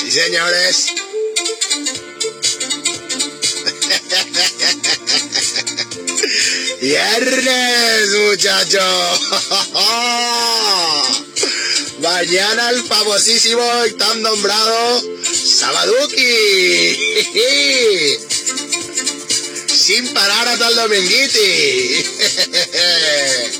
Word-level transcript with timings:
Sí, 0.00 0.10
señores. 0.10 0.86
Viernes, 6.80 8.10
muchachos. 8.28 9.20
Mañana 12.00 12.70
el 12.70 12.82
famosísimo 12.84 13.62
y 13.86 13.92
tan 13.92 14.22
nombrado 14.22 15.02
Sabaduki. 15.22 16.96
Sin 19.68 20.08
parar 20.14 20.48
hasta 20.48 20.68
el 20.68 20.76
dominguiti. 20.76 22.06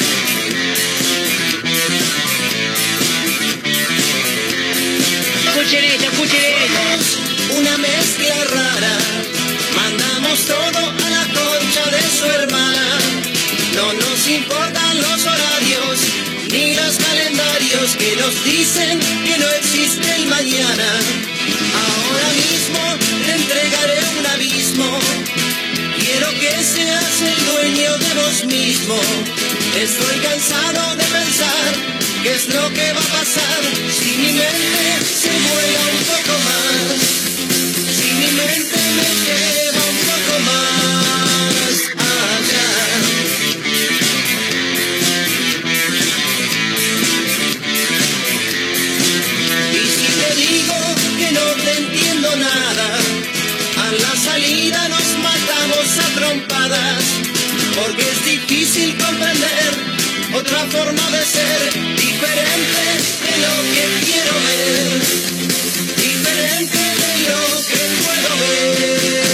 Escuchen 5.71 5.89
esto, 5.89 6.11
escuchen. 6.11 7.57
Una 7.59 7.77
mezcla 7.77 8.35
rara, 8.43 8.97
mandamos 9.73 10.39
todo 10.45 10.79
a 10.79 11.09
la 11.09 11.23
concha 11.31 11.85
de 11.91 12.01
su 12.19 12.25
hermana. 12.25 12.97
No 13.75 13.93
nos 13.93 14.27
importan 14.27 14.97
los 14.97 15.25
horarios 15.25 15.99
ni 16.51 16.75
los 16.75 16.97
calendarios 16.97 17.95
que 17.95 18.17
nos 18.17 18.43
dicen 18.43 18.99
que 18.99 19.37
no 19.37 19.49
existe 19.51 20.13
el 20.15 20.25
mañana. 20.25 20.89
Ahora 21.87 22.29
mismo 22.33 22.97
te 23.25 23.31
entregaré 23.31 23.99
un 24.19 24.25
abismo. 24.25 24.99
Quiero 26.01 26.29
que 26.31 26.51
seas 26.65 27.21
el 27.21 27.45
dueño 27.45 27.97
de 27.97 28.13
vos 28.15 28.43
mismo. 28.43 28.99
Estoy 29.77 30.19
cansado 30.19 30.95
de 30.97 31.03
pensar 31.05 32.00
qué 32.23 32.35
es 32.35 32.47
lo 32.49 32.69
que 32.73 32.93
va 32.93 32.99
a 32.99 33.11
pasar 33.19 33.61
si 33.89 34.17
mi 34.17 34.31
mente 34.33 34.83
se 35.21 35.29
vuela 35.29 35.81
un 35.93 36.03
poco 36.11 36.33
más. 36.47 37.01
Si 37.97 38.07
mi 38.19 38.29
mente 38.41 38.79
me 38.97 39.09
lleva 39.25 39.83
un 39.93 39.99
poco 40.09 40.33
más 40.49 41.75
allá. 41.97 42.69
Y 49.73 49.83
si 49.95 50.07
te 50.19 50.29
digo 50.35 50.77
que 51.17 51.31
no 51.31 51.45
te 51.63 51.71
entiendo 51.77 52.35
nada, 52.35 52.87
a 53.77 53.91
la 54.03 54.15
salida 54.15 54.89
nos 54.89 55.07
matamos 55.27 55.87
a 55.97 56.07
trompadas, 56.19 57.03
porque 57.75 58.03
es 58.11 58.25
difícil 58.25 58.97
comprender 58.97 59.91
otra 60.33 60.59
forma 60.67 61.09
de 61.11 61.25
ser, 61.25 62.00
diferente 62.21 62.85
de 63.25 63.37
lo 63.41 63.53
que 63.73 63.85
quiero 64.05 64.33
ver, 64.45 65.01
diferente 65.95 66.77
de 66.77 67.11
lo 67.29 67.41
que 67.65 67.81
puedo 68.05 68.31
ver 68.37 69.30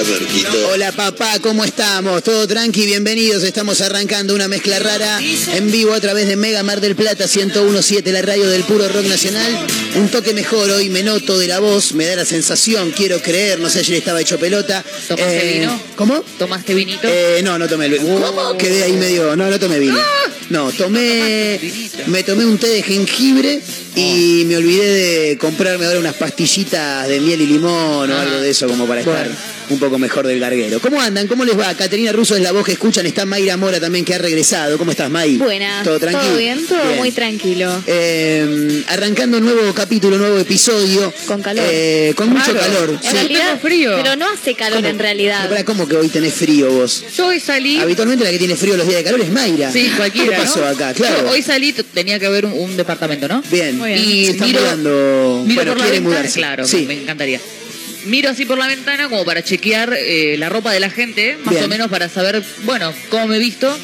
Hola, 0.00 0.10
Marquito. 0.10 0.68
Hola 0.72 0.92
papá, 0.92 1.38
¿cómo 1.40 1.64
estamos? 1.64 2.22
¿Todo 2.22 2.46
tranqui? 2.46 2.86
Bienvenidos. 2.86 3.42
Estamos 3.42 3.80
arrancando 3.80 4.32
una 4.32 4.46
mezcla 4.46 4.78
rara 4.78 5.18
en 5.20 5.72
vivo 5.72 5.92
a 5.92 6.00
través 6.00 6.28
de 6.28 6.36
Mega 6.36 6.62
Mar 6.62 6.80
del 6.80 6.94
Plata 6.94 7.24
1017, 7.26 8.12
la 8.12 8.22
radio 8.22 8.46
del 8.46 8.62
puro 8.62 8.86
rock 8.88 9.06
nacional. 9.06 9.66
Un 9.96 10.08
toque 10.08 10.34
mejor 10.34 10.70
hoy, 10.70 10.88
me 10.88 11.02
noto 11.02 11.36
de 11.36 11.48
la 11.48 11.58
voz, 11.58 11.94
me 11.94 12.06
da 12.06 12.14
la 12.14 12.24
sensación, 12.24 12.92
quiero 12.92 13.20
creer, 13.20 13.58
no 13.58 13.68
sé, 13.68 13.80
ayer 13.80 13.96
estaba 13.96 14.20
hecho 14.20 14.38
pelota. 14.38 14.84
¿Tomaste 15.08 15.52
vino? 15.58 15.82
¿Cómo? 15.96 16.22
¿Tomaste 16.38 16.74
vinito? 16.74 17.00
Eh, 17.08 17.40
no, 17.42 17.58
no 17.58 17.66
tomé 17.66 17.86
el 17.86 17.96
¿Cómo? 17.96 18.56
Quedé 18.56 18.84
ahí 18.84 18.92
medio. 18.92 19.34
No, 19.34 19.50
no 19.50 19.58
tomé 19.58 19.80
vino. 19.80 19.98
No, 20.50 20.70
tomé. 20.70 21.58
Me 22.06 22.22
tomé 22.22 22.44
un 22.46 22.56
té 22.58 22.68
de 22.68 22.82
jengibre 22.84 23.60
y 23.96 24.44
me 24.46 24.58
olvidé 24.58 24.92
de 25.28 25.38
comprarme 25.38 25.86
ahora 25.86 25.98
unas 25.98 26.14
pastillitas 26.14 27.08
de 27.08 27.18
miel 27.20 27.40
y 27.40 27.46
limón 27.46 28.10
o 28.12 28.14
Ah. 28.14 28.22
algo 28.22 28.38
de 28.40 28.50
eso 28.50 28.68
como 28.68 28.86
para 28.86 29.00
estar 29.00 29.57
un 29.70 29.78
poco 29.78 29.98
mejor 29.98 30.26
del 30.26 30.40
garguero. 30.40 30.80
¿Cómo 30.80 31.00
andan? 31.00 31.26
¿Cómo 31.26 31.44
les 31.44 31.58
va? 31.58 31.74
Caterina 31.74 32.12
Russo 32.12 32.36
es 32.36 32.42
la 32.42 32.52
voz 32.52 32.64
que 32.64 32.72
escuchan. 32.72 33.06
Está 33.06 33.24
Mayra 33.24 33.56
Mora 33.56 33.80
también 33.80 34.04
que 34.04 34.14
ha 34.14 34.18
regresado. 34.18 34.78
¿Cómo 34.78 34.90
estás, 34.90 35.10
May? 35.10 35.36
Buena. 35.36 35.82
¿Todo 35.82 35.98
tranquilo? 35.98 36.36
bien, 36.36 36.66
todo 36.66 36.94
muy 36.96 37.10
tranquilo. 37.12 37.82
Eh, 37.86 38.82
arrancando 38.88 39.40
nuevo 39.40 39.72
capítulo, 39.74 40.16
nuevo 40.18 40.38
episodio. 40.38 41.12
Con 41.26 41.42
calor. 41.42 41.64
Eh, 41.68 42.12
con 42.16 42.30
mucho 42.30 42.52
calor. 42.54 42.90
En 42.90 43.02
Sí. 43.02 43.08
realidad, 43.12 43.46
tengo 43.48 43.60
frío. 43.60 43.92
Pero 44.02 44.16
no 44.16 44.26
hace 44.30 44.54
calor 44.54 44.76
¿Cómo? 44.78 44.88
en 44.88 44.98
realidad. 44.98 45.48
Pará, 45.48 45.64
¿Cómo 45.64 45.86
que 45.88 45.96
hoy 45.96 46.08
tenés 46.08 46.34
frío 46.34 46.70
vos? 46.72 47.04
Yo 47.16 47.26
hoy 47.28 47.40
salí. 47.40 47.78
Habitualmente 47.78 48.24
la 48.24 48.30
que 48.30 48.38
tiene 48.38 48.56
frío 48.56 48.76
los 48.76 48.86
días 48.86 48.98
de 48.98 49.04
calor 49.04 49.20
es 49.20 49.30
Mayra. 49.30 49.72
Sí, 49.72 49.90
cualquiera. 49.96 50.36
¿Qué 50.36 50.42
pasó 50.42 50.60
¿no? 50.60 50.66
acá? 50.66 50.92
Claro. 50.94 51.22
Yo 51.24 51.30
hoy 51.30 51.42
salí, 51.42 51.72
tenía 51.72 52.18
que 52.18 52.28
ver 52.28 52.46
un, 52.46 52.52
un 52.52 52.76
departamento, 52.76 53.28
¿no? 53.28 53.42
Bien. 53.50 53.76
Muy 53.78 53.90
bien. 53.94 54.04
Y 54.04 54.24
Se 54.26 54.30
están 54.32 54.46
miro, 54.48 54.60
mudando. 54.60 55.42
miro 55.46 55.54
Bueno, 55.56 55.72
por 55.72 55.78
la 55.80 55.84
quiere 55.84 56.00
mudarse. 56.00 56.38
Claro, 56.38 56.64
Sí. 56.66 56.84
me 56.86 56.94
encantaría. 56.94 57.40
Miro 58.08 58.30
así 58.30 58.44
por 58.46 58.58
la 58.58 58.66
ventana 58.66 59.08
como 59.08 59.24
para 59.24 59.42
chequear 59.44 59.94
eh, 59.98 60.36
la 60.38 60.48
ropa 60.48 60.72
de 60.72 60.80
la 60.80 60.90
gente, 60.90 61.36
más 61.44 61.52
Bien. 61.54 61.64
o 61.64 61.68
menos 61.68 61.88
para 61.88 62.08
saber, 62.08 62.42
bueno, 62.64 62.92
cómo 63.10 63.26
me 63.28 63.36
he 63.36 63.38
visto. 63.38 63.76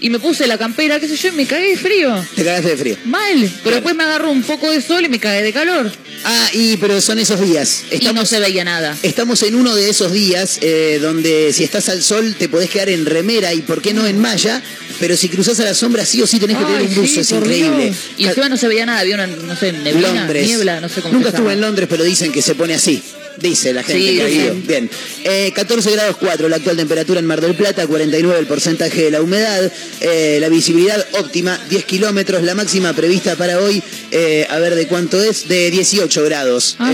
Y 0.00 0.10
me 0.10 0.18
puse 0.18 0.48
la 0.48 0.58
campera, 0.58 0.98
qué 0.98 1.06
sé 1.06 1.16
yo, 1.16 1.28
y 1.28 1.32
me 1.32 1.46
cagué 1.46 1.68
de 1.68 1.76
frío. 1.76 2.26
Te 2.34 2.42
cagaste 2.44 2.70
de 2.70 2.76
frío. 2.76 2.96
Mal. 3.04 3.48
Pero 3.62 3.76
después 3.76 3.94
me 3.94 4.02
agarró 4.02 4.32
un 4.32 4.42
poco 4.42 4.68
de 4.72 4.80
sol 4.82 5.04
y 5.04 5.08
me 5.08 5.20
cagué 5.20 5.42
de 5.42 5.52
calor. 5.52 5.92
Ah, 6.24 6.48
y 6.54 6.76
pero 6.78 7.00
son 7.00 7.20
esos 7.20 7.40
días. 7.40 7.84
Y 7.88 7.94
no 7.94 7.98
Estamos, 7.98 8.28
se 8.28 8.40
veía 8.40 8.64
nada. 8.64 8.96
estamos 9.04 9.42
en 9.44 9.54
uno 9.54 9.76
de 9.76 9.88
esos 9.90 10.12
días 10.12 10.58
eh, 10.60 10.98
donde 11.00 11.52
si 11.52 11.62
estás 11.62 11.88
al 11.88 12.02
sol 12.02 12.34
te 12.36 12.48
podés 12.48 12.68
quedar 12.68 12.88
en 12.88 13.06
remera 13.06 13.54
y 13.54 13.62
por 13.62 13.80
qué 13.80 13.94
no 13.94 14.04
en 14.06 14.18
malla, 14.20 14.60
pero 14.98 15.16
si 15.16 15.28
cruzás 15.28 15.60
a 15.60 15.64
la 15.64 15.74
sombra 15.74 16.04
sí 16.04 16.20
o 16.20 16.26
sí 16.26 16.40
tenés 16.40 16.56
que 16.58 16.64
tener 16.64 16.82
un 16.82 16.94
buzo, 16.96 17.06
sí, 17.14 17.20
es 17.20 17.30
increíble. 17.30 17.84
Dios. 17.84 17.96
Y 18.18 18.24
encima 18.26 18.48
no 18.48 18.56
se 18.56 18.66
veía 18.66 18.84
nada, 18.86 19.00
había 19.00 19.14
una, 19.14 19.28
no 19.28 19.54
sé, 19.56 19.70
neblina, 19.72 20.14
Londres. 20.14 20.46
niebla, 20.46 20.80
no 20.80 20.88
sé 20.88 21.00
cómo 21.00 21.14
Nunca 21.14 21.28
estuve 21.28 21.52
en 21.52 21.60
Londres, 21.60 21.86
pero 21.88 22.02
dicen 22.02 22.32
que 22.32 22.42
se 22.42 22.56
pone 22.56 22.74
así. 22.74 23.00
Dice 23.42 23.72
la 23.72 23.82
gente 23.82 24.00
Sí, 24.00 24.16
que 24.16 24.22
ha 24.22 24.28
ido. 24.28 24.54
Bien. 24.66 24.88
Eh, 25.24 25.52
14 25.54 25.90
grados 25.90 26.16
4 26.18 26.48
la 26.48 26.56
actual 26.56 26.76
temperatura 26.76 27.18
en 27.18 27.26
Mar 27.26 27.40
del 27.40 27.54
Plata, 27.54 27.86
49 27.86 28.38
el 28.38 28.46
porcentaje 28.46 29.02
de 29.04 29.10
la 29.10 29.20
humedad, 29.20 29.70
eh, 30.00 30.38
la 30.40 30.48
visibilidad 30.48 31.04
óptima 31.12 31.58
10 31.68 31.84
kilómetros, 31.84 32.42
la 32.42 32.54
máxima 32.54 32.92
prevista 32.92 33.34
para 33.36 33.58
hoy, 33.58 33.82
eh, 34.12 34.46
a 34.48 34.58
ver 34.58 34.76
de 34.76 34.86
cuánto 34.86 35.20
es, 35.20 35.48
de 35.48 35.70
18 35.70 36.24
grados. 36.24 36.76
Ah, 36.78 36.92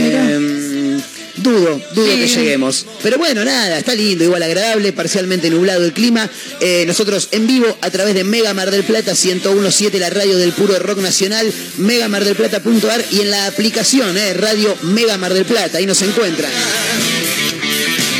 dudo, 1.49 1.81
dudo 1.95 2.13
Sí. 2.13 2.19
que 2.19 2.29
lleguemos. 2.29 2.87
Pero 3.03 3.19
bueno, 3.19 3.45
nada, 3.45 3.79
está 3.79 3.95
lindo, 3.95 4.25
igual 4.25 4.43
agradable, 4.43 4.93
parcialmente 4.93 5.51
nublado 5.51 5.85
el 5.85 5.93
clima. 5.93 6.29
Eh, 6.61 6.85
nosotros 6.87 7.29
en 7.33 7.47
vivo 7.47 7.77
a 7.81 7.91
través 7.91 8.15
de 8.15 8.25
Mega 8.25 8.55
Mar 8.55 8.71
del 8.71 8.85
Plata 8.85 9.13
1017, 9.15 9.99
la 9.99 10.11
radio 10.11 10.37
del 10.37 10.53
puro 10.53 10.79
rock 10.79 10.99
nacional, 10.99 11.53
megamardelplata.ar 11.79 13.05
y 13.11 13.21
en 13.21 13.31
la 13.31 13.47
aplicación, 13.47 14.17
eh, 14.17 14.35
Radio 14.35 14.77
Mega 14.83 15.17
Mar 15.19 15.35
del 15.35 15.45
Plata, 15.45 15.79
ahí 15.79 15.87
nos 15.87 16.03
encuentran. 16.03 16.51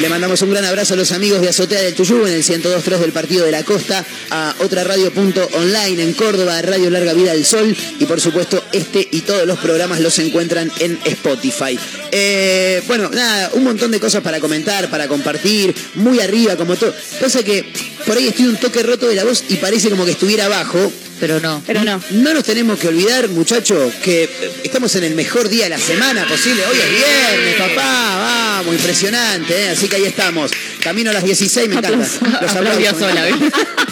Le 0.01 0.09
mandamos 0.09 0.41
un 0.43 0.51
gran 0.51 0.65
abrazo 0.65 0.95
a 0.95 0.97
los 0.97 1.11
amigos 1.11 1.41
de 1.41 1.49
Azotea 1.49 1.81
del 1.81 1.95
Tuyú 1.95 2.25
en 2.25 2.33
el 2.33 2.45
102.3 2.45 2.99
del 2.99 3.11
Partido 3.11 3.45
de 3.45 3.51
la 3.51 3.65
Costa, 3.65 4.05
a 4.31 4.55
otra 4.61 4.85
radio.online 4.85 6.03
en 6.03 6.13
Córdoba, 6.13 6.63
Radio 6.63 6.89
Larga 6.89 7.15
Vida 7.15 7.33
del 7.33 7.45
Sol 7.45 7.77
y 7.99 8.05
por 8.05 8.21
supuesto 8.21 8.63
este 8.71 9.09
y 9.11 9.23
todos 9.23 9.45
los 9.45 9.59
programas 9.59 9.99
los 9.99 10.17
encuentran 10.21 10.71
en 10.79 11.01
Spotify. 11.05 11.77
Eh, 12.13 12.81
bueno, 12.87 13.11
nada, 13.11 13.51
un 13.55 13.65
montón 13.65 13.91
de 13.91 13.99
cosas 13.99 14.23
para 14.23 14.39
comentar, 14.39 14.89
para 14.89 15.09
compartir, 15.09 15.75
muy 15.97 16.21
arriba 16.21 16.55
como 16.55 16.77
todo. 16.77 16.95
Pasa 17.21 17.43
que 17.43 17.65
por 18.07 18.17
ahí 18.17 18.29
estoy 18.29 18.47
un 18.47 18.57
toque 18.57 18.85
roto 18.85 19.09
de 19.09 19.17
la 19.17 19.25
voz 19.25 19.43
y 19.49 19.57
parece 19.57 19.91
como 19.91 20.05
que 20.05 20.13
estuviera 20.13 20.45
abajo. 20.45 20.93
Pero 21.21 21.41
no. 21.41 21.63
Pero 21.67 21.83
no. 21.85 22.01
No 22.11 22.33
nos 22.33 22.45
tenemos 22.45 22.79
que 22.79 22.89
olvidar, 22.89 23.29
muchachos, 23.29 23.93
que 24.03 24.25
eh, 24.25 24.53
estamos 24.63 24.95
en 24.97 25.05
el 25.05 25.15
mejor 25.15 25.49
día 25.49 25.65
de 25.65 25.71
la 25.71 25.79
semana 25.79 26.27
posible. 26.29 26.65
Hoy 26.65 26.79
es 26.79 26.91
viernes, 26.91 27.55
papá, 27.59 28.17
vamos, 28.19 28.75
impresionante, 28.75 29.65
¿eh? 29.65 29.69
así 29.71 29.88
que 29.89 29.97
ahí 29.97 30.05
estamos. 30.05 30.51
Camino 30.83 31.11
a 31.11 31.15
las 31.15 31.25
16, 31.25 31.69
me 31.69 31.77
encanta. 31.77 31.97
Los 32.41 32.53
aplausos. 32.55 32.99
sola. 32.99 33.27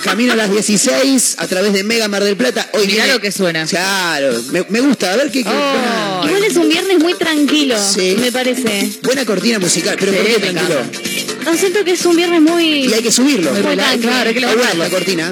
Camino 0.02 0.32
a 0.32 0.36
las 0.36 0.50
16 0.50 1.36
a 1.38 1.46
través 1.46 1.72
de 1.72 1.82
Mega 1.84 2.08
Mar 2.08 2.22
del 2.22 2.36
Plata. 2.36 2.68
Hoy 2.72 2.86
Mirá 2.86 3.04
viene- 3.04 3.12
lo 3.14 3.20
que 3.20 3.32
suena. 3.32 3.66
Claro, 3.66 4.40
me, 4.52 4.64
me 4.68 4.80
gusta, 4.80 5.12
a 5.12 5.16
ver 5.16 5.30
qué, 5.30 5.42
qué- 5.42 5.50
Oh. 5.50 6.24
Igual 6.26 6.44
es 6.44 6.56
un 6.56 6.68
viernes 6.68 6.98
muy 6.98 7.14
tranquilo, 7.14 7.76
Sí. 7.94 8.16
me 8.18 8.30
parece. 8.32 8.90
buena 9.02 9.24
cortina 9.24 9.58
musical, 9.58 9.96
pero 9.98 10.12
Sí, 10.12 10.18
¿por 10.18 10.26
qué 10.26 10.38
tranquilo? 10.38 10.80
No 11.44 11.56
siento 11.56 11.84
que 11.84 11.92
es 11.92 12.04
un 12.04 12.16
viernes 12.16 12.40
muy. 12.40 12.86
Y 12.86 12.92
hay 12.92 13.02
que 13.02 13.12
subirlo. 13.12 13.52
Muy. 13.52 13.62
Claro, 13.62 13.82
hay 13.82 13.98
que 14.00 14.06
Está 14.06 14.20
buena 14.20 14.72
levantarlo. 14.72 14.84
esta 14.84 14.96
cortina. 14.96 15.30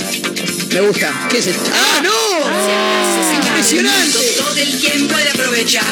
Me 0.73 0.81
gusta. 0.81 1.29
¿Qué 1.31 1.39
es 1.39 1.47
esto? 1.47 1.71
¡Ah, 1.73 2.03
no! 2.03 3.37
¡Impresionante! 3.37 4.34
Todo 4.55 4.63
el 4.63 4.79
tiempo 4.81 5.17
de 5.17 5.29
aprovechar. 5.31 5.85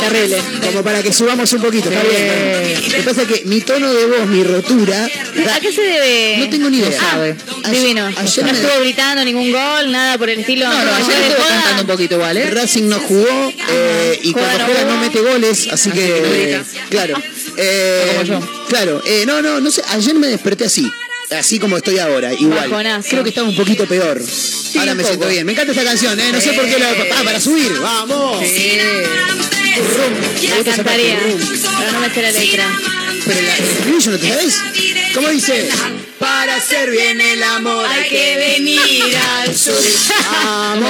Terrible. 0.00 0.38
Como 0.64 0.82
para 0.82 1.02
que 1.02 1.12
subamos 1.12 1.52
un 1.52 1.62
poquito, 1.62 1.88
está 1.90 2.02
bien. 2.02 2.74
Lo 2.84 2.90
que 2.96 3.02
pasa 3.02 3.22
es 3.22 3.28
que 3.28 3.42
mi 3.46 3.60
tono 3.60 3.92
de 3.92 4.06
voz, 4.06 4.26
mi 4.26 4.42
rotura. 4.44 5.08
da- 5.44 5.54
¿A 5.54 5.60
qué 5.60 5.72
se 5.72 5.82
debe? 5.82 6.38
No 6.38 6.50
tengo 6.50 6.70
ni 6.70 6.78
idea. 6.78 6.98
Ah, 7.00 7.10
sabe. 7.12 7.36
divino. 7.70 8.06
Ayer 8.16 8.44
no 8.44 8.52
me- 8.52 8.58
estuvo 8.58 8.80
gritando 8.80 9.24
ningún 9.24 9.52
gol, 9.52 9.90
nada 9.92 10.18
por 10.18 10.28
el 10.30 10.40
estilo. 10.40 10.66
No, 10.68 10.84
no, 10.84 10.94
ayer 10.94 11.34
joda. 11.36 11.48
cantando 11.48 11.82
un 11.82 11.88
poquito 11.88 12.14
igual, 12.16 12.36
¿eh? 12.36 12.50
Racing 12.50 12.88
no 12.88 12.98
jugó 13.00 13.52
eh, 13.70 14.18
y 14.22 14.32
Juega, 14.32 14.48
cuando 14.48 14.64
juega 14.74 14.84
no 14.94 15.00
mete 15.00 15.20
goles, 15.20 15.68
así 15.70 15.90
Así 15.90 15.90
que. 15.92 16.60
claro. 16.90 17.14
Eh, 17.56 18.12
Como 18.12 18.22
yo. 18.40 18.64
Claro, 18.68 19.02
eh, 19.04 19.24
no, 19.26 19.40
no, 19.42 19.60
no 19.60 19.70
sé. 19.70 19.82
Ayer 19.90 20.14
me 20.14 20.28
desperté 20.28 20.64
así. 20.64 20.90
Así 21.30 21.58
como 21.58 21.76
estoy 21.76 21.98
ahora, 21.98 22.32
igual. 22.32 22.70
Bajonazo. 22.70 23.08
Creo 23.10 23.22
que 23.22 23.28
estaba 23.30 23.48
un 23.48 23.56
poquito 23.56 23.86
peor. 23.86 24.22
ahora 24.78 24.92
un 24.92 24.96
me 24.96 25.02
poco. 25.02 25.08
siento 25.14 25.28
bien. 25.28 25.44
Me 25.46 25.52
encanta 25.52 25.72
esta 25.72 25.84
canción, 25.84 26.18
¿eh? 26.18 26.30
No 26.32 26.40
sé 26.40 26.52
por 26.54 26.64
qué 26.66 26.78
la. 26.78 26.90
Ah, 26.90 27.22
para 27.24 27.40
subir. 27.40 27.72
¡Vamos! 27.80 28.46
Sí. 28.46 28.78
Me 30.48 30.64
La 30.64 30.64
cantaría, 30.76 31.18
pero 31.20 31.92
no 31.92 32.00
me 32.00 32.10
sé 32.14 32.22
la 32.22 32.30
letra. 32.32 32.78
Pero 33.26 33.40
la, 33.42 33.56
estribillo, 33.56 34.10
¿no 34.12 34.18
te 34.18 34.28
sabes? 34.28 34.62
¿Cómo 35.14 35.28
dice? 35.28 35.68
Para 36.18 36.56
hacer 36.56 36.90
bien 36.90 37.20
el 37.20 37.42
amor 37.42 37.86
Hay 37.88 38.08
que 38.08 38.36
venir 38.36 39.16
al 39.40 39.54
sur. 39.56 39.74
Amor. 40.46 40.88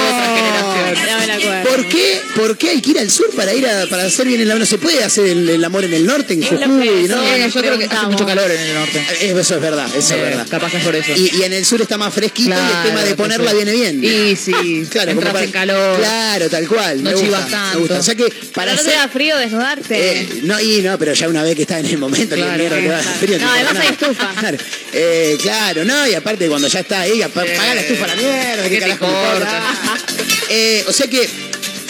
¿Por 1.67 1.87
qué, 1.87 2.21
¿Por 2.35 2.57
qué 2.57 2.69
hay 2.69 2.81
que 2.81 2.91
ir 2.91 2.99
al 2.99 3.11
sur 3.11 3.29
para 3.35 3.53
ir 3.53 3.67
a, 3.67 3.85
para 3.87 4.03
hacer 4.05 4.25
bien 4.27 4.41
el 4.41 4.49
amor? 4.49 4.61
¿No 4.61 4.65
se 4.65 4.77
puede 4.79 5.03
hacer 5.03 5.25
el, 5.27 5.47
el 5.49 5.63
amor 5.63 5.83
en 5.85 5.93
el 5.93 6.05
norte, 6.05 6.33
en 6.33 6.41
Jujuy? 6.43 7.07
¿no? 7.07 7.23
Eh, 7.23 7.49
yo 7.53 7.61
creo 7.61 7.77
que 7.77 7.85
hace 7.85 8.05
mucho 8.07 8.25
calor 8.25 8.49
en 8.49 8.59
el 8.59 8.73
norte. 8.73 9.05
Eh, 9.21 9.35
Eso 9.39 9.55
es 9.55 9.61
verdad, 9.61 9.87
eso 9.89 9.99
es 9.99 10.11
Eh, 10.11 10.21
verdad. 10.21 10.47
Capaz 10.49 10.73
es 10.73 10.83
por 10.83 10.95
eso. 10.95 11.11
Y, 11.15 11.31
y 11.37 11.43
en 11.43 11.53
el 11.53 11.65
sur 11.65 11.81
está 11.81 11.97
más 11.97 12.13
fresquito 12.13 12.49
y 12.49 12.53
el 12.53 12.83
tema 12.83 12.99
de 13.03 13.15
Claro, 13.15 13.15
ponerla 13.17 13.51
sí. 13.51 13.55
viene 13.57 13.71
bien. 13.71 14.03
Y 14.03 14.35
sí, 14.35 14.85
claro, 14.91 15.11
entras 15.11 15.33
para- 15.33 15.45
en 15.45 15.51
calor. 15.51 15.99
Claro, 15.99 16.49
tal 16.49 16.67
cual. 16.67 17.03
No 17.03 17.09
me 17.11 17.15
gusta, 17.15 17.25
chivas 17.27 17.45
me 17.45 17.51
tanto. 17.51 17.79
gusta. 17.79 17.99
O 17.99 18.03
sea 18.03 18.15
que 18.15 18.23
para 18.53 18.71
Pero 18.71 18.83
no 18.83 18.89
te 18.89 18.89
hacer... 18.89 18.93
da 18.95 19.07
frío 19.09 19.37
desnudarte. 19.37 20.19
Eh, 20.21 20.29
no, 20.43 20.59
y 20.59 20.81
no, 20.81 20.97
pero 20.97 21.13
ya 21.13 21.27
una 21.29 21.43
vez 21.43 21.55
que 21.55 21.61
está 21.63 21.79
en 21.79 21.85
el 21.85 21.97
momento, 21.97 22.35
Claro, 22.35 22.57
mierda, 22.57 22.77
que 22.79 22.87
va 22.87 22.93
a 22.93 22.97
dar 22.97 23.03
claro. 23.03 23.19
frío, 23.19 23.37
No, 23.39 23.45
te 23.45 23.51
además 23.51 23.71
hay 23.73 23.77
nada. 23.79 23.89
estufa. 23.91 24.33
Claro, 24.39 24.57
Eh, 24.93 25.18
claro, 25.41 25.85
no, 25.85 26.07
y 26.07 26.13
aparte 26.13 26.47
cuando 26.47 26.67
ya 26.67 26.79
está 26.81 27.01
ahí, 27.01 27.21
apa- 27.21 27.41
apaga 27.41 27.75
la 27.75 27.81
estufa 27.81 28.05
a 28.05 28.07
la 28.07 28.15
mierda, 28.15 28.63
¿qué, 28.63 28.69
¿Qué 28.69 28.75
te 28.75 28.79
carajo 28.81 29.05
importa? 29.05 29.63
Eh, 30.51 30.83
o 30.87 30.91
sea 30.91 31.07
que 31.07 31.29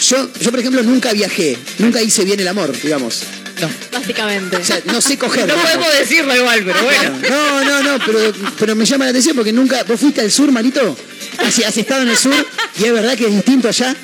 yo, 0.06 0.28
yo, 0.38 0.50
por 0.50 0.60
ejemplo, 0.60 0.82
nunca 0.82 1.12
viajé, 1.14 1.56
nunca 1.78 2.02
hice 2.02 2.24
bien 2.26 2.38
el 2.40 2.48
amor, 2.48 2.78
digamos. 2.82 3.22
No. 3.58 3.70
Básicamente. 3.92 4.56
O 4.56 4.64
sea, 4.64 4.80
no 4.86 5.00
sé 5.00 5.16
coger. 5.18 5.46
No 5.46 5.54
digamos. 5.54 5.64
podemos 5.76 5.98
decirlo 5.98 6.36
igual, 6.36 6.62
pero 6.64 6.82
bueno. 6.82 7.18
No, 7.30 7.64
no, 7.64 7.82
no, 7.82 8.04
pero, 8.04 8.32
pero 8.58 8.76
me 8.76 8.84
llama 8.84 9.04
la 9.04 9.10
atención 9.10 9.34
porque 9.36 9.52
nunca. 9.52 9.82
¿Vos 9.84 9.98
fuiste 10.00 10.20
al 10.20 10.30
sur, 10.30 10.50
Marito? 10.52 10.96
¿Has, 11.38 11.58
has 11.58 11.76
estado 11.76 12.02
en 12.02 12.08
el 12.10 12.16
sur 12.18 12.34
y 12.78 12.84
es 12.84 12.92
verdad 12.92 13.16
que 13.16 13.26
es 13.26 13.32
distinto 13.34 13.68
allá? 13.68 13.94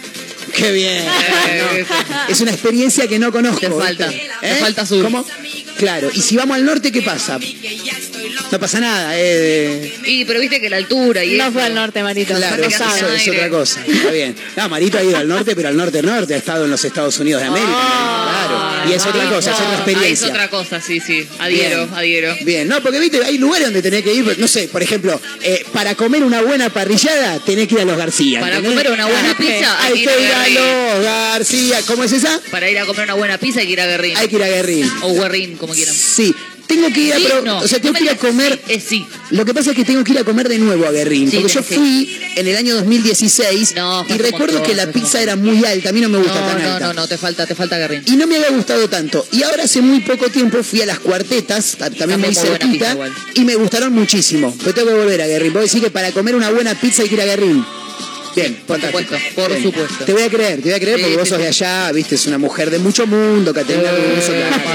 ¡Qué 0.54 0.72
bien! 0.72 1.04
Eh, 1.50 1.84
No, 2.10 2.32
es 2.32 2.40
una 2.40 2.50
experiencia 2.52 3.06
que 3.08 3.18
no 3.18 3.30
conozco. 3.32 3.60
Te 3.60 3.70
falta, 3.70 4.08
te 4.40 4.54
falta 4.56 4.86
sur. 4.86 5.02
¿Cómo? 5.04 5.26
Claro, 5.78 6.10
y 6.14 6.22
si 6.22 6.36
vamos 6.36 6.56
al 6.56 6.64
norte, 6.64 6.90
¿qué 6.92 7.02
pasa? 7.02 7.38
No 8.50 8.60
pasa 8.60 8.80
nada, 8.80 9.12
eh. 9.16 9.92
Y 10.04 10.24
pero 10.24 10.40
viste 10.40 10.60
que 10.60 10.70
la 10.70 10.76
altura 10.76 11.24
y 11.24 11.36
No 11.36 11.44
eso- 11.44 11.52
fue 11.52 11.62
al 11.62 11.74
norte, 11.74 12.02
Marito. 12.02 12.34
Claro, 12.34 12.62
eso, 12.64 12.84
es 13.14 13.28
otra 13.28 13.48
cosa. 13.48 13.80
Está 13.86 14.10
bien. 14.10 14.36
No, 14.56 14.68
Marito 14.68 14.98
ha 14.98 15.02
ido 15.04 15.16
al 15.16 15.26
norte, 15.28 15.54
pero 15.56 15.68
al 15.68 15.76
norte 15.76 16.02
norte 16.02 16.34
ha 16.34 16.38
estado 16.38 16.64
en 16.64 16.70
los 16.70 16.84
Estados 16.84 17.18
Unidos 17.18 17.42
de 17.42 17.48
América. 17.48 17.72
claro. 17.72 18.88
Y 18.88 18.92
es 18.92 19.04
otra 19.04 19.28
cosa, 19.28 19.50
es 19.50 19.56
otra 19.56 19.68
Ah, 19.68 19.72
es 19.74 19.88
experiencia. 19.88 20.28
otra 20.28 20.48
cosa, 20.48 20.80
sí, 20.80 21.00
sí. 21.00 21.26
Adhiero, 21.40 21.86
Bien. 21.86 21.94
adhiero. 21.94 22.36
Bien, 22.42 22.68
no, 22.68 22.80
porque 22.82 23.00
viste, 23.00 23.20
hay 23.24 23.36
lugares 23.38 23.66
donde 23.66 23.82
tenés 23.82 24.02
que 24.04 24.14
ir, 24.14 24.38
no 24.38 24.46
sé, 24.46 24.68
por 24.68 24.80
ejemplo, 24.82 25.20
eh, 25.42 25.64
para 25.72 25.96
comer 25.96 26.22
una 26.22 26.40
buena 26.42 26.70
parrillada 26.70 27.40
tenés 27.40 27.66
que 27.66 27.74
ir 27.74 27.80
a 27.80 27.84
los 27.84 27.96
García. 27.96 28.38
Para 28.40 28.56
¿entendés? 28.58 28.78
comer 28.84 28.92
una 28.92 29.06
buena 29.06 29.30
Ah, 29.30 29.36
pizza, 29.36 29.82
hay 29.84 29.94
que 29.94 30.00
ir 30.02 30.08
a 30.32 30.42
Guerrín. 30.44 30.54
los 30.94 31.04
García. 31.04 31.78
¿Cómo 31.86 32.04
es 32.04 32.12
esa? 32.12 32.40
Para 32.52 32.70
ir 32.70 32.78
a 32.78 32.86
comer 32.86 33.04
una 33.04 33.14
buena 33.14 33.38
pizza 33.38 33.60
hay 33.60 33.66
que 33.66 33.72
ir 33.72 33.80
a 33.80 33.86
Guerrín. 33.86 34.16
Hay 34.16 34.28
que 34.28 34.36
ir 34.36 34.42
a 34.44 34.48
Guerrín. 34.48 34.90
O 35.02 35.14
Guerrín, 35.14 35.56
como 35.56 35.74
quieran. 35.74 35.94
Sí, 35.94 36.32
tengo 36.66 36.88
que 36.92 37.00
ir 37.00 37.12
a. 37.14 37.16
Sí, 37.18 37.26
no. 37.44 37.58
o 37.58 37.68
sea, 37.68 37.78
tengo 37.80 37.92
No 37.92 37.98
que 37.98 38.04
ir 38.04 38.10
a 38.10 38.16
comer. 38.16 38.60
sí, 38.66 38.72
es 38.74 38.84
sí. 38.84 39.06
Lo 39.30 39.44
que 39.44 39.54
pasa 39.54 39.70
es 39.70 39.76
que 39.76 39.84
tengo 39.84 40.02
que 40.04 40.12
ir 40.12 40.18
a 40.18 40.24
comer 40.24 40.48
de 40.48 40.58
nuevo 40.58 40.86
a 40.86 40.90
Guerrín. 40.92 41.30
Porque 41.30 41.48
yo 41.52 41.62
fui 41.62 42.16
en 42.36 42.46
el 42.46 42.56
año 42.56 42.74
2016 42.76 43.74
No, 43.76 44.04
y 44.08 44.12
recuerdo 44.18 44.62
que 44.62 44.74
la 44.74 44.90
pizza 44.90 45.20
era 45.20 45.36
muy 45.36 45.64
alta. 45.64 45.90
A 45.90 45.92
mí 45.92 46.00
no 46.00 46.08
me 46.08 46.18
gusta 46.18 46.40
No, 46.40 46.46
tan 46.46 46.62
no, 46.62 46.72
alta. 46.72 46.86
no, 46.88 46.92
no, 46.94 47.08
te 47.08 47.18
falta, 47.18 47.46
te 47.46 47.54
falta 47.54 47.78
Guerrín. 47.78 48.02
Y 48.06 48.12
no 48.16 48.26
me 48.26 48.36
había 48.36 48.50
gustado 48.50 48.88
tanto. 48.88 49.26
Y 49.32 49.42
ahora 49.42 49.64
hace 49.64 49.80
muy 49.80 50.00
poco 50.00 50.28
tiempo 50.30 50.62
fui 50.62 50.82
a 50.82 50.86
las 50.86 50.98
cuartetas, 50.98 51.76
ta- 51.78 51.90
también 51.90 52.20
muy 52.20 52.34
cerquita, 52.34 52.92
pizza 52.94 53.10
y 53.34 53.40
me 53.44 53.54
gustaron 53.56 53.92
muchísimo. 53.92 54.54
Pero 54.58 54.74
tengo 54.74 54.88
que 54.88 54.94
volver 54.94 55.22
a 55.22 55.26
Guerrín. 55.26 55.52
Vos 55.52 55.62
decís 55.64 55.80
que 55.82 55.90
para 55.90 56.12
comer 56.12 56.34
una 56.34 56.50
buena 56.50 56.74
pizza 56.74 57.02
hay 57.02 57.08
que 57.08 57.14
ir 57.14 57.20
a 57.20 57.24
Guerrín. 57.26 57.64
Bien, 58.36 58.54
por 58.66 58.80
supuesto, 58.80 59.16
por 59.34 59.48
Bien. 59.50 59.62
supuesto. 59.62 60.04
Te 60.04 60.12
voy 60.12 60.22
a 60.22 60.28
creer, 60.30 60.56
te 60.56 60.68
voy 60.68 60.72
a 60.74 60.80
creer 60.80 60.96
Sí, 60.98 61.02
porque 61.02 61.16
vos 61.16 61.28
sos 61.28 61.38
sí. 61.38 61.42
de 61.42 61.48
allá, 61.48 61.90
viste, 61.92 62.14
es 62.14 62.26
una 62.26 62.38
mujer 62.38 62.70
de 62.70 62.78
mucho 62.78 63.06
mundo, 63.06 63.52
Caterina 63.54 63.90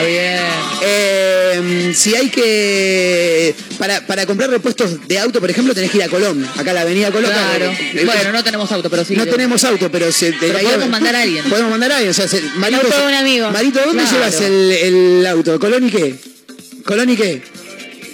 Eh. 0.04 0.40
Eh, 0.84 1.92
si 1.96 2.16
hay 2.16 2.30
que. 2.30 3.54
Para, 3.78 4.06
para 4.08 4.26
comprar 4.26 4.50
repuestos 4.50 5.08
de 5.08 5.20
auto, 5.20 5.40
por 5.40 5.50
ejemplo, 5.50 5.74
tenés 5.74 5.92
que 5.92 5.98
ir 5.98 6.04
a 6.04 6.10
Colón. 6.10 6.48
Acá 6.58 6.72
a 6.72 6.74
la 6.74 6.82
avenida 6.82 7.12
Colón. 7.12 7.32
Claro. 7.32 7.66
Eh, 7.72 8.04
Bueno, 8.06 8.32
no 8.32 8.44
tenemos 8.44 8.72
auto, 8.72 8.90
pero 8.90 9.06
sí. 9.06 9.16
no 9.16 9.26
tenemos 9.28 9.64
auto, 9.64 9.92
pero, 9.92 10.12
se, 10.12 10.34
Pero 10.34 10.60
podemos 10.60 10.90
mandar 10.90 11.16
a 11.16 11.22
alguien. 11.22 11.44
Podemos 11.46 11.72
mandar 11.72 11.92
a 11.92 11.96
alguien. 11.98 12.12
O 12.12 12.14
sea, 12.14 12.28
se- 12.28 12.42
Marito. 12.56 12.82
Marito, 13.52 13.80
¿dónde 13.86 14.04
Claro. 14.04 14.18
llevas 14.18 14.42
el, 14.42 14.72
el 14.72 15.26
auto? 15.28 15.60
¿Colón 15.60 15.88
y 15.88 15.92
qué? 15.92 16.16
¿Colón 16.86 17.10
y 17.10 17.16
qué? 17.16 17.42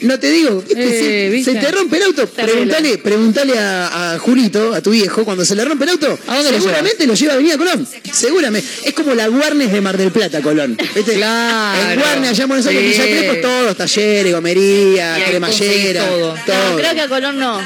No 0.02 0.20
te 0.20 0.30
digo. 0.32 0.64
Eh, 0.80 1.42
se, 1.44 1.56
te 1.56 1.72
rompe 1.72 1.98
el 1.98 2.04
auto. 2.04 2.28
Terrible. 2.28 2.54
Preguntale, 2.54 2.98
preguntale 3.00 3.58
a, 3.58 4.14
a 4.14 4.20
Julito, 4.20 4.74
a 4.74 4.82
tu 4.82 4.92
viejo, 4.92 5.26
cuando 5.26 5.44
se 5.44 5.56
le 5.56 5.66
rompe 5.66 5.86
el 5.86 5.92
auto, 5.92 6.18
¿A 6.28 6.36
dónde 6.36 6.52
seguramente 6.54 7.08
lo 7.08 7.14
lleva 7.16 7.32
a 7.34 7.36
Avenida 7.36 7.58
Colón. 7.58 7.88
Seguramente. 8.14 8.68
Es 8.84 8.94
como 8.94 9.14
la 9.16 9.28
Guarnes 9.28 9.72
de 9.72 9.82
Mar 9.82 9.98
del 9.98 10.12
Plata, 10.12 10.42
Colón. 10.42 10.78
¿Viste? 10.96 11.14
Claro. 11.16 11.92
En 11.92 12.00
Guarnes, 12.00 12.30
allá 12.32 12.44
en 12.44 12.48
Buenos 12.50 12.68
Aires, 12.68 12.96
Sí. 12.96 13.02
Villa 13.02 13.20
Crespo, 13.20 13.48
todos, 13.48 13.78
talleres, 13.78 14.34
gomería, 14.34 15.24
cremallera, 15.28 16.02
conseguís 16.02 16.20
todo. 16.22 16.36
todo. 16.46 16.70
No, 16.72 16.78
creo 16.78 16.94
que 16.94 17.02
a 17.02 17.08
Colón 17.08 17.40
no. 17.40 17.62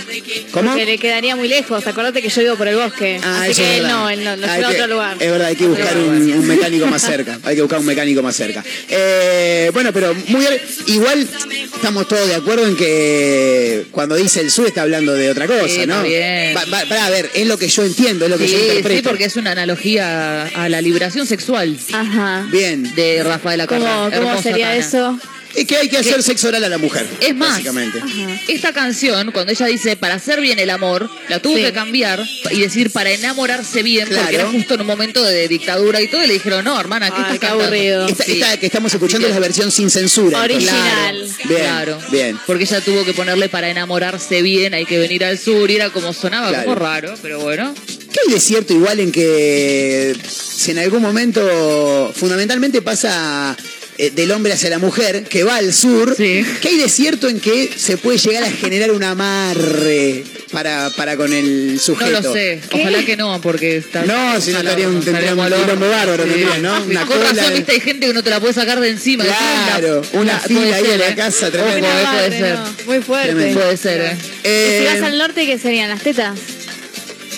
¿Cómo? 0.52 0.70
Porque 0.72 0.86
le 0.86 0.98
quedaría 0.98 1.36
muy 1.36 1.48
lejos. 1.48 1.86
Acordate 1.86 2.22
que 2.22 2.30
yo 2.30 2.42
vivo 2.42 2.56
por 2.56 2.68
el 2.68 2.76
bosque. 2.78 3.20
Ah, 3.24 3.42
Así 3.44 3.52
eso 3.52 3.62
que 3.62 3.78
es 3.78 3.84
no, 3.84 4.10
él 4.10 4.24
no, 4.24 4.36
lo 4.38 4.48
lleva 4.48 4.54
a 4.68 4.72
que- 4.72 4.76
otro 4.82 4.88
lugar. 4.88 5.18
Es 5.20 5.32
verdad, 5.32 5.48
hay 5.48 5.56
que 5.56 5.68
buscar 5.68 5.98
un, 5.98 6.32
un 6.34 6.48
mecánico 6.48 6.88
más 6.88 7.02
cerca. 7.02 7.40
Hay 7.44 7.56
que 7.56 7.62
buscar 7.62 7.80
un 7.80 7.86
mecánico 7.86 8.22
más 8.24 8.36
cerca. 8.36 8.64
Eh, 8.90 9.70
bueno, 9.74 9.92
pero 9.94 10.14
muy 10.28 10.42
bien. 10.42 10.62
igual 10.88 11.28
estamos 11.76 12.08
todos 12.08 12.21
de 12.28 12.36
acuerdo 12.36 12.68
en 12.68 12.76
que 12.76 13.86
cuando 13.92 14.16
dice 14.16 14.40
el 14.42 14.52
sur 14.52 14.68
está 14.68 14.82
hablando 14.84 15.14
de 15.14 15.30
otra 15.30 15.48
cosa, 15.48 15.68
Sí, 15.68 15.86
¿no? 15.86 15.96
Va- 16.04 16.66
va- 16.66 16.86
pará, 16.88 17.06
a 17.06 17.10
ver, 17.10 17.30
es 17.34 17.48
lo 17.48 17.58
que 17.58 17.68
yo 17.68 17.84
entiendo, 17.84 18.26
es 18.26 18.32
lo 18.32 18.38
que 18.38 18.48
Sí, 18.48 18.54
yo 18.54 18.60
interpreto. 18.60 19.02
sí, 19.02 19.08
porque 19.08 19.26
es 19.26 19.36
una 19.36 19.52
analogía 19.52 20.44
a 20.48 20.70
la 20.70 20.82
liberación 20.82 21.26
sexual 21.28 21.78
Ajá. 21.94 22.46
Bien. 22.52 22.94
de 22.96 23.24
Rafael 23.24 23.66
¿Cómo, 23.68 23.82
Acarrá. 23.86 24.16
cómo 24.16 24.30
Hermosa 24.30 24.44
sería 24.44 24.68
Tana. 24.68 24.78
eso? 24.78 25.20
Es 25.56 25.66
que 25.68 25.76
hay 25.78 25.90
que 25.90 25.98
hacer 25.98 26.24
sexo 26.24 26.48
oral 26.48 26.64
a 26.64 26.70
la 26.70 26.78
mujer. 26.78 27.06
Es 27.20 27.36
más, 27.36 27.52
Básicamente. 27.52 28.00
esta 28.48 28.72
canción, 28.74 29.32
cuando 29.32 29.52
ella 29.52 29.66
dice 29.66 29.98
para 29.98 30.16
hacer 30.16 30.40
bien 30.40 30.60
el 30.60 30.70
amor, 30.70 31.10
la 31.30 31.40
tuvo 31.42 31.58
Sí. 31.58 31.64
que 31.64 31.74
cambiar 31.74 32.24
y 32.52 32.62
decir 32.62 32.90
para 32.92 33.12
enamorarse 33.12 33.84
bien, 33.84 34.08
Claro. 34.08 34.22
porque 34.24 34.36
era 34.38 34.50
justo 34.50 34.74
en 34.76 34.82
un 34.82 34.88
momento 34.88 35.24
de 35.24 35.48
dictadura 35.48 36.02
y 36.02 36.08
todo, 36.10 36.24
y 36.24 36.28
le 36.28 36.34
dijeron, 36.34 36.64
no, 36.64 36.80
hermana, 36.80 37.08
¿qué 37.10 37.16
Ay, 37.18 37.22
estás 37.22 37.34
qué 37.34 37.40
cantando?" 37.40 37.64
aburrido. 37.66 38.08
Esta, 38.08 38.24
Sí. 38.24 38.32
esta 38.34 38.58
que 38.58 38.66
estamos 38.66 38.94
escuchando 38.94 39.28
es 39.28 39.34
la 39.34 39.40
versión 39.40 39.72
sin 39.72 39.90
censura. 39.90 40.46
entonces. 40.46 40.70
Original. 40.72 41.28
Bien, 41.46 41.60
claro. 41.62 42.00
bien. 42.12 42.40
Porque 42.48 42.64
ella 42.64 42.82
tuvo 42.82 43.04
que 43.04 43.14
ponerle 43.14 43.50
para 43.50 43.70
enamorarse 43.70 44.42
bien, 44.42 44.74
hay 44.74 44.86
que 44.86 44.98
venir 45.00 45.26
al 45.26 45.38
sur, 45.38 45.70
y 45.70 45.76
era 45.76 45.90
como 45.90 46.14
sonaba 46.14 46.50
Claro. 46.50 46.64
como 46.64 46.76
raro, 46.76 47.14
pero 47.22 47.40
bueno. 47.40 47.74
¿Qué 48.12 48.20
hay 48.28 48.34
de 48.34 48.40
cierto 48.40 48.74
igual 48.74 49.00
en 49.00 49.12
que 49.12 50.16
si 50.30 50.72
en 50.72 50.80
algún 50.80 51.02
momento 51.02 52.12
fundamentalmente 52.16 52.82
pasa 52.82 53.56
eh, 54.02 54.10
del 54.16 54.32
hombre 54.32 54.52
hacia 54.54 54.70
la 54.72 54.80
mujer, 54.80 55.24
que 55.24 55.44
va 55.44 55.58
al 55.58 55.74
sur, 55.74 56.16
Sí. 56.18 56.44
¿qué 56.62 56.70
hay 56.70 56.78
de 56.78 56.90
cierto 56.90 57.30
en 57.30 57.40
que 57.40 57.70
se 57.76 57.98
puede 57.98 58.18
llegar 58.18 58.44
a 58.44 58.50
generar 58.52 58.92
un 58.92 59.04
amarre 59.04 60.24
para, 60.52 60.90
para 60.98 61.16
con 61.18 61.32
el 61.32 61.76
No 61.76 61.80
sujeto? 61.80 62.22
lo 62.22 62.34
sé. 62.34 62.60
Ojalá 62.72 63.06
que 63.06 63.16
no, 63.16 63.40
porque 63.42 63.78
está. 63.78 64.04
No, 64.06 64.42
si 64.42 64.52
no 64.52 64.60
estaría 64.60 64.88
un- 64.88 64.96
no, 64.96 65.02
tendría 65.02 65.36
un 65.36 65.46
quilombo 65.46 65.88
bárbaro, 65.90 66.24
tendría, 66.24 66.58
¿no? 66.58 66.84
Una 66.84 67.06
Con 67.06 67.18
cola 67.18 67.30
razón, 67.30 67.50
de- 67.50 67.56
viste, 67.58 67.72
hay 67.74 67.80
gente 67.80 68.08
que 68.08 68.14
no 68.14 68.24
te 68.24 68.30
la 68.32 68.40
puede 68.40 68.54
sacar 68.54 68.80
de 68.80 68.90
encima. 68.90 69.24
Claro, 69.24 70.02
Decís, 70.02 70.10
una 70.20 70.34
la- 70.34 70.40
fila 70.40 70.60
puede 70.62 70.74
ahí 70.74 70.82
ser, 70.84 70.94
en 70.94 71.00
la 71.00 71.08
¿eh? 71.10 71.16
casa, 71.16 71.48
Ojo, 71.48 71.52
tremendo. 71.52 71.88
eh, 71.88 72.04
Madre, 72.04 72.28
puede 72.28 72.40
ser. 72.42 72.56
no, 72.56 72.66
Muy 72.88 73.00
fuerte. 73.02 73.34
Tremendo. 73.34 73.60
Puede 73.62 73.78
ser, 73.78 74.02
¿eh? 74.02 74.18
Eh, 74.44 74.78
si 74.90 74.96
vas 75.00 75.04
al 75.12 75.18
norte, 75.20 75.46
¿qué 75.46 75.60
serían? 75.60 75.90
¿Las 75.90 76.02
tetas? 76.02 76.40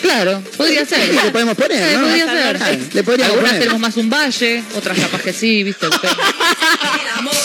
Claro, 0.02 0.44
podría 0.58 0.86
ser. 0.86 1.14
Le 1.14 1.32
podemos 1.32 1.56
poner, 1.56 1.78
Sí, 1.90 1.96
¿no? 1.96 2.02
Podría 2.02 2.26
ser. 2.26 2.58
Ah, 2.62 2.72
le 2.94 3.04
podríamos 3.04 3.32
Algunas 3.36 3.52
poner. 3.54 3.60
tenemos 3.62 3.80
más 3.80 3.96
un 3.96 4.10
valle, 4.10 4.62
otras 4.76 5.00
capaz 5.00 5.22
que 5.22 5.32
sí, 5.32 5.64
viste. 5.64 5.88
amor 7.18 7.36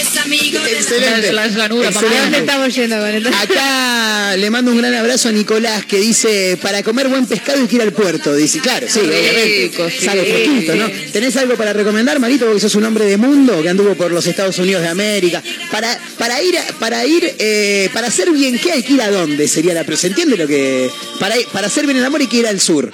es 0.00 0.16
amigo 0.18 0.60
de 0.60 0.72
la 0.72 0.78
Excelente. 0.78 1.32
La 1.32 1.46
llanura, 1.48 1.88
¿A 1.88 1.90
Excelente. 1.90 2.20
dónde 2.22 2.38
estamos 2.38 2.74
yendo 2.74 2.96
con 2.98 3.08
esto? 3.08 3.28
Acá 3.28 4.36
le 4.36 4.50
mando 4.50 4.70
un 4.72 4.78
gran 4.78 4.94
abrazo 4.94 5.28
a 5.28 5.32
Nicolás 5.32 5.84
que 5.86 5.98
dice, 5.98 6.58
para 6.60 6.82
comer 6.82 7.08
buen 7.08 7.26
pescado 7.26 7.60
hay 7.60 7.66
que 7.68 7.76
ir 7.76 7.82
al 7.82 7.92
puerto. 7.92 8.34
Dice, 8.34 8.58
claro, 8.60 8.86
sí, 8.88 9.00
obviamente. 9.00 9.70
sí. 9.98 10.04
Sale 10.04 10.24
fresquito, 10.24 10.74
¿no? 10.76 10.90
¿Tenés 11.12 11.36
algo 11.36 11.54
para 11.56 11.72
recomendar, 11.72 12.18
Marito? 12.20 12.46
Porque 12.46 12.60
sos 12.60 12.74
un 12.74 12.84
hombre 12.84 13.04
de 13.04 13.16
mundo 13.16 13.62
que 13.62 13.68
anduvo 13.68 13.94
por 13.94 14.10
los 14.10 14.26
Estados 14.26 14.58
Unidos 14.58 14.82
de 14.82 14.88
América. 14.88 15.42
Para, 15.70 15.98
para 16.18 16.42
ir, 16.42 16.58
a- 16.58 16.64
para 16.78 17.04
ir, 17.06 17.34
eh, 17.38 17.88
para 17.92 18.08
hacer 18.08 18.30
bien, 18.30 18.58
¿qué 18.58 18.72
hay 18.72 18.82
que 18.82 18.94
ir 18.94 19.02
a 19.02 19.10
dónde? 19.10 19.46
Sería 19.48 19.74
la 19.74 19.84
¿Se 19.96 20.08
entiende 20.08 20.36
lo 20.36 20.46
que. 20.46 20.90
Para, 21.20 21.36
para 21.52 21.68
hacer 21.68 21.84
bien 21.86 21.98
el 21.98 22.04
amor 22.04 22.20
hay 22.20 22.26
que 22.26 22.38
ir 22.38 22.46
al 22.46 22.60
sur. 22.60 22.90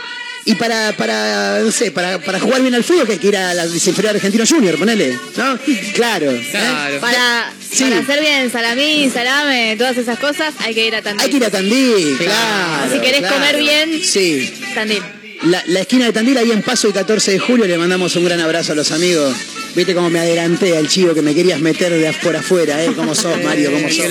Y 0.50 0.57
para, 0.57 0.92
para, 0.97 1.61
no 1.61 1.71
sé, 1.71 1.92
para, 1.92 2.19
para 2.19 2.40
jugar 2.40 2.61
bien 2.61 2.75
al 2.75 2.83
fútbol 2.83 3.07
que 3.07 3.12
hay 3.12 3.19
que 3.19 3.28
ir 3.28 3.37
a 3.37 3.54
la 3.54 3.66
inferior 3.66 4.16
Argentino 4.16 4.45
Junior, 4.45 4.76
ponele. 4.76 5.16
¿No? 5.37 5.57
Claro. 5.95 6.33
¿eh? 6.33 6.99
Para, 7.00 7.52
Sí. 7.71 7.85
para 7.85 8.00
hacer 8.00 8.21
bien 8.21 8.50
salamí, 8.50 9.09
salame, 9.14 9.76
todas 9.78 9.97
esas 9.97 10.19
cosas, 10.19 10.52
hay 10.59 10.75
que 10.75 10.88
ir 10.88 10.97
a 10.97 11.02
Tandil. 11.02 11.23
Hay 11.25 11.30
que 11.30 11.37
ir 11.37 11.45
a 11.45 11.50
Tandil, 11.50 12.16
claro. 12.19 12.92
Si 12.92 12.99
querés 12.99 13.21
claro. 13.21 13.35
comer 13.37 13.57
bien. 13.59 14.02
Sí. 14.02 14.52
Tandil. 14.75 15.00
La, 15.44 15.62
la 15.66 15.80
esquina 15.80 16.04
de 16.04 16.12
Tandil, 16.12 16.37
ahí 16.37 16.50
en 16.50 16.62
Paso 16.62 16.87
el 16.88 16.92
14 16.92 17.32
de 17.32 17.38
julio, 17.38 17.64
le 17.66 17.78
mandamos 17.78 18.14
un 18.16 18.25
gran 18.26 18.40
abrazo 18.40 18.73
a 18.73 18.75
los 18.75 18.90
amigos. 18.92 19.35
Viste 19.75 19.94
cómo 19.94 20.11
me 20.11 20.18
adelanté 20.18 20.76
al 20.76 20.87
chivo 20.88 21.14
que 21.14 21.23
me 21.23 21.35
querías 21.35 21.61
meter 21.61 21.92
de 21.92 22.12
por 22.23 22.37
afuera, 22.37 22.85
¿eh? 22.85 22.92
¿Cómo 22.94 23.14
sos, 23.14 23.42
Mario? 23.42 23.70
¿Cómo 23.73 23.88
sos? 23.88 24.06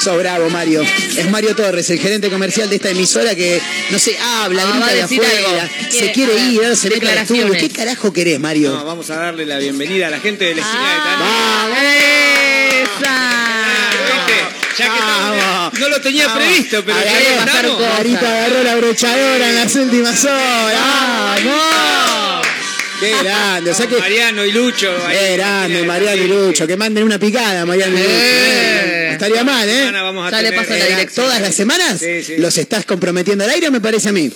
Sos 0.00 0.16
bravo, 0.18 0.48
Mario. 0.50 0.82
Es 1.16 1.28
Mario 1.30 1.54
Torres, 1.54 1.90
el 1.90 1.98
gerente 1.98 2.30
comercial 2.30 2.70
de 2.70 2.76
esta 2.76 2.88
emisora 2.90 3.34
que, 3.34 3.60
no 3.90 3.98
sé, 3.98 4.16
habla, 4.18 4.62
Ah, 4.62 4.70
grita 4.70 4.86
va 4.86 4.86
a 4.90 4.94
de 4.94 5.02
afuera, 5.02 5.32
algo. 5.38 5.72
se 5.90 6.12
Quiere- 6.12 6.38
ir, 6.50 6.76
se 6.76 6.88
mete 6.90 7.08
al. 7.10 7.26
¿Qué 7.58 7.68
carajo 7.68 8.12
querés, 8.12 8.40
Mario? 8.40 8.70
No, 8.72 8.84
vamos 8.84 9.10
a 9.10 9.16
darle 9.16 9.44
la 9.44 9.58
bienvenida 9.58 10.06
a 10.06 10.10
la 10.10 10.20
gente 10.20 10.44
de 10.46 10.54
la 10.54 10.62
esquina 10.62 10.82
Ah. 10.84 11.68
de 11.68 11.74
Tandil. 11.74 12.82
¡Esa! 13.02 13.31
Ya 14.78 14.84
que 14.84 14.90
Vamos. 15.00 15.36
estamos- 15.36 15.78
no 15.80 15.88
lo 15.88 16.00
tenía 16.00 16.26
Vamos. 16.28 16.42
previsto, 16.44 16.84
pero 16.84 16.98
ya 16.98 17.20
estamos. 17.20 17.76
cosas. 17.76 17.98
Marito 17.98 18.26
agarró 18.26 18.62
la 18.62 18.76
brochadora 18.76 19.48
en 19.48 19.54
las 19.56 19.74
últimas 19.76 20.24
horas. 20.24 20.80
¡Vamos! 21.44 22.46
Qué 23.00 23.12
grande, 23.22 23.70
o 23.72 23.74
sea 23.74 23.86
que... 23.88 23.96
Mariano 23.98 24.44
y 24.44 24.52
Lucho. 24.52 24.94
Qué 25.10 25.36
grande, 25.36 25.82
Mariano 25.82 26.22
y. 26.22 26.28
Lucho, 26.28 26.66
que 26.68 26.76
manden 26.76 27.02
una 27.04 27.18
picada, 27.18 27.66
Mariano 27.66 27.98
y 27.98 28.02
Lucho. 28.02 28.14
Eh. 28.14 29.06
No 29.08 29.12
estaría 29.14 29.44
mal, 29.44 29.68
¿eh? 29.68 29.78
Mañana 29.86 30.02
vamos 30.04 30.28
a 30.28 30.30
Ya 30.30 30.42
le 30.42 30.52
paso 30.52 30.70
la 30.70 30.78
eh, 30.78 30.88
dirección. 30.88 31.26
¿Todas 31.26 31.40
las 31.40 31.54
semanas? 31.54 31.98
Sí, 31.98 32.22
sí. 32.22 32.36
¿Los 32.38 32.56
estás 32.58 32.84
comprometiendo 32.84 33.42
al 33.44 33.50
aire 33.50 33.70
me 33.70 33.80
parece 33.80 34.10
a 34.10 34.12
mí? 34.12 34.30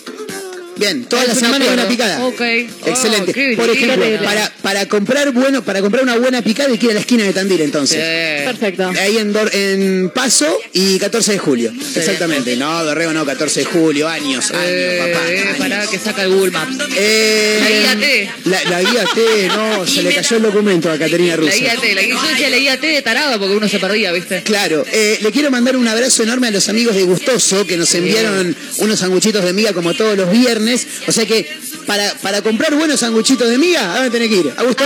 Bien, 0.76 1.04
todas 1.04 1.24
Es 1.24 1.28
las 1.28 1.36
un 1.38 1.44
semanas 1.44 1.68
hay 1.68 1.74
una 1.74 1.88
picada. 1.88 2.24
Ok. 2.26 2.40
Excelente. 2.40 3.54
Oh, 3.54 3.56
Por 3.56 3.70
ejemplo, 3.70 4.04
para, 4.24 4.52
para 4.62 4.86
comprar 4.86 5.32
bueno, 5.32 5.62
para 5.64 5.80
comprar 5.80 6.02
una 6.02 6.16
buena 6.18 6.42
picada 6.42 6.70
hay 6.70 6.78
que 6.78 6.86
ir 6.86 6.90
a 6.92 6.94
la 6.94 7.00
esquina 7.00 7.24
de 7.24 7.32
Tandil 7.32 7.60
entonces. 7.62 7.96
Sí. 7.98 8.44
Perfecto. 8.44 8.88
Ahí 9.00 9.16
en, 9.18 9.32
Dor- 9.32 9.50
en 9.54 10.10
Paso 10.14 10.58
y 10.72 10.98
14 10.98 11.32
de 11.32 11.38
julio. 11.38 11.72
Exactamente. 11.94 12.56
No, 12.56 12.84
Dorrego 12.84 13.12
no, 13.12 13.24
14 13.24 13.60
de 13.60 13.66
julio, 13.66 14.08
años, 14.08 14.50
años, 14.50 14.62
Eh, 14.66 15.12
papá. 15.12 15.30
eh, 15.32 15.40
años. 15.40 15.56
pará 15.58 15.86
que 15.86 15.98
saca 15.98 16.22
el 16.22 16.28
Google 16.34 16.50
Maps. 16.50 16.76
Eh, 16.96 17.58
La 17.62 17.70
guía 17.70 18.00
T. 18.06 18.30
La, 18.44 18.64
la 18.70 18.82
guía 18.82 19.04
T, 19.14 19.48
no, 19.48 19.86
se 19.86 20.02
le 20.02 20.14
cayó 20.14 20.36
el 20.36 20.42
documento 20.42 20.90
a 20.90 20.98
Caterina 20.98 21.36
Russo. 21.36 21.50
La 21.52 21.56
guía 21.56 21.76
T, 21.80 21.94
la 21.94 22.02
guía, 22.02 22.14
yo 22.14 22.28
decía 22.28 22.50
la 22.50 22.56
guía 22.58 22.80
T 22.80 22.86
de 22.86 23.02
tarado 23.02 23.38
porque 23.38 23.56
uno 23.56 23.68
se 23.68 23.78
perdía, 23.78 24.12
¿viste? 24.12 24.42
Claro, 24.42 24.84
eh, 24.92 25.18
le 25.22 25.32
quiero 25.32 25.50
mandar 25.50 25.76
un 25.76 25.88
abrazo 25.88 26.22
enorme 26.22 26.48
a 26.48 26.50
los 26.50 26.68
amigos 26.68 26.94
de 26.96 27.02
Gustoso 27.04 27.66
que 27.66 27.76
nos 27.76 27.94
enviaron 27.94 28.54
unos 28.78 28.98
sanguchitos 28.98 29.44
de 29.44 29.52
miga 29.54 29.72
como 29.72 29.94
todos 29.94 30.16
los 30.16 30.30
viernes. 30.30 30.65
O 31.06 31.12
sea 31.12 31.26
que 31.26 31.48
para, 31.86 32.14
para 32.14 32.42
comprar 32.42 32.74
buenos 32.74 33.00
sanguchitos 33.00 33.48
de 33.48 33.58
miga, 33.58 33.92
¿a 33.92 33.96
dónde 33.96 34.10
tenés 34.10 34.28
que 34.28 34.36
ir? 34.36 34.54
A 34.56 34.62
el 34.62 34.76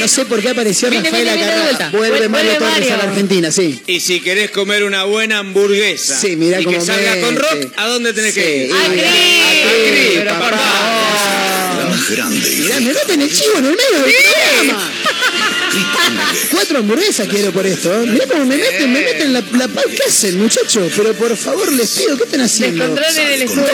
No 0.00 0.08
sé 0.08 0.24
por 0.26 0.40
qué 0.42 0.50
apareció 0.50 0.90
Viene, 0.90 1.08
Rafaela. 1.10 1.90
Vuelve 1.90 2.10
Vuelve 2.10 2.28
Mario 2.28 2.58
Torres 2.58 2.90
a 2.90 2.96
la 2.98 3.04
Argentina, 3.04 3.50
sí. 3.50 3.80
Y 3.86 4.00
si 4.00 4.20
querés 4.20 4.50
comer 4.50 4.84
una 4.84 5.04
buena 5.04 5.38
hamburguesa 5.38 6.18
Sí, 6.20 6.36
mirá 6.36 6.60
y 6.60 6.66
que 6.66 6.80
salga 6.80 7.20
con 7.20 7.36
rock, 7.36 7.72
¿a 7.76 7.86
dónde 7.86 8.12
tenés 8.12 8.34
Sí, 8.34 8.40
que 8.40 8.66
ir? 8.66 8.72
¡A 8.72 8.84
Cris! 8.86 9.02
a 9.02 9.70
Cris, 9.70 10.10
Pero, 10.16 10.30
papá. 10.32 10.50
papá. 10.50 11.76
La 11.78 11.86
más 11.88 12.10
grande. 12.10 12.50
Mirá, 12.50 12.80
me 12.80 12.92
meten 12.92 13.20
el 13.22 13.32
chivo 13.32 13.58
en 13.58 13.64
el 13.66 13.76
medio 13.76 14.04
del 14.04 14.14
programa. 14.62 14.92
Cuatro 16.50 16.78
hamburguesas 16.78 17.28
quiero 17.28 17.50
por 17.52 17.66
esto. 17.66 18.02
¿eh? 18.02 18.06
Mirá 18.06 18.26
cómo 18.26 18.44
me 18.44 18.56
meten, 18.56 18.92
me 18.92 19.00
meten 19.00 19.32
la, 19.32 19.40
la 19.52 19.68
¿Qué 19.68 20.02
hacen, 20.08 20.38
muchachos? 20.38 20.92
Pero 20.96 21.12
por 21.14 21.36
favor, 21.36 21.72
les 21.72 21.90
pido, 21.90 22.16
¿qué 22.16 22.24
están 22.24 22.40
haciendo? 22.42 22.86
Descontrol 22.88 23.16
en 23.26 23.32
el 23.32 23.42
estudio. 23.42 23.64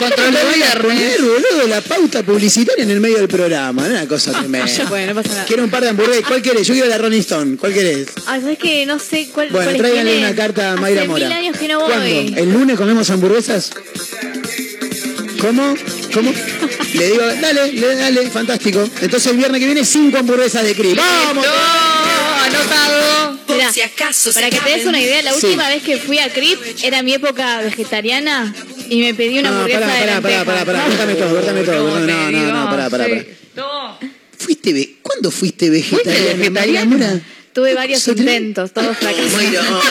Control 0.00 0.10
¿Cómo 0.26 0.38
de 0.38 0.44
van 0.44 0.52
a 0.52 0.54
viernes. 0.54 0.82
poner, 0.82 1.20
boludo, 1.22 1.68
la 1.68 1.80
pauta 1.80 2.22
publicitaria 2.22 2.84
en 2.84 2.90
el 2.90 3.00
medio 3.00 3.18
del 3.18 3.28
programa? 3.28 3.84
Una 3.86 4.06
cosa 4.08 4.32
tremenda. 4.38 4.66
fue, 4.88 5.06
no 5.06 5.14
pasa 5.14 5.28
nada. 5.30 5.44
Quiero 5.46 5.64
un 5.64 5.70
par 5.70 5.82
de 5.82 5.88
hamburguesas. 5.90 6.24
¿Cuál 6.26 6.42
querés? 6.42 6.66
Yo 6.66 6.74
quiero 6.74 6.88
la 6.88 6.98
Rolling 6.98 7.20
Stone. 7.20 7.56
¿Cuál 7.56 7.72
querés? 7.74 8.08
Ay, 8.26 8.40
¿sabes 8.40 8.58
qué? 8.58 8.86
No 8.86 8.98
sé 8.98 9.28
cuál 9.32 9.48
Bueno, 9.50 9.72
tráiganle 9.76 10.18
una 10.18 10.34
carta 10.34 10.72
a 10.72 10.76
Mayra 10.76 11.00
Hace 11.02 11.08
Mora. 11.08 11.28
mil 11.28 11.36
años 11.36 11.56
que 11.58 11.68
no 11.68 11.80
voy. 11.80 11.88
¿Cuándo? 11.90 12.40
¿El 12.40 12.52
lunes 12.52 12.76
comemos 12.76 13.08
hamburguesas? 13.10 13.70
¿Cómo? 15.42 15.74
¿Cómo? 16.14 16.32
Le 16.94 17.06
digo, 17.10 17.22
dale, 17.40 17.72
le- 17.72 17.96
dale, 17.96 18.30
fantástico. 18.30 18.88
Entonces 19.00 19.26
el 19.32 19.36
viernes 19.38 19.58
que 19.60 19.66
viene, 19.66 19.84
cinco 19.84 20.18
hamburguesas 20.18 20.62
de 20.64 20.74
Cris. 20.74 20.94
¡Vamos! 20.96 21.44
No, 21.44 22.44
anotado. 22.44 23.38
Si 23.72 23.80
acaso 23.80 24.32
para 24.34 24.50
que 24.50 24.58
te 24.58 24.70
des 24.70 24.86
una 24.86 25.00
idea, 25.00 25.22
la 25.22 25.32
Sí. 25.32 25.46
última 25.46 25.68
vez 25.68 25.82
que 25.82 25.96
fui 25.96 26.18
a 26.18 26.30
Crip 26.32 26.58
era 26.82 27.02
mi 27.02 27.14
época 27.14 27.60
vegetariana 27.62 28.52
y 28.88 29.00
me 29.00 29.14
pedí 29.14 29.38
una 29.38 29.50
No, 29.50 29.56
hamburguesa 29.58 29.80
pará, 29.86 30.14
de 30.16 30.20
pará, 30.22 30.44
pará, 30.44 30.64
pará, 30.64 30.84
cortame 30.86 31.14
todo, 31.14 31.34
cortame 31.34 31.62
todo. 31.62 32.00
No, 32.00 32.06
no, 32.06 32.30
no, 32.30 32.52
no, 32.64 32.70
pará, 32.70 32.90
pará, 32.90 33.04
pará. 33.08 33.24
No. 33.56 33.98
¿Fuiste 34.36 34.72
ve- 34.72 34.96
¿Cuándo 35.02 35.30
fuiste 35.30 35.70
vegetariana? 35.70 36.34
vegetariana? 36.38 37.20
Tuve 37.52 37.74
varios 37.74 38.00
¿Se 38.02 38.14
te- 38.14 38.20
intentos, 38.20 38.72
todos 38.72 38.96
fracasados. 38.96 39.84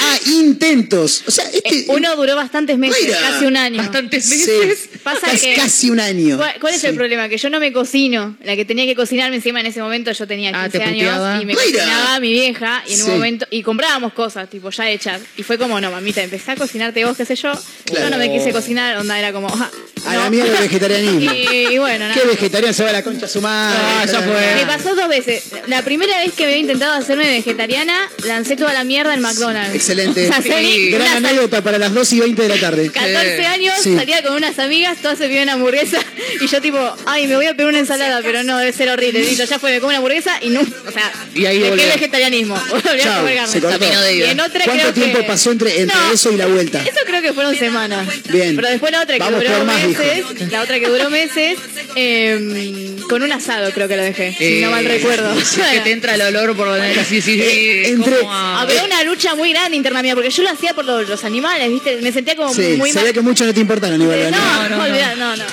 Ah, 0.00 0.18
intentos. 0.26 1.22
O 1.26 1.30
sea, 1.30 1.44
este. 1.50 1.80
Eh, 1.80 1.84
Uno 1.88 2.16
duró 2.16 2.34
bastantes 2.34 2.78
meses, 2.78 3.02
Mayra. 3.02 3.20
casi 3.20 3.44
un 3.44 3.56
año. 3.56 3.76
Bastantes 3.78 4.24
Sí. 4.24 4.30
meses. 4.30 4.88
Pasa 5.02 5.20
Casi- 5.26 5.46
que- 5.48 5.54
Casi 5.54 5.90
un 5.90 6.00
año. 6.00 6.36
¿Cuál, 6.38 6.54
cuál 6.60 6.74
es 6.74 6.80
Sí. 6.80 6.86
el 6.86 6.94
problema? 6.94 7.28
Que 7.28 7.36
yo 7.36 7.50
no 7.50 7.60
me 7.60 7.72
cocino. 7.72 8.36
La 8.42 8.56
que 8.56 8.64
tenía 8.64 8.86
que 8.86 8.94
cocinarme 8.94 9.36
encima 9.36 9.60
en 9.60 9.66
ese 9.66 9.80
momento 9.82 10.12
yo 10.12 10.26
tenía 10.26 10.50
Ah, 10.54 10.62
15 10.64 10.78
te 10.78 10.84
años 10.84 11.42
y 11.42 11.44
me 11.46 11.52
Mira. 11.54 11.62
cocinaba 11.62 12.20
mi 12.20 12.32
vieja 12.32 12.82
y 12.88 12.92
en 12.92 12.98
Sí. 12.98 13.04
un 13.04 13.10
momento 13.10 13.46
y 13.50 13.62
comprábamos 13.62 14.12
cosas 14.14 14.48
tipo 14.48 14.70
ya 14.70 14.88
hechas 14.90 15.20
y 15.36 15.42
fue 15.42 15.58
como 15.58 15.80
no 15.80 15.90
mamita 15.90 16.22
empecé 16.22 16.52
a 16.52 16.56
cocinarte 16.56 17.04
vos 17.04 17.16
qué 17.16 17.24
sé 17.26 17.36
yo 17.36 17.52
Claro. 17.84 18.04
yo 18.06 18.10
no 18.10 18.16
me 18.18 18.30
quise 18.32 18.50
cocinar 18.52 18.96
onda 18.96 19.18
era 19.18 19.32
como 19.32 19.48
ah, 19.48 19.70
A 20.06 20.14
no. 20.14 20.20
la 20.24 20.30
mierda 20.30 20.56
el 20.56 20.62
vegetarianismo. 20.64 21.32
y, 21.52 21.66
y 21.74 21.78
bueno 21.78 22.08
nada. 22.08 22.14
¿Qué 22.20 22.26
vegetariano 22.26 22.72
se 22.74 22.82
va 22.84 22.90
a 22.90 22.92
la 22.92 23.02
concha 23.02 23.26
a 23.26 23.28
su 23.28 23.40
madre? 23.40 23.78
Ah, 23.80 24.04
ya 24.06 24.20
fue. 24.20 24.54
me 24.56 24.66
pasó 24.66 24.94
dos 24.94 25.08
veces. 25.08 25.44
La 25.66 25.82
primera 25.82 26.16
vez 26.18 26.32
que 26.32 26.42
me 26.44 26.50
había 26.50 26.58
intentado 26.60 26.92
hacerme 26.94 27.26
vegetariana, 27.28 27.94
lancé 28.24 28.56
toda 28.56 28.72
la 28.72 28.84
mierda 28.84 29.14
en 29.14 29.20
McDonald's. 29.20 29.74
Excelente. 29.74 30.28
O 30.34 30.42
sea, 30.42 30.42
salí 30.42 30.72
Sí. 30.74 30.94
una 30.94 31.04
Gran 31.04 31.24
anécdota 31.26 31.62
para 31.62 31.78
las 31.78 31.92
2 31.94 32.12
y 32.14 32.20
20 32.20 32.42
de 32.42 32.48
la 32.48 32.56
tarde. 32.56 32.90
14 32.92 33.46
años, 33.46 33.74
Sí. 33.82 33.96
salía 33.96 34.22
con 34.22 34.34
unas 34.34 34.58
amigas, 34.58 34.98
todas 35.00 35.18
se 35.18 35.26
pidieron 35.26 35.48
hamburguesa 35.48 35.98
y 36.40 36.46
yo 36.46 36.60
tipo, 36.60 36.78
ay, 37.06 37.26
me 37.26 37.36
voy 37.36 37.46
a 37.46 37.54
pedir 37.54 37.68
una 37.68 37.78
ensalada, 37.78 38.20
pero 38.22 38.42
no, 38.42 38.58
debe 38.58 38.72
ser 38.72 38.88
horrible. 38.90 39.20
Listo, 39.20 39.44
ya 39.44 39.58
fue, 39.58 39.70
me 39.72 39.78
como 39.80 39.88
una 39.88 39.98
hamburguesa 39.98 40.38
y 40.42 40.48
no, 40.50 40.60
o 40.60 40.90
sea, 40.90 41.12
Y 41.34 41.46
ahí 41.46 41.58
¿de 41.60 41.68
volvió. 41.70 41.84
qué 41.86 41.92
vegetarianismo? 41.92 42.56
Chao, 43.02 43.26
se 43.46 43.60
cortó. 43.60 43.84
Y 44.12 44.22
en 44.22 44.40
otra 44.40 44.64
¿Cuánto 44.64 44.82
creo 44.82 44.92
tiempo 44.94 45.18
que- 45.18 45.24
pasó 45.24 45.50
entre, 45.52 45.80
entre 45.80 45.96
No, 45.96 46.12
eso 46.12 46.32
y 46.32 46.36
la 46.36 46.46
vuelta? 46.46 46.80
Eso 46.82 47.00
creo 47.06 47.22
que 47.22 47.32
fueron 47.32 47.54
semanas. 47.56 48.06
Bien. 48.30 48.56
Pero 48.56 48.68
después 48.68 48.92
la 48.92 49.02
otra 49.02 49.14
que 49.14 49.20
Vamos 49.20 49.40
duró 49.40 49.56
por 49.56 49.64
más, 49.66 49.82
meses, 49.98 50.50
la 50.52 50.62
otra 50.62 50.78
que 50.80 50.86
duró 50.88 51.10
meses, 51.10 51.58
eh, 51.96 52.96
con 53.08 53.22
un 53.22 53.32
asado 53.32 53.70
creo 53.72 53.88
que 53.88 53.96
lo 53.96 54.02
dejé, 54.02 54.34
si 54.36 54.60
no 54.60 54.68
Eh, 54.68 54.70
mal 54.70 54.84
recuerdo. 54.84 55.34
si 55.44 55.60
es 55.60 55.66
que 55.68 55.80
te 55.80 55.92
entra 55.92 56.14
el 56.14 56.22
olor 56.22 56.56
por 56.56 56.68
donde 56.68 56.94
sí, 57.04 57.20
sí, 57.20 57.22
sí. 57.22 57.40
Eh, 57.40 57.88
entre- 57.90 58.24
a- 58.26 58.60
Había 58.62 58.84
una 58.84 59.02
lucha 59.04 59.34
muy 59.34 59.50
grande 59.52 59.76
interna 59.76 60.02
mía, 60.02 60.14
porque 60.14 60.30
yo 60.30 60.42
lo 60.42 60.50
hacía 60.50 60.74
por 60.74 60.84
los, 60.84 61.08
los 61.08 61.24
animales, 61.24 61.68
¿viste? 61.70 61.96
Me 62.00 62.12
sentía 62.12 62.34
como 62.36 62.52
Sí, 62.54 62.74
muy 62.76 62.90
se 62.92 63.00
mal. 63.02 63.12
que 63.12 63.20
mucho 63.20 63.44
no 63.44 63.52
te 63.54 63.60
importaron, 63.60 63.94
Aníbal. 63.96 64.18
Eh, 64.18 64.30
¿no? 64.30 64.38
No, 64.38 64.62
no, 64.62 64.68
no, 64.68 64.76
no. 64.76 64.82
olvidá, 64.84 65.14
no, 65.16 65.36
no. 65.36 65.44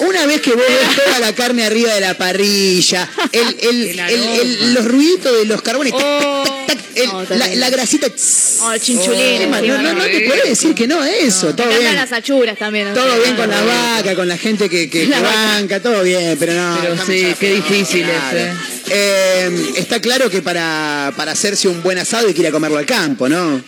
Una 0.00 0.26
vez 0.26 0.40
que 0.40 0.50
vos 0.52 0.62
ves 0.66 1.04
toda 1.04 1.18
la 1.20 1.32
carne 1.34 1.64
arriba 1.64 1.92
de 1.94 2.00
la 2.00 2.14
parrilla, 2.14 3.08
el, 3.32 3.56
el, 3.60 3.98
El 4.00 4.74
los 4.74 4.84
ruiditos 4.84 5.36
de 5.38 5.44
los 5.46 5.62
carbones, 5.62 5.92
Oh. 5.94 6.61
Tac, 6.66 6.78
el- 6.94 7.06
No, 7.06 7.22
la, 7.36 7.46
la 7.54 7.70
grasita. 7.70 8.08
tss. 8.08 8.58
Oh, 8.62 8.76
chinchulines. 8.78 9.40
Emma, 9.42 9.60
sí, 9.60 9.68
no, 9.68 9.78
no, 9.82 9.92
no 9.94 10.04
te 10.04 10.20
puedes 10.26 10.48
decir 10.48 10.74
que 10.74 10.86
no 10.86 11.00
a 11.00 11.10
eso. 11.10 11.48
Me 11.48 11.52
todo 11.54 11.68
bien. 11.68 11.94
las 11.94 12.12
achuras 12.12 12.58
también. 12.58 12.88
no 12.88 12.94
Todo 12.94 13.14
sé. 13.16 13.20
bien 13.22 13.36
con 13.36 13.50
la 13.50 13.60
vaca, 13.62 14.14
con 14.14 14.28
la 14.28 14.38
gente 14.38 14.68
que, 14.68 14.88
que, 14.88 15.06
La 15.08 15.16
que 15.18 15.22
banca, 15.22 15.80
todo 15.80 16.02
bien, 16.02 16.36
pero 16.38 16.54
no. 16.54 16.78
Pero 16.80 16.96
sí, 17.06 17.34
qué 17.38 17.54
difícil 17.54 18.04
claro. 18.04 18.38
es, 18.38 18.44
eh. 18.44 18.52
Eh, 18.94 19.72
está 19.76 20.00
claro 20.00 20.28
que 20.28 20.42
para, 20.42 21.12
para 21.16 21.32
hacerse 21.32 21.68
un 21.68 21.82
buen 21.82 21.98
asado 21.98 22.28
hay 22.28 22.34
que 22.34 22.40
ir 22.42 22.46
a 22.48 22.50
comerlo 22.50 22.78
al 22.78 22.86
campo, 22.86 23.28
¿no? 23.28 23.62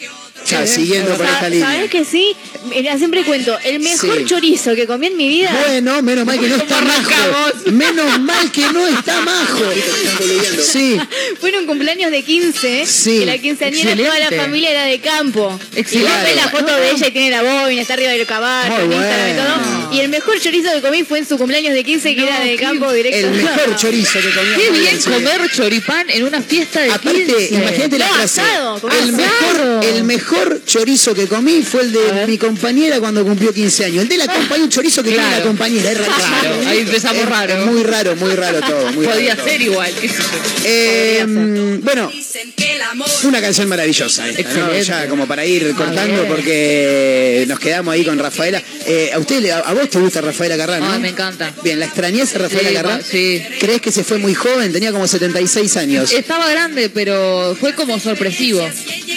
Ya, 0.47 0.67
siguiendo 0.67 1.17
Sa- 1.17 1.25
esta 1.25 1.49
línea. 1.49 1.67
¿Sabes 1.73 1.91
que 1.91 2.05
sí? 2.05 2.37
Mira, 2.65 2.97
siempre 2.99 3.23
cuento, 3.25 3.57
el 3.65 3.81
mejor 3.81 4.19
Sí. 4.19 4.25
chorizo 4.27 4.75
que 4.75 4.87
comí 4.87 5.07
en 5.07 5.17
mi 5.17 5.29
vida. 5.29 5.51
Bueno, 5.67 6.03
menos 6.03 6.25
mal 6.27 6.39
que 6.39 6.49
no 6.49 6.57
está 6.57 6.77
¿Cómo 6.79 6.87
majo. 6.89 7.53
Menos 7.73 8.21
mal 8.21 8.51
que 8.53 8.61
no 8.73 8.87
está 8.87 9.21
majo. 9.25 9.65
Sí. 10.63 10.99
Fue 11.41 11.51
en 11.51 11.57
un 11.57 11.67
cumpleaños 11.67 12.11
de 12.11 12.23
15. 12.23 12.87
Sí. 12.87 13.21
Que 13.21 13.27
la 13.27 13.39
quinceañera, 13.39 13.97
toda 13.97 14.09
la 14.09 14.15
Excelente. 14.17 14.37
familia 14.45 14.71
era 14.71 14.85
de 14.85 15.01
campo. 15.01 15.59
Excelente. 15.75 15.95
Y 15.97 16.03
vos 16.13 16.23
ves 16.25 16.37
la 16.37 16.49
foto 16.49 16.77
de 16.77 16.91
ella 16.91 17.07
y 17.09 17.11
tiene 17.11 17.31
la 17.31 17.43
bobina, 17.43 17.83
está 17.83 17.95
arriba 17.95 18.11
del 18.13 18.27
caballo, 18.27 18.71
Muy 18.75 18.83
en 18.85 18.93
Instagram 18.93 19.29
y 19.31 19.33
bueno. 19.35 19.55
todo. 19.55 19.95
Y 19.95 20.01
el 20.01 20.09
mejor 20.09 20.41
chorizo 20.41 20.73
que 20.73 20.81
comí 20.81 21.05
fue 21.05 21.19
en 21.21 21.27
su 21.29 21.39
cumpleaños 21.39 21.75
de 21.75 21.85
15, 21.85 22.15
que 22.15 22.21
No, 22.23 22.27
era 22.27 22.41
de 22.41 22.57
qué- 22.57 22.63
campo 22.63 22.93
directo. 22.93 23.19
El 23.29 23.31
mejor 23.43 23.77
chorizo 23.77 24.21
que 24.21 24.31
comió. 24.31 24.57
Qué 24.57 24.71
bien 24.71 25.01
comer 25.03 25.41
choripán 25.55 26.11
en 26.11 26.25
una 26.25 26.41
fiesta 26.43 26.81
de 26.81 26.91
Aparte, 26.91 27.25
15. 27.27 27.55
imagínate 27.55 27.99
la 27.99 28.07
No, 28.09 28.15
frase. 28.15 28.41
asado, 28.41 28.81
comí 28.81 28.95
el, 28.97 29.15
asado. 29.15 29.19
mejor, 29.81 29.85
el 29.85 30.05
mejor 30.05 30.34
chorizo 30.67 31.15
que 31.15 31.27
comí 31.27 31.63
fue 31.63 31.83
el 31.83 31.93
de 31.93 32.27
mi 32.27 32.39
compañera 32.39 32.99
cuando 33.01 33.25
cumplió 33.25 33.53
15 33.53 33.85
años. 33.87 34.03
El 34.03 34.09
de 34.09 34.17
la 34.19 34.27
compañía, 34.27 34.65
un 34.65 34.71
chorizo 34.71 35.03
que 35.03 35.11
tiene 35.11 35.25
Claro. 35.25 35.39
la 35.39 35.47
compañera. 35.47 35.91
Es 35.93 35.99
raro. 35.99 36.13
Claro, 36.15 36.69
ahí 36.69 36.79
empezamos 36.79 37.23
Es- 37.23 37.29
raro. 37.29 37.55
es 37.61 37.67
muy 37.67 37.83
raro, 37.83 38.17
muy 38.17 38.35
raro 38.35 38.61
todo. 38.61 38.93
muy 38.93 39.05
raro 39.07 39.17
Podía 39.17 39.37
todo. 39.37 39.47
ser 39.47 39.63
igual. 39.63 39.93
sé 40.01 40.09
yo. 40.09 40.15
Eh, 40.65 41.79
bueno, 41.83 42.11
el 42.13 43.29
una 43.29 43.41
canción 43.41 43.69
maravillosa 43.69 44.29
esta. 44.29 44.81
Ya 44.83 45.09
como 45.09 45.27
para 45.27 45.45
ir 45.45 45.73
cortando 45.75 46.25
porque 46.27 47.45
nos 47.49 47.59
quedamos 47.59 47.93
ahí 47.95 48.05
con 48.05 48.19
Rafaela. 48.19 48.63
Eh, 48.87 49.11
¿A 49.15 49.19
usted, 49.19 49.45
a, 49.51 49.59
a 49.61 49.75
vos 49.75 49.89
te 49.91 49.99
gusta 49.99 50.21
Rafaela 50.21 50.57
Carrá, 50.57 50.79
no? 50.79 50.93
Ay, 50.93 51.01
me 51.01 51.09
encanta. 51.11 51.53
Bien, 51.63 51.79
¿la 51.79 51.87
extrañez 51.87 52.35
a 52.35 52.39
Rafaela 52.39 53.01
Sí, 53.03 53.39
sí. 53.39 53.55
¿Crees 53.61 53.81
que 53.81 53.93
se 53.93 54.05
fue 54.05 54.19
muy 54.19 54.35
joven? 54.35 54.73
Tenía 54.73 54.93
como 54.93 55.07
76 55.07 55.77
años. 55.77 56.13
Estaba 56.13 56.49
grande, 56.51 56.89
pero 56.91 57.57
fue 57.59 57.75
como 57.75 57.99
sorpresivo. 57.99 58.69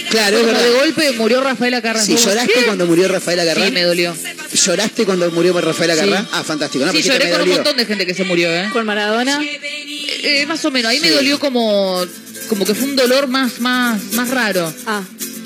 Claro, 0.10 0.38
es 0.38 0.44
Como 0.46 0.58
de 0.58 0.64
verdad. 0.70 0.82
Murió 1.14 1.42
Rafaela 1.42 1.82
Carrá. 1.82 2.04
Sí, 2.04 2.16
¿lloraste 2.18 2.54
¿qué? 2.54 2.64
cuando 2.66 2.86
murió 2.86 3.08
Rafaela 3.08 3.46
Carrá? 3.46 3.66
Sí, 3.66 3.72
me 3.72 3.84
dolió. 3.84 4.16
¿Lloraste 4.54 5.06
cuando 5.06 5.30
murió 5.32 5.60
Rafaela 5.60 5.94
Sí. 5.96 6.00
Carrá? 6.02 6.26
Ah, 6.32 6.44
fantástico. 6.44 6.86
No, 6.86 6.92
sí, 6.92 7.02
lloré 7.02 7.26
me 7.26 7.32
con 7.32 7.42
un 7.42 7.48
dolió. 7.48 7.56
montón 7.56 7.78
de 7.78 7.86
gente 7.86 8.06
que 8.06 8.14
se 8.14 8.24
murió, 8.24 8.50
¿eh? 8.52 8.70
Con 8.74 8.86
Maradona. 8.86 9.40
Eh, 9.44 10.46
más 10.48 10.64
o 10.66 10.72
menos. 10.72 10.90
Ahí 10.92 11.00
me 11.00 11.10
dolió 11.12 11.40
como 11.40 12.04
como 12.50 12.66
que 12.66 12.74
fue 12.74 12.88
un 12.88 12.96
dolor 12.96 13.28
más 13.28 13.60
más 13.60 14.02
más 14.14 14.30
raro. 14.30 14.74
Ah. 14.86 15.02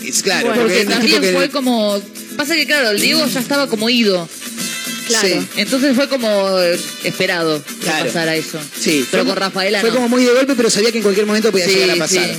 Es 0.05 0.21
claro, 0.23 0.47
Bueno, 0.47 0.61
porque 0.63 0.73
Porque 0.73 0.81
es 0.81 0.87
un 0.87 0.93
también 0.93 1.21
que... 1.21 1.33
fue 1.33 1.49
como 1.49 2.01
pasa 2.37 2.55
que 2.55 2.65
claro, 2.65 2.89
el 2.91 2.99
Diego 3.01 3.25
ya 3.27 3.39
estaba 3.39 3.67
como 3.67 3.89
ido. 3.89 4.27
Claro. 5.07 5.27
Sí. 5.27 5.47
Entonces 5.57 5.95
fue 5.95 6.07
como 6.07 6.59
eh, 6.59 6.79
esperado 7.03 7.61
Claro. 7.81 8.03
que 8.03 8.09
pasara 8.09 8.35
eso. 8.35 8.59
Sí, 8.79 9.05
Pero 9.11 9.23
fue- 9.23 9.33
con 9.33 9.41
Rafaela 9.41 9.81
Fue 9.81 9.89
no. 9.89 9.95
como 9.95 10.09
muy 10.09 10.23
de 10.23 10.31
golpe, 10.33 10.53
pero 10.55 10.69
sabía 10.69 10.91
que 10.91 10.97
en 10.99 11.03
cualquier 11.03 11.25
momento 11.25 11.51
podía 11.51 11.65
Sí, 11.67 11.73
llegar 11.75 11.91
a 11.91 11.95
pasar. 11.97 12.23
sí. 12.25 12.31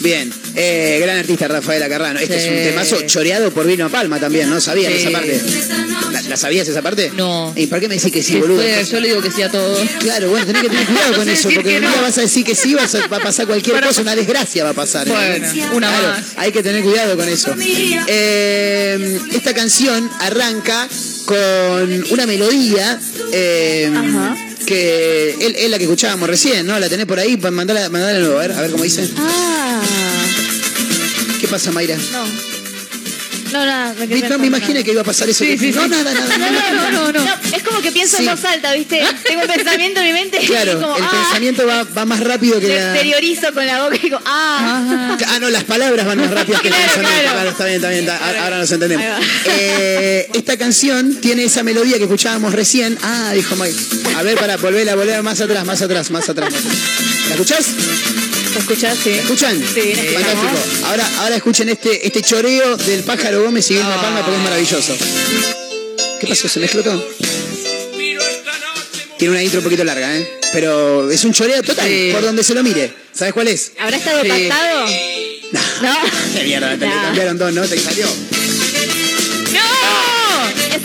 Bien, 0.00 0.32
eh, 0.54 0.98
gran 1.02 1.18
artista 1.18 1.48
Rafaela 1.48 1.88
Carrano. 1.88 2.20
Este 2.20 2.38
Sí. 2.40 2.46
es 2.48 2.50
un 2.52 2.56
temazo 2.70 3.00
choreado 3.06 3.50
por 3.50 3.66
Vino 3.66 3.88
Palma 3.90 4.20
también, 4.20 4.48
¿no? 4.50 4.60
¿Sabían 4.60 4.92
Sí. 4.92 4.98
esa 5.00 5.10
parte? 5.10 5.40
¿La, 6.12 6.22
la 6.22 6.36
sabías 6.36 6.68
esa 6.68 6.82
parte? 6.82 7.10
No. 7.14 7.52
¿Y 7.56 7.66
por 7.66 7.80
qué 7.80 7.88
me 7.88 7.96
decís 7.96 8.12
que 8.12 8.22
sí, 8.22 8.34
Que 8.34 8.40
boludo? 8.40 8.62
fue- 8.62 8.84
yo 8.84 9.00
le 9.00 9.08
digo 9.08 9.22
que 9.22 9.30
sí 9.30 9.42
a 9.42 9.50
todo. 9.50 9.76
Claro, 10.00 10.30
bueno, 10.30 10.46
tenés 10.46 10.62
que 10.62 10.68
tener 10.68 10.86
cuidado 10.86 11.10
No 11.12 11.16
con 11.18 11.28
eso, 11.28 11.48
porque 11.54 11.80
no. 11.80 11.88
vas 12.02 12.18
a 12.18 12.20
decir 12.22 12.44
que 12.44 12.54
sí, 12.54 12.74
vas 12.74 12.94
a- 12.94 13.06
va 13.08 13.16
a 13.16 13.20
pasar 13.20 13.46
cualquier 13.46 13.74
Bueno. 13.74 13.88
cosa, 13.88 14.02
una 14.02 14.14
desgracia 14.14 14.64
va 14.64 14.70
a 14.70 14.74
pasar. 14.74 15.08
¿eh? 15.08 15.10
Bueno, 15.10 15.48
una 15.74 15.88
Claro, 15.88 16.08
más. 16.08 16.24
Hay 16.36 16.52
que 16.52 16.62
tener 16.62 16.82
cuidado 16.82 17.16
con 17.16 17.28
eso. 17.28 17.54
Eh, 18.08 19.18
esta 19.32 19.54
canción 19.54 20.10
arranca 20.20 20.88
con 21.24 22.04
una 22.10 22.26
melodía 22.26 22.98
eh, 23.32 23.90
Ajá. 23.94 24.36
Que 24.64 25.30
es 25.30 25.54
es 25.56 25.70
la 25.70 25.78
que 25.78 25.84
escuchábamos 25.84 26.28
recién, 26.28 26.66
¿no? 26.66 26.78
La 26.78 26.88
tenés 26.88 27.06
por 27.06 27.18
ahí, 27.18 27.36
mandala, 27.36 27.88
mandala 27.88 28.24
a 28.26 28.38
ver, 28.38 28.52
a 28.52 28.60
ver 28.60 28.70
cómo 28.70 28.84
dice. 28.84 29.08
Ah. 29.16 29.82
¿Qué 31.40 31.48
pasa, 31.48 31.70
Mayra? 31.72 31.96
No. 32.12 32.55
No, 33.56 33.64
nada. 33.66 33.94
me 33.94 34.38
me 34.38 34.46
imaginé 34.48 34.84
que 34.84 34.92
iba 34.92 35.00
a 35.00 35.04
pasar 35.04 35.28
eso. 35.28 35.44
Sí, 35.44 35.56
sí, 35.58 35.72
no, 35.72 35.84
sí. 35.84 35.88
nada, 35.88 36.12
nada. 36.12 36.38
No, 36.38 36.50
no, 36.50 36.90
no, 36.90 37.12
no, 37.12 37.24
no. 37.24 37.56
Es 37.56 37.62
como 37.62 37.80
que 37.80 37.92
pienso 37.92 38.18
en 38.18 38.26
voz 38.26 38.44
alta, 38.44 38.72
¿viste? 38.74 39.02
Tengo 39.24 39.42
un 39.42 39.48
pensamiento 39.48 40.00
en 40.00 40.06
mi 40.06 40.12
mente 40.12 40.38
y 40.42 40.46
Claro, 40.56 40.80
como, 40.80 40.96
el 40.96 41.02
ah, 41.02 41.10
pensamiento 41.10 41.66
va, 41.66 41.84
va 41.84 42.04
más 42.04 42.20
rápido 42.20 42.60
que 42.60 42.68
la... 42.68 42.92
exteriorizo 42.92 43.52
con 43.52 43.66
la 43.66 43.82
boca 43.84 43.96
y 43.96 43.98
digo, 44.00 44.18
ah. 44.24 45.16
Ah, 45.28 45.38
no, 45.40 45.50
las 45.50 45.64
palabras 45.64 46.06
van 46.06 46.18
más 46.18 46.30
rápidas 46.30 46.60
que 46.60 46.68
el 46.68 46.74
Claro, 46.74 46.92
pensamiento. 46.92 47.20
claro. 47.22 47.34
Claro, 47.36 47.50
está 47.50 47.64
bien, 47.64 47.76
está 47.76 47.88
bien. 47.90 48.00
está- 48.04 48.42
ahora- 48.44 48.58
nos 48.58 48.72
entendemos. 48.72 49.06
Eh, 49.58 50.28
esta 50.34 50.56
canción 50.56 51.16
tiene 51.20 51.44
esa 51.44 51.62
melodía 51.62 51.96
que 51.96 52.04
escuchábamos 52.04 52.52
recién. 52.52 52.98
Ah, 53.02 53.32
dijo 53.34 53.54
Mike. 53.56 53.76
A 54.16 54.22
ver, 54.22 54.36
para 54.38 54.56
volver 54.56 54.88
a 54.90 54.94
volver 54.94 55.22
más 55.22 55.40
atrás, 55.40 55.64
más 55.64 55.80
atrás, 55.82 56.10
más 56.10 56.28
atrás. 56.28 56.50
más 56.52 56.60
atrás. 56.64 56.78
¿La 57.28 57.34
escuchás? 57.34 57.66
¿Lo 58.56 58.60
escuchás? 58.62 58.96
Sí. 59.04 59.10
¿La 59.10 59.16
escuchan? 59.22 59.62
Sí, 59.74 59.80
escuchamos. 59.80 60.44
Fantástico. 60.46 60.86
Ahora, 60.86 61.10
ahora 61.20 61.36
escuchen 61.36 61.68
este, 61.68 62.06
este 62.06 62.22
choreo 62.22 62.76
del 62.78 63.02
pájaro 63.02 63.42
Gómez 63.44 63.70
y 63.70 63.74
Vilma 63.74 63.96
Ah. 63.98 64.00
Palma 64.00 64.20
porque 64.22 64.36
es 64.38 64.42
maravilloso. 64.42 64.96
¿Qué 66.20 66.26
pasó? 66.26 66.48
¿Se 66.48 66.58
me 66.60 66.64
explotó? 66.64 67.06
Tiene 69.18 69.32
una 69.32 69.42
intro 69.42 69.58
un 69.60 69.64
poquito 69.64 69.84
larga, 69.84 70.16
¿eh? 70.16 70.38
Pero 70.54 71.10
es 71.10 71.22
un 71.24 71.34
choreo 71.34 71.62
total, 71.62 71.86
Sí. 71.86 72.10
por 72.12 72.22
donde 72.22 72.42
se 72.42 72.54
lo 72.54 72.62
mire. 72.62 72.92
¿Sabes 73.12 73.34
cuál 73.34 73.48
es? 73.48 73.72
¿Habrá 73.78 73.98
estado 73.98 74.22
Sí. 74.22 74.28
pactado? 74.28 74.86
No. 75.82 75.94
Qué 76.34 76.42
mierda, 76.44 76.70
te 76.78 76.86
No. 76.86 76.92
cambiaron 77.02 77.38
dos, 77.38 77.52
¿no? 77.52 77.62
Te 77.68 77.78
salió. 77.78 78.06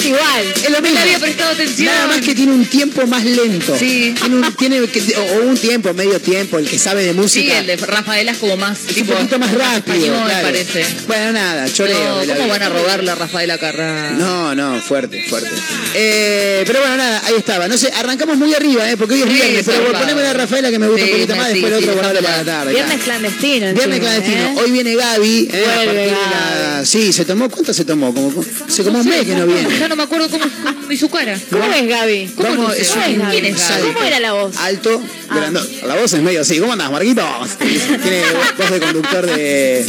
¡No! 0.09 0.17
Es 0.63 0.69
lo 0.69 0.81
mismo. 0.81 0.95
le 0.95 1.01
había 1.01 1.19
prestado 1.19 1.51
atención. 1.51 1.85
Nada 1.93 2.07
más 2.07 2.21
que 2.21 2.35
tiene 2.35 2.51
un 2.53 2.65
tiempo 2.65 3.05
más 3.07 3.23
lento. 3.23 3.75
Sí. 3.77 4.13
Tiene 4.19 4.35
un, 4.35 4.53
tiene 4.55 4.87
que- 4.87 5.15
o 5.17 5.21
o 5.21 5.41
un 5.47 5.57
tiempo, 5.57 5.93
medio 5.93 6.19
tiempo, 6.19 6.57
el 6.57 6.67
que 6.67 6.77
sabe 6.79 7.03
de 7.03 7.11
Sí, 7.11 7.17
música. 7.17 7.59
el 7.59 7.67
de 7.67 7.75
Rafaela 7.77 8.31
es 8.31 8.37
como 8.37 8.57
más 8.57 8.79
es 8.87 8.95
tipo 8.95 9.11
un 9.13 9.17
poquito 9.19 9.39
más 9.39 9.51
rápido. 9.53 9.95
español, 9.97 10.23
claro. 10.25 10.47
parece. 10.47 10.85
Bueno, 11.07 11.31
nada, 11.33 11.71
choreo. 11.71 12.25
No, 12.25 12.35
¿Cómo 12.35 12.47
van 12.49 12.63
a 12.63 12.69
robarle 12.69 13.11
a 13.11 13.15
Rafaela 13.15 13.57
Carrá? 13.57 14.11
No, 14.11 14.55
no, 14.55 14.81
fuerte, 14.81 15.23
fuerte. 15.29 15.49
Eh, 15.93 16.63
pero 16.65 16.79
bueno, 16.79 16.97
nada, 16.97 17.21
ahí 17.25 17.33
estaba. 17.37 17.67
No 17.67 17.77
sé, 17.77 17.91
arrancamos 17.93 18.37
muy 18.37 18.53
arriba, 18.53 18.89
¿eh? 18.89 18.97
Porque 18.97 19.15
hoy 19.15 19.21
es 19.21 19.27
Sí, 19.27 19.33
viernes. 19.33 19.65
Pero 19.65 19.77
zarpado. 19.83 20.03
poneme 20.05 20.21
la 20.23 20.33
Rafaela 20.33 20.71
que 20.71 20.79
me 20.79 20.87
gusta 20.87 21.05
Sí, 21.05 21.11
un 21.11 21.17
poquito 21.19 21.35
más. 21.35 21.47
sí, 21.47 21.53
Después 21.53 21.73
el 21.73 21.79
sí, 21.83 21.89
otro 21.89 22.01
para 22.01 22.21
la 22.21 22.43
tarde. 22.43 22.73
Viernes 22.73 23.01
clandestino. 23.03 23.73
Viernes 23.73 23.85
encima, 23.85 23.99
clandestino. 23.99 24.41
¿eh? 24.49 24.53
Hoy 24.63 24.71
viene 24.71 24.95
Gaby. 24.95 25.49
eh, 25.51 25.65
a 25.65 25.75
Vuelve 25.75 25.85
partir 25.85 25.93
de 25.93 26.05
Gaby. 26.07 26.15
la- 26.31 26.85
Sí, 26.85 27.13
se 27.13 27.25
tomó. 27.25 27.49
¿Cuánto 27.49 27.73
se 27.73 27.85
tomó? 27.85 28.13
Como, 28.13 28.43
hace 28.67 28.83
como 28.83 28.99
un 28.99 29.07
mes 29.07 29.25
que 29.25 29.35
no 29.35 29.45
viene. 29.45 29.67
No 29.91 29.97
me 29.97 30.03
acuerdo 30.03 30.29
cómo, 30.29 30.45
cómo- 30.63 30.87
ni 30.87 30.95
su 30.95 31.09
cara. 31.09 31.37
¿Cómo 31.49 31.65
es 31.73 31.85
Gaby? 31.87 32.31
¿Cómo 32.37 32.47
es 32.49 32.55
¿Cómo 32.55 32.71
es 32.71 32.95
Gaby? 32.95 33.31
¿Quién 33.31 33.45
es 33.45 33.57
Gaby? 33.69 33.87
¿Cómo 33.93 34.05
era 34.05 34.19
la 34.21 34.31
voz? 34.31 34.55
Alto, 34.57 35.01
Ah. 35.27 35.35
grande. 35.35 35.59
La 35.85 35.95
voz 35.95 36.13
es 36.13 36.21
medio 36.21 36.39
así. 36.41 36.59
¿Cómo 36.59 36.71
andás, 36.71 36.89
Marquito? 36.91 37.25
Tiene 37.59 38.23
voz 38.57 38.71
de 38.71 38.79
conductor 38.79 39.25
de, 39.25 39.85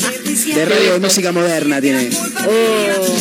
de 0.54 0.64
radio 0.64 0.92
de 0.94 0.98
música 0.98 1.30
moderna. 1.30 1.80
Tiene. 1.80 2.10
Oh. 2.48 3.16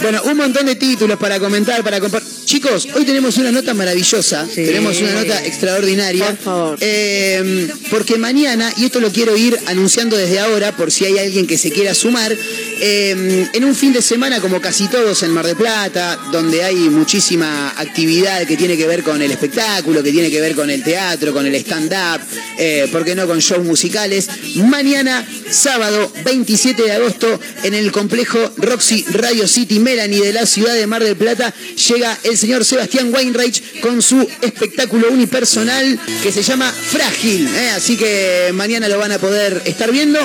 Bueno, 0.00 0.22
un 0.24 0.36
montón 0.36 0.66
de 0.66 0.76
títulos 0.76 1.18
para 1.18 1.40
comentar, 1.40 1.82
para 1.82 1.98
compartir. 2.00 2.30
Chicos, 2.44 2.88
hoy 2.94 3.04
tenemos 3.04 3.36
una 3.38 3.50
nota 3.52 3.72
maravillosa. 3.72 4.46
Sí. 4.46 4.64
Tenemos 4.64 5.00
una 5.00 5.12
nota 5.12 5.44
extraordinaria. 5.44 6.26
Por 6.26 6.36
favor. 6.36 6.78
Eh, 6.80 7.68
porque 7.90 8.18
mañana, 8.18 8.72
y 8.76 8.84
esto 8.86 9.00
lo 9.00 9.10
quiero 9.10 9.36
ir 9.36 9.58
anunciando 9.66 10.16
desde 10.16 10.38
ahora, 10.40 10.76
por 10.76 10.90
si 10.90 11.04
hay 11.06 11.18
alguien 11.18 11.46
que 11.46 11.56
se 11.56 11.70
quiera 11.70 11.94
sumar, 11.94 12.36
eh, 12.80 13.46
en 13.52 13.64
un 13.64 13.74
fin 13.74 13.92
de 13.92 14.02
semana, 14.02 14.40
como 14.40 14.60
casi 14.60 14.88
todos 14.88 15.22
en 15.22 15.30
Mar 15.30 15.46
de 15.46 15.54
Plata, 15.54 16.11
donde 16.30 16.64
hay 16.64 16.76
muchísima 16.90 17.70
actividad 17.76 18.46
que 18.46 18.56
tiene 18.56 18.76
que 18.76 18.86
ver 18.86 19.02
con 19.02 19.20
el 19.20 19.30
espectáculo, 19.30 20.02
que 20.02 20.12
tiene 20.12 20.30
que 20.30 20.40
ver 20.40 20.54
con 20.54 20.70
el 20.70 20.82
teatro, 20.82 21.32
con 21.32 21.46
el 21.46 21.54
stand-up, 21.56 22.20
eh, 22.58 22.88
¿por 22.90 23.04
qué 23.04 23.14
no 23.14 23.26
con 23.26 23.38
shows 23.38 23.64
musicales? 23.64 24.28
Mañana, 24.56 25.26
sábado 25.50 26.12
27 26.24 26.82
de 26.82 26.92
agosto, 26.92 27.40
en 27.62 27.74
el 27.74 27.92
complejo 27.92 28.38
Roxy 28.56 29.04
Radio 29.10 29.46
City 29.46 29.78
Melanie 29.78 30.22
de 30.22 30.32
la 30.32 30.46
ciudad 30.46 30.74
de 30.74 30.86
Mar 30.86 31.02
del 31.02 31.16
Plata, 31.16 31.52
llega 31.88 32.18
el 32.24 32.36
señor 32.36 32.64
Sebastián 32.64 33.12
Weinreich 33.12 33.80
con 33.80 34.02
su 34.02 34.26
espectáculo 34.40 35.10
unipersonal 35.10 35.98
que 36.22 36.32
se 36.32 36.42
llama 36.42 36.70
Frágil. 36.70 37.48
¿eh? 37.48 37.70
Así 37.70 37.96
que 37.96 38.50
mañana 38.54 38.88
lo 38.88 38.98
van 38.98 39.12
a 39.12 39.18
poder 39.18 39.62
estar 39.64 39.90
viendo. 39.90 40.18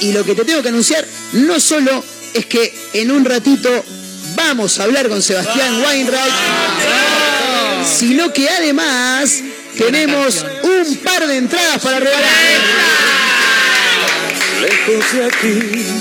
Y 0.00 0.12
lo 0.12 0.24
que 0.24 0.34
te 0.34 0.44
tengo 0.44 0.62
que 0.62 0.68
anunciar 0.68 1.06
no 1.32 1.60
solo 1.60 2.04
es 2.34 2.46
que 2.46 2.72
en 2.94 3.10
un 3.10 3.24
ratito 3.24 3.84
vamos 4.34 4.78
a 4.78 4.84
hablar 4.84 5.08
con 5.08 5.22
Sebastián 5.22 5.82
Weinreich, 5.82 6.34
sino 7.98 8.32
que 8.32 8.48
además 8.48 9.40
tenemos 9.76 10.44
un 10.62 10.96
par 10.96 11.26
de 11.26 11.36
entradas 11.36 11.80
para 11.82 11.98
regalar. 11.98 12.22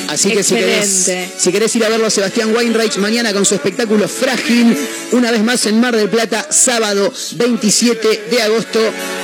Así 0.10 0.32
que 0.32 0.44
si 0.44 0.56
querés, 0.56 1.12
si 1.38 1.52
querés 1.52 1.76
ir 1.76 1.86
a 1.86 1.90
verlo 1.90 2.08
a 2.08 2.10
Sebastián 2.10 2.56
Weinreich 2.56 2.98
mañana 2.98 3.34
con 3.34 3.46
su 3.46 3.56
espectáculo 3.56 4.08
Frágil, 4.08 4.78
una 5.12 5.32
vez 5.32 5.44
más 5.44 5.66
en 5.66 5.80
Mar 5.80 5.96
del 5.96 6.10
Plata, 6.10 6.48
sábado 6.50 7.12
27 7.36 8.28
de 8.30 8.42
agosto, 8.42 8.80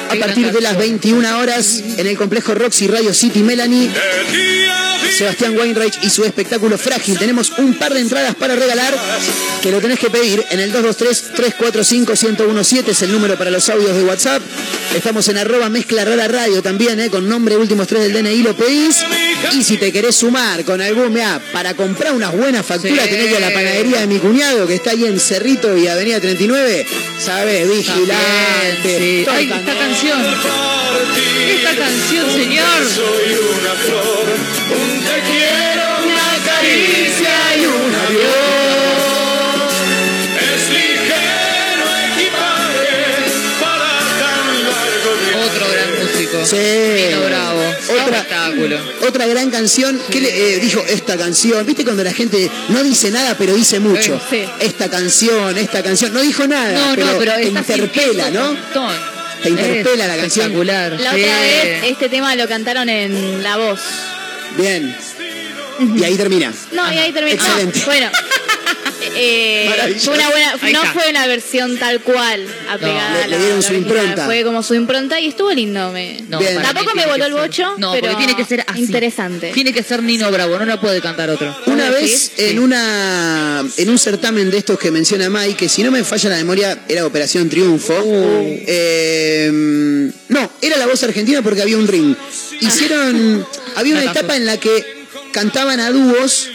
a 0.10 0.15
partir 0.15 0.52
de 0.52 0.62
las 0.62 0.78
21 0.78 1.39
horas 1.39 1.82
en 1.98 2.08
el 2.08 2.17
complejo 2.17 2.54
Roxy 2.56 2.88
Radio 2.88 3.13
City 3.13 3.39
Melanie. 3.39 3.89
Sebastián 5.17 5.58
Weinreich 5.58 5.98
y 6.04 6.10
su 6.10 6.24
espectáculo 6.26 6.78
Frágil. 6.78 7.17
Tenemos 7.17 7.52
un 7.58 7.74
par 7.76 7.93
de 7.93 8.02
entradas 8.02 8.36
para 8.36 8.56
regalar 8.56 8.93
que 9.62 9.72
lo 9.72 9.80
tenés 9.80 10.00
que 10.00 10.10
pedir 10.10 10.43
en 10.52 10.60
el 10.60 10.72
223-345-1017 10.74 12.89
es 12.89 13.02
el 13.02 13.12
número 13.12 13.36
para 13.38 13.50
los 13.50 13.67
audios 13.70 13.96
de 13.96 14.04
WhatsApp. 14.04 14.41
Estamos 14.96 15.28
en 15.30 15.38
arroba 15.38 15.70
mezcla 15.70 16.06
rara 16.06 16.28
radio 16.28 16.62
también, 16.62 17.00
eh, 17.00 17.10
con 17.10 17.28
nombre 17.28 17.58
últimos 17.58 17.88
tres 17.88 18.04
del 18.04 18.13
DNI 18.13 18.43
lo 18.43 18.56
pedís. 18.56 18.98
Y 19.54 19.63
si 19.63 19.78
te 19.78 19.91
querés 19.91 20.15
sumar 20.15 20.63
con 20.65 20.82
algún, 20.82 21.13
mea, 21.13 21.41
para 21.52 21.74
comprar 21.74 22.13
unas 22.13 22.36
buenas 22.36 22.65
facturas, 22.65 23.06
Sí. 23.06 23.10
tenés 23.10 23.26
que 23.26 23.32
ir 23.32 23.38
a 23.38 23.50
la 23.50 23.54
panadería 23.54 24.00
de 24.02 24.08
mi 24.08 24.20
cuñado 24.20 24.67
que 24.67 24.76
está 24.76 24.91
ahí 24.91 25.06
en 25.06 25.20
Cerrito 25.20 25.76
y 25.78 25.88
Avenida 25.88 26.20
39. 26.20 26.86
¿Sabes? 27.24 27.67
Vigilante. 27.70 28.13
Sí. 28.84 29.26
Ay, 29.30 29.46
el 29.46 29.52
esta 29.52 29.74
canción. 29.97 30.21
Esta 31.49 31.75
canción, 31.75 32.31
señor. 32.31 32.86
Soy 32.93 33.33
una 33.33 33.73
flor, 33.73 34.25
un 34.71 34.99
te 35.03 35.21
quiero, 35.31 35.86
una 36.05 36.29
caricia 36.45 37.36
y 37.57 37.65
un 37.65 37.95
adiós. 37.95 38.27
Es 40.39 40.69
ligero 40.69 41.86
equipaje 42.13 42.91
para 43.60 43.89
tan 44.19 44.63
largo 44.63 45.12
viaje. 45.25 45.45
Otro 45.49 45.65
gran 45.71 45.89
músico. 46.03 46.45
Sí. 46.45 47.07
Pino 47.10 47.21
Bravo. 47.25 47.63
Otra, 47.89 48.17
Espectáculo. 48.19 48.77
otra 49.07 49.25
gran 49.27 49.49
canción. 49.49 49.99
¿Qué 50.12 50.21
le 50.21 50.29
eh, 50.55 50.60
dijo 50.60 50.83
esta 50.88 51.17
canción? 51.17 51.65
¿Viste 51.65 51.83
cuando 51.83 52.03
la 52.03 52.13
gente 52.13 52.51
no 52.69 52.83
dice 52.83 53.10
nada 53.12 53.36
pero 53.38 53.55
dice 53.55 53.79
mucho? 53.79 54.21
Sí. 54.29 54.43
Esta 54.60 54.89
canción, 54.89 55.57
esta 55.57 55.81
canción. 55.81 56.13
No 56.13 56.21
dijo 56.21 56.45
nada, 56.45 56.89
No, 56.89 56.95
pero, 56.95 57.07
no, 57.13 57.17
pero 57.17 57.33
te 57.36 57.47
interpela, 57.47 58.29
¿no? 58.29 58.51
un 58.51 58.55
montón. 58.62 59.16
Te 59.43 59.50
interpela 59.50 60.04
Es 60.04 60.10
la 60.10 60.17
canción. 60.17 60.67
La 60.67 60.89
sí. 60.89 61.06
otra 61.06 61.13
vez 61.15 61.84
este 61.86 62.10
tema 62.10 62.36
lo 62.36 62.47
cantaron 62.47 62.89
en 62.89 63.43
La 63.43 63.58
Voz. 63.58 63.82
Bien. 64.58 64.95
Y 65.95 66.04
ahí 66.04 66.17
termina. 66.17 66.52
No, 66.71 66.91
y 66.91 66.97
ahí 66.97 67.12
terminó. 67.12 67.36
Excelente. 67.36 67.80
No, 67.80 67.86
bueno. 67.86 68.10
Eh, 69.19 69.95
fue 69.99 70.13
una 70.15 70.30
buena, 70.30 70.51
no 70.73 70.93
fue 70.93 71.10
una 71.10 71.27
versión 71.27 71.77
tal 71.77 72.01
cual 72.01 72.45
apegada 72.69 73.17
le- 73.17 73.23
a 73.23 73.27
le 73.27 73.32
la- 73.32 73.38
dieron 73.38 73.62
la 73.62 73.67
su 73.67 73.73
impronta. 73.73 74.25
Fue 74.25 74.43
como 74.43 74.63
su 74.63 74.73
impronta 74.75 75.19
y 75.19 75.27
estuvo 75.27 75.51
lindo. 75.51 75.91
Me... 75.91 76.21
No, 76.30 76.39
Tampoco 76.39 76.95
me 76.95 77.06
voló 77.06 77.25
el 77.25 77.34
bocho, 77.34 77.75
No, 77.77 77.93
pero 77.93 78.15
tiene 78.17 78.36
que 78.36 78.45
ser 78.45 78.63
así. 78.67 78.80
interesante. 78.82 79.51
Tiene 79.53 79.73
que 79.73 79.84
ser 79.84 80.03
Nino 80.03 80.32
Bravo, 80.32 80.58
no 80.60 80.65
la 80.65 80.80
puede 80.80 81.01
cantar 81.01 81.30
otro. 81.30 81.56
Una 81.65 81.89
¿Vos 81.89 81.99
vez 82.01 82.32
en 82.38 82.60
una 82.60 83.65
en 83.77 83.89
un 83.89 83.97
certamen 83.99 84.49
de 84.51 84.58
estos 84.60 84.77
que 84.80 84.91
menciona 84.91 85.30
Mike, 85.30 85.56
que 85.56 85.69
si 85.69 85.84
no 85.84 85.91
me 85.91 86.03
falla 86.03 86.30
la 86.30 86.38
memoria, 86.38 86.80
era 86.88 87.06
Operación 87.06 87.49
Triunfo. 87.49 87.93
Eh, 88.80 89.49
no, 90.30 90.51
era 90.62 90.77
la 90.77 90.88
voz 90.88 91.01
argentina 91.03 91.41
porque 91.41 91.62
había 91.62 91.77
un 91.77 91.88
ring. 91.88 92.15
Hicieron. 92.62 93.45
había 93.75 93.93
una 93.95 94.12
etapa 94.12 94.36
en 94.36 94.45
la 94.45 94.58
que 94.58 94.86
cantaban 95.32 95.80
a 95.80 95.91
dúos, 95.91 96.49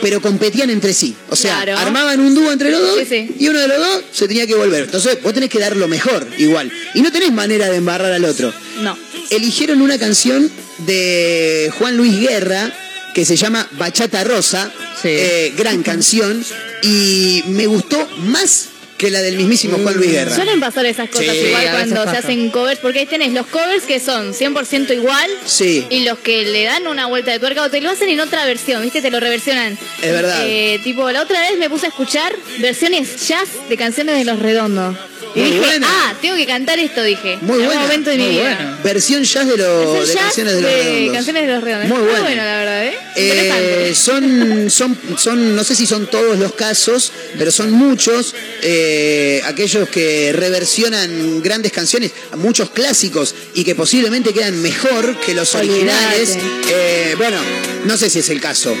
pero 0.00 0.20
competían 0.20 0.70
entre 0.70 0.92
sí. 0.94 1.14
O 1.30 1.36
sea, 1.36 1.62
Claro. 1.62 1.78
armaban 1.78 2.20
un 2.20 2.34
dúo 2.34 2.50
entre 2.52 2.70
los 2.70 2.80
dos 2.80 2.98
Sí, 3.00 3.06
sí. 3.08 3.34
y 3.38 3.48
uno 3.48 3.60
de 3.60 3.68
los 3.68 3.78
dos 3.78 4.02
se 4.12 4.28
tenía 4.28 4.46
que 4.46 4.54
volver. 4.54 4.84
Entonces, 4.84 5.18
vos 5.22 5.32
tenés 5.32 5.50
que 5.50 5.58
dar 5.58 5.76
lo 5.76 5.88
mejor, 5.88 6.26
igual. 6.38 6.70
Y 6.94 7.02
no 7.02 7.10
tenés 7.12 7.32
manera 7.32 7.68
de 7.68 7.76
embarrar 7.76 8.12
al 8.12 8.24
otro 8.24 8.52
No. 8.82 8.96
eligieron 9.30 9.80
una 9.82 9.98
canción 9.98 10.50
de 10.86 11.70
Juan 11.78 11.96
Luis 11.96 12.18
Guerra 12.20 12.72
que 13.14 13.24
se 13.24 13.36
llama 13.36 13.68
Bachata 13.72 14.24
Rosa, 14.24 14.72
Sí. 15.02 15.08
eh, 15.10 15.52
gran 15.56 15.82
canción, 15.82 16.44
y 16.82 17.42
me 17.48 17.66
gustó 17.66 18.08
más 18.24 18.68
que 19.02 19.10
la 19.10 19.20
del 19.20 19.36
mismísimo 19.36 19.78
Juan 19.82 19.96
Luis 19.96 20.12
Guerra. 20.12 20.34
Suelen 20.34 20.60
pasar 20.60 20.86
esas 20.86 21.08
cosas 21.10 21.26
Sí, 21.34 21.46
igual 21.48 21.68
cuando 21.72 22.04
se 22.04 22.16
hacen 22.18 22.50
covers, 22.50 22.78
porque 22.80 23.00
ahí 23.00 23.06
tenés 23.06 23.32
los 23.32 23.46
covers 23.48 23.82
que 23.82 23.98
son 23.98 24.32
100% 24.32 24.94
igual 24.94 25.28
Sí. 25.44 25.84
y 25.90 26.04
los 26.04 26.18
que 26.20 26.44
le 26.44 26.62
dan 26.64 26.86
una 26.86 27.06
vuelta 27.06 27.32
de 27.32 27.40
tuerca 27.40 27.62
o 27.64 27.68
te 27.70 27.80
lo 27.80 27.90
hacen 27.90 28.08
en 28.10 28.20
otra 28.20 28.44
versión, 28.46 28.80
¿viste? 28.82 29.02
Te 29.02 29.10
lo 29.10 29.18
reversionan. 29.18 29.76
Es 30.00 30.12
verdad. 30.12 30.42
Eh, 30.46 30.80
tipo, 30.84 31.10
la 31.10 31.22
otra 31.22 31.40
vez 31.40 31.58
me 31.58 31.68
puse 31.68 31.86
a 31.86 31.88
escuchar 31.88 32.32
versiones 32.60 33.26
jazz 33.26 33.48
de 33.68 33.76
canciones 33.76 34.16
de 34.18 34.24
Los 34.24 34.38
Redondos. 34.38 34.96
Y 35.34 35.40
Muy 35.40 35.50
dije, 35.50 35.60
buena. 35.64 35.86
ah, 35.88 36.14
tengo 36.20 36.36
que 36.36 36.44
cantar 36.46 36.78
esto, 36.78 37.02
dije. 37.02 37.38
Muy 37.40 37.60
en 37.60 37.64
buena, 37.66 37.80
momento 37.80 38.10
de 38.10 38.18
mi 38.18 38.28
vida. 38.28 38.42
buena. 38.42 38.78
Versión 38.84 39.24
jazz 39.24 39.48
de, 39.48 39.56
lo- 39.56 39.94
de 39.94 40.06
jazz 40.06 40.16
canciones 40.16 40.54
de 40.56 40.60
los 40.60 40.70
redondos. 40.70 41.14
canciones 41.14 41.46
de 41.46 41.52
los 41.54 41.64
redondos. 41.64 41.88
Muy 41.88 41.98
buena. 42.06 42.20
bueno, 42.20 42.44
la 42.44 42.56
verdad, 42.58 42.84
¿eh? 42.84 42.94
Eh, 43.16 43.92
son, 43.94 44.70
son, 44.70 44.98
son, 45.16 45.56
no 45.56 45.64
sé 45.64 45.74
si 45.74 45.86
son 45.86 46.06
todos 46.08 46.38
los 46.38 46.52
casos, 46.52 47.12
pero 47.38 47.50
son 47.50 47.70
muchos 47.72 48.34
eh, 48.62 48.91
aquellos 49.44 49.88
que 49.88 50.32
reversionan 50.32 51.42
grandes 51.42 51.72
canciones, 51.72 52.12
muchos 52.36 52.70
clásicos 52.70 53.34
y 53.54 53.64
que 53.64 53.74
posiblemente 53.74 54.32
quedan 54.32 54.60
mejor 54.62 55.18
que 55.20 55.34
los 55.34 55.54
originales. 55.54 56.36
Eh, 56.70 57.14
bueno, 57.16 57.36
no 57.84 57.96
sé 57.96 58.08
si 58.10 58.18
es 58.20 58.28
el 58.30 58.40
caso. 58.40 58.74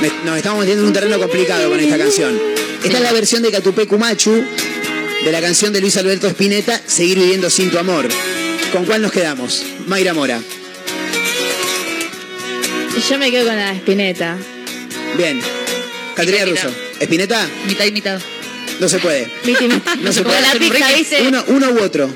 Me- 0.00 0.10
Nos 0.24 0.36
estamos 0.36 0.60
metiendo 0.60 0.82
en 0.82 0.88
un 0.88 0.92
terreno 0.94 1.18
complicado 1.18 1.68
con 1.70 1.78
esta 1.80 1.98
canción. 1.98 2.40
Esta 2.82 2.96
es 2.98 3.02
la 3.02 3.12
versión 3.12 3.42
de 3.42 3.50
Catupecu 3.50 3.98
Machu 3.98 4.42
de 5.24 5.32
la 5.32 5.40
canción 5.40 5.72
de 5.72 5.80
Luis 5.82 5.96
Alberto 5.98 6.26
Spinetta, 6.28 6.80
Seguir 6.86 7.18
viviendo 7.18 7.50
sin 7.50 7.70
tu 7.70 7.78
amor. 7.78 8.08
¿Con 8.72 8.84
cuál 8.86 9.02
nos 9.02 9.12
quedamos? 9.12 9.62
Mayra 9.86 10.14
Mora. 10.14 10.40
Yo 13.08 13.18
me 13.18 13.30
quedo 13.30 13.46
con 13.46 13.56
la 13.56 13.72
espineta. 13.72 14.36
Bien. 15.16 15.40
Y 15.40 16.44
Russo. 16.44 16.68
¿Espineta? 17.00 17.48
Mitad 17.66 17.86
y 17.86 17.92
mitad. 17.92 18.20
No 18.80 18.88
se 18.88 18.98
puede. 18.98 19.30
No 20.02 20.12
se 20.12 20.22
puede. 20.22 20.38
Uno, 21.28 21.44
uno 21.48 21.70
u 21.70 21.82
otro. 21.82 22.10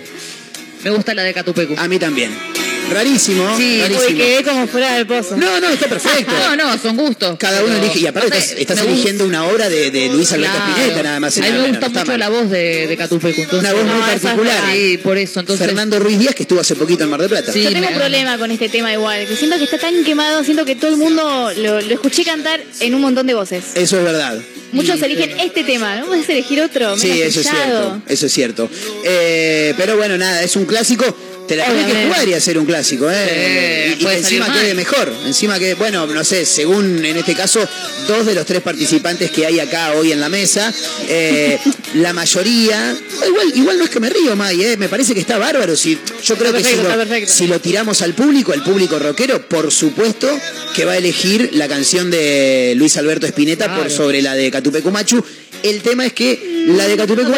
Me 0.83 0.91
gusta 0.91 1.15
la 1.15 1.23
de 1.23 1.33
Catupecu. 1.35 1.75
A 1.79 1.89
mí 1.89 1.99
también. 1.99 2.54
Rarísimo. 2.91 3.57
Sí, 3.57 3.81
rarísimo. 3.81 4.07
Uy, 4.09 4.15
quedé 4.17 4.43
como 4.45 4.67
fuera 4.69 4.95
del 4.95 5.07
pozo. 5.07 5.37
No, 5.37 5.61
no, 5.61 5.69
está 5.71 5.89
perfecto. 5.89 6.33
No, 6.45 6.57
no, 6.57 6.79
son 6.79 6.97
gustos. 6.97 7.37
Cada 7.39 7.65
uno 7.65 7.75
elige. 7.77 8.01
Y 8.01 8.07
aparte 8.07 8.29
no 8.29 8.35
sé, 8.37 8.41
estás, 8.41 8.59
estás 8.61 8.77
me 8.77 8.83
gusta- 8.83 8.93
eligiendo 8.95 9.25
una 9.27 9.45
obra 9.47 9.69
de, 9.69 9.91
de 9.91 10.09
Luis 10.11 10.31
Alberto 10.33 10.55
Claro. 10.57 10.73
Spinetta, 10.77 11.03
nada 11.03 11.21
más. 11.21 11.39
A 11.39 11.41
mí 11.41 11.51
me 11.51 11.69
gusta 11.69 11.89
mucho 11.89 12.17
la 12.19 12.29
voz 12.29 12.51
de, 12.51 12.87
de 12.87 12.97
Catupecu. 12.97 13.41
entonces- 13.43 13.73
Una 13.73 13.83
voz 13.83 13.93
muy 13.93 14.01
particular. 14.03 14.63
Sí, 14.73 14.99
por 14.99 15.19
eso. 15.19 15.41
Entonces, 15.41 15.67
Fernando 15.67 15.99
Ruiz 15.99 16.19
Díaz, 16.19 16.35
que 16.35 16.43
estuvo 16.45 16.61
hace 16.61 16.77
poquito 16.77 17.05
en 17.05 17.11
Mar 17.11 17.21
del 17.21 17.31
Plata. 17.31 17.53
Sí. 17.53 17.63
Yo 17.63 17.71
tengo 17.71 17.87
me- 17.87 17.93
un 17.93 17.99
problema 17.99 18.39
con 18.39 18.51
este 18.51 18.69
tema 18.69 18.93
igual, 18.93 19.27
que 19.27 19.37
siento 19.37 19.57
que 19.59 19.65
está 19.65 19.79
tan 19.79 20.05
quemado, 20.05 20.45
siento 20.45 20.65
que 20.65 20.77
todo 20.77 20.91
el 20.91 20.97
mundo 20.99 21.51
lo, 21.57 21.81
lo 21.81 21.95
escuché 21.95 22.25
cantar 22.25 22.61
en 22.81 22.95
un 22.95 23.01
montón 23.01 23.27
de 23.27 23.35
voces. 23.35 23.65
Eso 23.75 23.99
es 23.99 24.05
verdad. 24.05 24.39
Muchos 24.73 25.01
eligen 25.03 25.39
este 25.41 25.63
tema, 25.63 25.97
¿no 25.97 26.07
puedes 26.07 26.29
elegir 26.29 26.61
otro? 26.61 26.97
Sí, 26.99 27.23
eso 27.23 27.41
es 27.41 27.49
cierto. 27.49 28.03
Eso 28.09 28.27
es 28.27 28.33
cierto. 28.33 28.69
Eh, 29.05 29.73
pero 29.77 29.97
bueno, 29.97 30.19
nada, 30.19 30.43
es 30.43 30.57
un 30.57 30.65
clásico. 30.67 31.05
Te 31.47 31.57
la 31.57 31.67
tienes 31.67 31.87
que 31.87 32.05
jugar 32.07 32.29
y 32.29 32.33
hacer 32.35 32.59
un 32.59 32.65
clásico, 32.65 33.07
¿eh? 33.11 33.95
Sí, 33.99 34.05
y, 34.05 34.09
y 34.09 34.17
encima 34.17 34.53
quede 34.53 34.75
mejor. 34.75 35.13
Encima 35.27 35.59
que, 35.59 35.75
bueno, 35.75 36.07
no 36.07 36.25
sé, 36.25 36.47
según 36.47 37.05
en 37.05 37.17
este 37.17 37.35
caso, 37.35 37.67
dos 38.09 38.25
de 38.25 38.35
los 38.35 38.47
tres 38.47 38.63
participantes 38.63 39.31
que 39.31 39.45
hay 39.45 39.61
acá 39.61 39.93
hoy 39.93 40.13
en 40.13 40.21
la 40.21 40.29
mesa, 40.29 40.73
eh, 41.09 41.59
la 41.95 42.13
mayoría. 42.13 42.97
Igual, 43.27 43.53
igual 43.55 43.79
no 43.79 43.85
es 43.85 43.91
que 43.91 44.01
me 44.01 44.09
río, 44.11 44.35
May, 44.37 44.63
¿eh? 44.63 44.77
Me 44.77 44.89
parece 44.89 45.13
que 45.15 45.21
está 45.21 45.37
bárbaro. 45.39 45.77
Si, 45.77 45.99
yo 46.25 46.37
creo 46.37 46.53
que 46.53 46.65
si 46.65 46.77
lo, 46.77 46.83
perfecto. 46.85 47.33
si 47.33 47.47
lo 47.47 47.61
tiramos 47.61 48.01
al 48.03 48.15
público, 48.15 48.55
el 48.55 48.63
público 48.63 48.99
rockero, 48.99 49.47
por 49.49 49.71
supuesto 49.71 50.29
que 50.75 50.85
va 50.85 50.93
a 50.93 50.97
elegir 50.97 51.51
la 51.53 51.69
canción 51.69 52.11
de 52.11 52.75
Luis 52.77 52.97
Alberto 52.97 53.27
Spinetta 53.27 53.67
por 53.67 53.85
Claro. 53.85 53.91
sobre 53.91 54.23
la 54.23 54.35
de 54.35 54.51
Catupecu 54.51 54.91
Machu. 54.91 55.25
El 55.65 55.81
tema 55.81 56.05
es 56.05 56.13
que 56.13 56.67
la 56.69 56.87
de 56.87 56.95
Catupecu 56.95 57.31
no 57.31 57.37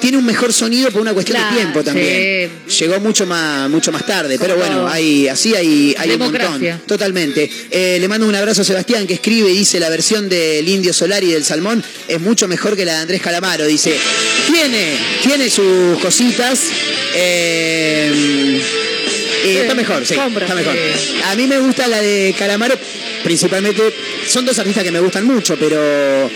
tiene 0.00 0.16
un 0.16 0.24
mejor 0.24 0.52
sonido 0.52 0.92
por 0.92 1.00
una 1.00 1.12
cuestión 1.12 1.38
Claro, 1.38 1.52
de 1.54 1.60
tiempo 1.60 1.82
también. 1.82 2.50
Llegó 2.78 3.00
mucho 3.00 3.26
más, 3.26 3.68
mucho 3.68 3.90
más 3.90 4.06
tarde, 4.06 4.38
pero 4.38 4.56
bueno, 4.56 4.86
hay, 4.86 5.26
así 5.26 5.56
hay, 5.56 5.92
hay 5.98 6.10
un 6.10 6.18
montón. 6.20 6.62
Totalmente. 6.86 7.50
Eh, 7.72 7.98
le 8.00 8.06
mando 8.06 8.28
un 8.28 8.34
abrazo 8.34 8.62
a 8.62 8.64
Sebastián 8.64 9.08
que 9.08 9.14
escribe 9.14 9.50
y 9.50 9.58
dice 9.58 9.80
la 9.80 9.88
versión 9.90 10.28
del 10.28 10.68
Indio 10.68 10.92
Solar 10.92 11.24
y 11.24 11.32
del 11.32 11.44
Salmón 11.44 11.82
es 12.06 12.20
mucho 12.20 12.46
mejor 12.46 12.76
que 12.76 12.84
la 12.84 12.94
de 12.94 12.98
Andrés 13.00 13.20
Calamaro. 13.20 13.66
Dice, 13.66 13.92
tiene, 14.46 14.96
tiene 15.22 15.50
sus 15.50 15.98
cositas. 15.98 16.60
eh, 17.16 18.60
eh, 19.44 19.58
está 19.62 19.74
mejor, 19.74 20.06
sí, 20.06 20.14
está 20.14 20.54
mejor. 20.54 20.74
Sí. 20.74 21.20
A 21.24 21.34
mí 21.34 21.46
me 21.46 21.58
gusta 21.58 21.86
la 21.86 22.00
de 22.00 22.34
Calamaro, 22.38 22.78
principalmente, 23.24 23.82
son 24.26 24.44
dos 24.46 24.58
artistas 24.58 24.84
que 24.84 24.90
me 24.90 25.00
gustan 25.00 25.26
mucho, 25.26 25.56
pero 25.58 26.30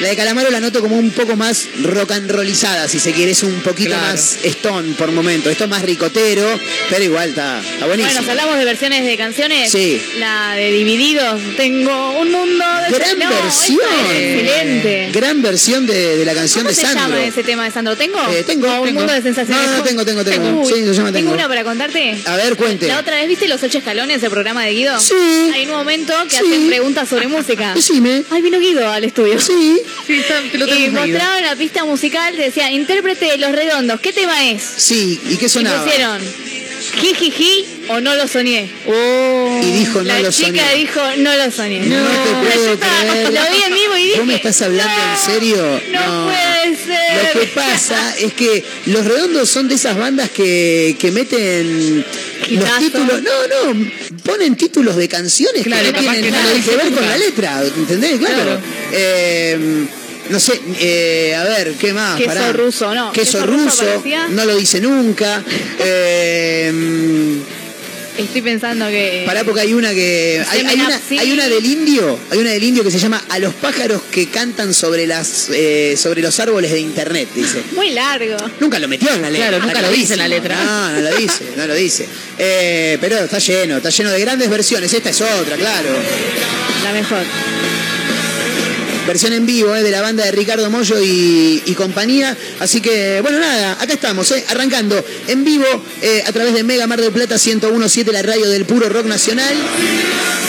la 0.00 0.08
de 0.08 0.16
Calamaro 0.16 0.50
la 0.50 0.60
noto 0.60 0.80
como 0.80 0.96
un 0.96 1.10
poco 1.10 1.36
más 1.36 1.66
rock 1.82 2.12
and 2.12 2.30
rollizada, 2.30 2.88
si 2.88 2.98
se 2.98 3.12
quiere, 3.12 3.32
es 3.32 3.42
un 3.42 3.60
poquito 3.60 3.90
Claro. 3.90 4.02
más 4.12 4.38
stone 4.44 4.94
por 4.94 5.10
momento. 5.12 5.50
Esto 5.50 5.64
es 5.64 5.70
más 5.70 5.82
ricotero, 5.82 6.46
pero 6.88 7.04
igual 7.04 7.30
está, 7.30 7.60
está 7.60 7.86
buenísimo. 7.86 8.14
Bueno, 8.16 8.30
hablamos 8.30 8.58
de 8.58 8.64
versiones 8.64 9.04
de 9.04 9.16
canciones, 9.16 9.70
Sí. 9.70 10.00
la 10.18 10.54
de 10.54 10.70
Divididos, 10.72 11.40
tengo 11.56 12.18
un 12.18 12.30
mundo 12.30 12.64
de... 12.88 12.96
Gran 12.96 13.18
No, 13.18 13.28
versión. 13.28 13.78
es 14.10 14.16
excelente. 14.16 15.10
Gran 15.12 15.42
versión 15.42 15.86
de, 15.86 16.16
de 16.16 16.24
la 16.24 16.34
canción 16.34 16.64
¿Cómo 16.64 16.70
de 16.70 16.74
se 16.76 16.82
Sandro. 16.82 17.02
llama 17.16 17.24
ese 17.24 17.42
tema 17.42 17.64
de 17.64 17.70
Sandro? 17.70 17.96
¿Tengo? 17.96 18.18
Eh, 18.30 18.42
tengo, 18.46 18.68
¿O 18.68 18.80
un 18.80 18.86
tengo. 18.86 19.00
mundo 19.00 19.12
de 19.12 19.22
sensaciones. 19.22 19.66
No, 19.70 19.76
no, 19.78 19.82
tengo, 19.84 20.04
tengo, 20.04 20.24
tengo. 20.24 20.60
Uy, 20.60 20.72
Sí, 20.72 20.84
se 20.84 20.94
llama 20.94 21.12
Tengo. 21.12 21.32
una 21.32 21.48
para 21.48 21.64
contarte. 21.64 22.16
A 22.26 22.36
ver, 22.36 22.56
cuente. 22.56 22.86
La 22.88 22.98
otra 23.00 23.16
vez, 23.16 23.28
¿viste 23.28 23.48
los 23.48 23.62
ocho 23.62 23.78
escalones 23.78 24.20
del 24.20 24.30
programa 24.30 24.64
de 24.64 24.72
Guido? 24.72 24.98
Sí. 25.00 25.14
Hay 25.52 25.64
un 25.66 25.72
momento 25.72 26.12
que 26.24 26.30
Sí. 26.30 26.36
hacen 26.36 26.66
preguntas 26.68 27.08
sobre 27.08 27.26
música. 27.28 27.74
Decime. 27.74 28.22
Ay, 28.30 28.42
vino 28.42 28.58
Guido 28.58 28.88
al 28.90 29.04
estudio. 29.04 29.40
Sí. 29.40 29.80
Sí, 30.06 30.22
lo 30.54 30.66
Y 30.66 30.70
tenemos 30.70 31.00
ahí. 31.02 31.10
mostraron 31.12 31.42
la 31.44 31.56
pista 31.56 31.84
musical, 31.84 32.36
decía, 32.36 32.70
intérprete 32.70 33.26
de 33.26 33.38
Los 33.38 33.52
Redondos, 33.52 34.00
¿qué 34.00 34.12
tema 34.12 34.48
es? 34.50 34.62
Sí, 34.62 35.20
¿y 35.28 35.36
qué 35.36 35.46
Y 35.46 35.48
sonaba? 35.48 35.82
pusieron, 35.84 36.20
jijiji 37.00 37.66
o 37.92 38.00
no 38.00 38.14
lo 38.14 38.28
soñé. 38.28 38.70
Y 39.62 39.70
dijo, 39.72 39.98
no 39.98 40.04
la 40.04 40.20
lo 40.20 40.30
chica 40.30 40.46
soñé. 40.48 40.74
dijo, 40.76 41.00
no 41.18 41.36
lo 41.36 41.50
soñé. 41.50 41.80
No 41.80 41.96
te 41.96 42.48
Pero 42.48 42.76
puedo 42.76 42.78
creer. 42.78 43.32
Lo 43.32 43.40
vi 43.50 43.62
en 43.66 43.74
vivo 43.74 43.96
y 43.96 44.02
dije, 44.04 44.18
¿Vos 44.18 44.26
me 44.26 44.34
estás 44.36 44.62
hablando 44.62 44.92
"No, 44.96 45.12
en 45.12 45.18
serio? 45.32 45.80
No, 45.92 46.24
puede 46.26 46.76
ser. 46.76 47.34
Lo 47.34 47.40
que 47.40 47.46
pasa 47.48 48.14
es 48.18 48.32
que 48.34 48.64
los 48.86 49.04
redondos 49.04 49.48
son 49.48 49.68
de 49.68 49.74
esas 49.74 49.96
bandas 49.96 50.30
que, 50.30 50.96
que 51.00 51.10
meten 51.10 52.04
los 52.50 52.78
títulos. 52.78 53.22
No, 53.22 53.72
no, 53.74 53.90
ponen 54.24 54.56
títulos 54.56 54.94
de 54.96 55.08
canciones 55.08 55.64
Claro, 55.64 55.86
que 55.86 55.92
no 55.92 55.98
tienen 56.00 56.22
que 56.24 56.30
nada 56.30 56.44
no 56.54 56.64
que 56.64 56.76
ver 56.76 56.92
con 56.92 57.06
la 57.06 57.16
letra, 57.18 57.62
¿entendés? 57.76 58.18
Claro. 58.18 58.36
Claro. 58.36 58.60
Eh, 58.92 59.58
no 60.28 60.38
sé, 60.38 60.60
eh, 60.78 61.34
a 61.36 61.42
ver, 61.42 61.72
¿qué 61.72 61.92
más? 61.92 62.16
Queso 62.16 62.28
Pará. 62.28 62.52
ruso, 62.52 62.94
no. 62.94 63.10
Queso, 63.10 63.38
Queso 63.40 63.46
ruso 63.46 64.04
no 64.28 64.44
lo 64.44 64.54
dice 64.56 64.80
nunca. 64.80 65.42
Eh, 65.82 66.72
Estoy 68.16 68.42
pensando 68.42 68.86
que... 68.88 69.22
Pará 69.26 69.44
porque 69.44 69.60
hay 69.60 69.72
una 69.72 69.90
que. 69.90 70.44
Hay, 70.50 70.60
una, 70.62 71.00
hay 71.18 71.30
del 71.48 71.64
indio, 71.64 72.18
hay 72.30 72.38
una 72.38 72.50
del 72.50 72.62
indio 72.62 72.84
que 72.84 72.90
se 72.90 72.98
llama 72.98 73.22
A 73.28 73.38
los 73.38 73.54
pájaros 73.54 74.02
que 74.10 74.28
cantan 74.28 74.74
sobre 74.74 75.06
las 75.06 75.48
eh, 75.50 75.94
sobre 75.96 76.20
los 76.22 76.38
árboles 76.40 76.72
de 76.72 76.80
internet, 76.80 77.28
dice. 77.34 77.62
Muy 77.72 77.90
largo. 77.90 78.36
Nunca 78.60 78.78
lo 78.78 78.88
metió 78.88 79.10
en 79.12 79.22
la 79.22 79.30
letra. 79.30 79.48
Claro, 79.48 79.64
nunca 79.64 79.82
lo 79.82 79.90
dice 79.90 80.14
en 80.14 80.18
la 80.18 80.28
letra. 80.28 80.62
No, 80.62 80.92
no 80.92 81.00
lo 81.00 81.16
dice, 81.16 81.44
no 81.56 81.66
lo 81.66 81.74
dice. 81.74 82.08
Eh, 82.38 82.98
pero 83.00 83.18
está 83.18 83.38
lleno, 83.38 83.76
está 83.76 83.90
lleno 83.90 84.10
de 84.10 84.20
grandes 84.20 84.50
versiones. 84.50 84.92
Esta 84.92 85.10
es 85.10 85.20
otra, 85.20 85.56
claro. 85.56 85.88
La 86.84 86.92
mejor. 86.92 87.24
Versión 89.06 89.32
en 89.32 89.46
vivo 89.46 89.74
eh, 89.74 89.82
de 89.82 89.90
la 89.90 90.02
banda 90.02 90.24
de 90.24 90.30
Ricardo 90.30 90.68
Mollo 90.70 91.00
y, 91.00 91.62
y 91.66 91.74
compañía. 91.74 92.36
Así 92.60 92.80
que, 92.80 93.20
bueno, 93.22 93.38
nada, 93.38 93.72
acá 93.80 93.92
estamos, 93.94 94.30
eh, 94.32 94.44
arrancando 94.48 95.02
en 95.26 95.44
vivo 95.44 95.64
eh, 96.02 96.22
a 96.26 96.32
través 96.32 96.54
de 96.54 96.62
Mega 96.62 96.86
Mar 96.86 97.00
del 97.00 97.10
Plata 97.12 97.36
1017, 97.36 98.12
la 98.12 98.22
radio 98.22 98.48
del 98.48 98.64
puro 98.66 98.88
rock 98.88 99.06
nacional. 99.06 99.54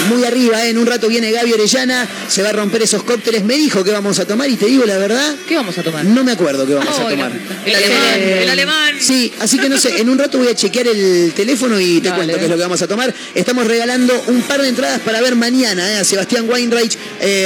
Muy 0.09 0.25
arriba, 0.25 0.65
en 0.65 0.77
un 0.79 0.87
rato 0.87 1.07
viene 1.07 1.31
Gaby 1.31 1.53
Orellana, 1.53 2.07
se 2.27 2.41
va 2.41 2.49
a 2.49 2.53
romper 2.53 2.81
esos 2.81 3.03
cócteles. 3.03 3.43
Me 3.43 3.55
dijo 3.55 3.83
que 3.83 3.91
vamos 3.91 4.17
a 4.19 4.25
tomar 4.25 4.49
y 4.49 4.55
te 4.55 4.65
digo 4.65 4.83
la 4.85 4.97
verdad, 4.97 5.35
¿Qué 5.47 5.55
vamos 5.55 5.77
a 5.77 5.83
tomar? 5.83 6.03
no 6.03 6.23
me 6.23 6.31
acuerdo 6.31 6.65
qué 6.65 6.73
vamos 6.73 6.95
Oh, 6.99 7.05
a 7.07 7.09
tomar. 7.09 7.31
el 7.65 7.75
alemán, 7.75 8.19
el 8.19 8.49
alemán. 8.49 8.95
Sí, 8.99 9.31
así 9.39 9.59
que 9.59 9.69
no 9.69 9.77
sé, 9.77 9.99
en 10.01 10.09
un 10.09 10.17
rato 10.17 10.39
voy 10.39 10.47
a 10.47 10.55
chequear 10.55 10.87
el 10.87 11.33
teléfono 11.35 11.79
y 11.79 12.01
te 12.01 12.09
Dale. 12.09 12.15
cuento 12.17 12.37
qué 12.39 12.43
es 12.45 12.49
lo 12.49 12.57
que 12.57 12.63
vamos 12.63 12.81
a 12.81 12.87
tomar. 12.87 13.13
Estamos 13.35 13.67
regalando 13.67 14.23
un 14.27 14.41
par 14.41 14.61
de 14.61 14.69
entradas 14.69 14.99
para 15.01 15.21
ver 15.21 15.35
mañana 15.35 15.99
a 15.99 16.03
Sebastián 16.03 16.49
Weinreich 16.49 16.97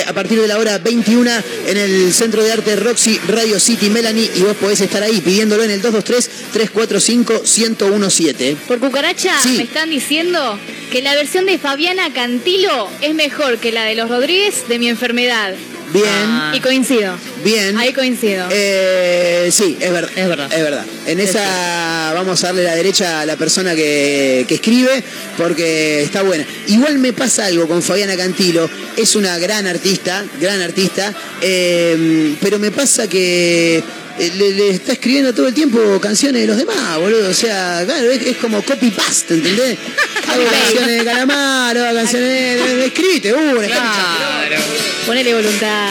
a 0.08 0.14
partir 0.14 0.40
de 0.42 0.48
la 0.48 0.58
hora 0.58 0.82
21 0.96 1.30
en 1.68 1.78
el 1.78 2.14
Centro 2.14 2.42
de 2.42 2.54
Arte 2.54 2.78
Roxy 2.78 3.20
Radio 3.28 3.60
City 3.60 3.90
Melanie 3.90 4.32
y 4.34 4.42
vos 4.44 4.56
podés 4.56 4.80
estar 4.80 5.04
ahí 5.04 5.20
pidiéndolo 5.20 5.62
en 5.64 5.72
el 5.72 5.82
223-345-1017. 5.82 8.56
Por 8.68 8.80
cucaracha 8.80 9.34
Sí. 9.42 9.58
me 9.58 9.64
están 9.64 9.90
diciendo 9.90 10.58
que 10.92 11.02
la 11.02 11.14
versión 11.16 11.46
de 11.46 11.58
Fabiana 11.58 12.14
Cantilo 12.14 12.88
es 13.02 13.14
mejor 13.14 13.58
que 13.58 13.74
la 13.74 13.84
de 13.84 13.96
los 13.96 14.10
Rodríguez 14.10 14.70
de 14.70 14.80
mi 14.80 14.88
enfermedad. 14.88 15.54
Bien, 15.96 16.26
Ah. 16.28 16.52
Y 16.56 16.60
coincido. 16.60 17.16
bien. 17.44 17.78
Ahí 17.78 17.94
coincido. 17.94 18.48
Eh, 18.52 19.50
sí, 19.52 19.78
es 19.80 19.92
verdad. 19.92 20.12
Es 20.16 20.28
verdad. 20.28 20.54
Es 20.54 20.62
verdad. 20.64 20.86
En 21.08 21.20
esa 21.20 22.12
vamos 22.14 22.44
a 22.44 22.48
darle 22.48 22.64
la 22.64 22.76
derecha 22.76 23.22
a 23.22 23.26
la 23.26 23.36
persona 23.36 23.76
que, 23.76 24.46
que 24.48 24.56
escribe 24.56 25.04
porque 25.38 26.02
está 26.04 26.22
buena. 26.22 26.46
Igual 26.68 26.98
me 27.00 27.14
pasa 27.14 27.46
algo 27.46 27.68
con 27.68 27.82
Fabiana 27.82 28.16
Cantilo. 28.16 28.70
Es 28.98 29.16
una 29.16 29.38
gran 29.38 29.68
artista, 29.68 30.24
gran 30.40 30.62
artista. 30.62 31.14
eh, 31.42 32.36
pero 32.42 32.60
me 32.60 32.72
pasa 32.72 33.08
que 33.08 33.84
le, 34.20 34.52
le 34.52 34.70
está 34.72 34.94
escribiendo 34.94 35.34
todo 35.34 35.48
el 35.48 35.54
tiempo 35.54 36.00
canciones 36.02 36.42
de 36.42 36.48
los 36.48 36.58
demás, 36.58 36.98
boludo. 36.98 37.30
O 37.30 37.34
sea, 37.34 37.82
claro, 37.86 38.10
es, 38.12 38.22
es 38.26 38.38
como 38.38 38.62
copy-paste, 38.64 39.36
¿entendés? 39.36 39.78
Hago 40.28 40.44
canciones 40.46 40.98
de 41.00 41.04
Calamaro, 41.06 41.86
hago 41.86 41.96
canciones 41.98 42.30
de... 42.30 42.76
de- 42.76 42.86
Escribite 42.86 43.34
una. 43.34 43.68
Claro. 43.68 44.56
Ponele 45.06 45.34
voluntad. 45.34 45.90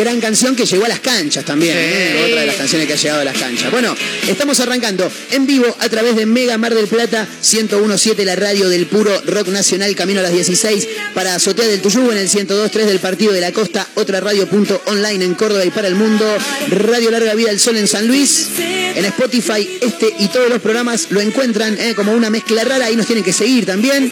Gran 0.00 0.18
canción 0.18 0.56
que 0.56 0.64
llegó 0.64 0.86
a 0.86 0.88
las 0.88 1.00
canchas 1.00 1.44
también, 1.44 1.76
¿eh? 1.76 2.24
otra 2.26 2.40
de 2.40 2.46
las 2.46 2.56
canciones 2.56 2.86
que 2.86 2.94
ha 2.94 2.96
llegado 2.96 3.20
a 3.20 3.24
las 3.24 3.36
canchas. 3.36 3.70
Bueno, 3.70 3.94
estamos 4.26 4.58
arrancando 4.60 5.12
en 5.30 5.46
vivo 5.46 5.76
a 5.78 5.90
través 5.90 6.16
de 6.16 6.24
Mega 6.24 6.56
Mar 6.56 6.74
del 6.74 6.86
Plata 6.86 7.28
1017, 7.42 8.24
la 8.24 8.34
radio 8.34 8.70
del 8.70 8.86
puro 8.86 9.12
rock 9.26 9.48
nacional, 9.48 9.94
camino 9.94 10.20
a 10.20 10.22
las 10.22 10.32
16 10.32 10.88
para 11.12 11.34
Azotea 11.34 11.66
del 11.66 11.82
Tuyú 11.82 12.10
en 12.12 12.16
el 12.16 12.30
1023 12.34 12.86
del 12.86 12.98
Partido 12.98 13.34
de 13.34 13.42
la 13.42 13.52
Costa, 13.52 13.86
otra 13.96 14.20
radio 14.20 14.48
punto 14.48 14.80
online 14.86 15.22
en 15.22 15.34
Córdoba 15.34 15.66
y 15.66 15.70
para 15.70 15.88
el 15.88 15.96
mundo, 15.96 16.24
Radio 16.70 17.10
Larga 17.10 17.34
Vida 17.34 17.50
del 17.50 17.60
Sol 17.60 17.76
en 17.76 17.86
San 17.86 18.06
Luis. 18.06 18.48
En 18.56 19.04
Spotify, 19.04 19.68
este 19.82 20.14
y 20.18 20.28
todos 20.28 20.48
los 20.48 20.60
programas 20.60 21.08
lo 21.10 21.20
encuentran 21.20 21.78
¿eh? 21.78 21.92
como 21.94 22.12
una 22.12 22.30
mezcla 22.30 22.64
rara, 22.64 22.86
ahí 22.86 22.96
nos 22.96 23.06
tienen 23.06 23.22
que 23.22 23.34
seguir 23.34 23.66
también. 23.66 24.10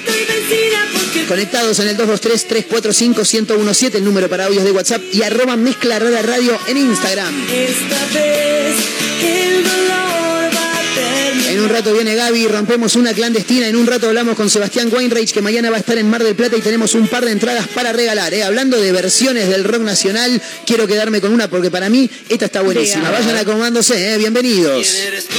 Conectados 1.26 1.78
en 1.80 1.88
el 1.88 1.96
223-345-1017, 1.96 3.96
el 3.96 4.04
número 4.04 4.28
para 4.28 4.46
audios 4.46 4.64
de 4.64 4.70
WhatsApp 4.70 5.02
y 5.12 5.22
arroba 5.22 5.56
mezcla 5.56 5.77
rara 5.82 6.22
radio 6.22 6.58
en 6.66 6.76
Instagram. 6.76 7.46
Esta 7.50 8.18
vez 8.18 8.76
el 9.22 9.62
dolor 9.62 10.50
va 10.54 10.78
a 10.78 10.94
terminar. 10.94 11.52
En 11.52 11.60
un 11.60 11.68
rato 11.68 11.92
viene 11.94 12.14
Gaby, 12.14 12.48
rompemos 12.48 12.96
una 12.96 13.12
clandestina. 13.12 13.68
En 13.68 13.76
un 13.76 13.86
rato 13.86 14.08
hablamos 14.08 14.36
con 14.36 14.50
Sebastián 14.50 14.90
Weinreich, 14.92 15.32
que 15.32 15.40
mañana 15.40 15.70
va 15.70 15.76
a 15.76 15.80
estar 15.80 15.96
en 15.96 16.10
Mar 16.10 16.22
del 16.22 16.34
Plata 16.34 16.56
y 16.56 16.60
tenemos 16.60 16.94
un 16.94 17.08
par 17.08 17.24
de 17.24 17.32
entradas 17.32 17.68
para 17.68 17.92
regalar. 17.92 18.34
¿eh? 18.34 18.42
Hablando 18.42 18.80
de 18.80 18.92
versiones 18.92 19.48
del 19.48 19.64
rock 19.64 19.82
nacional, 19.82 20.42
quiero 20.66 20.86
quedarme 20.86 21.20
con 21.20 21.32
una 21.32 21.48
porque 21.48 21.70
para 21.70 21.88
mí 21.88 22.10
esta 22.28 22.46
está 22.46 22.60
buenísima. 22.60 23.10
Vayan 23.10 23.36
acomodándose, 23.36 24.14
¿eh? 24.14 24.18
bienvenidos. 24.18 24.86
¿Quién 24.86 25.06
eres 25.06 25.26
tú, 25.26 25.36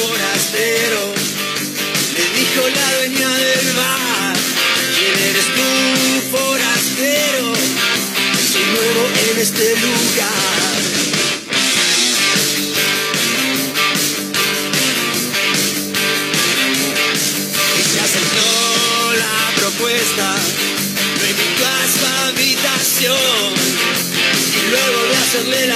forastero? 0.00 1.14
Le 2.16 2.40
dijo 2.40 2.68
la 2.68 2.89
este 9.40 9.74
lugar. 9.76 10.80
Y 17.78 17.82
se 17.82 18.00
aceptó 18.00 19.14
la 19.16 19.52
propuesta. 19.56 20.36
Lo 21.20 21.30
invitó 21.30 21.66
a 21.66 21.80
su 21.88 22.06
habitación. 22.28 23.54
Y 24.56 24.70
luego 24.70 25.02
de 25.08 25.16
hacerle 25.16 25.64
el 25.64 25.72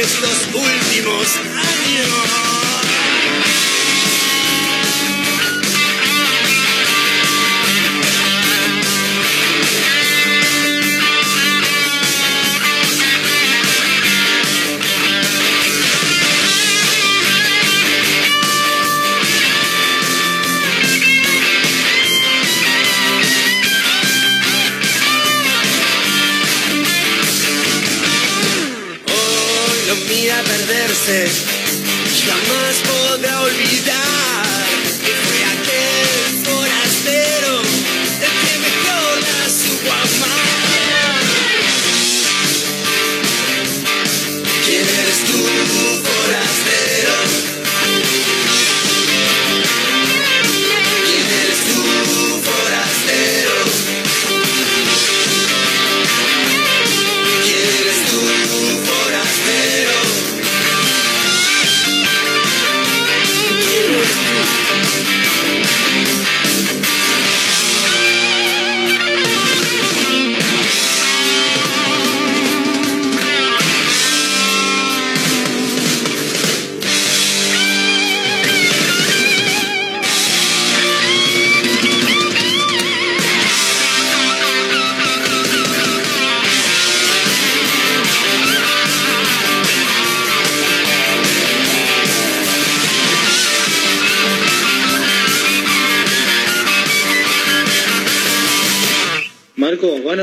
estos 0.00 0.46
últimos 0.54 1.36
años. 1.36 2.27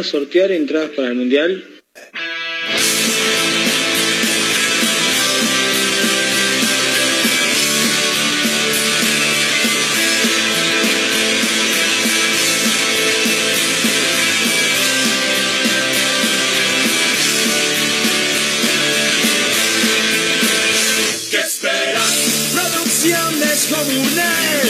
Sortear 0.05 0.51
entradas 0.51 0.91
para 0.91 1.09
el 1.09 1.15
Mundial? 1.15 1.63
Producción 22.53 23.39
descomunal. 23.39 24.61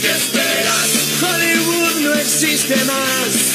¿Qué 0.00 0.10
esperas? 0.10 1.22
Hollywood 1.22 2.00
no 2.00 2.14
existe 2.14 2.76
más. 2.84 3.45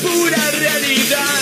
Pura 0.00 0.50
realidad. 0.52 1.37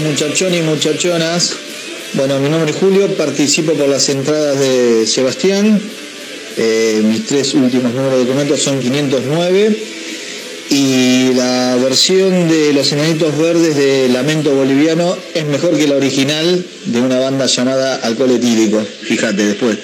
Muchachones 0.00 0.60
y 0.60 0.62
muchachonas. 0.62 1.52
Bueno, 2.14 2.38
mi 2.40 2.48
nombre 2.48 2.70
es 2.70 2.76
Julio, 2.76 3.08
participo 3.16 3.72
por 3.72 3.88
las 3.88 4.08
entradas 4.08 4.58
de 4.58 5.06
Sebastián. 5.06 5.80
Eh, 6.56 7.00
mis 7.04 7.26
tres 7.26 7.54
últimos 7.54 7.94
números 7.94 8.18
de 8.18 8.24
documentos 8.24 8.60
son 8.60 8.78
509 8.78 9.76
y 10.70 11.32
la 11.34 11.76
versión 11.76 12.48
de 12.48 12.72
Los 12.72 12.92
Enanitos 12.92 13.36
Verdes 13.38 13.76
de 13.76 14.08
Lamento 14.08 14.54
Boliviano 14.54 15.16
es 15.34 15.44
mejor 15.46 15.76
que 15.76 15.86
la 15.86 15.96
original 15.96 16.64
de 16.86 17.00
una 17.00 17.18
banda 17.18 17.46
llamada 17.46 17.96
Alcohol 17.96 18.32
Etílico. 18.32 18.82
Fíjate 19.02 19.46
después. 19.46 19.78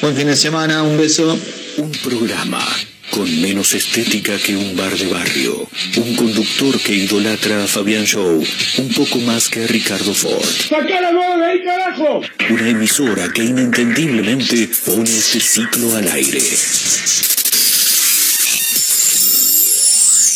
Buen 0.00 0.16
fin 0.16 0.28
de 0.28 0.36
semana, 0.36 0.82
un 0.82 0.96
beso. 0.96 1.36
Un 1.78 1.90
programa 1.90 2.64
con 3.12 3.28
menos 3.42 3.74
estética 3.74 4.38
que 4.38 4.56
un 4.56 4.74
bar 4.74 4.96
de 4.96 5.06
barrio. 5.06 5.68
Un 5.96 6.16
conductor 6.16 6.80
que 6.80 6.94
idolatra 6.94 7.62
a 7.62 7.66
Fabián 7.66 8.06
Show 8.06 8.42
un 8.78 8.88
poco 8.94 9.18
más 9.20 9.50
que 9.50 9.64
a 9.64 9.66
Ricardo 9.66 10.14
Ford. 10.14 10.42
¡Saca 10.68 11.00
la 11.00 11.12
mano 11.12 11.38
de 11.38 11.50
ahí, 11.50 11.62
carajo! 11.62 12.22
Una 12.50 12.68
emisora 12.70 13.30
que 13.30 13.44
inentendiblemente 13.44 14.68
pone 14.86 15.10
este 15.10 15.40
ciclo 15.40 15.94
al 15.94 16.08
aire. 16.08 16.42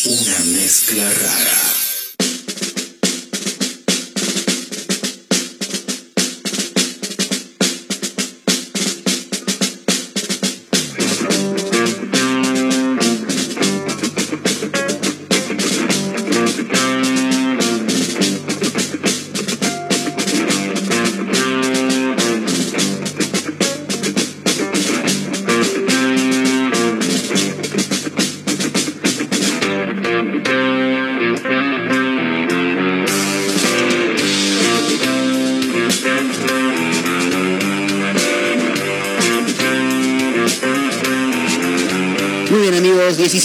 Una 0.04 0.38
mezcla 0.52 1.04
rara. 1.14 1.75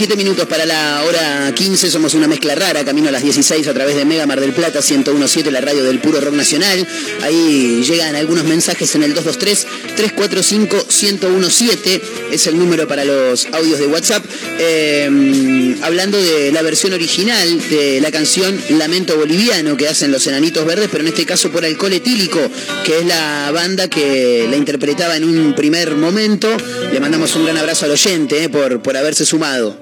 17 0.02 0.24
minutos 0.24 0.47
para 0.47 0.66
la 0.66 1.04
hora 1.04 1.54
15, 1.54 1.91
somos 1.91 2.16
una 2.16 2.28
mezcla 2.28 2.56
rara, 2.56 2.84
camino 2.84 3.10
a 3.10 3.12
las 3.12 3.22
16 3.22 3.68
a 3.68 3.74
través 3.76 3.95
de 3.95 4.04
Mega 4.04 4.26
Mar 4.26 4.39
del 4.39 4.52
Plata 4.52 4.80
1017, 4.80 5.52
la 5.52 5.62
radio 5.62 5.84
del 5.84 5.99
puro 5.99 6.20
rock 6.20 6.34
nacional. 6.34 6.88
Ahí 7.22 7.84
llegan 7.88 8.16
algunos 8.16 8.43
mensajes 8.45 8.95
en 8.95 9.04
el 9.04 9.14
223-345-1017, 9.14 12.02
es 12.32 12.47
el 12.47 12.58
número 12.58 12.88
para 12.88 13.06
los 13.06 13.45
audios 13.52 13.78
de 13.78 13.86
WhatsApp, 13.86 14.26
eh, 14.58 15.76
hablando 15.84 16.20
de 16.20 16.52
la 16.52 16.64
versión 16.64 16.93
original 16.93 17.70
de 17.70 18.02
la 18.02 18.10
canción 18.10 18.60
Lamento 18.70 19.16
Boliviano 19.18 19.78
que 19.78 19.88
hacen 19.88 20.12
los 20.12 20.26
Enanitos 20.26 20.66
Verdes, 20.66 20.89
pero 20.91 21.04
en 21.04 21.10
este 21.10 21.28
caso 21.28 21.52
por 21.52 21.64
Alcohol 21.64 21.93
Etílico, 21.93 22.39
que 22.84 23.02
es 23.02 23.06
la 23.06 23.52
banda 23.54 23.88
que 23.88 24.47
la 24.49 24.58
interpretaba 24.58 25.16
en 25.16 25.26
un 25.26 25.54
primer 25.54 25.95
momento. 25.95 26.47
Le 26.91 26.99
mandamos 26.99 27.36
un 27.36 27.45
gran 27.45 27.58
abrazo 27.58 27.86
al 27.86 27.91
oyente 27.91 28.45
eh, 28.45 28.49
por, 28.49 28.82
por 28.82 28.97
haberse 28.97 29.28
sumado. 29.28 29.81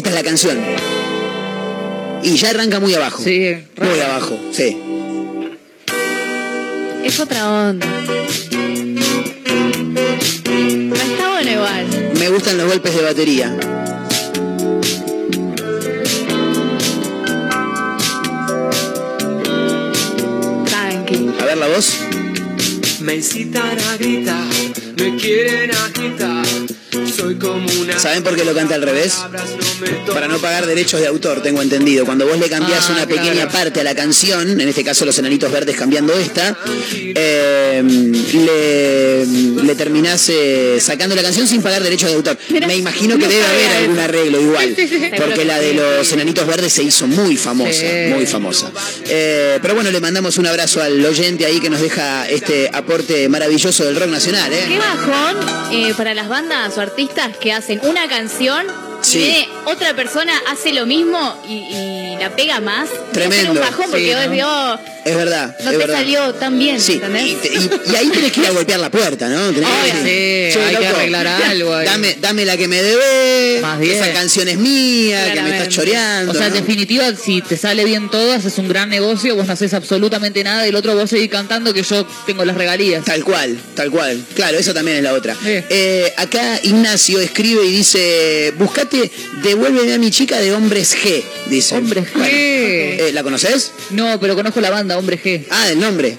Esta 0.00 0.08
es 0.08 0.16
la 0.16 0.22
canción. 0.22 0.58
Y 2.22 2.34
ya 2.36 2.48
arranca 2.48 2.80
muy 2.80 2.94
abajo. 2.94 3.22
Sí, 3.22 3.54
Muy 3.76 4.00
abajo, 4.00 4.40
sí. 4.50 4.78
Es 7.04 7.20
otra 7.20 7.68
onda. 7.68 7.86
No 10.56 10.94
está 10.94 11.28
bueno 11.32 11.50
igual. 11.50 12.12
Me 12.18 12.30
gustan 12.30 12.56
los 12.56 12.68
golpes 12.68 12.96
de 12.96 13.02
batería. 13.02 13.54
Tranqui. 20.64 21.30
A 21.38 21.44
ver 21.44 21.58
la 21.58 21.66
voz. 21.68 21.98
Me 23.00 23.16
incitan 23.16 23.78
a 23.78 23.96
gritar, 23.98 24.46
me 24.96 25.16
quieren 25.16 25.70
agitar. 25.72 26.79
Soy 27.20 27.34
como 27.36 27.66
una. 27.80 27.98
¿Saben 27.98 28.22
por 28.22 28.34
qué 28.34 28.44
lo 28.44 28.54
canta 28.54 28.74
al 28.76 28.82
revés? 28.82 29.18
Para 30.12 30.26
no 30.28 30.38
pagar 30.38 30.66
derechos 30.66 31.00
de 31.00 31.06
autor, 31.06 31.42
tengo 31.42 31.60
entendido. 31.62 32.04
Cuando 32.06 32.26
vos 32.26 32.38
le 32.38 32.48
cambiás 32.48 32.86
Ah, 32.88 32.92
una 32.94 33.06
pequeña 33.06 33.32
claro. 33.32 33.50
parte 33.50 33.80
a 33.80 33.84
la 33.84 33.94
canción, 33.94 34.60
en 34.60 34.68
este 34.68 34.82
caso 34.84 35.04
los 35.04 35.18
enanitos 35.18 35.50
verdes 35.52 35.76
cambiando 35.76 36.14
esta, 36.14 36.56
eh, 36.94 37.82
le, 37.84 39.26
le 39.64 39.74
terminás 39.74 40.28
eh, 40.30 40.78
sacando 40.80 41.14
la 41.14 41.22
canción 41.22 41.46
sin 41.46 41.62
pagar 41.62 41.82
derechos 41.82 42.08
de 42.10 42.16
autor. 42.16 42.38
Mira, 42.48 42.66
Me 42.66 42.76
imagino 42.76 43.16
que 43.18 43.24
no 43.24 43.28
debe 43.30 43.44
haber 43.46 43.70
algún 43.82 43.98
arreglo 43.98 44.40
igual, 44.40 44.74
porque 45.16 45.34
que 45.34 45.44
la 45.44 45.58
de 45.58 45.74
los 45.74 46.10
enanitos 46.12 46.46
verdes 46.46 46.72
se 46.72 46.82
hizo 46.82 47.06
muy 47.06 47.36
famosa, 47.36 47.70
Sí. 47.80 47.86
muy 48.14 48.26
famosa. 48.26 48.70
Eh, 49.08 49.58
pero 49.62 49.74
bueno, 49.74 49.90
le 49.90 50.00
mandamos 50.00 50.38
un 50.38 50.46
abrazo 50.46 50.82
al 50.82 51.04
oyente 51.04 51.44
ahí 51.46 51.60
que 51.60 51.70
nos 51.70 51.80
deja 51.80 52.28
este 52.28 52.70
aporte 52.72 53.28
maravilloso 53.28 53.84
del 53.84 53.96
rock 53.96 54.08
nacional. 54.10 54.50
Qué 54.50 54.78
bajón 54.78 55.36
eh, 55.72 55.94
para 55.96 56.14
las 56.14 56.28
bandas 56.28 56.76
o 56.76 56.80
artistas 56.80 57.09
que 57.40 57.52
hacen 57.52 57.80
una 57.82 58.08
canción 58.08 58.66
Sí. 59.02 59.18
y 59.18 59.22
viene 59.22 59.48
otra 59.64 59.94
persona 59.94 60.32
hace 60.48 60.74
lo 60.74 60.84
mismo 60.84 61.34
y, 61.48 61.54
y 61.54 62.16
la 62.20 62.28
pega 62.36 62.60
más. 62.60 62.88
Tremendo. 63.12 63.52
un 63.52 63.58
bajón 63.60 63.86
porque 63.90 64.12
Sí, 64.12 64.28
vos 64.28 64.36
¿no? 64.36 64.72
oh, 64.74 64.78
Es 65.04 65.16
verdad. 65.16 65.56
no 65.62 65.70
es 65.70 65.70
te 65.70 65.76
verdad. 65.78 65.94
salió 65.98 66.34
tan 66.34 66.58
bien, 66.58 66.80
Sí, 66.80 66.94
¿entendés? 66.94 67.24
y, 67.26 67.34
te- 67.36 67.48
y- 67.54 67.70
y 67.92 67.96
ahí 67.96 68.08
tenés 68.08 68.32
que 68.32 68.40
ir 68.40 68.46
a 68.46 68.50
golpear 68.52 68.80
la 68.80 68.90
puerta, 68.90 69.28
¿no? 69.28 69.50
Tenés 69.50 69.68
que 69.68 69.90
Obvio. 69.92 69.94
Sí, 70.02 70.52
"Che, 70.52 70.64
hay 70.64 70.76
que 70.76 70.82
loco, 70.84 70.96
arreglar 70.96 71.26
algo 71.26 71.74
ahí". 71.74 71.86
Dame, 71.86 72.16
dame 72.20 72.44
la 72.44 72.56
que 72.56 72.68
me 72.68 72.82
debe, 72.82 73.60
Más 73.60 73.78
bien. 73.80 73.96
esa 73.96 74.12
canción 74.12 74.48
es 74.48 74.58
mía, 74.58 75.32
que 75.32 75.42
me 75.42 75.50
estás 75.56 75.68
choreando. 75.68 76.32
O 76.32 76.34
sea, 76.34 76.46
en 76.46 76.52
¿no? 76.54 76.60
definitiva, 76.60 77.04
si 77.14 77.40
te 77.42 77.56
sale 77.56 77.84
bien 77.84 78.10
todo, 78.10 78.32
haces 78.32 78.56
un 78.58 78.68
gran 78.68 78.88
negocio, 78.90 79.34
vos 79.36 79.46
no 79.46 79.52
haces 79.52 79.72
absolutamente 79.74 80.42
nada 80.44 80.66
y 80.66 80.70
el 80.70 80.76
otro 80.76 80.94
vos 80.94 81.08
seguís 81.10 81.30
cantando 81.30 81.72
que 81.72 81.82
yo 81.82 82.06
tengo 82.26 82.44
las 82.44 82.56
regalías. 82.56 83.04
Tal 83.04 83.24
cual, 83.24 83.58
tal 83.74 83.90
cual. 83.90 84.20
Claro, 84.34 84.58
eso 84.58 84.74
también 84.74 84.98
es 84.98 85.02
la 85.02 85.12
otra. 85.14 85.34
Sí. 85.34 85.40
Eh, 85.70 86.12
acá 86.16 86.60
Ignacio 86.62 87.20
escribe 87.20 87.64
y 87.64 87.70
dice, 87.72 88.52
buscate, 88.58 89.10
devuélveme 89.42 89.94
a 89.94 89.98
mi 89.98 90.10
chica 90.10 90.38
de 90.38 90.52
Hombres 90.52 90.96
G, 90.96 91.22
dice. 91.46 91.74
Hombres 91.76 92.04
G. 92.12 92.16
Bueno, 92.18 92.28
eh, 92.70 93.12
¿La 93.12 93.22
conoces? 93.22 93.72
No, 93.90 94.18
pero 94.20 94.34
conozco 94.34 94.60
la 94.60 94.70
banda, 94.70 94.96
Hombre 94.98 95.20
G. 95.22 95.46
Ah, 95.50 95.70
el 95.70 95.78
nombre. 95.80 96.16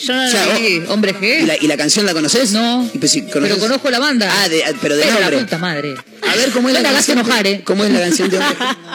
Yo 0.00 0.14
no 0.14 0.24
O 0.26 0.30
sea, 0.30 0.46
vos- 0.46 0.58
Sí, 0.58 0.82
Hombre 0.88 1.10
¿Y 1.20 1.24
G. 1.24 1.46
la, 1.46 1.56
y 1.56 1.66
la 1.66 1.76
canción 1.76 2.06
la 2.06 2.12
conoces? 2.14 2.52
No, 2.52 2.88
Y 2.94 2.98
pues, 2.98 3.12
pero 3.32 3.40
conoces- 3.46 3.58
conozco 3.58 3.90
la 3.90 3.98
banda. 3.98 4.32
Ah, 4.32 4.48
de- 4.48 4.62
pero 4.80 4.96
de 4.96 5.02
Pero 5.02 5.14
nombre. 5.14 5.36
la 5.36 5.42
puta 5.42 5.58
madre. 5.58 5.94
A 6.22 6.36
ver, 6.36 6.50
¿cómo 6.52 6.68
es 6.68 6.74
la 6.74 6.80
No 6.80 6.82
te 6.84 6.88
hagas 6.90 7.06
canción? 7.06 7.18
enojar, 7.18 7.46
¿eh? 7.46 7.62
¿Cómo 7.64 7.84
es 7.84 7.90
la 7.92 8.00
canción 8.00 8.30
de 8.30 8.38
Hombres 8.38 8.58
G? 8.58 8.76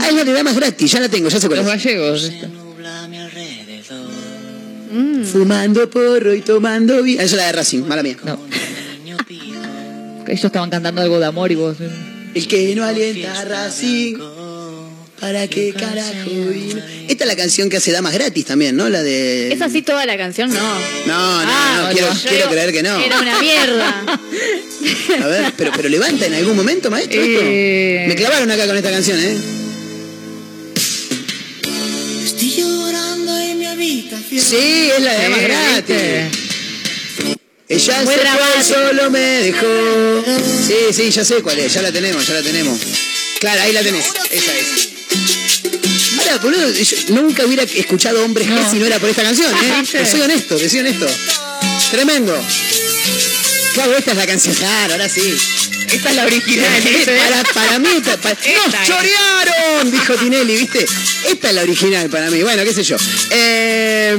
Ah, 0.00 0.08
es 0.08 0.14
la 0.14 0.24
de 0.24 0.32
Damas 0.32 0.54
Gratis, 0.56 0.90
ya 0.92 1.00
la 1.00 1.08
tengo, 1.08 1.28
ya 1.28 1.40
sé 1.40 1.48
cuál 1.48 1.58
Los 1.58 1.66
gallegos. 1.68 2.30
Fumando 5.32 5.90
porro 5.90 6.32
y 6.34 6.40
tomando 6.40 7.02
vino. 7.02 7.20
Esa 7.20 7.34
es 7.34 7.38
la 7.40 7.46
de 7.46 7.52
Racing, 7.52 7.82
mala 7.82 8.02
mía. 8.02 8.16
No. 8.24 8.38
Ellos 10.26 10.44
estaban 10.44 10.70
cantando 10.70 11.02
algo 11.02 11.18
de 11.18 11.26
amor 11.26 11.50
y 11.52 11.56
vos. 11.56 11.76
El 12.36 12.46
que 12.48 12.74
no 12.76 12.84
alienta 12.84 13.40
a 13.40 13.44
Racing. 13.46 14.16
¿Para 15.18 15.48
qué 15.48 15.72
carajo 15.72 16.28
vino? 16.28 16.82
Esta 17.08 17.24
es 17.24 17.28
la 17.28 17.34
canción 17.34 17.70
que 17.70 17.78
hace 17.78 17.90
Damas 17.92 18.12
Gratis 18.12 18.44
también, 18.44 18.76
¿no? 18.76 18.90
La 18.90 19.02
de. 19.02 19.50
¿Es 19.50 19.62
así 19.62 19.80
toda 19.80 20.04
la 20.04 20.18
canción? 20.18 20.50
No. 20.52 20.60
No, 20.60 20.74
no, 21.06 21.50
Ah, 21.50 21.84
no, 21.88 21.92
quiero, 21.94 22.12
yo 22.12 22.20
quiero 22.20 22.36
digo, 22.36 22.50
creer 22.50 22.72
que 22.72 22.82
no. 22.82 23.00
Era 23.00 23.18
una 23.20 23.40
mierda. 23.40 24.04
A 25.22 25.26
ver, 25.26 25.52
pero, 25.56 25.72
pero 25.74 25.88
levanta 25.88 26.26
en 26.26 26.34
algún 26.34 26.54
momento, 26.54 26.90
maestro. 26.90 27.18
esto? 27.22 27.40
Eh. 27.42 28.04
Me 28.06 28.14
clavaron 28.16 28.50
acá 28.50 28.66
con 28.66 28.76
esta 28.76 28.90
canción, 28.90 29.18
¿eh? 29.18 29.38
Estoy 32.22 32.50
llorando 32.58 33.38
en 33.38 33.58
mi 33.58 33.64
habitación. 33.64 34.40
Sí, 34.44 34.90
es 34.94 35.02
la 35.02 35.12
de 35.14 35.22
Damas 35.22 35.40
Gratis. 35.40 36.45
Ella 37.68 38.02
Muy 38.04 38.14
se 38.14 38.20
fue, 38.20 38.64
solo 38.64 39.10
me 39.10 39.18
dejó. 39.18 39.66
Sí, 40.66 40.92
sí, 40.92 41.10
ya 41.10 41.24
sé 41.24 41.42
cuál 41.42 41.58
es, 41.58 41.74
ya 41.74 41.82
la 41.82 41.90
tenemos, 41.90 42.24
ya 42.26 42.34
la 42.34 42.42
tenemos. 42.42 42.78
Claro, 43.40 43.62
ahí 43.62 43.72
la 43.72 43.82
tenés, 43.82 44.06
esa 44.30 44.54
es. 44.56 44.88
Ahora, 46.18 46.38
boludo, 46.38 46.70
yo 46.72 46.96
nunca 47.08 47.44
hubiera 47.44 47.64
escuchado 47.64 48.24
Hombres 48.24 48.46
No. 48.46 48.70
si 48.70 48.78
no 48.78 48.86
era 48.86 48.98
por 48.98 49.10
esta 49.10 49.22
canción, 49.22 49.52
¿eh? 49.52 49.84
Te 49.92 50.06
soy 50.06 50.20
honesto, 50.20 50.56
te 50.56 50.68
soy 50.70 50.80
honesto. 50.80 51.06
Tremendo. 51.90 52.40
Claro, 53.74 53.96
esta 53.96 54.12
es 54.12 54.16
la 54.16 54.26
canción, 54.26 54.54
claro, 54.54 54.94
ahora 54.94 55.08
sí. 55.08 55.36
Esta 55.92 56.10
es 56.10 56.16
la 56.16 56.24
original. 56.24 56.82
¿viste? 56.82 57.16
para, 57.30 57.42
para 57.54 57.78
mí, 57.78 57.88
pa- 58.04 58.16
pa- 58.16 58.30
Esta 58.32 58.52
¡nos 58.66 58.74
es. 58.82 58.88
chorearon! 58.88 59.90
Dijo 59.90 60.14
Tinelli, 60.14 60.56
¿viste? 60.56 60.86
Esta 61.28 61.48
es 61.48 61.54
la 61.54 61.62
original 61.62 62.08
para 62.10 62.30
mí. 62.30 62.42
Bueno, 62.42 62.64
qué 62.64 62.72
sé 62.72 62.82
yo. 62.82 62.96
Eh, 63.30 64.16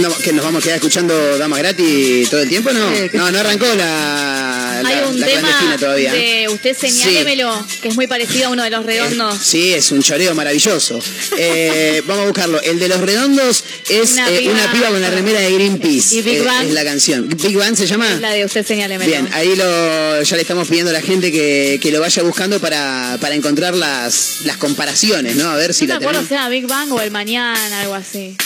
no, 0.00 0.16
¿Que 0.18 0.32
nos 0.32 0.44
vamos 0.44 0.62
a 0.62 0.64
quedar 0.64 0.76
escuchando 0.76 1.38
Damas 1.38 1.58
Gratis 1.60 2.28
todo 2.30 2.40
el 2.42 2.48
tiempo? 2.48 2.70
No, 2.72 2.90
no, 3.12 3.30
no 3.30 3.38
arrancó 3.38 3.66
la, 3.74 4.57
la, 4.82 4.88
Hay 4.88 5.04
un 5.08 5.20
la 5.20 5.26
tema 5.26 5.76
todavía. 5.78 6.12
de 6.12 6.48
Usted 6.50 6.76
señálemelo, 6.76 7.66
que 7.82 7.88
es 7.88 7.94
muy 7.94 8.06
parecido 8.06 8.46
a 8.46 8.50
uno 8.50 8.62
de 8.64 8.70
los 8.70 8.84
redondos. 8.84 9.36
Sí, 9.42 9.72
es 9.74 9.90
un 9.92 10.02
choreo 10.02 10.34
maravilloso. 10.34 10.98
Eh, 11.36 12.02
vamos 12.06 12.24
a 12.24 12.26
buscarlo. 12.26 12.60
El 12.62 12.78
de 12.78 12.88
los 12.88 13.00
redondos 13.00 13.64
es 13.88 14.12
Una 14.12 14.28
eh, 14.30 14.38
piba- 14.40 14.52
una 14.52 14.72
piba 14.72 14.88
con 14.88 15.00
la 15.00 15.10
remera 15.10 15.40
de 15.40 15.52
Greenpeace. 15.52 16.16
Y 16.16 16.22
Big 16.22 16.38
Eh, 16.38 16.42
Bang. 16.42 16.66
Es 16.68 16.72
la 16.74 16.84
canción. 16.84 17.28
¿Big 17.28 17.56
Bang 17.56 17.76
se 17.76 17.86
llama? 17.86 18.08
La 18.20 18.30
de 18.32 18.44
Usted 18.44 18.66
señálemelo. 18.66 19.08
Bien, 19.10 19.28
ahí 19.32 19.54
lo, 19.56 20.22
ya 20.22 20.36
le 20.36 20.42
estamos 20.42 20.68
pidiendo 20.68 20.90
a 20.90 20.94
la 20.94 21.02
gente 21.02 21.30
que, 21.32 21.78
que 21.82 21.90
lo 21.90 22.00
vaya 22.00 22.22
buscando 22.22 22.58
para, 22.60 23.18
para 23.20 23.34
encontrar 23.34 23.74
las, 23.74 24.38
las 24.44 24.56
comparaciones, 24.56 25.36
¿no? 25.36 25.48
A 25.50 25.56
ver 25.56 25.74
si 25.74 25.86
no 25.86 25.94
la 25.94 26.00
me 26.00 26.06
acuerdo 26.06 26.26
era 26.34 26.48
Big 26.48 26.66
Bang 26.66 26.92
o 26.92 27.00
el 27.00 27.10
mañana, 27.10 27.80
algo 27.80 27.94
así. 27.94 28.36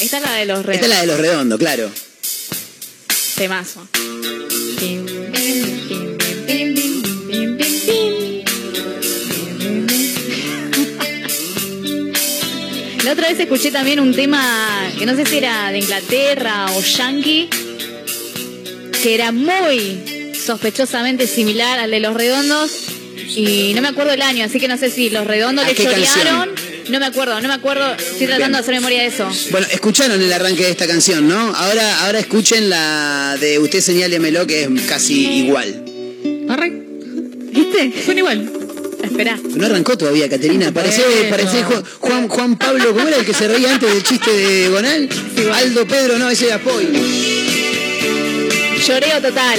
Esta 0.00 0.16
es 0.18 0.22
la 0.22 0.32
de 0.34 0.46
los 0.46 0.60
Esta 0.60 0.72
es 0.72 0.80
redondos. 0.80 0.88
la 0.90 1.00
de 1.00 1.06
los 1.06 1.18
redondos, 1.18 1.58
claro. 1.58 1.90
Temazo. 3.36 3.86
La 13.04 13.12
otra 13.12 13.28
vez 13.28 13.40
escuché 13.40 13.70
también 13.70 13.98
un 13.98 14.14
tema 14.14 14.88
que 14.98 15.06
no 15.06 15.16
sé 15.16 15.26
si 15.26 15.38
era 15.38 15.72
de 15.72 15.78
Inglaterra 15.78 16.66
o 16.76 16.80
yankee, 16.80 17.48
que 19.02 19.14
era 19.14 19.32
muy 19.32 20.32
sospechosamente 20.34 21.26
similar 21.26 21.78
al 21.78 21.90
de 21.90 22.00
los 22.00 22.14
redondos 22.14 22.70
y 23.36 23.72
no 23.74 23.82
me 23.82 23.88
acuerdo 23.88 24.12
el 24.12 24.22
año, 24.22 24.44
así 24.44 24.60
que 24.60 24.68
no 24.68 24.76
sé 24.76 24.90
si 24.90 25.10
los 25.10 25.26
redondos 25.26 25.64
¿A 25.64 25.68
le 25.68 25.74
chorearon. 25.74 26.59
No 26.88 26.98
me 26.98 27.06
acuerdo, 27.06 27.40
no 27.40 27.48
me 27.48 27.54
acuerdo. 27.54 27.92
Estoy 27.94 28.26
tratando 28.26 28.36
Bien. 28.38 28.52
de 28.52 28.58
hacer 28.58 28.74
memoria 28.74 29.00
de 29.02 29.06
eso. 29.06 29.28
Bueno, 29.50 29.66
escucharon 29.70 30.20
el 30.20 30.32
arranque 30.32 30.64
de 30.64 30.70
esta 30.70 30.86
canción, 30.86 31.28
¿no? 31.28 31.38
Ahora, 31.54 32.04
ahora 32.04 32.18
escuchen 32.20 32.68
la 32.68 33.36
de 33.40 33.58
Usted 33.58 33.80
señálemelo, 33.80 34.46
que 34.46 34.62
es 34.64 34.68
casi 34.88 35.26
igual. 35.44 35.84
Arre. 36.48 36.72
¿Viste? 37.52 37.92
Son 38.04 38.16
igual. 38.18 38.50
Espera. 39.02 39.38
No 39.54 39.66
arrancó 39.66 39.96
todavía, 39.96 40.28
Caterina. 40.28 40.72
Parece, 40.72 41.02
Bueno. 41.02 41.30
parece 41.30 41.62
Juan, 41.62 41.84
Juan, 42.00 42.28
Juan 42.28 42.56
Pablo, 42.58 42.92
¿cómo 42.94 43.08
era 43.08 43.16
el 43.18 43.24
que 43.24 43.34
se 43.34 43.48
reía 43.48 43.72
antes 43.72 43.92
del 43.92 44.02
chiste 44.02 44.30
de 44.32 44.68
Gonal? 44.68 45.08
Aldo 45.54 45.86
Pedro, 45.86 46.18
no, 46.18 46.28
ese 46.28 46.46
era 46.46 46.58
Poi. 46.58 46.86
Lloreo 48.86 49.20
total. 49.22 49.58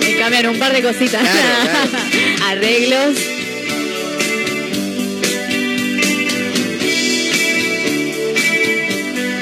Me 0.00 0.16
cambiar 0.18 0.48
un 0.48 0.58
par 0.58 0.72
de 0.72 0.82
cositas. 0.82 1.20
Claro, 1.22 1.90
Arreglos. 2.46 3.16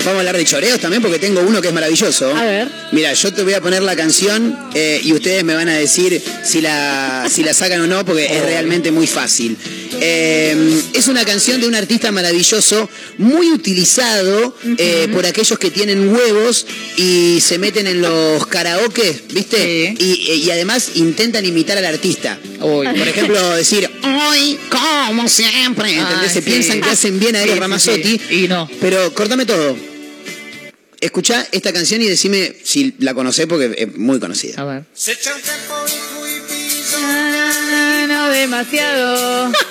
Vamos 0.04 0.16
a 0.16 0.18
hablar 0.20 0.36
de 0.36 0.44
choreos 0.44 0.80
también 0.80 1.00
porque 1.02 1.18
tengo 1.18 1.40
uno 1.42 1.60
que 1.62 1.68
es 1.68 1.74
maravilloso. 1.74 2.34
A 2.34 2.44
ver. 2.44 2.68
Mira, 2.92 3.12
yo 3.12 3.32
te 3.32 3.42
voy 3.42 3.54
a 3.54 3.60
poner 3.60 3.82
la 3.82 3.94
canción 3.94 4.58
eh, 4.74 5.00
y 5.02 5.12
ustedes 5.12 5.44
me 5.44 5.54
van 5.54 5.68
a 5.68 5.74
decir 5.76 6.20
si 6.44 6.60
la, 6.60 7.28
si 7.30 7.42
la 7.44 7.54
sacan 7.54 7.80
o 7.82 7.86
no 7.86 8.04
porque 8.04 8.24
es 8.26 8.42
realmente 8.42 8.90
muy 8.90 9.06
fácil. 9.06 9.56
Eh, 10.00 10.82
es 10.94 11.06
una 11.06 11.24
canción 11.24 11.60
de 11.60 11.68
un 11.68 11.74
artista 11.76 12.10
maravilloso, 12.10 12.88
muy 13.18 13.50
utilizado 13.52 14.56
eh, 14.78 15.08
por 15.12 15.24
aquellos 15.26 15.58
que 15.58 15.70
tienen 15.70 16.08
huevos 16.08 16.66
y 16.96 17.38
se 17.40 17.58
meten 17.58 17.86
en 17.86 18.00
los 18.02 18.44
karaoke, 18.46 19.22
¿viste? 19.32 19.94
Y, 19.98 20.32
y 20.32 20.50
además 20.50 20.90
intentan 20.96 21.44
imitar 21.46 21.78
al 21.78 21.84
artista. 21.86 22.38
Por 22.58 22.86
ejemplo, 22.86 23.50
decir, 23.56 23.88
hoy, 24.02 24.58
como 24.68 25.28
siempre. 25.28 25.94
se 26.28 26.34
sí. 26.34 26.40
piensan 26.42 26.80
que 26.80 26.90
hacen 26.90 27.20
bien 27.20 27.36
a 27.36 27.40
Sí, 27.40 27.44
Eros 27.44 27.54
sí, 27.54 27.60
Ramazzotti. 27.60 28.20
sí. 28.28 28.44
Y 28.44 28.48
no. 28.48 28.68
Pero 28.80 29.12
cortame 29.14 29.46
todo. 29.46 29.76
Escuchá 31.02 31.46
esta 31.50 31.72
canción 31.72 32.00
y 32.00 32.06
decime 32.08 32.54
si 32.62 32.94
la 33.00 33.12
conocés 33.12 33.46
porque 33.48 33.74
es 33.76 33.96
muy 33.96 34.20
conocida. 34.20 34.62
A 34.62 34.64
ver. 34.64 34.84
No, 37.00 38.06
no, 38.06 38.28
demasiado. 38.30 39.52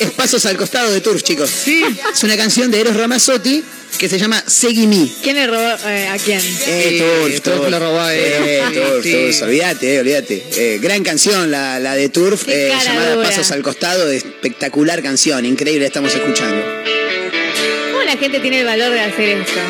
Es 0.00 0.10
Pasos 0.16 0.44
al 0.46 0.56
costado 0.56 0.90
de 0.90 1.00
Turf, 1.00 1.22
chicos. 1.22 1.50
Sí. 1.50 1.82
Es 2.12 2.22
una 2.22 2.36
canción 2.36 2.70
de 2.70 2.80
Eros 2.80 2.96
Ramazzotti 2.96 3.62
que 3.98 4.08
se 4.08 4.18
llama 4.18 4.42
Segui 4.46 4.86
Me. 4.86 5.06
¿Quién 5.22 5.36
le 5.36 5.46
robó 5.46 5.76
eh, 5.86 6.08
a 6.08 6.16
quién? 6.18 6.40
Eh, 6.66 6.98
Turf, 6.98 7.40
Turf 7.42 7.70
lo 7.70 7.78
robó 7.78 8.00
a 8.00 8.14
él. 8.14 8.22
Eh, 8.46 8.62
Turf, 8.72 9.02
Sí. 9.04 9.12
Turf, 9.12 9.42
olvídate, 9.42 9.94
eh, 9.94 10.00
olvídate. 10.00 10.46
Eh, 10.56 10.78
gran 10.80 11.02
canción 11.02 11.50
la, 11.50 11.78
la 11.78 11.94
de 11.94 12.08
Turf, 12.08 12.44
eh, 12.48 12.72
llamada 12.84 13.14
dura. 13.16 13.28
Pasos 13.28 13.50
al 13.50 13.62
costado, 13.62 14.08
espectacular 14.10 15.02
canción, 15.02 15.44
increíble, 15.44 15.86
estamos 15.86 16.14
escuchando. 16.14 16.79
¿Cómo 18.10 18.16
la 18.22 18.26
gente 18.26 18.40
tiene 18.40 18.60
el 18.60 18.66
valor 18.66 18.90
de 18.92 19.00
hacer 19.00 19.28
esto? 19.38 19.60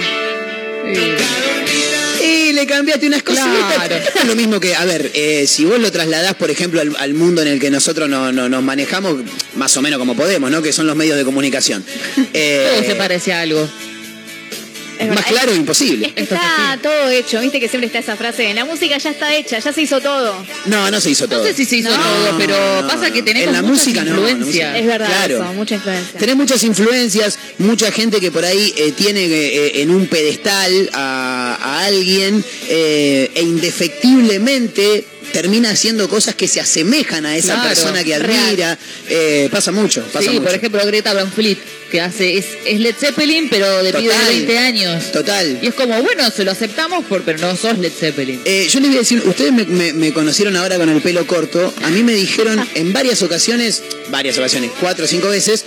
Y 2.22 2.52
le 2.52 2.66
cambiaste 2.66 3.06
unas 3.06 3.22
cositas. 3.22 3.46
Claro. 3.74 3.96
Es 4.20 4.24
lo 4.26 4.34
mismo 4.36 4.60
que, 4.60 4.74
a 4.74 4.84
ver, 4.84 5.10
eh, 5.14 5.46
si 5.46 5.64
vos 5.64 5.78
lo 5.78 5.90
trasladás, 5.92 6.34
por 6.34 6.50
ejemplo, 6.50 6.80
al, 6.80 6.94
al 6.98 7.14
mundo 7.14 7.42
en 7.42 7.48
el 7.48 7.60
que 7.60 7.70
nosotros 7.70 8.08
no, 8.08 8.32
no- 8.32 8.48
nos 8.48 8.62
manejamos, 8.62 9.16
más 9.56 9.76
o 9.76 9.82
menos 9.82 9.98
como 9.98 10.14
podemos, 10.16 10.50
¿no? 10.50 10.62
Que 10.62 10.72
son 10.72 10.86
los 10.86 10.96
medios 10.96 11.16
de 11.18 11.24
comunicación. 11.24 11.84
Eh, 12.32 12.66
Todo 12.76 12.84
se 12.84 12.94
parece 12.94 13.32
a 13.32 13.40
algo. 13.42 13.68
Es 15.00 15.08
más 15.08 15.24
claro, 15.24 15.54
imposible. 15.54 16.06
Es 16.14 16.28
que 16.28 16.34
está 16.34 16.78
todo 16.82 17.08
hecho, 17.10 17.40
viste 17.40 17.58
que 17.58 17.68
siempre 17.68 17.86
está 17.86 17.98
esa 18.00 18.16
frase, 18.16 18.52
la 18.54 18.64
música 18.64 18.98
ya 18.98 19.10
está 19.10 19.34
hecha, 19.34 19.58
ya 19.58 19.72
se 19.72 19.80
hizo 19.82 20.00
todo. 20.00 20.44
No, 20.66 20.90
no 20.90 21.00
se 21.00 21.10
hizo 21.10 21.26
todo. 21.26 21.38
No 21.40 21.44
sé 21.46 21.54
si 21.54 21.64
se 21.64 21.76
hizo 21.76 21.90
No, 21.90 21.96
todo, 21.96 22.38
pero 22.38 22.82
no, 22.82 22.88
pasa 22.88 23.10
que 23.10 23.22
tenemos 23.22 23.48
en 23.48 23.52
la 23.54 23.62
muchas 23.62 23.86
música 23.86 24.04
no, 24.04 24.10
en 24.10 24.22
la 24.24 24.30
influencias. 24.30 24.46
música. 24.68 24.78
Es 24.78 24.86
verdad 24.86 25.06
Claro. 25.08 25.42
eso, 25.42 25.52
mucha 25.54 25.74
influencia. 25.76 26.18
Tenés 26.20 26.36
muchas 26.36 26.62
influencias, 26.64 27.38
mucha 27.58 27.90
gente 27.92 28.20
que 28.20 28.30
por 28.30 28.44
ahí 28.44 28.74
eh, 28.76 28.92
tiene 28.92 29.24
eh, 29.24 29.82
en 29.82 29.90
un 29.90 30.06
pedestal 30.06 30.90
a, 30.92 31.58
a 31.60 31.84
alguien 31.86 32.44
eh, 32.68 33.30
e 33.34 33.42
indefectiblemente 33.42 35.04
termina 35.32 35.70
haciendo 35.70 36.08
cosas 36.08 36.34
que 36.34 36.48
se 36.48 36.60
asemejan 36.60 37.24
a 37.24 37.36
esa 37.36 37.54
Claro, 37.54 37.68
persona 37.68 38.02
que 38.04 38.18
real. 38.18 38.40
admira. 38.46 38.78
Eh, 39.08 39.48
pasa 39.50 39.70
mucho, 39.70 40.02
pasa 40.12 40.22
Sí, 40.22 40.30
mucho. 40.30 40.42
por 40.44 40.54
ejemplo, 40.54 40.84
Greta 40.84 41.14
Van 41.14 41.30
Fleet, 41.30 41.56
que 41.90 42.00
hace, 42.00 42.38
es, 42.38 42.46
es 42.64 42.80
Led 42.80 42.94
Zeppelin, 42.98 43.48
pero 43.50 43.82
de 43.82 43.92
pibe 43.92 44.04
de 44.04 44.08
Total. 44.14 44.28
20 44.34 44.58
años. 44.58 45.12
Total. 45.12 45.58
Y 45.62 45.66
es 45.66 45.74
como, 45.74 46.02
bueno, 46.02 46.30
se 46.30 46.44
lo 46.44 46.52
aceptamos, 46.52 47.04
por, 47.04 47.22
pero 47.22 47.38
no 47.38 47.56
sos 47.56 47.76
Led 47.78 47.92
Zeppelin. 47.92 48.40
Eh, 48.44 48.68
yo 48.70 48.80
les 48.80 48.88
voy 48.88 48.96
a 48.96 49.00
decir, 49.00 49.22
ustedes 49.26 49.52
me, 49.52 49.64
me- 49.66 49.92
me 49.92 50.12
conocieron 50.12 50.56
ahora 50.56 50.76
con 50.78 50.88
el 50.88 51.02
pelo 51.02 51.26
corto. 51.26 51.74
A 51.82 51.88
mí 51.90 52.02
me 52.02 52.14
dijeron 52.14 52.66
en 52.74 52.92
varias 52.92 53.22
ocasiones, 53.22 53.82
varias 54.10 54.38
ocasiones, 54.38 54.70
cuatro 54.80 55.04
o 55.04 55.08
cinco 55.08 55.28
veces, 55.28 55.64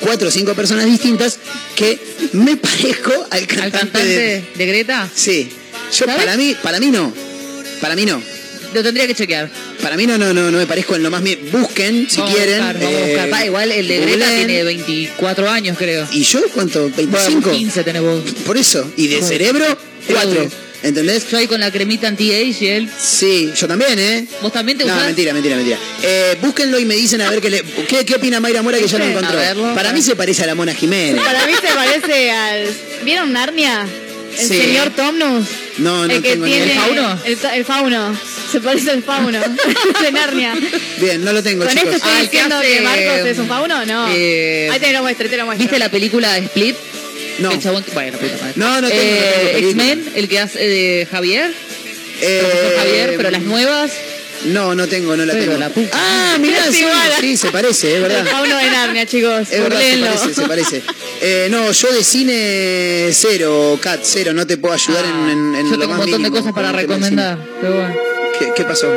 cuatro 0.00 0.28
o 0.28 0.30
cinco 0.30 0.54
personas 0.54 0.86
distintas, 0.86 1.38
que 1.76 1.98
me 2.32 2.56
parezco 2.56 3.12
al 3.30 3.46
cantante, 3.46 3.62
Al 3.64 3.72
cantante 3.72 4.04
de. 4.04 4.44
de, 4.56 4.66
Greta, 4.66 5.10
Sí. 5.14 5.50
Yo 5.90 6.06
¿Sabes? 6.06 6.16
para 6.16 6.36
mí, 6.36 6.56
para 6.62 6.80
mí 6.80 6.90
no. 6.90 7.12
Para 7.80 7.94
mí 7.96 8.06
no. 8.06 8.22
Lo 8.74 8.82
tendría 8.82 9.06
que 9.06 9.14
chequear. 9.14 9.48
Para 9.82 9.96
mí 9.96 10.06
no, 10.06 10.18
no, 10.18 10.32
no, 10.34 10.50
no 10.50 10.58
me 10.58 10.66
parezco 10.66 10.96
en 10.96 11.02
lo 11.02 11.10
más 11.10 11.22
bien. 11.22 11.38
Busquen, 11.52 12.08
si 12.10 12.18
Vamos 12.20 12.34
a 12.34 12.36
quieren. 12.36 12.58
buscar, 12.58 12.74
vamos 12.80 12.94
a 12.94 13.00
eh, 13.00 13.06
buscar. 13.12 13.30
Pa, 13.30 13.44
igual 13.46 13.72
el 13.72 13.88
de 13.88 13.98
Greta 14.00 14.12
googleen. 14.26 14.46
tiene 14.46 14.62
24 14.64 15.50
años, 15.50 15.78
creo. 15.78 16.06
¿Y 16.12 16.22
yo 16.22 16.40
cuánto? 16.52 16.88
¿25? 16.90 17.06
Bueno, 17.08 17.50
15 17.52 17.84
tenés 17.84 18.02
vos. 18.02 18.22
Por 18.46 18.56
eso. 18.58 18.90
Y 18.96 19.06
de 19.08 19.16
Joder. 19.16 19.28
cerebro, 19.28 19.78
cuatro. 20.08 20.30
Joder. 20.34 20.64
¿Entendés? 20.82 21.26
Yo 21.30 21.38
ahí 21.38 21.46
con 21.46 21.60
la 21.60 21.70
cremita 21.72 22.08
anti-age 22.08 22.56
y 22.60 22.66
él. 22.68 22.90
Sí, 23.00 23.50
yo 23.58 23.66
también, 23.66 23.98
¿eh? 23.98 24.26
¿Vos 24.42 24.52
también 24.52 24.76
te 24.76 24.84
No, 24.84 24.92
usás? 24.92 25.06
mentira, 25.06 25.32
mentira, 25.32 25.56
mentira. 25.56 25.78
Eh, 26.02 26.36
búsquenlo 26.42 26.78
y 26.78 26.84
me 26.84 26.94
dicen 26.94 27.22
a 27.22 27.30
ver 27.30 27.40
qué, 27.40 27.48
le, 27.48 27.62
qué, 27.88 28.04
qué 28.04 28.16
opina 28.16 28.38
Mayra 28.38 28.60
Mora 28.60 28.76
que 28.78 28.86
ya 28.86 28.98
lo 28.98 29.06
encontró. 29.06 29.38
A 29.38 29.40
verlo. 29.40 29.74
Para 29.74 29.94
mí 29.94 30.02
se 30.02 30.14
parece 30.14 30.42
a 30.42 30.46
la 30.46 30.54
Mona 30.54 30.74
Jiménez. 30.74 31.24
Para 31.24 31.46
mí 31.46 31.54
se 31.54 31.74
parece 31.74 32.30
al... 32.30 32.66
¿Vieron 33.02 33.32
Narnia? 33.32 33.86
El 34.38 34.46
Sí. 34.46 34.58
señor 34.58 34.90
Tomnus. 34.90 35.46
No, 35.78 36.06
no 36.06 36.12
el 36.12 36.22
que 36.22 36.30
tengo 36.30 36.46
ni 36.46 36.52
tiene 36.52 36.66
idea. 36.74 36.76
¿El 36.76 36.94
fauno? 36.94 37.20
El, 37.24 37.38
el 37.58 37.64
fauno. 37.64 38.18
Se 38.52 38.60
parece 38.60 38.90
al 38.92 39.02
fauno 39.02 39.40
de 40.02 40.12
Narnia. 40.12 40.54
Bien, 40.98 41.24
no 41.24 41.32
lo 41.32 41.42
tengo, 41.42 41.64
¿Con 41.64 41.74
chicos. 41.74 41.94
esto 41.94 41.96
estoy 41.96 42.12
Ah, 42.12 42.16
que 42.18 42.22
diciendo 42.30 42.60
que, 42.60 42.74
hace, 42.74 42.80
Marcos 42.82 43.26
es 43.30 43.38
un 43.38 43.48
fauno? 43.48 43.84
No. 43.86 44.08
eh, 44.14 44.68
Ahí 44.72 44.78
te 44.80 44.92
lo 44.92 45.02
muestro, 45.02 45.28
te 45.28 45.36
lo 45.36 45.46
muestro. 45.46 45.64
¿Viste 45.64 45.78
la 45.78 45.88
película 45.88 46.32
de 46.34 46.40
Split? 46.40 46.76
No. 47.40 47.50
El 47.50 47.60
chabón, 47.60 47.84
bueno, 47.92 48.16
puta 48.18 48.34
madre. 48.40 48.52
No, 48.56 48.80
no 48.80 48.88
tengo, 48.88 49.02
Eh, 49.02 49.20
no 49.20 49.30
tengo 49.36 49.52
película. 49.52 49.84
X-Men, 49.90 50.12
el 50.14 50.28
que 50.28 50.38
hace 50.38 50.58
de 50.60 51.08
Javier. 51.10 51.52
Eh, 52.20 52.74
Javier, 52.78 53.14
pero 53.16 53.30
las 53.32 53.42
nuevas. 53.42 53.90
No, 54.44 54.74
no 54.74 54.86
tengo, 54.86 55.16
no 55.16 55.24
la 55.24 55.32
Pero 55.32 55.44
tengo. 55.46 55.58
la 55.58 55.68
puta. 55.70 55.90
Ah, 55.92 56.36
mirá, 56.38 56.64
sí, 56.70 56.84
sí, 57.20 57.36
se 57.36 57.50
parece, 57.50 57.96
es 57.96 58.02
verdad. 58.02 58.26
fauno 58.26 58.56
de 58.58 58.70
Narnia, 58.70 59.06
chicos. 59.06 59.48
Es 59.50 59.62
verdad, 59.62 59.80
se 59.80 59.98
parece, 59.98 60.34
se 60.34 60.42
parece. 60.48 60.82
Eh, 61.22 61.48
no, 61.50 61.72
yo 61.72 61.92
de 61.92 62.04
cine 62.04 63.08
cero, 63.12 63.78
Cat, 63.82 64.00
cero, 64.02 64.32
no 64.34 64.46
te 64.46 64.56
puedo 64.58 64.74
ayudar 64.74 65.04
en, 65.04 65.30
en, 65.30 65.54
en 65.54 65.64
Yo 65.66 65.72
lo 65.72 65.78
tengo 65.78 65.92
un 65.92 65.98
montón 65.98 66.22
de 66.22 66.30
cosas 66.30 66.52
para 66.52 66.72
recomendar. 66.72 67.38
Pero 67.60 67.74
bueno. 67.74 67.94
¿Qué, 68.38 68.52
qué 68.56 68.64
pasó? 68.64 68.92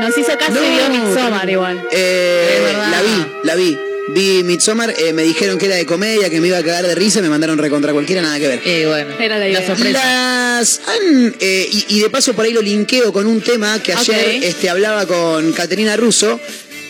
Nos 0.00 0.18
hizo 0.18 0.36
caso 0.38 0.62
y 0.64 0.70
vio 0.70 0.88
Midsommar 0.90 1.48
igual. 1.48 1.88
Eh, 1.90 2.68
Es 2.70 2.90
la 2.90 3.02
vi, 3.02 3.26
la 3.44 3.54
vi. 3.54 3.78
Vi 4.14 4.44
Midsommar, 4.44 4.94
eh, 4.96 5.12
me 5.12 5.24
dijeron 5.24 5.58
que 5.58 5.66
era 5.66 5.74
de 5.74 5.86
comedia, 5.86 6.30
que 6.30 6.40
me 6.40 6.46
iba 6.46 6.58
a 6.58 6.62
cagar 6.62 6.86
de 6.86 6.94
risa, 6.94 7.20
me 7.20 7.28
mandaron 7.28 7.58
recontra 7.58 7.92
cualquiera, 7.92 8.22
nada 8.22 8.38
que 8.38 8.46
ver. 8.46 8.62
Eh, 8.64 8.86
bueno. 8.86 9.12
Era 9.18 9.38
la 9.38 9.48
idea. 9.48 9.66
sorpresa. 9.66 9.90
Las 9.92 10.80
han, 10.86 11.34
eh, 11.40 11.68
y, 11.68 11.96
y 11.96 12.00
de 12.00 12.10
paso 12.10 12.32
por 12.32 12.44
ahí 12.44 12.52
lo 12.52 12.62
linkeo 12.62 13.12
con 13.12 13.26
un 13.26 13.40
tema 13.40 13.82
que 13.82 13.92
ayer 13.92 14.44
este, 14.44 14.70
hablaba 14.70 15.04
con 15.06 15.52
Caterina 15.52 15.96
Russo. 15.96 16.40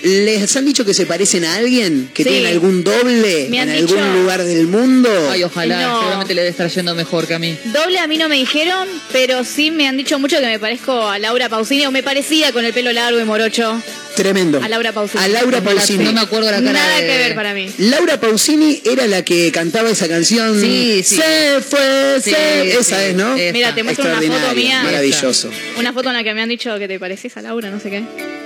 ¿Les 0.04 0.54
han 0.56 0.66
dicho 0.66 0.84
que 0.84 0.92
se 0.94 1.06
parecen 1.06 1.44
a 1.44 1.54
alguien? 1.56 2.10
¿Que 2.12 2.24
Sí. 2.24 2.28
tienen 2.28 2.52
algún 2.52 2.84
doble 2.84 3.48
Me 3.50 3.62
en 3.62 3.70
algún 3.70 4.12
lugar 4.20 4.42
del 4.44 4.66
mundo? 4.66 5.08
Ay, 5.30 5.42
ojalá. 5.44 5.80
No. 5.80 5.98
Seguramente 6.00 6.34
le 6.34 6.42
debe 6.42 6.50
estar 6.50 6.68
yendo 6.70 6.94
mejor 6.94 7.26
que 7.26 7.34
a 7.34 7.38
mí. 7.38 7.56
Doble 7.72 7.98
a 7.98 8.06
mí 8.06 8.18
no 8.18 8.28
me 8.28 8.36
dijeron, 8.36 8.86
pero 9.12 9.44
sí 9.44 9.70
me 9.70 9.88
han 9.88 9.96
dicho 9.96 10.18
mucho 10.18 10.38
que 10.40 10.46
me 10.46 10.58
parezco 10.58 11.08
a 11.08 11.18
Laura 11.18 11.48
Pausini 11.48 11.86
o 11.86 11.90
me 11.90 12.02
parecía 12.02 12.52
con 12.52 12.64
el 12.66 12.72
pelo 12.74 12.92
largo 12.92 13.18
y 13.18 13.24
morocho 13.24 13.80
Tremendo. 14.14 14.60
a 14.62 14.68
Laura 14.68 14.92
Pausini. 14.92 15.24
A 15.24 15.28
Laura 15.28 15.60
Pausini. 15.62 16.04
No 16.04 16.12
me 16.12 16.20
acuerdo 16.20 16.50
la 16.50 16.58
cara 16.60 16.72
Nada 16.72 17.00
de- 17.00 17.06
que 17.06 17.16
ver 17.18 17.34
para 17.34 17.54
mí. 17.54 17.70
Laura 17.78 18.20
Pausini 18.20 18.82
era 18.84 19.06
la 19.06 19.24
que 19.24 19.50
cantaba 19.52 19.88
esa 19.90 20.06
canción. 20.06 20.60
Sí, 20.60 21.02
sí. 21.02 21.16
Se 21.16 21.60
fue, 21.62 22.20
Sí, 22.22 22.30
se... 22.30 22.72
Esa 22.78 22.98
sí. 22.98 23.04
es, 23.08 23.14
¿no? 23.14 23.34
Mira, 23.36 23.74
te 23.74 23.82
muestro 23.82 24.04
una 24.04 24.16
foto 24.16 24.26
Extraordinaria, 24.26 24.80
mía. 24.80 24.82
Maravilloso. 24.84 25.50
Una 25.78 25.92
foto 25.94 26.10
en 26.10 26.14
la 26.16 26.22
que 26.24 26.34
me 26.34 26.42
han 26.42 26.48
dicho 26.50 26.78
que 26.78 26.86
te 26.88 26.98
pareces 27.00 27.34
a 27.38 27.42
Laura, 27.42 27.70
no 27.70 27.80
sé 27.80 27.88
qué. 27.88 28.02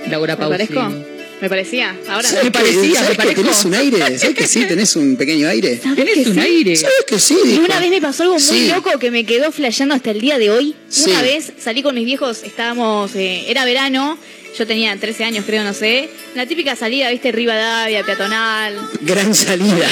Laura 0.09 0.35
¿Me 0.37 0.45
Pausini. 0.45 0.67
parezco? 0.67 1.18
¿Me 1.41 1.47
parecía? 1.47 1.95
Ahora 2.09 2.27
¿Sabes 2.27 2.43
Me 2.45 2.51
parecía, 2.51 2.95
¿sabes 3.01 3.17
me 3.17 3.33
tenés 3.33 3.63
un 3.65 3.73
aire? 3.73 4.17
¿Sabes 4.19 4.35
que 4.37 4.47
sí? 4.47 4.65
¿Tenés 4.65 4.95
un 4.97 5.15
pequeño 5.15 5.47
aire? 5.47 5.77
Tenés 5.77 6.15
que 6.15 6.29
un 6.29 6.33
sí? 6.33 6.39
aire. 6.39 6.75
¿Sabes 6.75 6.95
que 7.07 7.19
sí? 7.19 7.37
Y 7.45 7.57
una 7.59 7.79
vez 7.79 7.89
me 7.89 8.01
pasó 8.01 8.23
algo 8.23 8.35
muy 8.35 8.41
Sí. 8.43 8.67
loco 8.67 8.97
que 8.99 9.09
me 9.09 9.23
quedó 9.25 9.51
flasheando 9.51 9.95
hasta 9.95 10.11
el 10.11 10.19
día 10.19 10.37
de 10.37 10.49
hoy. 10.51 10.75
Sí. 10.89 11.09
Una 11.11 11.21
vez 11.21 11.53
salí 11.57 11.81
con 11.81 11.95
mis 11.95 12.05
viejos, 12.05 12.43
estábamos, 12.43 13.15
eh, 13.15 13.45
era 13.47 13.63
verano, 13.63 14.17
yo 14.57 14.67
tenía 14.67 14.95
13 14.95 15.23
años 15.23 15.45
creo, 15.45 15.63
no 15.63 15.73
sé. 15.73 16.09
La 16.35 16.45
típica 16.45 16.75
salida, 16.75 17.09
viste, 17.09 17.31
Rivadavia, 17.31 18.03
peatonal. 18.03 18.75
Gran 19.01 19.33
salida. 19.35 19.87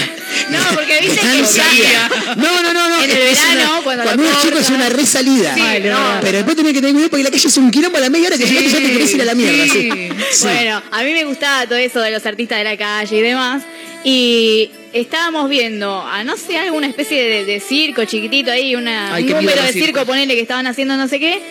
No, 0.50 0.58
porque 0.76 1.00
viste 1.02 1.22
Gran 1.22 1.38
que 1.40 1.46
salida. 1.46 2.10
No, 2.38 2.62
no, 2.64 2.74
no, 2.74 2.90
no. 2.90 3.04
En 3.04 3.10
el 3.12 3.18
verano, 3.18 3.72
una- 3.74 3.82
cuando 3.84 4.04
cuando 4.04 4.24
lo 4.24 4.30
uno 4.30 4.38
es 4.38 4.44
chico 4.44 4.58
es 4.58 4.68
cortan. 4.68 4.76
una 4.76 4.90
resalida. 4.90 5.54
Sí, 5.56 5.62
no. 5.84 6.18
Pero 6.22 6.38
después 6.38 6.56
tenés 6.58 6.74
que 6.74 6.80
tener 6.80 6.92
cuidado 6.94 7.10
porque 7.10 7.24
la 7.24 7.32
calle 7.32 7.48
es 7.48 7.58
un 7.58 7.72
quilombo 7.72 7.98
a 7.98 8.02
la 8.02 8.10
media 8.10 8.28
hora 8.28 8.38
que 8.38 8.46
te 8.46 8.54
ya 8.70 8.78
te 8.78 8.92
querés 8.92 9.14
ir 9.14 9.22
a 9.22 9.26
la 9.26 9.36
mierda. 9.36 9.64
Sí. 9.64 9.70
Sí. 9.92 10.10
Sí. 10.32 10.44
Bueno, 10.44 10.82
a 10.92 11.04
mí 11.04 11.14
me 11.14 11.24
gustaba 11.26 11.66
todo 11.66 11.78
eso 11.78 12.02
de 12.02 12.12
los 12.12 12.26
artistas 12.26 12.58
de 12.58 12.64
la 12.64 12.78
calle 12.78 13.18
y 13.18 13.22
demás. 13.22 13.64
Y 14.04 14.70
estábamos 14.94 15.50
viendo 15.50 16.02
a 16.02 16.24
no 16.24 16.38
sé, 16.38 16.58
alguna 16.58 16.88
especie 16.88 17.22
de, 17.22 17.46
de 17.46 17.60
circo 17.60 18.06
chiquitito 18.06 18.52
ahí, 18.52 18.76
una, 18.76 19.14
Ay, 19.16 19.24
un 19.26 19.32
número 19.32 19.62
de 19.62 19.72
circo. 19.74 19.86
circo, 19.88 20.06
ponele 20.06 20.34
que 20.36 20.42
estaban 20.42 20.68
haciendo 20.68 20.96
no 20.98 21.08
sé 21.08 21.20
qué. 21.20 21.42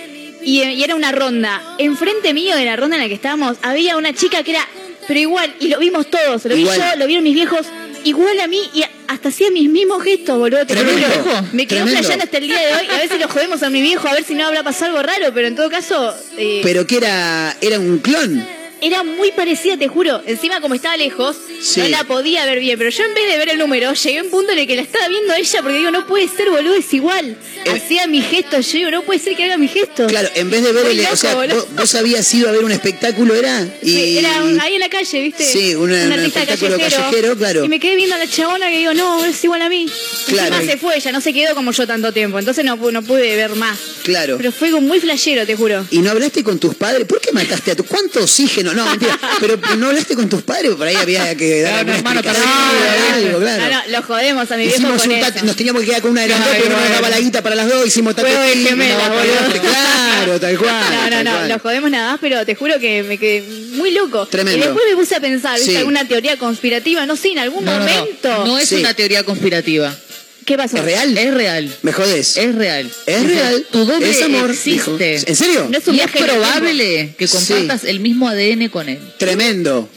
Y, 0.46 0.62
y 0.62 0.84
era 0.84 0.94
una 0.94 1.10
ronda. 1.10 1.60
Enfrente 1.78 2.32
mío 2.32 2.54
de 2.56 2.64
la 2.64 2.76
ronda 2.76 2.96
en 2.96 3.02
la 3.02 3.08
que 3.08 3.14
estábamos, 3.14 3.56
había 3.62 3.96
una 3.96 4.12
chica 4.14 4.42
que 4.44 4.52
era, 4.52 4.66
pero 5.08 5.18
igual, 5.18 5.52
y 5.60 5.68
lo 5.68 5.78
vimos 5.80 6.08
todos, 6.08 6.44
lo 6.44 6.54
vi 6.54 6.64
yo, 6.64 6.70
lo 6.98 7.06
vieron 7.08 7.24
mis 7.24 7.34
viejos, 7.34 7.66
igual 8.04 8.38
a 8.38 8.46
mí 8.46 8.60
y 8.72 8.84
hasta 9.08 9.28
hacía 9.30 9.50
mis 9.50 9.68
mismos 9.68 10.02
gestos, 10.04 10.38
boludo. 10.38 10.64
te 10.64 10.74
Tremendo, 10.74 11.06
juro. 11.24 11.42
Me 11.52 11.66
quedo 11.66 11.86
flasheando 11.88 12.24
hasta 12.24 12.38
el 12.38 12.44
día 12.46 12.60
de 12.60 12.74
hoy. 12.76 12.86
A 12.94 12.98
veces 12.98 13.18
lo 13.20 13.28
jodemos 13.28 13.62
a 13.64 13.70
mi 13.70 13.82
viejo 13.82 14.06
a 14.08 14.14
ver 14.14 14.22
si 14.24 14.34
no 14.34 14.46
habrá 14.46 14.62
pasado 14.62 14.92
algo 14.96 15.02
raro, 15.02 15.34
pero 15.34 15.48
en 15.48 15.56
todo 15.56 15.68
caso. 15.68 16.14
eh, 16.38 16.60
Pero 16.62 16.86
que 16.86 16.98
era, 16.98 17.56
era 17.60 17.78
un 17.80 17.98
clon. 17.98 18.46
Era 18.82 19.02
muy 19.02 19.32
parecida, 19.32 19.76
te 19.78 19.88
juro. 19.88 20.22
Encima, 20.26 20.60
como 20.60 20.74
estaba 20.74 20.96
lejos, 20.96 21.36
Sí. 21.62 21.80
no 21.80 21.88
la 21.88 22.04
podía 22.04 22.44
ver 22.44 22.60
bien. 22.60 22.76
Pero 22.78 22.90
yo, 22.90 23.04
en 23.04 23.14
vez 23.14 23.26
de 23.30 23.38
ver 23.38 23.48
el 23.48 23.58
número, 23.58 23.92
llegué 23.94 24.18
a 24.18 24.22
un 24.22 24.30
punto 24.30 24.52
en 24.52 24.58
el 24.58 24.66
que 24.66 24.76
la 24.76 24.82
estaba 24.82 25.08
viendo 25.08 25.32
ella 25.34 25.62
porque 25.62 25.78
digo, 25.78 25.90
no 25.90 26.06
puede 26.06 26.28
ser, 26.28 26.50
boludo, 26.50 26.74
es 26.74 26.92
igual. 26.92 27.36
Hacía 27.74 28.06
mi 28.06 28.20
gesto. 28.20 28.60
Yo 28.60 28.72
digo, 28.78 28.90
no 28.90 29.02
puede 29.02 29.18
ser 29.18 29.34
que 29.34 29.44
haga 29.44 29.56
mi 29.56 29.66
gesto. 29.68 30.06
Claro, 30.06 30.28
en 30.34 30.50
vez 30.50 30.62
de 30.62 30.72
ver 30.72 30.86
el. 30.86 31.06
O 31.06 31.16
sea, 31.16 31.34
vos, 31.34 31.66
vos 31.74 31.94
habías 31.94 32.32
ido 32.34 32.48
a 32.48 32.52
ver 32.52 32.64
un 32.64 32.70
espectáculo, 32.72 33.34
¿era? 33.34 33.66
Y, 33.82 33.90
Sí, 33.90 34.18
era 34.18 34.42
un- 34.44 34.60
ahí 34.60 34.74
en 34.74 34.80
la 34.80 34.88
calle, 34.90 35.22
¿viste? 35.22 35.44
Sí, 35.44 35.74
una- 35.74 36.04
un 36.04 36.12
artista 36.12 36.42
espectáculo 36.42 36.78
callejero, 36.78 37.36
claro. 37.36 37.64
Y 37.64 37.68
me 37.68 37.80
quedé 37.80 37.96
viendo 37.96 38.14
a 38.14 38.18
la 38.18 38.28
chabona 38.28 38.68
que 38.68 38.78
digo, 38.78 38.92
no, 38.94 39.24
es 39.24 39.42
igual 39.42 39.62
a 39.62 39.68
mí. 39.70 39.86
Claro. 40.26 40.54
Encima 40.54 40.72
se 40.72 40.78
fue, 40.78 40.96
ella 40.96 41.12
no 41.12 41.20
se 41.22 41.32
quedó 41.32 41.54
como 41.54 41.72
yo 41.72 41.86
tanto 41.86 42.12
tiempo. 42.12 42.38
Entonces 42.38 42.64
no, 42.64 42.76
no 42.76 43.02
pude 43.02 43.34
ver 43.36 43.54
más. 43.56 43.78
Claro. 44.04 44.36
Pero 44.36 44.52
fue 44.52 44.70
muy 44.80 45.00
flashero, 45.00 45.46
te 45.46 45.56
juro. 45.56 45.86
¿Y 45.90 45.98
no 45.98 46.10
hablaste 46.10 46.44
con 46.44 46.58
tus 46.58 46.74
padres? 46.74 47.06
¿Por 47.06 47.20
qué 47.20 47.32
mataste 47.32 47.70
a 47.72 47.74
tu... 47.76 47.84
¿Cuánto 47.84 48.20
oxígeno? 48.22 48.65
No, 48.74 48.84
mentira. 48.86 49.18
Pero 49.40 49.58
no 49.78 49.88
hablaste 49.88 50.14
con 50.14 50.28
tus 50.28 50.42
padres, 50.42 50.72
por 50.74 50.86
ahí 50.86 50.96
había 50.96 51.34
que 51.36 51.62
dar 51.62 51.84
Claro, 51.84 51.92
alguna 51.92 51.92
un 51.92 51.98
hermano 51.98 52.20
explicación, 52.20 53.14
algo, 53.26 53.38
claro. 53.40 53.62
No, 53.62 53.70
no, 53.70 53.82
lo 53.98 54.02
jodemos 54.02 54.50
a 54.50 54.56
mi 54.56 54.62
viejo 54.64 54.76
Hicimos 54.78 55.02
con 55.02 55.10
un 55.12 55.16
eso. 55.18 55.44
nos 55.44 55.56
teníamos 55.56 55.82
que 55.82 55.88
quedar 55.88 56.02
con 56.02 56.10
una 56.12 56.22
de 56.22 56.28
las 56.28 56.38
dos, 56.38 56.48
pero 56.52 56.64
no 56.64 56.70
nos 56.72 56.80
bueno. 56.80 56.94
daba 56.96 57.08
la 57.10 57.18
guita 57.20 57.42
para 57.42 57.54
las 57.54 57.68
dos, 57.68 57.86
hicimos 57.86 58.14
Juego 58.14 58.40
de 58.40 58.48
gemelas, 58.56 59.08
no, 59.08 59.14
boludo. 59.14 59.60
Claro, 59.60 60.40
tal 60.40 60.58
cual. 60.58 60.74
No, 60.90 61.04
no, 61.04 61.10
tal 61.10 61.24
no, 61.24 61.54
lo 61.54 61.58
jodemos 61.60 61.90
nada 61.90 62.10
más, 62.12 62.20
pero 62.20 62.44
te 62.46 62.54
juro 62.54 62.78
que 62.78 63.02
me 63.02 63.18
quedé 63.18 63.42
muy 63.72 63.90
loco. 63.92 64.26
Tremendo. 64.26 64.58
Y 64.58 64.62
después 64.62 64.84
me 64.90 64.96
puse 64.96 65.14
a 65.16 65.20
pensar, 65.20 65.56
¿viste? 65.56 65.72
Sí. 65.72 65.76
alguna 65.76 66.06
teoría 66.06 66.36
conspirativa? 66.36 67.06
No 67.06 67.16
sé, 67.16 67.28
en 67.32 67.38
algún 67.40 67.64
No, 67.64 67.72
no, 67.78 67.84
no. 67.84 67.84
momento. 67.94 68.44
No 68.46 68.58
es 68.58 68.68
Sí. 68.68 68.76
una 68.76 68.94
teoría 68.94 69.22
conspirativa. 69.22 69.94
¿Qué 70.46 70.56
pasó? 70.56 70.76
¿Es 70.78 70.84
real? 70.84 71.18
Es 71.18 71.34
real. 71.34 71.76
Me 71.82 71.92
jodés. 71.92 72.36
Es 72.36 72.54
real. 72.54 72.90
Es 73.06 73.22
real. 73.24 73.66
Tu 73.72 73.84
doble 73.84 74.08
Es 74.10 74.22
amor, 74.22 74.50
existe. 74.50 74.70
dijo. 74.70 75.26
¿En 75.28 75.36
serio? 75.36 75.68
No 75.70 75.76
es 75.76 75.86
un 75.88 75.94
Y 75.96 76.00
es 76.00 76.10
probable 76.10 77.14
que 77.18 77.26
Sí. 77.26 77.36
compartas 77.36 77.84
el 77.84 78.00
mismo 78.00 78.28
ADN 78.28 78.70
con 78.70 78.88
él. 78.88 78.98
Tremendo. 79.18 79.88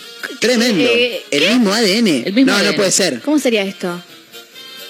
Tremendo. 0.41 0.83
Eh, 0.83 1.21
el 1.31 1.49
mismo 1.53 1.71
ADN. 1.73 2.23
El 2.25 2.33
mismo 2.33 2.51
no, 2.51 2.63
no 2.63 2.73
puede 2.75 2.91
ser. 2.91 3.21
¿Cómo 3.21 3.37
sería 3.39 3.63
esto? 3.63 4.03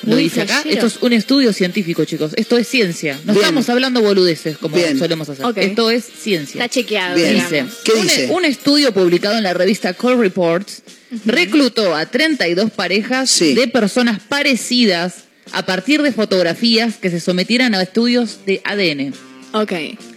Lo 0.03 0.14
Muy 0.16 0.24
dice 0.24 0.41
acá. 0.43 0.64
Esto 0.66 0.86
es 0.88 0.95
un 1.01 1.12
estudio 1.12 1.51
científico, 1.51 2.05
chicos. 2.05 2.32
Esto 2.38 2.57
es 2.57 2.66
ciencia. 2.70 3.16
No 3.26 3.34
Bien. 3.34 3.43
estamos 3.43 3.68
hablando 3.68 4.01
boludeces 4.01 4.57
como 4.57 4.78
Bien. 4.78 4.97
solemos 4.97 5.28
hacer. 5.28 5.45
Esto 5.57 5.89
es 5.91 6.05
ciencia. 6.05 6.53
Está 6.64 6.70
chequeado. 6.74 7.16
Dice, 7.18 7.66
¿Qué 7.84 7.91
un, 7.91 8.03
dice? 8.03 8.28
un 8.32 8.45
estudio 8.45 8.93
publicado 8.93 9.36
en 9.38 9.43
la 9.43 9.53
revista 9.53 9.93
Core 9.93 10.16
Reports 10.16 10.84
reclutó 11.26 11.93
a 11.95 12.05
32 12.05 12.72
parejas 12.72 13.30
Sí. 13.30 13.53
de 13.55 13.68
personas 13.68 14.20
parecidas 14.30 15.16
a 15.52 15.66
partir 15.66 16.02
de 16.02 16.12
fotografías 16.12 16.97
que 16.97 17.10
se 17.10 17.20
sometieran 17.20 17.76
a 17.76 17.82
estudios 17.82 18.39
de 18.45 18.62
ADN. 18.64 19.14
Ok. 19.54 19.74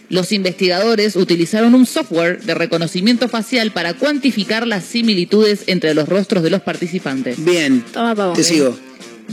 Los 0.09 0.31
investigadores 0.33 1.17
utilizaron 1.17 1.75
un 1.75 1.87
software 1.87 2.43
de 2.43 2.55
reconocimiento 2.55 3.29
facial 3.29 3.71
para 3.73 3.95
cuantificar 3.95 4.67
las 4.67 4.85
similitudes 4.85 5.65
entre 5.67 5.95
los 5.95 6.09
rostros 6.09 6.43
de 6.43 6.51
los 6.51 6.61
participantes. 6.61 7.43
Bien. 7.43 7.83
Toma 7.93 8.15
pavo. 8.15 8.35
Te 8.35 8.45
sigo. 8.45 8.79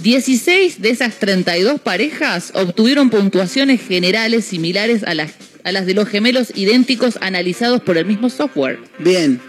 16 0.01 0.81
de 0.81 0.89
esas 0.89 1.15
32 1.15 1.81
parejas 1.81 2.51
obtuvieron 2.53 3.09
puntuaciones 3.09 3.81
generales 3.81 4.45
similares 4.45 5.03
a 5.03 5.13
las, 5.13 5.33
a 5.65 5.71
las 5.73 5.85
de 5.85 5.93
los 5.93 6.07
gemelos 6.07 6.53
idénticos 6.55 7.17
analizados 7.21 7.81
por 7.81 7.97
el 7.97 8.05
mismo 8.05 8.29
software. 8.29 8.79
Bien. 8.99 9.41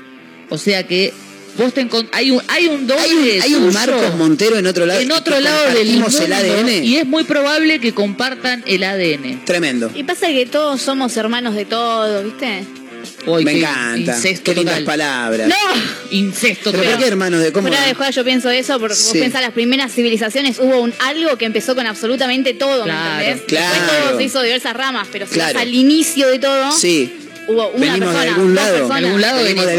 O 0.48 0.58
sea 0.58 0.86
que 0.86 1.12
vos 1.60 1.74
te 1.74 1.82
encont- 1.88 2.08
hay 2.12 2.30
un 2.30 2.42
hay 2.48 2.66
un 2.66 2.86
doble 2.86 3.02
Hay 3.02 3.12
un, 3.12 3.42
hay 3.42 3.54
un 3.54 3.66
tuyo 3.66 3.72
Marcos 3.78 4.14
Montero 4.16 4.56
en 4.58 4.66
otro 4.66 4.86
lado. 4.86 5.00
en 5.00 5.12
otro 5.12 5.38
lado 5.40 5.70
del 5.74 5.88
mundo 5.98 6.18
el 6.22 6.32
ADN. 6.32 6.84
y 6.84 6.96
es 6.96 7.06
muy 7.06 7.24
probable 7.24 7.78
que 7.80 7.92
compartan 7.94 8.62
el 8.66 8.82
ADN. 8.84 9.44
Tremendo. 9.44 9.90
Y 9.94 10.02
pasa 10.04 10.28
que 10.28 10.46
todos 10.46 10.80
somos 10.80 11.16
hermanos 11.16 11.54
de 11.54 11.64
todos, 11.64 12.24
¿viste? 12.24 12.64
Me 13.44 13.52
encanta. 13.58 14.14
Incesto 14.16 14.50
Qué 14.52 14.56
lindas 14.56 14.74
total. 14.80 14.84
palabras. 14.84 15.48
¡No! 15.48 15.56
Incesto 16.10 16.70
¿Pero 16.72 16.84
por 16.84 16.98
qué, 16.98 17.06
hermano? 17.06 17.38
¿De 17.38 17.52
cómo? 17.52 17.68
Fuera 17.68 17.86
de 17.86 17.94
joda 17.94 18.10
yo 18.10 18.24
pienso 18.24 18.50
eso 18.50 18.78
porque 18.78 18.94
Sí. 18.94 19.04
vos 19.04 19.12
pensás 19.18 19.42
las 19.42 19.52
primeras 19.52 19.92
civilizaciones 19.92 20.58
hubo 20.58 20.80
un 20.80 20.92
algo 21.00 21.36
que 21.36 21.44
empezó 21.46 21.74
con 21.74 21.86
absolutamente 21.86 22.52
todo, 22.54 22.84
¿me 22.84 22.90
Claro, 22.90 23.20
entendés? 23.20 23.42
claro. 23.46 23.74
Después 23.74 24.00
todo 24.08 24.16
se 24.18 24.24
hizo 24.24 24.38
de 24.40 24.46
diversas 24.46 24.74
ramas, 24.74 25.08
pero 25.12 25.26
si 25.26 25.34
Claro. 25.34 25.54
vas 25.54 25.62
al 25.62 25.74
inicio 25.74 26.28
de 26.28 26.38
todo, 26.38 26.72
Sí. 26.72 27.14
Hubo 27.48 27.68
una 27.70 27.78
Venimos 27.92 27.98
persona, 27.98 28.22
de 28.22 28.28
algún 28.28 28.54
lado. 28.54 28.72
personas. 28.76 29.00
De 29.00 29.06
algún 29.06 29.20
lado 29.20 29.42
Venimos 29.42 29.66
de 29.66 29.72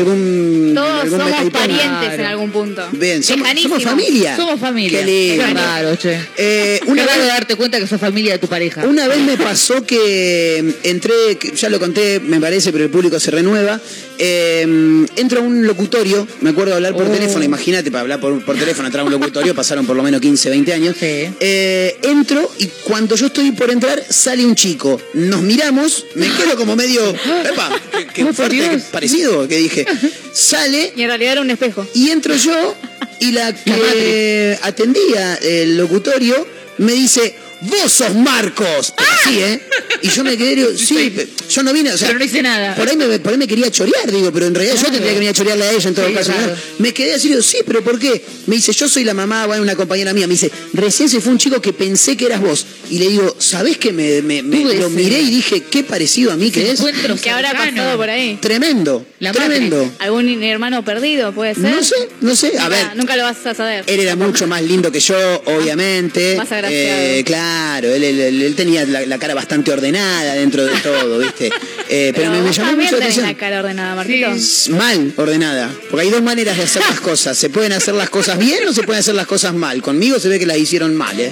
Todos 0.74 1.02
algún 1.04 1.20
somos 1.20 1.50
parientes 1.52 1.90
Claro. 2.00 2.14
en 2.16 2.26
algún 2.26 2.52
punto. 2.52 2.88
Bien, 2.92 3.24
somos, 3.24 3.48
somos 3.62 3.84
familia. 3.84 4.36
Somos 4.36 4.60
familia. 4.60 5.00
Qué 5.00 5.06
lindo. 5.06 5.46
Qué 5.46 5.54
raro, 5.54 5.96
che. 5.96 6.20
Eh, 6.38 6.80
Una 6.84 6.92
una 7.04 7.06
raro 7.06 7.20
vez 7.20 7.28
darte 7.28 7.56
cuenta 7.56 7.80
que 7.80 7.88
sos 7.88 8.00
familia 8.00 8.34
de 8.34 8.40
tu 8.40 8.48
pareja. 8.48 8.86
Una 8.86 9.08
vez 9.08 9.20
me 9.20 9.38
pasó 9.38 9.86
que 9.86 10.74
entré, 10.84 11.14
ya 11.56 11.70
lo 11.70 11.80
conté, 11.80 12.20
me 12.20 12.40
parece, 12.40 12.72
pero 12.72 12.84
el 12.86 12.90
público 12.90 13.20
se 13.20 13.32
renueva. 13.32 13.80
Eh, 14.24 15.06
entro 15.16 15.40
a 15.40 15.44
un 15.44 15.66
locutorio, 15.66 16.28
me 16.42 16.52
acuerdo 16.52 16.70
de 16.72 16.76
hablar 16.76 16.94
por 16.94 17.08
Oh. 17.08 17.12
teléfono, 17.12 17.44
imagínate, 17.44 17.90
para 17.90 18.02
hablar 18.02 18.20
por, 18.20 18.40
por 18.46 18.56
teléfono, 18.56 18.88
entrar 18.88 19.02
a 19.02 19.06
un 19.06 19.12
locutorio, 19.12 19.56
pasaron 19.56 19.86
por 19.88 19.96
lo 19.96 20.04
menos 20.04 20.22
15, 20.22 20.50
20 20.52 20.74
años. 20.74 20.96
Sí. 21.00 21.28
Eh, 21.40 21.98
entro 22.04 22.50
y 22.60 22.68
cuando 22.84 23.16
yo 23.16 23.26
estoy 23.28 23.52
por 23.52 23.72
entrar, 23.72 24.00
sale 24.08 24.46
un 24.46 24.54
chico. 24.56 25.02
Nos 25.16 25.42
miramos, 25.42 26.06
me 26.16 26.28
quedo 26.28 26.56
como 26.56 26.76
medio. 26.76 27.02
¡Epa! 27.10 27.72
¡Qué, 28.14 28.26
fuerte! 28.32 28.58
Qué 28.58 28.80
parecido! 28.92 29.48
Que 29.48 29.58
dije. 29.58 29.86
Sale 30.32 30.94
Y 30.96 31.02
en 31.02 31.08
realidad 31.08 31.32
era 31.34 31.42
un 31.42 31.50
espejo. 31.50 31.86
y 31.96 32.10
entro 32.12 32.36
yo 32.36 32.76
y 33.20 33.32
la 33.32 33.54
que 33.66 34.58
atendía 34.62 35.36
el 35.36 35.78
locutorio 35.78 36.48
me 36.78 36.94
dice, 36.94 37.36
vos 37.62 37.92
sos 37.92 38.14
Marcos. 38.16 38.94
Pero 38.98 39.10
así, 39.24 39.40
¿eh? 39.40 39.62
Y 40.02 40.10
yo 40.10 40.24
me 40.24 40.38
quedé, 40.38 40.56
digo, 40.56 40.70
sí, 40.78 41.14
yo 41.50 41.64
no 41.64 41.74
vine, 41.74 41.92
o 41.94 41.98
sea, 41.98 42.08
Pero 42.08 42.20
no 42.20 42.26
hice 42.26 42.42
nada. 42.42 42.76
por 42.76 42.88
ahí, 42.90 42.98
me, 42.98 43.20
por 43.20 43.32
ahí 43.34 43.38
me 43.38 43.48
quería 43.48 43.70
chorear, 43.72 44.12
digo, 44.12 44.32
pero 44.32 44.48
en 44.48 44.56
realidad 44.56 44.76
yo 44.78 44.84
tendría 44.86 45.10
que 45.10 45.14
venir 45.16 45.30
a 45.30 45.34
chorearle 45.34 45.64
a 45.66 45.72
ella 45.72 45.88
en 45.90 45.96
todo 45.96 46.08
Sí, 46.08 46.14
caso. 46.14 46.32
Me 46.80 46.94
quedé 46.94 47.14
así, 47.14 47.28
digo, 47.30 47.42
sí, 47.42 47.58
pero 47.66 47.84
¿por 47.84 48.00
qué? 48.00 48.24
Me 48.48 48.56
dice, 48.56 48.72
yo 48.74 48.88
soy 48.90 49.04
la 49.04 49.14
mamá, 49.14 49.46
bueno, 49.46 49.62
una 49.64 49.76
compañera 49.76 50.14
mía. 50.14 50.28
Me 50.28 50.34
dice, 50.34 50.52
recién 50.74 51.10
se 51.10 51.22
fue 51.22 51.32
un 51.32 51.38
chico 51.38 51.62
que 51.62 51.74
pensé 51.74 52.18
que 52.18 52.26
eras 52.26 52.42
vos. 52.42 52.66
Y 52.90 52.98
le 53.00 53.10
digo, 53.10 53.36
¿sabés 53.40 53.78
que 53.78 53.92
me, 53.94 54.22
me- 54.22 54.42
me- 54.44 54.62
Tuve 54.62 54.76
lo 54.76 54.90
miré 54.90 55.20
y 55.22 55.30
dije, 55.30 55.64
qué 55.64 55.84
parecido 55.84 56.32
a 56.32 56.36
mí 56.38 56.52
que 56.52 56.72
es? 56.72 56.80
Encuentro 56.80 57.16
Que 57.16 57.30
habrá 57.30 57.54
pasado 57.54 57.98
por 57.98 58.10
ahí. 58.10 58.38
Tremendo, 58.42 59.06
La 59.20 59.32
tremendo. 59.32 59.90
¿Algún 60.00 60.44
hermano 60.44 60.84
perdido 60.84 61.32
puede 61.34 61.54
ser? 61.56 61.64
No 61.64 61.84
sé, 61.84 61.96
no 62.22 62.36
sé. 62.36 62.48
A 62.58 62.64
Nunca- 62.64 62.70
ver, 62.70 62.96
Nunca 62.98 63.16
lo 63.18 63.24
vas 63.24 63.46
a 63.46 63.54
saber. 63.54 63.84
Él 63.88 64.00
era 64.00 64.16
mucho 64.16 64.48
más 64.48 64.62
lindo 64.64 64.92
que 64.92 65.00
yo, 65.00 65.16
obviamente. 65.46 66.36
Más 66.38 66.52
agraciado. 66.52 66.74
Eh, 66.74 67.24
claro, 67.26 67.51
él, 67.80 68.04
él- 68.04 68.20
él- 68.20 68.42
él 68.42 68.56
tenía 68.56 68.86
la, 68.86 69.06
la 69.06 69.18
cara 69.20 69.34
bastante 69.34 69.72
ordenada 69.72 70.34
dentro 70.36 70.64
de 70.66 70.72
todo, 70.82 71.18
¿viste? 71.20 71.50
Eh, 71.90 72.12
pero, 72.16 72.32
me, 72.32 72.52
llamó 72.52 72.76
mucho 72.76 72.92
la 72.92 72.98
atención. 73.06 73.26
la 73.26 73.34
cara 73.36 73.60
ordenada, 73.60 73.96
Marquito. 73.96 74.30
Mal 74.78 75.14
ordenada. 75.18 75.70
Porque 75.90 76.06
hay 76.06 76.12
dos 76.12 76.22
maneras 76.22 76.58
de 76.58 76.64
hacer 76.64 76.82
las 76.90 77.00
cosas. 77.10 77.38
Se 77.38 77.50
pueden 77.50 77.74
hacer 77.74 77.94
las 77.96 78.10
cosas 78.10 78.38
bien 78.38 78.68
o 78.68 78.74
se 78.74 78.84
pueden 78.84 79.00
hacer 79.02 79.16
las 79.16 79.28
cosas 79.28 79.54
mal. 79.54 79.82
Conmigo 79.82 80.20
se 80.20 80.30
ve 80.30 80.40
que 80.40 80.46
las 80.46 80.58
hicieron 80.58 80.96
mal, 80.96 81.20
¿eh? 81.20 81.32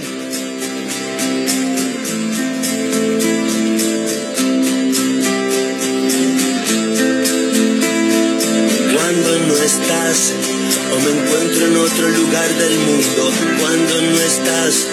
Cuando 8.93 9.39
no 9.47 9.55
estás 9.55 10.33
o 10.93 10.99
me 10.99 11.11
encuentro 11.21 11.65
en 11.67 11.77
otro 11.77 12.09
lugar 12.09 12.49
del 12.55 12.77
mundo. 12.79 13.31
Cuando 13.59 14.01
no 14.01 14.19
estás, 14.19 14.87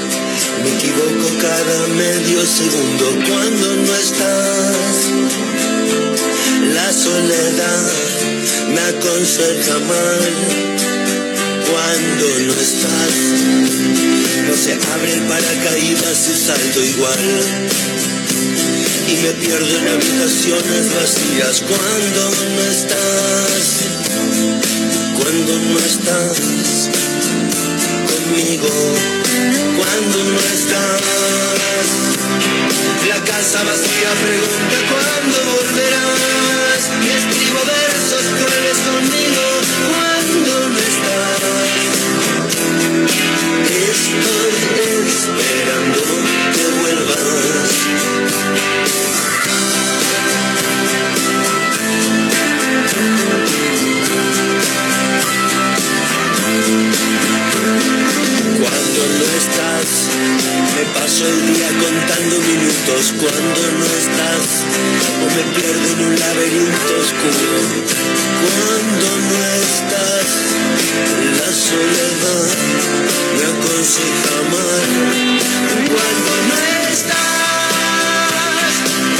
cada 1.47 1.87
medio 1.95 2.45
segundo. 2.45 3.05
Cuando 3.29 3.67
no 3.87 3.95
estás, 3.95 4.97
la 6.75 6.93
soledad 6.93 7.87
me 8.75 8.81
aconseja 8.93 9.79
mal. 9.93 10.33
Cuando 11.71 12.27
no 12.47 12.55
estás, 12.69 13.15
no 14.49 14.55
se 14.57 14.73
abre 14.93 15.13
el 15.15 15.23
paracaídas 15.31 16.19
y 16.33 16.37
salto 16.47 16.81
igual 16.83 17.25
y 19.09 19.15
me 19.23 19.31
pierdo 19.35 19.73
en 19.79 19.89
habitaciones 19.89 20.85
vacías 20.95 21.63
cuando 21.71 22.23
no 22.55 22.63
estás, 22.77 23.65
cuando 25.19 25.53
no 25.71 25.79
estás 25.79 26.37
conmigo, 28.11 28.69
cuando 29.97 30.19
no 30.25 30.39
estás. 30.39 31.89
La 33.09 33.19
casa 33.25 33.65
vacía 33.65 34.11
pregunta 34.23 34.77
cuándo 34.91 35.37
volverás 35.53 36.83
y 37.03 37.09
escribo 37.17 37.61
versos 37.65 38.25
crueles 38.37 38.79
conmigo 38.89 39.45
cuando 39.89 40.53
no 40.69 40.79
estás. 40.79 41.81
Estoy 43.91 44.53
esperando 45.09 46.01
que 46.55 46.65
vuelvas. 46.79 47.77
cuando 58.97 59.25
estás. 59.37 60.09
Me 60.75 60.85
paso 60.99 61.29
el 61.29 61.39
día 61.53 61.69
contando 61.69 62.35
minutos 62.41 63.13
cuando 63.21 63.61
no 63.79 63.85
estás. 63.85 64.65
O 65.21 65.27
me 65.37 65.45
pierdo 65.55 65.87
en 65.93 66.01
un 66.07 66.15
laberinto 66.19 66.91
oscuro 67.05 67.57
cuando 68.41 69.09
no 69.29 69.41
estás. 69.61 70.29
La 71.41 71.51
soledad 71.53 72.49
me 73.37 73.45
aconseja 73.53 74.33
amar 74.41 74.89
cuando 75.93 76.33
no 76.49 76.57
estás. 76.93 77.25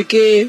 porque 0.00 0.48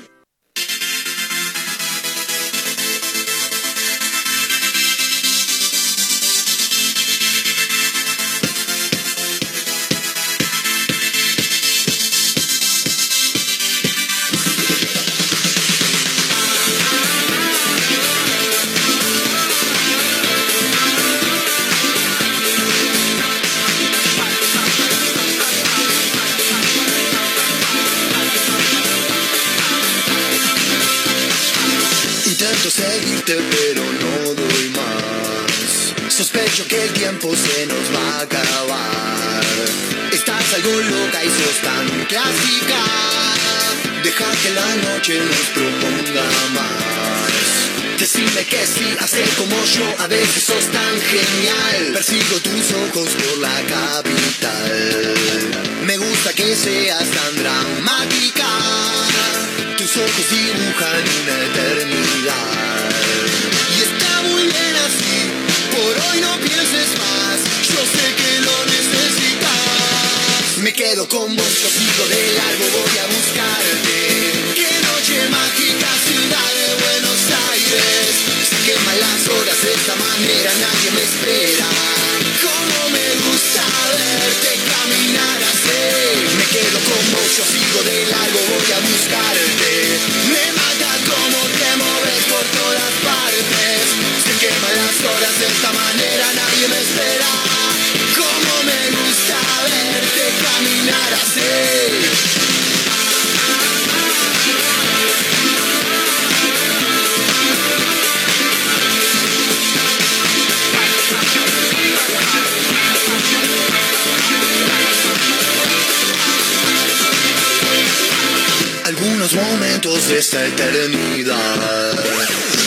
eternidad 121.22 122.12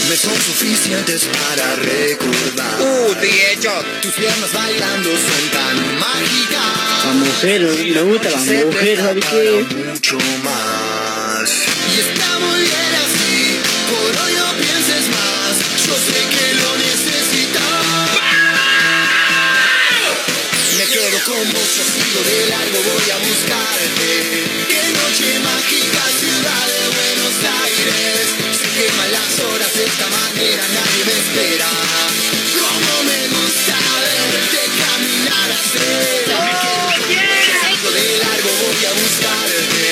me 0.09 0.17
son 0.17 0.35
suficientes 0.35 1.25
para 1.25 1.77
recordar. 1.77 2.81
Uh, 2.81 3.15
hecho. 3.53 3.71
Tus 4.03 4.13
piernas 4.13 4.53
bailando 4.53 5.11
son 5.11 5.51
tan 5.51 5.99
mágicas. 5.99 7.05
Las 7.05 7.15
mujeres, 7.17 7.71
me 7.79 8.45
Se 8.45 8.65
mujeres, 8.65 8.71
presta 8.75 9.05
¿sabes 9.05 9.25
qué? 9.25 9.77
mucho 9.77 10.19
más. 10.45 11.51
Y 11.97 12.01
está 12.01 12.39
muy 12.39 12.61
bien 12.61 12.93
así, 13.05 13.61
por 13.91 14.25
hoy 14.25 14.33
no 14.35 14.49
pienses 14.63 15.05
más. 15.09 15.53
Yo 15.87 15.95
sé 15.95 16.21
que 16.31 16.34
con 21.25 21.41
vos, 21.53 21.71
yo 21.77 21.85
sigo 21.85 22.21
de 22.21 22.49
largo, 22.49 22.79
voy 22.85 23.09
a 23.11 23.17
buscarte. 23.17 24.11
Qué 24.69 24.83
noche 24.93 25.39
mágica, 25.41 26.03
ciudad 26.21 26.67
de 26.69 26.85
Buenos 26.93 27.37
Aires. 27.65 28.29
Se 28.61 28.69
queman 28.77 29.11
las 29.13 29.33
horas 29.41 29.73
de 29.73 29.85
esta 29.85 30.07
manera, 30.09 30.63
nadie 30.69 31.03
me 31.09 31.17
espera. 31.17 31.69
Cómo 32.61 32.93
me 33.09 33.21
gusta 33.33 33.77
verte 34.05 34.63
caminar 34.85 35.49
yo 36.65 37.53
sigo 37.73 37.91
de 37.91 38.07
largo, 38.21 38.51
voy 38.61 38.85
a 38.85 38.93
buscarte. 38.93 39.85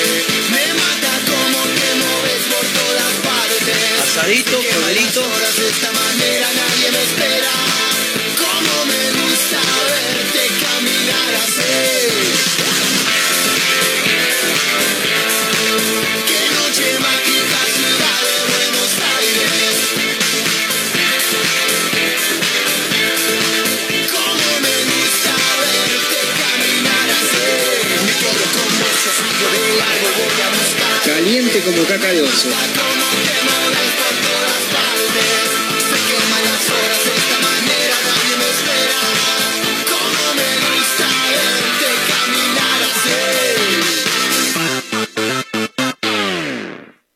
Me 0.53 0.65
mata 0.77 1.13
cómo 1.25 1.59
te 1.73 1.89
mueves 1.97 2.43
por 2.53 2.65
todas 2.77 3.13
partes. 3.25 3.73
Asadito, 4.05 4.57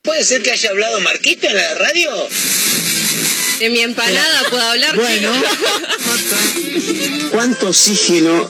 ¿Puede 0.04 0.24
ser 0.24 0.42
que 0.42 0.52
haya 0.52 0.70
hablado 0.70 1.00
Marquito 1.02 1.48
en 1.48 1.56
la 1.56 1.74
radio? 1.76 2.12
De 3.60 3.70
mi 3.70 3.80
empanada 3.82 4.44
puedo 4.50 4.64
hablar. 4.64 4.96
Bueno. 4.96 5.32
¿Cuánto 7.32 7.70
oxígeno? 7.70 8.50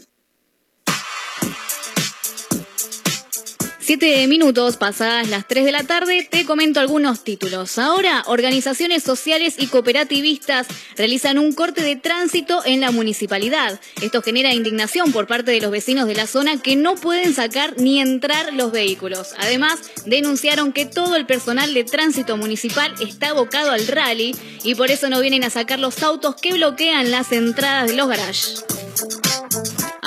Siete 3.83 4.27
minutos 4.27 4.77
pasadas 4.77 5.27
las 5.29 5.47
3 5.47 5.65
de 5.65 5.71
la 5.71 5.83
tarde, 5.83 6.27
te 6.29 6.45
comento 6.45 6.79
algunos 6.79 7.23
títulos. 7.23 7.79
Ahora, 7.79 8.23
organizaciones 8.27 9.01
sociales 9.01 9.55
y 9.57 9.65
cooperativistas 9.65 10.67
realizan 10.95 11.39
un 11.39 11.51
corte 11.51 11.81
de 11.81 11.95
tránsito 11.95 12.61
en 12.63 12.79
la 12.79 12.91
municipalidad. 12.91 13.81
Esto 13.99 14.21
genera 14.21 14.53
indignación 14.53 15.11
por 15.11 15.25
parte 15.25 15.49
de 15.49 15.61
los 15.61 15.71
vecinos 15.71 16.07
de 16.07 16.13
la 16.13 16.27
zona 16.27 16.61
que 16.61 16.75
no 16.75 16.93
pueden 16.93 17.33
sacar 17.33 17.73
ni 17.79 17.99
entrar 17.99 18.53
los 18.53 18.71
vehículos. 18.71 19.29
Además, 19.39 19.79
denunciaron 20.05 20.73
que 20.73 20.85
todo 20.85 21.15
el 21.15 21.25
personal 21.25 21.73
de 21.73 21.83
tránsito 21.83 22.37
municipal 22.37 22.93
está 23.01 23.29
abocado 23.29 23.71
al 23.71 23.87
rally 23.87 24.35
y 24.63 24.75
por 24.75 24.91
eso 24.91 25.09
no 25.09 25.19
vienen 25.21 25.43
a 25.43 25.49
sacar 25.49 25.79
los 25.79 26.03
autos 26.03 26.35
que 26.35 26.53
bloquean 26.53 27.09
las 27.09 27.31
entradas 27.31 27.89
de 27.89 27.95
los 27.95 28.07
garages. 28.07 28.63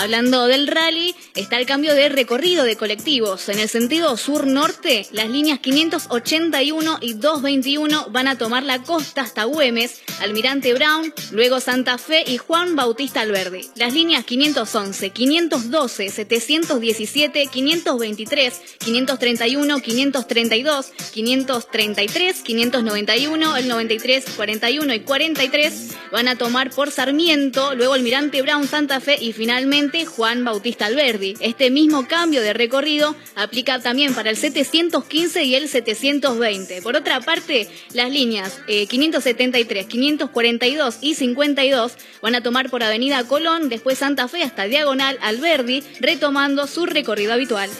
Hablando 0.05 0.47
del 0.49 0.67
rally, 0.67 1.15
está 1.35 1.59
el 1.59 1.65
cambio 1.65 1.95
de 1.95 2.11
recorrido 2.11 2.65
de 2.65 2.77
colectivos. 2.77 3.49
En 3.49 3.59
el 3.59 3.71
sentido 3.71 4.19
sur-norte, 4.19 5.07
las 5.13 5.31
líneas 5.31 5.61
581 5.61 6.99
y 7.01 7.15
221 7.15 8.11
van 8.11 8.29
a 8.29 8.37
tomar 8.37 8.65
la 8.65 8.83
costa 8.83 9.23
hasta 9.23 9.45
Güemes, 9.45 10.03
Almirante 10.21 10.75
Brown, 10.75 11.11
luego 11.33 11.59
Santa 11.59 11.97
Fe 11.97 12.23
y 12.27 12.37
Juan 12.37 12.77
Bautista 12.77 13.23
Alverde. 13.23 13.65
Las 13.77 13.95
líneas 13.95 14.27
511, 14.27 15.09
512, 15.09 16.11
717, 16.11 17.47
523, 17.47 18.61
531, 18.81 19.81
532, 19.81 20.87
533, 21.15 22.43
591, 22.43 23.57
el 23.57 23.69
93, 23.69 24.25
41 24.37 24.95
y 24.95 25.01
43 25.01 25.89
van 26.13 26.29
a 26.29 26.37
tomar 26.37 26.69
por 26.69 26.91
Sarmiento, 26.91 27.75
luego 27.75 27.95
Almirante 27.95 28.43
Brown, 28.43 28.69
Santa 28.69 29.01
Fe 29.01 29.17
y 29.19 29.33
finalmente 29.33 29.94
Juan 30.05 30.45
Bautista 30.45 30.87
Alberdi. 30.87 31.35
Este 31.39 31.71
mismo 31.71 32.09
cambio 32.09 32.43
de 32.43 32.53
recorrido 32.53 33.15
aplica 33.37 33.79
también 33.79 34.13
para 34.15 34.31
el 34.31 34.37
715 34.37 35.45
y 35.45 35.55
el 35.55 35.69
720. 35.69 36.83
Por 36.83 36.97
otra 36.97 37.21
parte, 37.21 37.69
las 37.93 38.11
líneas 38.11 38.61
eh, 38.67 38.89
573, 38.89 39.87
542 39.87 40.99
y 41.01 41.15
52 41.15 41.93
van 42.21 42.35
a 42.35 42.43
tomar 42.43 42.69
por 42.69 42.83
Avenida 42.83 43.23
Colón, 43.25 43.69
después 43.69 43.99
Santa 43.99 44.27
Fe 44.27 44.43
hasta 44.43 44.65
Diagonal 44.65 45.19
Alberdi, 45.23 45.85
retomando 46.01 46.67
su 46.67 46.87
recorrido 46.87 47.33
habitual. 47.33 47.71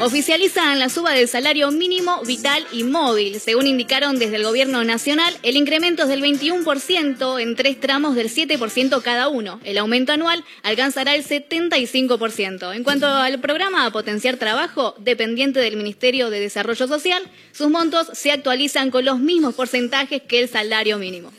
Oficializan 0.00 0.78
la 0.78 0.88
suba 0.90 1.10
del 1.12 1.26
salario 1.26 1.72
mínimo 1.72 2.22
vital 2.24 2.64
y 2.70 2.84
móvil. 2.84 3.40
Según 3.40 3.66
indicaron 3.66 4.20
desde 4.20 4.36
el 4.36 4.44
Gobierno 4.44 4.84
Nacional, 4.84 5.36
el 5.42 5.56
incremento 5.56 6.04
es 6.04 6.08
del 6.08 6.22
21% 6.22 7.40
en 7.40 7.56
tres 7.56 7.80
tramos 7.80 8.14
del 8.14 8.30
7% 8.30 9.02
cada 9.02 9.28
uno. 9.28 9.60
El 9.64 9.76
aumento 9.76 10.12
anual 10.12 10.44
alcanzará 10.62 11.16
el 11.16 11.24
75%. 11.24 12.76
En 12.76 12.84
cuanto 12.84 13.08
al 13.08 13.40
programa 13.40 13.90
potenciar 13.90 14.36
trabajo, 14.36 14.94
dependiente 14.98 15.58
del 15.58 15.76
Ministerio 15.76 16.30
de 16.30 16.38
Desarrollo 16.38 16.86
Social, 16.86 17.22
sus 17.50 17.68
montos 17.68 18.08
se 18.12 18.30
actualizan 18.30 18.92
con 18.92 19.04
los 19.04 19.18
mismos 19.18 19.56
porcentajes 19.56 20.22
que 20.22 20.38
el 20.40 20.48
salario 20.48 20.98
mínimo. 20.98 21.32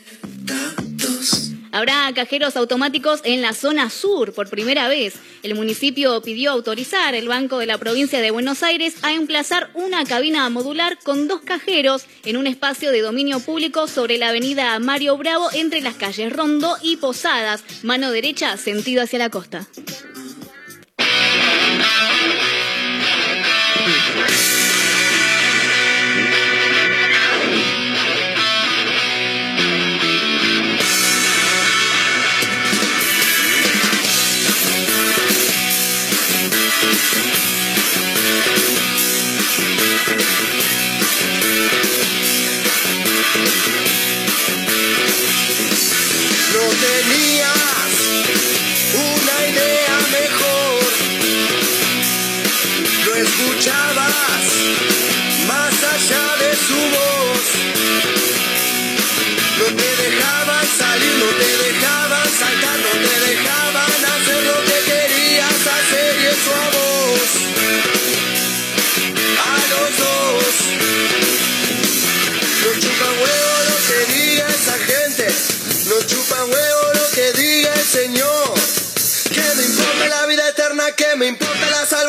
Habrá 1.80 2.12
cajeros 2.12 2.58
automáticos 2.58 3.22
en 3.24 3.40
la 3.40 3.54
zona 3.54 3.88
sur 3.88 4.34
por 4.34 4.50
primera 4.50 4.86
vez. 4.86 5.14
El 5.42 5.54
municipio 5.54 6.20
pidió 6.20 6.50
autorizar 6.50 7.14
el 7.14 7.26
Banco 7.26 7.56
de 7.56 7.64
la 7.64 7.78
Provincia 7.78 8.20
de 8.20 8.30
Buenos 8.30 8.62
Aires 8.62 8.96
a 9.00 9.14
emplazar 9.14 9.70
una 9.72 10.04
cabina 10.04 10.46
modular 10.50 10.98
con 11.02 11.26
dos 11.26 11.40
cajeros 11.40 12.04
en 12.26 12.36
un 12.36 12.46
espacio 12.46 12.92
de 12.92 13.00
dominio 13.00 13.40
público 13.40 13.88
sobre 13.88 14.18
la 14.18 14.28
avenida 14.28 14.78
Mario 14.78 15.16
Bravo 15.16 15.48
entre 15.54 15.80
las 15.80 15.94
calles 15.94 16.30
Rondo 16.30 16.76
y 16.82 16.98
Posadas, 16.98 17.64
mano 17.82 18.10
derecha 18.10 18.58
sentido 18.58 19.02
hacia 19.02 19.18
la 19.18 19.30
costa. 19.30 19.66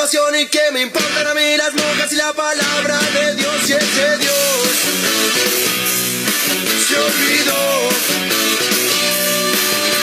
Y 0.03 0.47
que 0.47 0.71
me 0.73 0.81
importan 0.81 1.27
a 1.27 1.33
mí 1.35 1.57
las 1.57 1.73
monjas 1.75 2.11
y 2.11 2.15
la 2.15 2.33
palabra 2.33 2.99
de 3.13 3.35
Dios 3.35 3.69
y 3.69 3.73
ese 3.73 4.17
Dios 4.17 4.67
se 6.89 6.97
olvidó. 6.97 7.89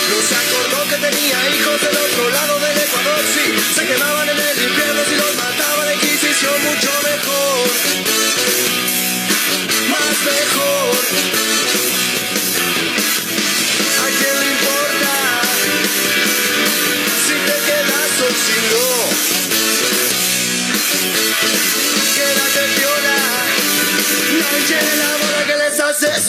No 0.09 0.17
se 0.23 0.35
acordó 0.37 0.89
que 0.89 0.97
tenía 1.05 1.49
hijos 1.49 1.81
del 1.81 1.97
otro 1.97 2.31
lado 2.31 2.61
del 2.61 2.79
Ecuador, 2.79 3.25
sí, 3.35 3.75
se 3.75 3.87
quemaban 3.89 4.29
en 4.29 4.39
el 4.39 4.63
infierno 4.63 5.03
si 5.05 5.17
los 5.17 5.35
mataba 5.35 5.85
la 5.87 5.95
Inquisición 5.95 6.63
mucho 6.63 6.91
mejor 7.03 7.69
más 9.91 10.25
mejor. 10.25 11.48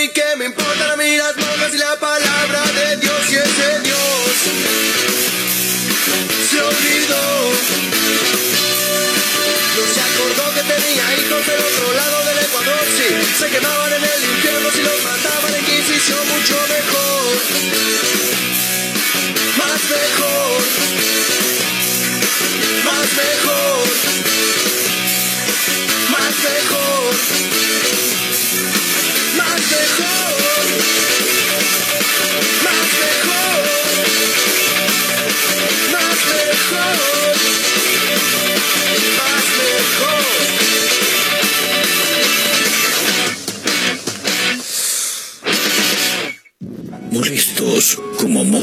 y 0.03 0.09
que 0.09 0.35
me 0.37 0.45
importan 0.45 0.91
a 0.91 0.95
mí 0.95 1.15
las 1.17 1.73
y 1.73 1.77
la 1.77 1.95
palabra 1.99 2.63
de 2.73 2.97
Dios 2.97 3.19
y 3.29 3.35
ese 3.35 3.79
Dios 3.81 4.31
se 6.49 6.61
olvidó. 6.61 7.51
No 9.77 9.83
se 9.93 10.01
acordó 10.01 10.53
que 10.55 10.61
tenía 10.73 11.03
hijos 11.19 11.45
del 11.45 11.59
otro 11.59 11.93
lado 11.93 12.25
del 12.25 12.39
Ecuador, 12.39 12.83
sí, 12.97 13.09
se 13.39 13.49
quemaban 13.49 13.93
en 13.93 14.03
el 14.03 14.23
infierno 14.23 14.71
si 14.71 14.81
los 14.81 15.03
mataban 15.03 15.53
en 15.53 15.59
Inquisición 15.59 16.27
mucho 16.27 16.55
mejor 16.67 17.71
más 19.57 19.81
mejor, 19.89 20.61
más 22.85 23.07
mejor, 23.13 23.90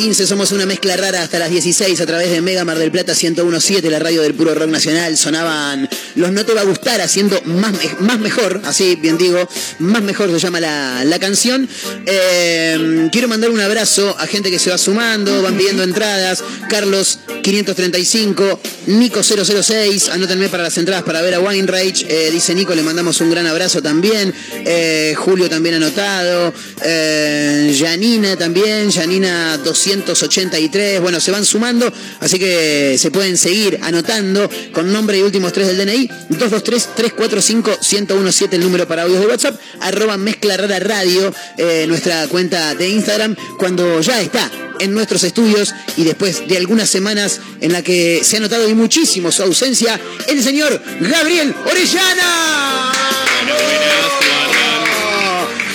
15, 0.00 0.26
somos 0.26 0.50
una 0.52 0.64
mezcla 0.64 0.96
rara 0.96 1.20
hasta 1.20 1.38
las 1.38 1.50
16 1.50 2.00
a 2.00 2.06
través 2.06 2.30
de 2.30 2.40
Mega 2.40 2.64
Mar 2.64 2.78
del 2.78 2.90
Plata 2.90 3.12
1017, 3.12 3.90
la 3.90 3.98
radio 3.98 4.22
del 4.22 4.32
puro 4.32 4.54
rock 4.54 4.70
nacional. 4.70 5.18
Sonaban 5.18 5.90
Los 6.14 6.32
No 6.32 6.42
Te 6.46 6.54
Va 6.54 6.62
a 6.62 6.64
Gustar 6.64 7.02
haciendo 7.02 7.38
más, 7.44 7.74
más 7.98 8.18
mejor, 8.18 8.62
así 8.64 8.96
bien 8.96 9.18
digo, 9.18 9.46
más 9.78 10.02
mejor 10.02 10.30
se 10.30 10.38
llama 10.38 10.58
la, 10.58 11.04
la 11.04 11.18
canción. 11.18 11.68
Eh, 12.06 13.10
quiero 13.12 13.28
mandar 13.28 13.50
un 13.50 13.60
abrazo 13.60 14.16
a 14.18 14.26
gente 14.26 14.50
que 14.50 14.58
se 14.58 14.70
va 14.70 14.78
sumando, 14.78 15.42
van 15.42 15.58
pidiendo 15.58 15.82
entradas. 15.82 16.42
Carlos 16.70 17.18
535, 17.42 18.58
Nico 18.86 19.22
006, 19.22 20.08
anótenme 20.08 20.48
para 20.48 20.62
las 20.62 20.78
entradas 20.78 21.04
para 21.04 21.20
ver 21.20 21.34
a 21.34 21.40
Wine 21.40 21.66
Rage. 21.66 22.06
Eh, 22.08 22.30
dice 22.32 22.54
Nico, 22.54 22.74
le 22.74 22.82
mandamos 22.82 23.20
un 23.20 23.30
gran 23.30 23.46
abrazo 23.46 23.82
también. 23.82 24.32
Eh, 24.64 25.14
Julio 25.18 25.50
también 25.50 25.74
anotado. 25.74 26.54
Eh, 26.82 27.76
Janina 27.78 28.36
también, 28.36 28.90
Janina 28.90 29.60
283. 29.98 31.00
Bueno, 31.00 31.20
se 31.20 31.30
van 31.30 31.44
sumando, 31.44 31.92
así 32.20 32.38
que 32.38 32.96
se 32.98 33.10
pueden 33.10 33.36
seguir 33.36 33.78
anotando 33.82 34.48
con 34.72 34.90
nombre 34.92 35.18
y 35.18 35.22
últimos 35.22 35.52
tres 35.52 35.66
del 35.68 35.76
DNI. 35.78 36.08
223-345-1017 36.30 38.48
el 38.52 38.60
número 38.60 38.86
para 38.86 39.02
audios 39.02 39.20
de 39.20 39.26
WhatsApp. 39.26 39.60
Arroba 39.80 40.16
Mezcla 40.16 40.56
Rara 40.56 40.78
Radio, 40.78 41.34
eh, 41.56 41.86
nuestra 41.88 42.28
cuenta 42.28 42.74
de 42.74 42.88
Instagram, 42.88 43.34
cuando 43.58 44.00
ya 44.00 44.20
está 44.20 44.50
en 44.78 44.94
nuestros 44.94 45.24
estudios 45.24 45.74
y 45.96 46.04
después 46.04 46.46
de 46.48 46.56
algunas 46.56 46.88
semanas 46.88 47.40
en 47.60 47.72
la 47.72 47.82
que 47.82 48.22
se 48.24 48.38
ha 48.38 48.40
notado 48.40 48.66
y 48.68 48.74
muchísimo 48.74 49.30
su 49.30 49.42
ausencia, 49.42 50.00
el 50.26 50.42
señor 50.42 50.82
Gabriel 51.00 51.54
Orellana. 51.66 52.92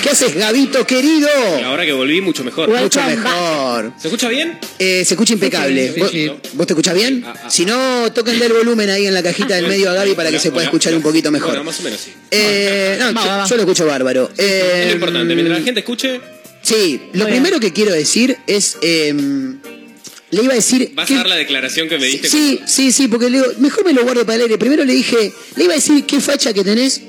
¿Qué 0.05 0.11
haces, 0.11 0.35
Gabito 0.35 0.85
querido? 0.85 1.27
Ahora 1.65 1.83
que 1.83 1.91
volví, 1.91 2.21
mucho 2.21 2.43
mejor. 2.43 2.69
Mucho 2.69 3.01
mejor. 3.01 3.91
¿Se 3.99 4.07
escucha 4.07 4.29
bien? 4.29 4.59
Eh, 4.77 5.03
se 5.03 5.15
escucha 5.15 5.33
impecable. 5.33 5.93
Sí, 5.95 5.99
¿Vos, 5.99 6.11
sí. 6.11 6.31
vos 6.53 6.67
te 6.67 6.73
escuchás 6.73 6.93
bien? 6.93 7.25
Si 7.49 7.65
no, 7.65 8.11
toquen 8.13 8.37
del 8.37 8.53
volumen 8.53 8.87
ahí 8.91 9.07
en 9.07 9.15
la 9.15 9.23
cajita 9.23 9.55
del 9.55 9.65
medio 9.67 9.89
a 9.89 9.93
Gaby 9.95 10.13
para 10.13 10.29
que 10.29 10.37
se 10.37 10.51
pueda 10.51 10.65
escuchar 10.65 10.93
un 10.93 11.01
poquito 11.01 11.31
mejor. 11.31 11.49
Bueno, 11.49 11.63
más 11.63 11.79
o 11.79 11.83
menos 11.83 11.99
sí. 11.99 12.11
Eh, 12.29 12.97
no, 12.99 13.13
yo, 13.13 13.47
yo 13.49 13.55
lo 13.55 13.61
escucho 13.63 13.87
bárbaro. 13.87 14.29
Eh, 14.37 14.81
es 14.83 14.87
lo 14.89 14.93
importante, 14.93 15.33
mientras 15.33 15.57
la 15.57 15.65
gente 15.65 15.79
escuche, 15.79 16.21
Sí, 16.61 17.01
lo 17.13 17.25
primero 17.25 17.59
que 17.59 17.73
quiero 17.73 17.91
decir 17.91 18.37
es. 18.45 18.77
eh, 18.83 19.11
le 20.31 20.43
iba 20.43 20.53
a 20.53 20.55
decir. 20.55 20.91
vas 20.93 21.07
que- 21.07 21.15
a 21.15 21.17
dar 21.17 21.29
la 21.29 21.35
declaración 21.35 21.89
que 21.89 21.97
me 21.97 22.05
diste. 22.05 22.29
Sí, 22.29 22.59
sí, 22.67 22.91
sí, 22.91 23.07
porque 23.07 23.29
le 23.31 23.39
digo, 23.39 23.51
mejor 23.57 23.83
me 23.85 23.93
lo 23.93 24.03
guardo 24.03 24.23
para 24.23 24.35
el 24.35 24.41
aire. 24.43 24.57
Primero 24.59 24.83
le 24.83 24.93
dije, 24.93 25.33
le 25.55 25.63
iba 25.63 25.73
a 25.73 25.77
decir 25.77 26.05
qué 26.05 26.19
facha 26.21 26.53
que 26.53 26.63
tenés. 26.63 27.01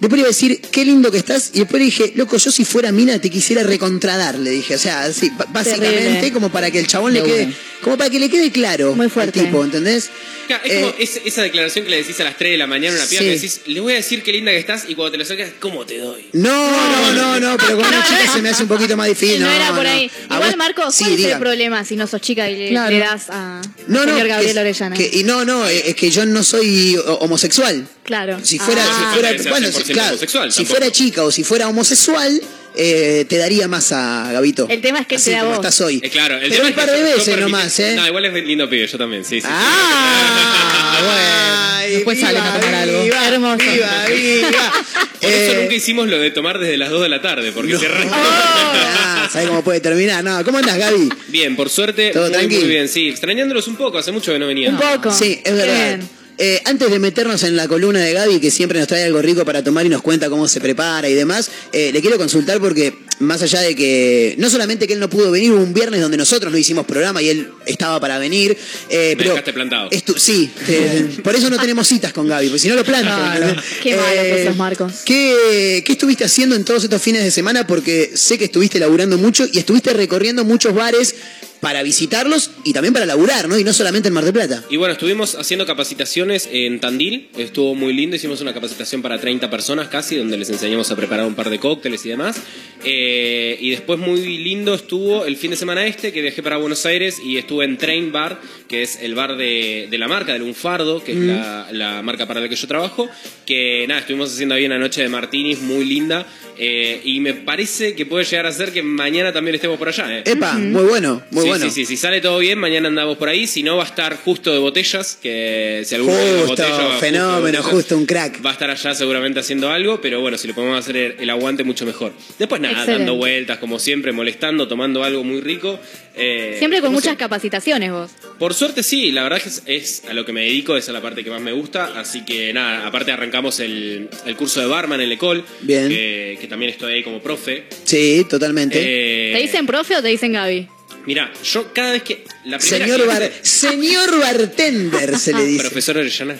Después 0.00 0.12
le 0.12 0.18
iba 0.20 0.26
a 0.28 0.30
decir 0.30 0.60
qué 0.70 0.84
lindo 0.84 1.10
que 1.10 1.18
estás. 1.18 1.50
Y 1.54 1.60
después 1.60 1.78
le 1.80 1.86
dije, 1.86 2.12
loco, 2.16 2.36
yo 2.36 2.50
si 2.50 2.64
fuera 2.64 2.92
mina 2.92 3.18
te 3.18 3.30
quisiera 3.30 3.62
recontradar, 3.62 4.38
le 4.38 4.50
dije. 4.50 4.74
O 4.74 4.78
sea, 4.78 5.04
así, 5.04 5.30
básicamente, 5.52 5.96
Terrible. 6.02 6.32
como 6.32 6.50
para 6.50 6.70
que 6.70 6.78
el 6.80 6.86
chabón 6.86 7.14
le 7.14 7.22
De 7.22 7.26
quede. 7.28 7.54
Como 7.82 7.96
para 7.96 8.10
que 8.10 8.18
le 8.20 8.28
quede 8.28 8.50
claro 8.50 8.94
Muy 8.94 9.04
al 9.06 9.10
fuerte. 9.10 9.40
tipo, 9.40 9.64
¿entendés? 9.64 10.10
Es 10.54 10.74
como 10.74 10.94
es- 10.98 11.20
esa 11.24 11.42
declaración 11.42 11.84
que 11.84 11.90
le 11.90 11.96
decís 11.98 12.18
a 12.20 12.24
las 12.24 12.36
3 12.36 12.52
de 12.52 12.58
la 12.58 12.66
mañana 12.66 12.94
a 12.96 12.98
una 13.00 13.08
piba 13.08 13.20
Sí. 13.20 13.26
que 13.26 13.32
decís, 13.34 13.60
le 13.66 13.80
voy 13.80 13.92
a 13.92 13.96
decir 13.96 14.22
qué 14.22 14.32
linda 14.32 14.50
que 14.52 14.58
estás 14.58 14.84
y 14.88 14.94
cuando 14.94 15.12
te 15.12 15.18
lo 15.18 15.24
sacas, 15.24 15.50
¿cómo 15.60 15.84
te 15.86 15.98
doy? 15.98 16.26
No, 16.32 16.70
no, 16.70 17.12
no, 17.12 17.40
no, 17.40 17.56
pero 17.56 17.76
con 17.76 17.86
una 17.86 18.04
chica 18.06 18.32
se 18.32 18.42
me 18.42 18.50
hace 18.50 18.62
un 18.62 18.68
poquito 18.68 18.96
más 18.96 19.08
difícil. 19.08 19.40
no, 19.40 19.50
era 19.50 19.68
por 19.74 19.84
no. 19.84 19.90
ahí. 19.90 20.10
Igual, 20.24 20.40
vos- 20.50 20.56
Marcos, 20.56 20.94
sí, 20.94 21.04
¿cuál 21.04 21.12
es 21.12 21.18
diga. 21.18 21.32
el 21.34 21.38
problema 21.40 21.84
si 21.84 21.96
no 21.96 22.06
sos 22.06 22.20
chica 22.20 22.48
y 22.50 22.56
le, 22.56 22.68
Claro. 22.70 22.90
le 22.90 22.98
das 22.98 23.30
a 23.30 23.60
No, 23.86 24.04
no, 24.04 24.12
señor 24.12 24.28
Gabriel 24.28 24.54
que- 24.54 24.60
Orellana? 24.60 24.96
que- 24.96 25.10
y 25.12 25.24
no, 25.24 25.44
no, 25.44 25.66
es 25.66 25.94
que 25.94 26.10
yo 26.10 26.24
no 26.26 26.42
soy 26.42 26.96
ho- 26.96 27.18
homosexual. 27.20 27.86
claro. 28.04 28.38
Si 28.42 28.58
fuera, 28.58 28.82
Ah. 28.84 28.96
si 29.12 29.14
fuera, 29.20 29.28
bueno, 29.50 29.66
100% 29.68 29.86
si, 29.86 29.92
claro, 29.92 30.08
homosexual, 30.10 30.52
si 30.52 30.56
tampoco. 30.58 30.76
fuera 30.78 30.92
chica 30.92 31.24
o 31.24 31.30
si 31.30 31.44
fuera 31.44 31.68
homosexual, 31.68 32.40
eh, 32.76 33.24
te 33.28 33.36
daría 33.38 33.68
más 33.68 33.90
a 33.92 34.30
Gabito. 34.32 34.66
El 34.70 34.80
tema 34.80 35.00
es 35.00 35.06
que 35.06 35.16
Así 35.16 35.26
te 35.26 35.32
da 35.32 35.38
como 35.40 35.50
vos. 35.56 35.58
estás 35.64 35.80
hoy. 35.80 36.00
Eh, 36.02 36.10
claro, 36.10 36.34
el 36.36 36.42
Pero 36.50 36.54
tema 36.54 36.62
un 36.64 36.68
es 36.68 36.74
que 36.74 36.80
par 36.80 36.90
de 36.90 36.98
yo- 37.00 37.06
yo 37.08 37.16
veces 37.16 37.34
permití- 37.34 37.40
nomás, 37.40 37.80
¿eh? 37.80 37.94
No, 37.96 38.06
igual 38.06 38.24
es 38.26 38.44
lindo 38.44 38.68
pibe, 38.70 38.86
yo 38.86 38.98
también, 38.98 39.24
sí, 39.24 39.40
sí. 39.40 39.46
sí. 39.46 39.48
Ah, 39.50 41.00
bueno. 41.02 41.56
Después 41.96 42.18
salen 42.20 42.42
a 42.42 42.52
tomar 42.60 42.74
algo. 42.74 43.02
Viva, 43.04 43.28
Hermoso. 43.28 43.56
Viva, 43.58 44.04
viva. 44.08 44.72
Por 45.20 45.30
eso 45.30 45.52
Eh, 45.52 45.58
nunca 45.62 45.74
hicimos 45.74 46.08
lo 46.08 46.18
de 46.18 46.30
tomar 46.32 46.58
desde 46.58 46.76
las 46.76 46.90
2 46.90 47.02
de 47.02 47.08
la 47.08 47.22
tarde, 47.22 47.52
porque 47.52 47.78
se 47.78 47.86
arranca. 47.86 48.14
ah, 48.16 49.28
¿Sabes 49.32 49.48
cómo 49.48 49.62
puede 49.62 49.80
terminar? 49.80 50.22
No, 50.24 50.44
¿cómo 50.44 50.58
andas, 50.58 50.76
Gaby? 50.78 51.08
Bien, 51.28 51.54
por 51.56 51.70
suerte, 51.70 52.10
¿Todo 52.10 52.24
muy, 52.24 52.32
tranqui? 52.32 52.56
muy 52.56 52.64
bien, 52.68 52.88
sí. 52.88 53.08
Extrañándolos 53.08 53.68
un 53.68 53.76
poco, 53.76 53.98
hace 53.98 54.10
mucho 54.12 54.32
que 54.32 54.38
no 54.38 54.46
venía. 54.48 54.70
Un 54.70 54.78
poco. 54.78 55.12
Sí, 55.12 55.34
es 55.42 55.42
Qué 55.44 55.52
verdad. 55.52 55.74
bien. 55.98 56.08
Eh, 56.38 56.60
antes 56.66 56.90
de 56.90 56.98
meternos 56.98 57.42
en 57.44 57.56
la 57.56 57.66
columna 57.66 58.00
de 58.00 58.12
Gaby, 58.12 58.40
que 58.40 58.50
siempre 58.50 58.78
nos 58.78 58.86
trae 58.88 59.04
algo 59.04 59.22
rico 59.22 59.44
para 59.46 59.64
tomar 59.64 59.86
y 59.86 59.88
nos 59.88 60.02
cuenta 60.02 60.28
cómo 60.28 60.46
se 60.48 60.60
prepara 60.60 61.08
y 61.08 61.14
demás, 61.14 61.50
eh, 61.72 61.90
le 61.92 62.00
quiero 62.02 62.18
consultar 62.18 62.60
porque, 62.60 62.92
más 63.20 63.40
allá 63.40 63.60
de 63.62 63.74
que, 63.74 64.34
no 64.36 64.50
solamente 64.50 64.86
que 64.86 64.92
él 64.92 65.00
no 65.00 65.08
pudo 65.08 65.30
venir, 65.30 65.52
hubo 65.52 65.62
un 65.62 65.72
viernes 65.72 66.00
donde 66.02 66.18
nosotros 66.18 66.52
no 66.52 66.58
hicimos 66.58 66.84
programa 66.84 67.22
y 67.22 67.30
él 67.30 67.48
estaba 67.64 67.98
para 68.00 68.18
venir, 68.18 68.56
eh, 68.90 69.10
Me 69.10 69.16
pero... 69.16 69.30
dejaste 69.30 69.52
plantado. 69.54 69.88
estu- 69.90 70.18
sí, 70.18 70.50
eh, 70.68 71.08
por 71.24 71.34
eso 71.34 71.48
no 71.48 71.58
tenemos 71.58 71.88
citas 71.88 72.12
con 72.12 72.28
Gaby, 72.28 72.48
porque 72.48 72.58
si 72.60 72.68
no 72.68 72.74
lo. 72.74 72.80
¿entendés? 72.82 73.64
Qué 73.82 73.96
malo 73.96 74.12
que 74.22 74.42
Eh, 74.42 74.46
sos, 74.46 74.56
Marcos. 74.56 74.92
¿qué, 75.06 75.82
¿Qué 75.86 75.92
estuviste 75.92 76.24
haciendo 76.24 76.54
en 76.54 76.64
todos 76.64 76.84
estos 76.84 77.00
fines 77.00 77.24
de 77.24 77.30
semana? 77.30 77.66
Porque 77.66 78.10
sé 78.14 78.36
que 78.36 78.44
estuviste 78.44 78.78
laburando 78.78 79.16
mucho 79.16 79.46
y 79.50 79.58
estuviste 79.58 79.94
recorriendo 79.94 80.44
muchos 80.44 80.74
bares 80.74 81.14
para 81.60 81.82
visitarlos 81.82 82.50
y 82.64 82.72
también 82.72 82.92
para 82.92 83.06
laburar, 83.06 83.48
¿no? 83.48 83.58
Y 83.58 83.64
no 83.64 83.72
solamente 83.72 84.08
en 84.08 84.14
Mar 84.14 84.24
del 84.24 84.32
Plata. 84.32 84.62
Y 84.70 84.76
bueno, 84.76 84.92
estuvimos 84.92 85.34
haciendo 85.36 85.66
capacitaciones 85.66 86.48
en 86.52 86.80
Tandil, 86.80 87.28
estuvo 87.38 87.74
muy 87.74 87.92
lindo, 87.92 88.16
hicimos 88.16 88.40
una 88.40 88.52
capacitación 88.54 89.02
para 89.02 89.18
30 89.20 89.48
personas 89.50 89.88
casi, 89.88 90.16
donde 90.16 90.36
les 90.36 90.50
enseñamos 90.50 90.90
a 90.90 90.96
preparar 90.96 91.26
un 91.26 91.34
par 91.34 91.50
de 91.50 91.58
cócteles 91.58 92.04
y 92.06 92.10
demás. 92.10 92.36
Eh, 92.84 93.56
y 93.60 93.70
después 93.70 93.98
muy 93.98 94.20
lindo 94.38 94.74
estuvo 94.74 95.24
el 95.24 95.36
fin 95.36 95.50
de 95.50 95.56
semana 95.56 95.86
este, 95.86 96.12
que 96.12 96.22
viajé 96.22 96.42
para 96.42 96.56
Buenos 96.58 96.84
Aires 96.86 97.18
y 97.24 97.36
estuve 97.36 97.64
en 97.64 97.78
Train 97.78 98.12
Bar, 98.12 98.40
que 98.68 98.82
es 98.82 98.98
el 99.00 99.14
bar 99.14 99.36
de, 99.36 99.88
de 99.90 99.98
la 99.98 100.08
marca, 100.08 100.32
del 100.34 100.42
Lunfardo, 100.42 101.02
que 101.02 101.12
es 101.12 101.18
la, 101.18 101.68
la 101.72 102.02
marca 102.02 102.26
para 102.26 102.40
la 102.40 102.48
que 102.48 102.56
yo 102.56 102.66
trabajo, 102.68 103.08
que 103.44 103.86
nada, 103.88 104.00
estuvimos 104.00 104.32
haciendo 104.32 104.54
ahí 104.54 104.66
una 104.66 104.78
noche 104.78 105.02
de 105.02 105.08
martinis 105.08 105.60
muy 105.60 105.84
linda. 105.84 106.26
eh, 106.58 107.00
y 107.04 107.20
me 107.20 107.34
parece 107.34 107.94
que 107.94 108.06
puede 108.06 108.24
llegar 108.24 108.46
a 108.46 108.52
ser 108.52 108.72
que 108.72 108.82
mañana 108.82 109.32
también 109.32 109.54
estemos 109.56 109.78
por 109.78 109.88
allá. 109.88 110.18
¿eh? 110.18 110.22
Epa, 110.24 110.54
muy 110.54 110.84
bueno, 110.84 111.22
muy 111.30 111.42
sí, 111.42 111.48
bueno. 111.48 111.55
Sí, 111.64 111.70
sí, 111.70 111.86
si 111.86 111.96
sale 111.96 112.20
todo 112.20 112.38
bien, 112.38 112.58
mañana 112.58 112.88
andamos 112.88 113.16
por 113.18 113.28
ahí. 113.28 113.46
Si 113.46 113.62
no, 113.62 113.76
va 113.76 113.84
a 113.84 113.86
estar 113.86 114.16
justo 114.16 114.52
de 114.52 114.58
botellas, 114.58 115.18
que 115.20 115.82
si 115.84 115.94
alguno 115.94 116.16
de 116.16 116.32
Justo, 116.46 116.46
justo 116.48 116.62
de 116.92 116.98
fenómeno, 117.00 117.40
botellas, 117.40 117.64
justo 117.66 117.96
un 117.96 118.06
crack. 118.06 118.44
Va 118.44 118.50
a 118.50 118.52
estar 118.52 118.70
allá 118.70 118.94
seguramente 118.94 119.40
haciendo 119.40 119.70
algo, 119.70 120.00
pero 120.00 120.20
bueno, 120.20 120.36
si 120.38 120.46
le 120.48 120.54
podemos 120.54 120.78
hacer 120.78 120.96
el, 120.96 121.14
el 121.20 121.30
aguante, 121.30 121.64
mucho 121.64 121.84
mejor. 121.86 122.12
Después 122.38 122.60
nada, 122.60 122.74
Excelente. 122.74 122.98
dando 123.04 123.16
vueltas, 123.16 123.58
como 123.58 123.78
siempre, 123.78 124.12
molestando, 124.12 124.68
tomando 124.68 125.02
algo 125.04 125.24
muy 125.24 125.40
rico. 125.40 125.78
eh, 126.14 126.56
Siempre 126.58 126.80
con 126.80 126.92
muchas 126.92 127.16
capacitaciones 127.16 127.90
vos. 127.90 128.10
Por 128.38 128.54
suerte 128.54 128.82
sí, 128.82 129.10
la 129.12 129.22
verdad 129.22 129.40
que 129.42 129.48
es, 129.48 129.62
es 129.66 130.02
a 130.08 130.14
lo 130.14 130.24
que 130.24 130.32
me 130.32 130.42
dedico, 130.42 130.76
esa 130.76 130.90
es 130.90 130.94
la 130.94 131.00
parte 131.02 131.24
que 131.24 131.30
más 131.30 131.40
me 131.40 131.52
gusta. 131.52 131.98
Así 131.98 132.24
que 132.24 132.52
nada, 132.52 132.86
aparte 132.86 133.12
arrancamos 133.12 133.60
el, 133.60 134.08
el 134.26 134.36
curso 134.36 134.60
de 134.60 134.66
barman 134.66 135.00
en 135.00 135.08
Lecol, 135.08 135.44
Bien. 135.62 135.88
que, 135.88 136.38
que 136.40 136.46
también 136.48 136.70
estoy 136.70 136.92
ahí 136.94 137.02
como 137.02 137.20
profe. 137.20 137.64
Sí, 137.84 138.26
totalmente. 138.28 138.78
Eh, 138.80 139.32
¿Te 139.34 139.40
dicen 139.42 139.66
profe 139.66 139.96
o 139.96 140.02
te 140.02 140.08
dicen 140.08 140.32
Gaby? 140.32 140.68
Mira, 141.06 141.32
yo 141.44 141.72
cada 141.72 141.92
vez 141.92 142.02
que. 142.02 142.24
La 142.44 142.58
primera 142.58 142.86
señor, 142.86 143.06
bar- 143.06 143.32
señor 143.42 144.18
bartender 144.20 145.18
se 145.18 145.32
le 145.32 145.44
dice. 145.44 145.60
Profesor 145.62 145.96
Orellana. 145.98 146.36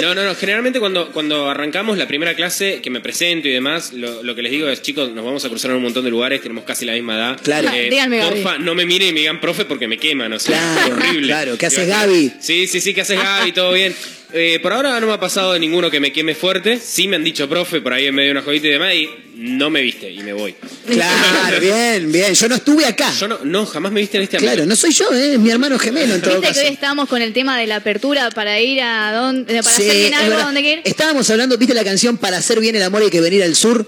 No, 0.00 0.14
no, 0.14 0.24
no. 0.24 0.34
Generalmente 0.34 0.78
cuando, 0.80 1.10
cuando 1.12 1.48
arrancamos 1.50 1.96
la 1.98 2.06
primera 2.06 2.34
clase, 2.34 2.80
que 2.82 2.90
me 2.90 3.00
presento 3.00 3.48
y 3.48 3.52
demás, 3.52 3.92
lo, 3.92 4.22
lo 4.22 4.34
que 4.34 4.42
les 4.42 4.52
digo 4.52 4.68
es, 4.68 4.82
chicos, 4.82 5.10
nos 5.12 5.24
vamos 5.24 5.44
a 5.44 5.48
cruzar 5.48 5.70
en 5.70 5.78
un 5.78 5.82
montón 5.84 6.04
de 6.04 6.10
lugares, 6.10 6.40
tenemos 6.42 6.64
casi 6.64 6.84
la 6.84 6.92
misma 6.92 7.16
edad. 7.16 7.40
Claro. 7.42 7.68
Eh, 7.72 7.88
Díganme, 7.90 8.18
Gaby. 8.18 8.42
porfa, 8.42 8.58
no 8.58 8.74
me 8.74 8.84
miren 8.84 9.08
y 9.08 9.12
me 9.12 9.20
digan 9.20 9.40
profe 9.40 9.64
porque 9.64 9.88
me 9.88 9.98
queman, 9.98 10.32
o 10.32 10.38
sea, 10.38 10.58
Claro, 10.58 10.94
es 10.96 11.08
horrible. 11.08 11.26
claro. 11.28 11.58
¿Qué 11.58 11.66
haces, 11.66 11.88
Gaby? 11.88 12.32
Sí, 12.40 12.66
sí, 12.66 12.80
sí, 12.80 12.94
¿qué 12.94 13.00
haces, 13.02 13.18
Gaby? 13.18 13.52
Todo 13.54 13.72
bien. 13.72 13.94
Eh, 14.32 14.58
por 14.60 14.72
ahora 14.72 14.98
no 14.98 15.06
me 15.06 15.12
ha 15.12 15.20
pasado 15.20 15.52
de 15.52 15.60
ninguno 15.60 15.90
que 15.90 16.00
me 16.00 16.12
queme 16.12 16.34
fuerte. 16.34 16.78
Sí 16.80 17.06
me 17.08 17.16
han 17.16 17.24
dicho 17.24 17.48
profe 17.48 17.80
por 17.80 17.92
ahí 17.92 18.06
en 18.06 18.14
medio 18.14 18.28
de 18.28 18.32
una 18.32 18.42
jodita 18.42 18.66
y 18.66 18.70
demás 18.70 18.94
y 18.94 19.08
no 19.36 19.70
me 19.70 19.82
viste 19.82 20.10
y 20.10 20.18
me 20.22 20.32
voy. 20.32 20.54
Claro, 20.86 21.60
bien, 21.60 22.10
bien. 22.10 22.34
Yo 22.34 22.48
no 22.48 22.56
estuve 22.56 22.84
acá. 22.86 23.12
Yo 23.18 23.28
no, 23.28 23.38
no 23.44 23.66
jamás 23.66 23.92
me 23.92 24.00
viste 24.00 24.16
en 24.16 24.24
este 24.24 24.36
ámbito. 24.36 24.52
Claro, 24.52 24.66
no 24.66 24.74
soy 24.76 24.92
yo, 24.92 25.12
¿eh? 25.14 25.34
es 25.34 25.38
mi 25.38 25.50
hermano 25.50 25.78
gemelo 25.78 26.14
en 26.14 26.20
todo 26.22 26.40
Viste 26.40 26.54
que 26.60 26.66
hoy 26.66 26.72
estábamos 26.74 27.08
con 27.08 27.22
el 27.22 27.32
tema 27.32 27.58
de 27.58 27.66
la 27.66 27.76
apertura 27.76 28.30
para 28.30 28.60
ir 28.60 28.80
a 28.82 29.12
dónde, 29.12 29.62
para 29.62 29.76
Sí, 29.76 29.82
hacer 29.82 29.96
bien 29.96 30.12
es 30.12 30.18
algo, 30.18 30.28
verdad. 30.30 30.42
¿a 30.42 30.46
dónde 30.46 30.62
que 30.62 30.72
ir? 30.72 30.80
Estábamos 30.84 31.30
hablando, 31.30 31.56
¿viste 31.58 31.74
la 31.74 31.84
canción 31.84 32.16
Para 32.16 32.38
hacer 32.38 32.58
bien 32.60 32.74
el 32.76 32.82
amor 32.82 33.02
hay 33.02 33.10
que 33.10 33.20
venir 33.20 33.42
al 33.42 33.54
sur? 33.54 33.86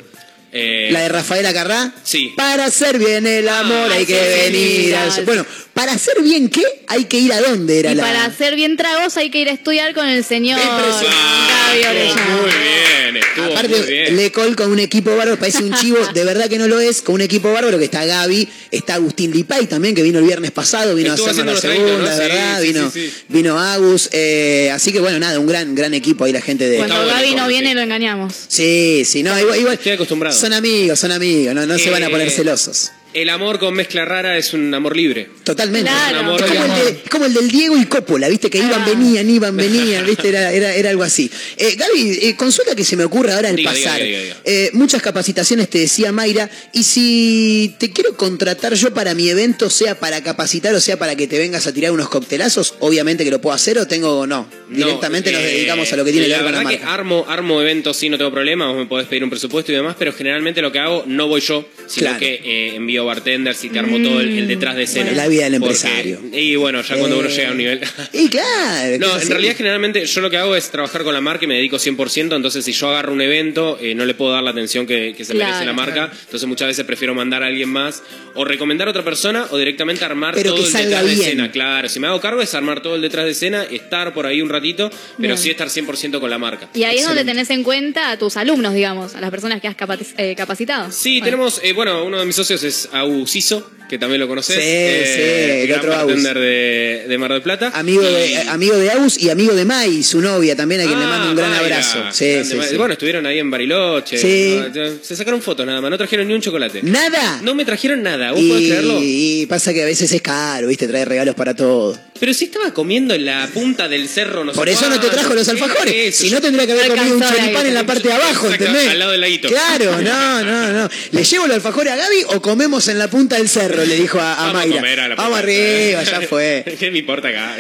Eh, 0.52 0.88
La 0.92 1.00
de 1.02 1.08
Rafaela 1.10 1.52
Carrá. 1.52 1.92
Sí. 2.04 2.32
Para 2.36 2.64
hacer 2.66 2.98
bien 2.98 3.26
el 3.26 3.48
amor 3.48 3.90
Ah, 3.90 3.94
hay 3.94 4.06
que 4.06 4.14
venir 4.50 4.96
sur. 5.14 5.24
Bueno, 5.24 5.44
para 5.74 5.92
hacer 5.92 6.22
bien 6.22 6.48
qué 6.48 6.62
hay 6.88 7.04
que 7.04 7.18
ir 7.18 7.32
a 7.32 7.40
dónde 7.40 7.78
era 7.80 7.92
Y 7.92 7.94
la. 7.94 8.02
para 8.02 8.24
hacer 8.24 8.56
bien 8.56 8.76
tragos 8.76 9.16
hay 9.16 9.30
que 9.30 9.38
ir 9.40 9.48
a 9.48 9.52
estudiar 9.52 9.94
con 9.94 10.08
el 10.08 10.24
señor 10.24 10.58
Ah, 10.62 11.72
muy 11.72 12.50
bien, 12.50 13.16
estuvo 13.16 13.44
muy 13.44 13.52
Aparte, 13.52 13.82
bien. 13.82 14.16
Lecol 14.16 14.56
con 14.56 14.70
un 14.72 14.78
equipo 14.80 15.10
bárbaro, 15.16 15.38
parece 15.38 15.62
un 15.62 15.72
chivo, 15.74 15.98
de 16.12 16.24
verdad 16.24 16.48
que 16.48 16.58
no 16.58 16.66
lo 16.66 16.80
es, 16.80 17.02
con 17.02 17.16
un 17.16 17.20
equipo 17.20 17.52
bárbaro 17.52 17.78
que 17.78 17.84
está 17.84 18.04
Gaby, 18.04 18.48
está 18.70 18.94
Agustín 18.94 19.30
Lipay 19.32 19.66
también, 19.66 19.94
que 19.94 20.02
vino 20.02 20.18
el 20.18 20.24
viernes 20.24 20.50
pasado, 20.50 20.94
vino 20.94 21.10
Estuvo 21.10 21.28
a 21.28 21.30
hacernos 21.30 21.54
la 21.54 21.60
segunda, 21.60 21.98
los 21.98 22.16
30, 22.16 22.22
¿no? 22.22 22.28
¿verdad? 22.28 22.60
Sí, 22.60 22.66
vino, 22.66 22.90
sí, 22.90 23.00
sí. 23.08 23.22
vino 23.28 23.58
Agus, 23.58 24.08
eh, 24.12 24.70
así 24.72 24.92
que 24.92 25.00
bueno, 25.00 25.18
nada, 25.20 25.38
un 25.38 25.46
gran, 25.46 25.74
gran 25.74 25.94
equipo 25.94 26.24
ahí 26.24 26.32
la 26.32 26.40
gente 26.40 26.68
de. 26.68 26.78
Cuando 26.78 27.06
Gaby 27.06 27.34
no 27.34 27.44
sí. 27.44 27.48
viene 27.48 27.74
lo 27.74 27.80
engañamos. 27.82 28.34
Sí, 28.48 29.04
sí, 29.04 29.22
no, 29.22 29.38
igual, 29.38 29.58
igual 29.58 29.74
Estoy 29.74 29.92
acostumbrado. 29.92 30.36
Son 30.38 30.52
amigos, 30.52 31.00
son 31.00 31.12
amigos, 31.12 31.54
no, 31.54 31.66
no 31.66 31.78
se 31.78 31.90
van 31.90 32.04
a 32.04 32.08
poner 32.10 32.28
Eh, 32.28 32.30
celosos. 32.30 32.90
El 33.14 33.30
amor 33.30 33.58
con 33.58 33.74
mezcla 33.74 34.04
rara 34.04 34.36
es 34.36 34.52
un 34.52 34.72
amor 34.74 34.94
libre. 34.96 35.28
Totalmente. 35.42 35.90
Claro. 35.90 36.16
Es 36.16 36.22
Un 36.22 36.26
amor 36.28 36.40
como, 36.42 36.52
el 36.52 36.58
amor. 36.58 36.84
de- 36.84 37.00
como 37.10 37.24
el 37.24 37.34
del 37.34 37.48
Diego 37.50 37.76
y 37.78 37.86
Coppola, 37.86 38.28
viste, 38.28 38.50
que 38.50 38.58
iban, 38.58 38.84
venían, 38.84 39.28
iban, 39.30 39.56
venían, 39.56 40.04
viste, 40.06 40.28
era, 40.28 40.52
era, 40.52 40.74
era 40.74 40.90
algo 40.90 41.02
así. 41.02 41.30
Eh, 41.56 41.74
Gaby, 41.76 42.18
eh, 42.22 42.36
consulta 42.36 42.76
que 42.76 42.84
se 42.84 42.96
me 42.96 43.04
ocurre 43.04 43.32
ahora 43.32 43.48
al 43.48 43.56
Diga, 43.56 43.72
pasar. 43.72 44.02
diga, 44.02 44.20
diga. 44.20 44.36
Eh, 44.44 44.70
muchas 44.74 45.00
capacitaciones, 45.02 45.68
te 45.70 45.78
decía 45.78 46.12
Mayra, 46.12 46.50
y 46.74 46.82
si 46.82 47.74
te 47.78 47.90
quiero 47.92 48.14
contratar 48.16 48.74
yo 48.74 48.92
para 48.92 49.14
mi 49.14 49.28
evento, 49.30 49.70
sea 49.70 49.98
para 49.98 50.22
capacitar 50.22 50.74
o 50.74 50.80
sea 50.80 50.98
para 50.98 51.16
que 51.16 51.26
te 51.26 51.38
vengas 51.38 51.66
a 51.66 51.72
tirar 51.72 51.92
unos 51.92 52.08
coctelazos, 52.10 52.74
obviamente 52.80 53.24
que 53.24 53.30
lo 53.30 53.40
puedo 53.40 53.54
hacer 53.56 53.78
o 53.78 53.86
tengo, 53.86 54.26
no, 54.26 54.48
directamente 54.68 55.32
nos 55.32 55.40
eh, 55.40 55.46
dedicamos 55.46 55.90
a 55.92 55.96
lo 55.96 56.04
que 56.04 56.12
tiene 56.12 56.26
que 56.26 56.32
la 56.32 56.38
ver 56.42 56.44
con 56.46 56.54
la 56.54 56.62
marca. 56.62 56.78
que 56.78 56.84
armo, 56.84 57.24
armo 57.26 57.60
eventos, 57.62 57.96
sí, 57.96 58.10
no 58.10 58.18
tengo 58.18 58.30
problema, 58.30 58.66
vos 58.68 58.76
me 58.76 58.86
podés 58.86 59.06
pedir 59.08 59.24
un 59.24 59.30
presupuesto 59.30 59.72
y 59.72 59.76
demás, 59.76 59.96
pero 59.98 60.12
generalmente 60.12 60.60
lo 60.60 60.70
que 60.70 60.78
hago 60.78 61.04
no 61.06 61.26
voy 61.26 61.40
yo, 61.40 61.66
sino 61.86 62.08
Claro. 62.08 62.18
que 62.20 62.34
eh, 62.44 62.74
envío 62.76 62.98
bartenders 63.08 63.64
y 63.64 63.70
te 63.70 63.78
armo 63.78 63.98
todo 63.98 64.20
el, 64.20 64.38
el 64.38 64.46
detrás 64.48 64.76
de 64.76 64.84
escena. 64.84 65.10
La 65.12 65.26
vida 65.28 65.44
del 65.50 65.60
Porque- 65.60 65.74
empresario. 65.74 66.20
y 66.32 66.54
bueno, 66.56 66.82
ya 66.82 66.96
cuando 66.96 67.16
Eh, 67.16 67.20
uno 67.20 67.28
llega 67.28 67.48
a 67.48 67.52
un 67.52 67.58
nivel... 67.58 67.80
Y 68.12 68.28
claro. 68.28 68.98
No, 68.98 69.16
¿qué 69.16 69.22
en 69.22 69.28
realidad 69.30 69.56
generalmente 69.56 70.06
yo 70.06 70.20
lo 70.20 70.30
que 70.30 70.36
hago 70.36 70.54
es 70.56 70.70
trabajar 70.70 71.02
con 71.02 71.12
la 71.14 71.20
marca 71.20 71.44
y 71.44 71.48
me 71.48 71.54
dedico 71.56 71.76
100%, 71.76 72.36
entonces 72.36 72.64
si 72.64 72.72
yo 72.72 72.88
agarro 72.90 73.12
un 73.12 73.20
evento 73.20 73.78
eh, 73.80 73.94
no 73.94 74.04
le 74.04 74.14
puedo 74.14 74.32
dar 74.32 74.42
la 74.42 74.50
atención 74.50 74.86
que, 74.86 75.14
que 75.16 75.24
se 75.24 75.32
Claro. 75.34 75.50
merece 75.52 75.66
la 75.66 75.72
marca, 75.72 76.10
entonces 76.24 76.48
muchas 76.48 76.68
veces 76.68 76.84
prefiero 76.84 77.14
mandar 77.14 77.42
a 77.42 77.46
alguien 77.46 77.68
más 77.68 78.02
o 78.34 78.44
recomendar 78.44 78.88
a 78.88 78.90
otra 78.92 79.02
persona 79.04 79.46
o 79.50 79.58
directamente 79.58 80.04
armar 80.04 80.34
Pero 80.34 80.54
todo 80.54 80.62
que 80.62 80.68
el 80.68 80.84
detrás 80.84 81.04
de 81.04 81.12
escena. 81.14 81.50
Claro, 81.50 81.88
si 81.88 81.98
me 82.00 82.06
hago 82.06 82.20
cargo 82.20 82.40
es 82.42 82.54
armar 82.54 82.82
todo 82.82 82.94
el 82.94 83.02
detrás 83.02 83.24
de 83.24 83.32
escena, 83.32 83.64
estar 83.64 84.12
por 84.14 84.26
ahí 84.26 84.40
un 84.42 84.48
ratito, 84.48 84.90
pero 85.16 85.28
Bien. 85.34 85.38
sí 85.38 85.50
estar 85.50 85.68
100% 85.68 86.20
con 86.20 86.30
la 86.30 86.38
marca. 86.38 86.68
Y 86.74 86.84
ahí 86.84 86.98
es 86.98 87.04
donde 87.06 87.24
tenés 87.24 87.50
en 87.50 87.62
cuenta 87.62 88.10
a 88.10 88.18
tus 88.18 88.36
alumnos, 88.36 88.74
digamos, 88.74 89.14
a 89.14 89.20
las 89.20 89.30
personas 89.30 89.60
que 89.60 89.68
has 89.68 89.76
eh, 90.18 90.34
capacitado. 90.36 90.90
Sí, 90.92 91.18
Bueno. 91.20 91.24
tenemos, 91.24 91.60
eh, 91.64 91.72
bueno, 91.72 92.04
uno 92.04 92.18
de 92.20 92.26
mis 92.26 92.36
socios 92.36 92.62
es 92.62 92.87
Au 92.92 93.26
Siso, 93.26 93.70
que 93.88 93.98
también 93.98 94.20
lo 94.20 94.28
conoces. 94.28 94.56
Sí, 94.56 94.62
eh, 94.62 95.64
sí, 95.66 95.70
el 95.72 95.78
otro 95.78 95.92
Agus. 95.94 96.06
bartender 96.22 96.38
de, 96.38 97.04
de 97.08 97.18
Mar 97.18 97.32
del 97.32 97.40
Plata. 97.42 97.70
Amigo 97.74 98.02
Y- 98.02 98.04
de, 98.34 98.38
amigo 98.48 98.76
de 98.76 98.90
Aus 98.90 99.16
y 99.18 99.30
amigo 99.30 99.54
de 99.54 99.64
Mai, 99.64 100.02
su 100.02 100.20
novia 100.20 100.54
también, 100.54 100.82
a 100.82 100.84
quien 100.84 100.98
le 100.98 101.04
Ah, 101.06 101.08
mando 101.08 101.30
un 101.30 101.36
gran 101.36 101.50
Mayra. 101.50 101.64
abrazo. 101.78 102.04
Sí, 102.12 102.44
sí. 102.44 102.76
Bueno, 102.76 102.92
estuvieron 102.92 103.24
ahí 103.24 103.38
en 103.38 103.50
Bariloche. 103.50 104.18
Sí. 104.18 104.60
No, 104.74 104.90
Se 105.02 105.16
sacaron 105.16 105.40
fotos 105.40 105.64
nada 105.66 105.80
más, 105.80 105.90
no 105.90 105.96
trajeron 105.96 106.28
ni 106.28 106.34
un 106.34 106.40
chocolate. 106.42 106.80
¿Nada? 106.82 107.40
No 107.42 107.54
me 107.54 107.64
trajeron 107.64 108.02
nada, 108.02 108.32
¿vos 108.32 108.40
podés 108.42 108.66
creerlo? 108.68 108.98
Y, 109.02 109.42
y 109.42 109.46
pasa 109.46 109.72
que 109.72 109.82
a 109.82 109.86
veces 109.86 110.12
es 110.12 110.20
caro, 110.20 110.66
¿viste? 110.68 110.86
Trae 110.86 111.04
regalos 111.06 111.34
para 111.34 111.54
todo. 111.54 111.98
Pero 112.20 112.34
si 112.34 112.46
estaba 112.46 112.74
comiendo 112.74 113.14
en 113.14 113.24
la 113.24 113.48
punta 113.54 113.88
del 113.88 114.08
cerro, 114.08 114.44
no 114.44 114.52
sé 114.52 114.58
Por 114.58 114.68
eso 114.68 114.90
no 114.90 114.98
te 115.00 115.06
trajo 115.08 115.34
los 115.34 115.44
¿Qué 115.46 115.52
alfajores. 115.52 116.16
Si 116.16 116.30
no, 116.30 116.40
tendría 116.40 116.66
que 116.66 116.72
haber 116.72 116.88
comido 116.88 117.16
un 117.16 117.22
choripán 117.22 117.64
en 117.66 117.74
la 117.74 117.86
parte 117.86 118.08
de 118.08 118.14
abajo, 118.14 118.48
¿entendés? 118.50 118.88
al 118.88 118.98
lado 118.98 119.12
del 119.12 119.20
laguito. 119.20 119.48
Claro, 119.48 120.00
no, 120.02 120.44
no, 120.44 120.72
no. 120.72 120.90
¿Le 121.12 121.24
llevo 121.24 121.46
los 121.46 121.54
alfajores 121.54 121.92
a 121.92 121.96
Gaby 121.96 122.24
o 122.34 122.42
comemos 122.42 122.77
en 122.86 122.98
la 123.00 123.08
punta 123.08 123.36
del 123.36 123.48
cerro? 123.48 123.84
Le 123.84 123.96
dijo 123.96 124.20
a, 124.20 124.34
a 124.34 124.46
Vamos 124.52 124.54
Mayra. 124.54 124.74
a 124.76 124.78
comer 124.78 125.00
a 125.00 125.08
la 125.08 125.14
Vamos 125.16 125.38
arriba, 125.40 126.02
ya 126.04 126.20
fue. 126.20 126.64
¿Qué 126.78 126.90
me 126.92 126.98
importa 127.00 127.28
acá? 127.28 127.56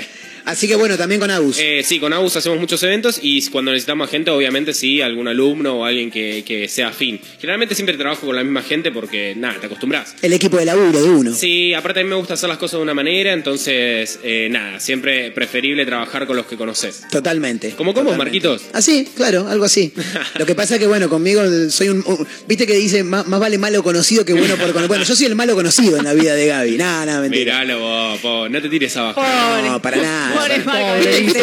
Así 0.48 0.66
que 0.66 0.76
bueno, 0.76 0.96
también 0.96 1.20
con 1.20 1.30
Agus. 1.30 1.58
Eh, 1.60 1.82
sí, 1.84 1.98
con 2.00 2.12
Agus 2.12 2.36
hacemos 2.36 2.58
muchos 2.58 2.82
eventos 2.82 3.18
y 3.22 3.46
cuando 3.50 3.70
necesitamos 3.72 4.10
gente, 4.10 4.30
obviamente 4.30 4.72
sí, 4.74 5.00
algún 5.02 5.28
alumno 5.28 5.74
o 5.80 5.84
alguien 5.84 6.10
que, 6.10 6.42
que 6.46 6.68
sea 6.68 6.88
afín. 6.88 7.20
Generalmente 7.40 7.74
siempre 7.74 7.96
trabajo 7.96 8.26
con 8.26 8.34
la 8.34 8.42
misma 8.42 8.62
gente 8.62 8.90
porque, 8.90 9.34
nada, 9.36 9.60
te 9.60 9.66
acostumbras. 9.66 10.14
El 10.22 10.32
equipo 10.32 10.56
de 10.56 10.64
laburo 10.64 11.02
de 11.02 11.10
uno. 11.10 11.34
Sí, 11.34 11.74
aparte 11.74 12.00
a 12.00 12.02
mí 12.02 12.08
me 12.10 12.16
gusta 12.16 12.34
hacer 12.34 12.48
las 12.48 12.58
cosas 12.58 12.78
de 12.78 12.82
una 12.82 12.94
manera, 12.94 13.32
entonces, 13.32 14.18
eh, 14.22 14.48
nada, 14.50 14.80
siempre 14.80 15.30
preferible 15.32 15.84
trabajar 15.86 16.26
con 16.26 16.36
los 16.36 16.46
que 16.46 16.56
conoces. 16.56 17.02
Totalmente. 17.10 17.74
¿Cómo 17.76 17.92
cómo. 17.94 18.14
Marquitos? 18.16 18.62
Así, 18.72 19.06
claro, 19.16 19.48
algo 19.48 19.64
así. 19.66 19.92
Lo 20.38 20.46
que 20.46 20.54
pasa 20.54 20.74
es 20.74 20.80
que, 20.80 20.86
bueno, 20.86 21.08
conmigo 21.08 21.42
soy 21.70 21.88
un. 21.90 22.02
un- 22.06 22.26
Viste 22.46 22.66
que 22.66 22.74
dice 22.74 23.04
más, 23.04 23.26
más 23.26 23.38
vale 23.40 23.58
malo 23.58 23.82
conocido 23.82 24.24
que 24.24 24.32
bueno 24.32 24.56
por 24.56 24.66
conocer. 24.68 24.88
Bueno, 24.88 25.04
yo 25.04 25.14
soy 25.14 25.26
el 25.26 25.34
malo 25.34 25.54
conocido 25.54 25.96
en 25.98 26.04
la 26.04 26.14
vida 26.14 26.34
de 26.34 26.46
Gaby. 26.46 26.76
Nada, 26.78 27.04
nada, 27.06 27.20
mentira. 27.20 27.60
Miralo 27.64 27.80
vos, 27.80 28.18
po, 28.20 28.48
no 28.48 28.62
te 28.62 28.68
tires 28.68 28.96
abajo. 28.96 29.20
No, 29.66 29.80
para 29.82 29.96
nada. 29.98 30.37
Pobre 30.38 30.58
Marco, 30.58 30.94
¿Viste, 30.98 31.20
¿viste? 31.20 31.42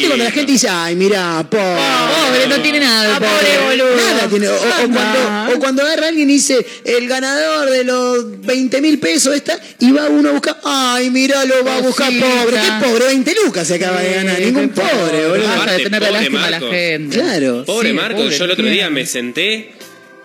cuando, 0.00 0.16
la 0.16 0.30
gente 0.30 0.52
dice, 0.52 0.68
ay, 0.68 0.96
mira, 0.96 1.46
pobre. 1.48 1.64
Pobre, 1.64 2.46
no 2.48 2.60
tiene 2.60 2.80
nada. 2.80 3.16
Ah, 3.16 3.20
pobre 3.20 3.64
boludo. 3.64 3.96
Nada 3.96 4.28
tiene. 4.28 4.48
O, 4.48 4.58
cuando, 4.92 5.54
o 5.54 5.58
cuando 5.58 5.82
agarra 5.82 6.08
alguien 6.08 6.30
y 6.30 6.34
dice, 6.34 6.64
el 6.84 7.08
ganador 7.08 7.70
de 7.70 7.84
los 7.84 8.40
20 8.40 8.80
mil 8.80 8.98
pesos 8.98 9.34
está, 9.34 9.58
y 9.80 9.92
va 9.92 10.06
uno 10.08 10.30
a 10.30 10.32
buscar, 10.32 10.56
ay, 10.64 11.10
míralo, 11.10 11.64
va 11.64 11.76
a 11.76 11.80
buscar 11.80 12.12
pobre. 12.12 12.56
¿Qué 12.56 12.86
pobre? 12.86 13.06
20 13.06 13.34
lucas 13.44 13.66
se 13.66 13.74
acaba 13.74 14.00
de 14.00 14.14
ganar. 14.14 14.40
Ningún 14.40 14.68
pobre, 14.70 15.28
boludo. 15.28 15.48
Basta 15.48 15.72
de 15.72 15.90
pobre 15.90 16.10
lástima 16.10 16.46
a 16.46 16.50
la 16.50 16.60
gente. 16.60 17.18
Claro. 17.18 17.64
Pobre 17.64 17.94
pobre 17.94 18.36
yo 18.36 18.44
el 18.44 18.50
otro 18.50 18.66
día 18.66 18.90
me 18.90 19.06
senté 19.06 19.72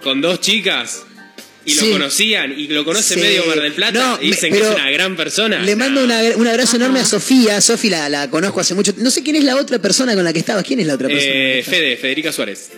con 0.01 0.21
dos 0.21 0.39
chicas 0.39 1.03
y 1.65 1.73
lo 1.75 1.91
conocían 1.91 2.57
y 2.57 2.67
lo 2.67 2.83
conoce 2.85 3.15
Sí. 3.15 3.19
medio 3.19 3.45
Mar 3.45 3.61
del 3.61 3.73
Plata 3.73 3.99
No, 3.99 4.19
y 4.21 4.27
dicen 4.31 4.51
que 4.53 4.59
es 4.59 4.67
una 4.67 4.89
gran 4.91 5.15
persona. 5.15 5.59
Le 5.61 5.75
mando 5.75 6.01
No. 6.01 6.05
una- 6.05 6.35
un 6.37 6.47
abrazo 6.47 6.77
enorme 6.77 6.99
a 7.01 7.05
Sofía. 7.05 7.59
Sofi 7.61 7.89
la, 7.89 8.09
la 8.09 8.29
conozco 8.29 8.59
hace 8.61 8.73
mucho. 8.73 8.93
No 8.97 9.11
sé 9.11 9.23
quién 9.23 9.35
es 9.35 9.43
la 9.43 9.55
otra 9.55 9.79
persona 9.79 10.15
con 10.15 10.23
la 10.23 10.33
que 10.33 10.39
estabas. 10.39 10.63
¿Quién 10.63 10.79
es 10.79 10.87
la 10.87 10.95
otra 10.95 11.07
persona? 11.07 11.31
Eh, 11.33 11.63
Fede, 11.67 11.97
Federica 11.97 12.31
Suárez. 12.31 12.69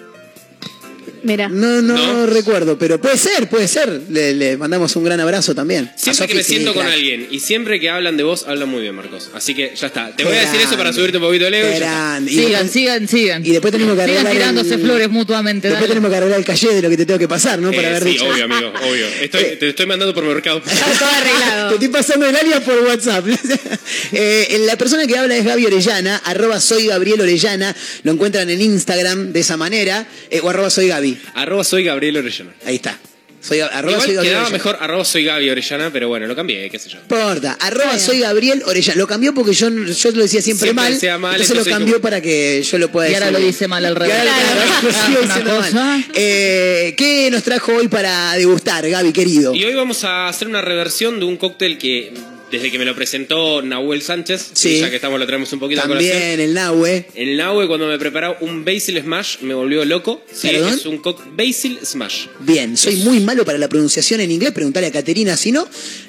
Mira. 1.24 1.50
No, 1.50 1.82
no, 1.82 1.96
¿No? 1.96 2.26
recuerdo, 2.26 2.78
pero 2.78 3.00
puede 3.00 3.18
ser, 3.18 3.48
puede 3.48 3.68
ser. 3.68 4.02
Le, 4.10 4.34
le 4.34 4.58
mandamos 4.58 4.96
un 4.96 5.04
gran 5.04 5.20
abrazo 5.20 5.54
también. 5.54 5.86
A 5.94 5.98
Siempre 5.98 6.28
que 6.28 6.34
me 6.36 6.44
sí, 6.44 6.54
siento 6.54 6.74
con 6.74 6.84
crack. 6.84 6.94
alguien 6.96 7.28
y 7.30 7.40
siempre 7.40 7.80
que 7.80 7.90
hablan 7.90 8.18
de 8.18 8.24
vos, 8.24 8.46
hablan 8.48 8.70
muy 8.70 8.82
bien, 8.82 8.96
Marcos. 8.96 9.30
Así 9.34 9.54
que 9.54 9.74
ya 9.76 9.88
está. 9.88 10.16
Te 10.16 10.24
voy 10.24 10.36
a 10.36 10.42
decir 10.42 10.60
eso 10.62 10.78
para 10.78 10.92
subirte 10.94 11.18
un 11.18 11.24
poquito 11.24 11.48
el 11.48 11.54
ego. 11.54 11.70
y 11.70 11.74
Sigan, 11.76 12.26
después- 12.26 12.72
sigan, 12.72 13.08
sigan. 13.08 13.46
Y 13.46 13.52
después 13.52 13.72
tenemos 13.72 13.96
que 13.98 14.04
Sigan 14.06 14.26
arreglar 14.26 14.34
tirándose 14.50 14.76
el- 14.76 14.82
flores 14.82 15.10
mutuamente. 15.10 15.68
Después 15.68 15.82
dale. 15.82 15.94
tenemos 15.94 16.10
que 16.12 16.18
arreglar 16.18 16.40
el 16.40 16.46
calle 16.46 16.74
de 16.74 16.82
lo 16.82 16.90
que 16.90 16.98
te 16.98 17.06
tengo 17.06 17.20
que 17.20 17.28
pasar, 17.28 17.60
¿no? 17.60 17.72
Por 17.72 17.84
Eh, 17.84 17.88
haber 17.88 18.04
sí, 18.04 18.10
dicho. 18.10 18.28
obvio, 18.28 18.46
amigo, 18.46 18.74
obvio. 18.90 19.06
Estoy, 19.22 19.44
te 19.60 19.70
estoy 19.70 19.86
mandando 19.86 20.14
por 20.14 20.24
mercado. 20.24 20.58
Está 20.66 20.86
todo 20.86 21.10
Te 21.10 21.16
arreglado. 21.16 21.74
estoy 21.74 21.88
pasando 21.90 22.26
el 22.28 22.36
alias 22.36 22.62
por 22.62 22.80
WhatsApp. 22.84 23.26
Eh, 24.14 24.64
la 24.66 24.76
persona 24.78 25.06
que 25.08 25.18
habla 25.18 25.36
es 25.38 25.46
Gaby 25.46 25.66
Orellana, 25.66 26.18
arroba 26.26 26.60
soy 26.60 26.88
Gabriel 26.88 27.22
Orellana. 27.22 27.76
Lo 28.04 28.12
encuentran 28.12 28.50
en 28.50 28.62
Instagram 28.62 29.32
de 29.34 29.40
esa 29.40 29.58
manera. 29.58 30.08
eh, 30.30 30.40
o 30.42 30.50
arroba 30.50 30.70
soy 30.70 30.88
Gaby. 30.88 31.11
Arroba 31.36 31.64
soy 31.64 31.84
Gabriel 31.84 32.18
Orellana. 32.18 32.52
Ahí 32.66 32.76
está. 32.76 32.98
Soy, 33.44 33.60
arroba 33.60 33.94
Igual 33.94 34.06
soy 34.06 34.14
Gabriel 34.14 34.22
quedaba 34.24 34.46
Orellana. 34.46 34.50
mejor 34.52 34.78
arroba 34.80 35.04
soy 35.04 35.24
Gaby 35.24 35.50
Orellana, 35.50 35.90
pero 35.92 36.08
bueno, 36.10 36.28
lo 36.28 36.36
cambié, 36.36 36.70
qué 36.70 36.78
sé 36.78 36.90
yo. 36.90 36.98
No 37.10 37.18
importa, 37.18 37.58
arroba 37.60 37.98
soy 37.98 38.20
Gabriel 38.20 38.62
Orellana. 38.68 39.00
Lo 39.00 39.08
cambió 39.08 39.34
porque 39.34 39.54
yo, 39.54 39.68
yo 39.70 40.12
lo 40.12 40.22
decía 40.22 40.44
siempre, 40.44 40.68
Siempre 40.68 40.74
mal, 40.74 40.94
decía 40.94 41.18
mal, 41.18 41.32
entonces 41.32 41.56
lo 41.56 41.62
entonces 41.62 41.74
cambió 41.74 41.94
como- 41.96 42.04
para 42.04 42.22
que 42.22 42.62
yo 42.62 42.78
lo 42.78 42.92
pueda 42.92 43.08
Y 43.08 43.14
decir. 43.14 43.24
ahora 43.26 43.40
lo 43.40 43.44
dice 43.44 43.68
mal 43.68 43.84
al 43.84 43.94
Y 43.94 43.96
revés. 43.96 44.16
ahora 44.16 44.32
Claro. 44.32 44.82
lo 44.84 44.92
sigo 44.92 45.08
Una 45.24 45.28
diciendo 45.28 45.60
mal. 45.60 45.72
cosa. 45.72 46.04
Eh, 46.14 46.94
¿Qué 46.96 47.30
nos 47.32 47.42
trajo 47.42 47.74
hoy 47.74 47.88
para 47.88 48.36
degustar, 48.36 48.88
Gaby, 48.88 49.12
querido? 49.12 49.56
Y 49.56 49.66
hoy 49.66 49.74
vamos 49.74 50.04
a 50.04 50.28
hacer 50.28 50.48
una 50.48 50.62
reversión 50.62 51.20
de 51.20 51.26
un 51.26 51.38
cóctel 51.38 51.80
que 51.80 52.14
desde 52.52 52.70
que 52.72 52.78
me 52.78 52.86
lo 52.86 52.94
presentó 52.96 53.62
Nahuel 53.62 54.02
Sánchez, 54.02 54.52
Sí. 54.54 54.80
ya 54.80 54.90
que 54.90 54.98
estamos 54.98 55.20
lo 55.20 55.26
traemos 55.26 55.52
un 55.54 55.60
poquito 55.60 55.82
a 55.82 55.88
colación. 55.88 56.12
También 56.18 56.40
el 56.40 56.54
Nahue. 56.54 57.06
El 57.16 57.38
Nahue 57.38 57.68
cuando 57.68 57.88
me 57.88 57.98
preparó 57.98 58.38
un 58.42 58.66
Basil 58.66 59.00
Smash 59.02 59.38
me 59.42 59.54
volvió 59.54 59.86
loco. 59.86 60.22
Sí, 60.32 60.50
es 60.50 60.86
un 60.86 60.98
coc 60.98 61.22
Basil 61.36 61.80
Smash. 61.84 62.26
Bien, 62.42 62.76
soy 62.78 62.98
muy 62.98 63.20
malo 63.22 63.46
para 63.46 63.58
la 63.58 63.70
pronunciación 63.70 64.20
en 64.20 64.32
inglés, 64.32 64.52
preguntarle 64.52 64.88
a 64.88 64.92
Caterina 64.92 65.38
si 65.38 65.52
no. 65.52 65.68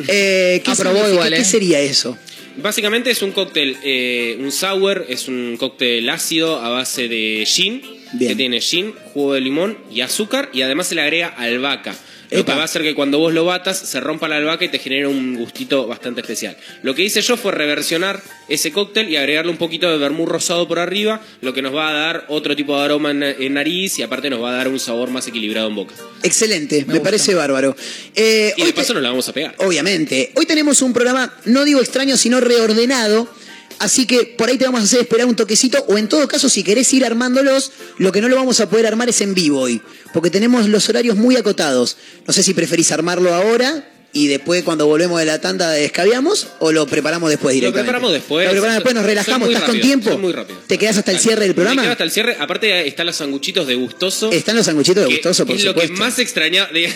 Eh, 0.09 0.61
¿qué 0.65 0.71
Aprobó 0.73 1.09
igual, 1.09 1.33
¿Qué 1.33 1.41
¿eh? 1.41 1.45
sería 1.45 1.81
eso? 1.81 2.19
Básicamente 2.57 3.11
es 3.11 3.23
un 3.23 3.33
cóctel, 3.33 3.77
eh, 3.83 4.37
un 4.39 4.53
sour, 4.53 5.07
es 5.09 5.29
un 5.29 5.57
cóctel 5.59 6.09
ácido 6.11 6.61
a 6.61 6.69
base 6.69 7.09
de 7.09 7.45
gin, 7.47 7.81
Bien. 8.13 8.31
que 8.33 8.37
tiene 8.37 8.61
gin, 8.61 8.93
jugo 9.15 9.33
de 9.35 9.41
limón 9.41 9.79
y 9.91 10.03
azúcar, 10.03 10.51
y 10.53 10.61
además 10.61 10.89
se 10.89 10.95
le 10.95 11.01
agrega 11.01 11.29
albahaca. 11.29 11.95
Lo 12.33 12.41
Epa. 12.41 12.53
que 12.53 12.57
va 12.57 12.63
a 12.63 12.65
hacer 12.65 12.83
que 12.83 12.95
cuando 12.95 13.19
vos 13.19 13.33
lo 13.33 13.45
batas 13.45 13.79
se 13.79 14.01
rompa 14.01 14.27
la 14.29 14.37
albahaca 14.37 14.65
y 14.65 14.69
te 14.69 14.79
genere 14.79 15.07
un 15.07 15.37
gustito 15.37 15.87
bastante 15.87 16.21
especial. 16.23 16.57
Lo 16.83 16.95
que 16.95 17.03
hice 17.03 17.21
yo 17.21 17.37
fue 17.37 17.53
reversionar 17.53 18.23
ese 18.49 18.73
cóctel 18.73 19.09
y 19.11 19.17
agregarle 19.17 19.51
un 19.51 19.59
poquito 19.59 19.91
de 19.91 19.99
vermú 19.99 20.27
rosado 20.27 20.67
por 20.67 20.79
arriba, 20.79 21.21
lo 21.41 21.53
que 21.55 21.63
nos 21.63 21.75
va 21.75 21.89
a 21.91 21.93
dar 21.93 22.25
otro 22.29 22.57
tipo 22.57 22.77
de 22.79 22.85
aroma 22.85 23.11
en, 23.11 23.23
en 23.23 23.55
nariz 23.55 23.99
y 23.99 24.03
aparte 24.03 24.31
nos 24.31 24.43
va 24.43 24.51
a 24.51 24.57
dar 24.57 24.69
un 24.69 24.81
sabor 24.81 25.11
más 25.11 25.27
equilibrado 25.29 25.69
en 25.69 25.75
boca. 25.77 25.95
Excelente, 26.23 26.85
me, 26.87 27.01
parece 27.01 27.35
bárbaro. 27.35 27.77
Eh, 28.15 28.53
Y 28.57 28.63
de 28.63 28.67
te- 28.69 28.73
paso 28.75 28.95
nos 28.95 29.03
la 29.03 29.11
vamos 29.11 29.29
a 29.29 29.33
pegar. 29.33 29.55
Obviamente. 29.59 30.33
Hoy 30.35 30.47
tenemos 30.47 30.83
un 30.83 30.93
programa, 30.93 31.35
no 31.45 31.65
digo 31.65 31.81
extraño, 31.81 32.17
sino 32.17 32.41
reordenado. 32.41 33.29
Así 33.79 34.07
que 34.07 34.25
por 34.25 34.49
ahí 34.49 34.59
te 34.59 34.65
vamos 34.65 34.81
a 34.81 34.85
hacer 34.85 35.01
esperar 35.01 35.27
un 35.27 35.37
toquecito. 35.37 35.85
O 35.89 35.99
en 35.99 36.09
todo 36.09 36.27
caso, 36.29 36.49
si 36.49 36.63
querés 36.63 36.93
ir 36.93 37.05
armándolos, 37.05 37.73
lo 37.99 38.13
que 38.13 38.21
no 38.21 38.29
lo 38.29 38.37
vamos 38.37 38.61
a 38.61 38.69
poder 38.69 38.87
armar 38.87 39.09
es 39.09 39.21
en 39.21 39.35
vivo 39.35 39.61
hoy. 39.61 39.83
Porque 40.13 40.31
tenemos 40.31 40.69
los 40.69 40.89
horarios 40.89 41.17
muy 41.17 41.37
acotados. 41.37 41.97
No 42.27 42.33
sé 42.33 42.43
si 42.43 42.55
preferís 42.55 42.93
armarlo 42.93 43.35
ahora 43.35 43.92
y 44.15 44.27
después 44.29 44.63
cuando 44.63 44.87
volvemos 44.87 45.19
de 45.19 45.27
la 45.27 45.41
tanda 45.41 45.71
descabiamos 45.71 46.49
o 46.59 46.71
lo 46.73 46.87
preparamos 46.87 47.31
después 47.31 47.55
Lo 47.55 47.61
directamente. 47.61 47.85
preparamos 47.85 48.13
después. 48.13 48.45
Lo 48.47 48.51
preparamos 48.53 48.77
después, 48.77 48.95
nos 48.95 49.07
relajamos, 49.07 49.49
estás 49.49 49.63
con 49.65 49.81
tiempo. 49.81 50.11
soy 50.11 50.19
muy 50.19 50.33
rápido. 50.33 50.59
¿Te 50.67 50.79
quedás 50.79 50.99
hasta 50.99 51.13
el 51.13 51.19
cierre 51.19 51.41
del 51.43 51.51
Me 51.51 51.55
programa? 51.55 51.83
quedo 51.83 51.93
hasta 51.93 52.05
el 52.05 52.11
cierre. 52.11 52.37
Aparte 52.39 52.87
están 52.87 53.07
los 53.07 53.17
sanguchitos 53.17 53.67
de 53.67 53.75
gustoso. 53.75 54.31
Están 54.33 54.57
los 54.57 54.67
sanguchitos 54.67 55.05
de 55.05 55.11
gustoso, 55.15 55.47
por 55.47 55.57
es 55.57 55.65
lo 55.65 55.75
que 55.75 55.81
supuesto. 55.83 56.05
más 56.05 56.19
extrañaba. 56.19 56.69
Hijo 56.79 56.89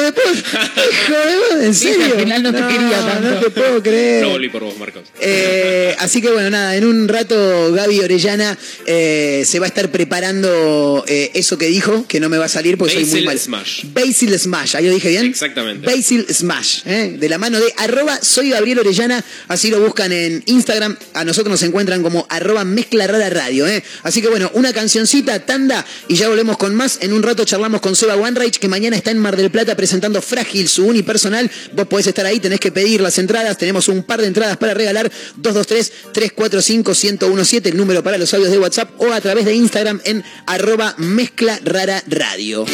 de 0.00 0.12
puta, 0.12 0.72
hijo 0.90 1.12
de 1.12 1.36
puta, 1.50 1.64
en 1.64 1.74
Sí, 1.74 1.88
al 1.88 1.94
serio. 1.94 2.14
final 2.18 2.42
no 2.42 2.52
te 2.52 2.58
quería 2.60 3.00
tanto. 3.00 3.30
No 3.30 3.40
te 3.40 3.50
puedo 3.50 3.82
creer. 3.82 4.22
No 4.22 4.30
volví 4.30 4.48
por 4.48 4.62
vos, 4.64 4.78
Marcos. 4.78 5.02
Eh, 5.20 5.94
así 5.98 6.20
que 6.22 6.30
bueno, 6.30 6.50
nada, 6.50 6.76
en 6.76 6.84
un 6.84 7.08
rato 7.08 7.72
Gaby 7.72 8.00
Orellana 8.00 8.56
eh, 8.86 9.42
se 9.46 9.58
va 9.58 9.66
a 9.66 9.68
estar 9.68 9.90
preparando 9.90 11.04
eh, 11.08 11.30
eso 11.34 11.58
que 11.58 11.66
dijo, 11.66 12.06
que 12.08 12.20
no 12.20 12.28
me 12.28 12.38
va 12.38 12.46
a 12.46 12.48
salir 12.48 12.76
porque 12.78 12.94
soy 12.94 13.04
muy 13.04 13.24
Basil 13.24 13.24
mal. 13.24 13.38
Smash. 13.38 13.84
Basil 13.92 14.38
Smash, 14.38 14.76
ahí 14.76 14.86
lo 14.86 14.92
dije 14.92 15.08
bien. 15.08 15.26
Exactamente. 15.26 15.86
Basil 15.86 15.95
Smash, 16.02 16.82
¿eh? 16.86 17.16
de 17.18 17.28
la 17.28 17.38
mano 17.38 17.58
de 17.58 17.72
arroba 17.76 18.18
soy 18.22 18.50
Gabriel 18.50 18.78
Orellana, 18.80 19.24
así 19.48 19.70
lo 19.70 19.80
buscan 19.80 20.12
en 20.12 20.42
Instagram, 20.46 20.96
a 21.14 21.24
nosotros 21.24 21.50
nos 21.50 21.62
encuentran 21.62 22.02
como 22.02 22.26
arroba 22.28 22.64
mezcla 22.64 23.06
rara 23.06 23.30
radio. 23.30 23.66
¿eh? 23.66 23.82
Así 24.02 24.20
que 24.20 24.28
bueno, 24.28 24.50
una 24.54 24.72
cancioncita, 24.72 25.46
tanda, 25.46 25.86
y 26.08 26.16
ya 26.16 26.28
volvemos 26.28 26.56
con 26.56 26.74
más. 26.74 26.98
En 27.00 27.12
un 27.12 27.22
rato 27.22 27.44
charlamos 27.44 27.80
con 27.80 27.94
Seba 27.96 28.16
Wanreich, 28.16 28.58
que 28.58 28.68
mañana 28.68 28.96
está 28.96 29.10
en 29.10 29.18
Mar 29.18 29.36
del 29.36 29.50
Plata 29.50 29.76
presentando 29.76 30.22
Frágil, 30.22 30.68
su 30.68 30.86
unipersonal. 30.86 31.50
Vos 31.72 31.86
podés 31.86 32.06
estar 32.08 32.26
ahí, 32.26 32.40
tenés 32.40 32.60
que 32.60 32.72
pedir 32.72 33.00
las 33.00 33.18
entradas, 33.18 33.56
tenemos 33.58 33.88
un 33.88 34.02
par 34.02 34.20
de 34.20 34.26
entradas 34.26 34.56
para 34.56 34.74
regalar, 34.74 35.10
223-345-1017, 35.40 37.66
el 37.66 37.76
número 37.76 38.02
para 38.02 38.18
los 38.18 38.34
audios 38.34 38.50
de 38.50 38.58
WhatsApp, 38.58 38.90
o 38.98 39.12
a 39.12 39.20
través 39.20 39.44
de 39.44 39.54
Instagram 39.54 40.00
en 40.04 40.24
arroba 40.46 40.94
mezcla 40.98 41.60
rara 41.64 42.02
radio. 42.06 42.66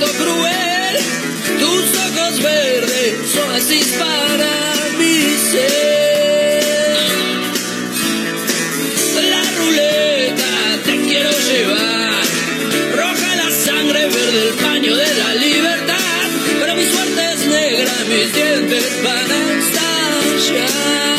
Cruel. 0.00 0.96
Tus 1.58 1.84
ojos 1.98 2.42
verdes 2.42 3.30
son 3.30 3.50
así 3.52 3.80
para 3.98 4.74
mi 4.98 5.36
ser. 5.50 6.62
La 9.30 9.42
ruleta 9.58 10.82
te 10.84 11.00
quiero 11.02 11.30
llevar. 11.30 12.24
Roja 12.96 13.36
la 13.36 13.50
sangre, 13.50 14.06
verde 14.06 14.48
el 14.48 14.54
paño 14.54 14.96
de 14.96 15.14
la 15.14 15.34
libertad. 15.34 16.26
Pero 16.60 16.74
mi 16.74 16.84
suerte 16.84 17.32
es 17.34 17.46
negra, 17.46 17.92
mis 18.08 18.32
dientes 18.32 19.02
van 19.02 19.30
a 19.30 19.58
estallar. 19.58 21.11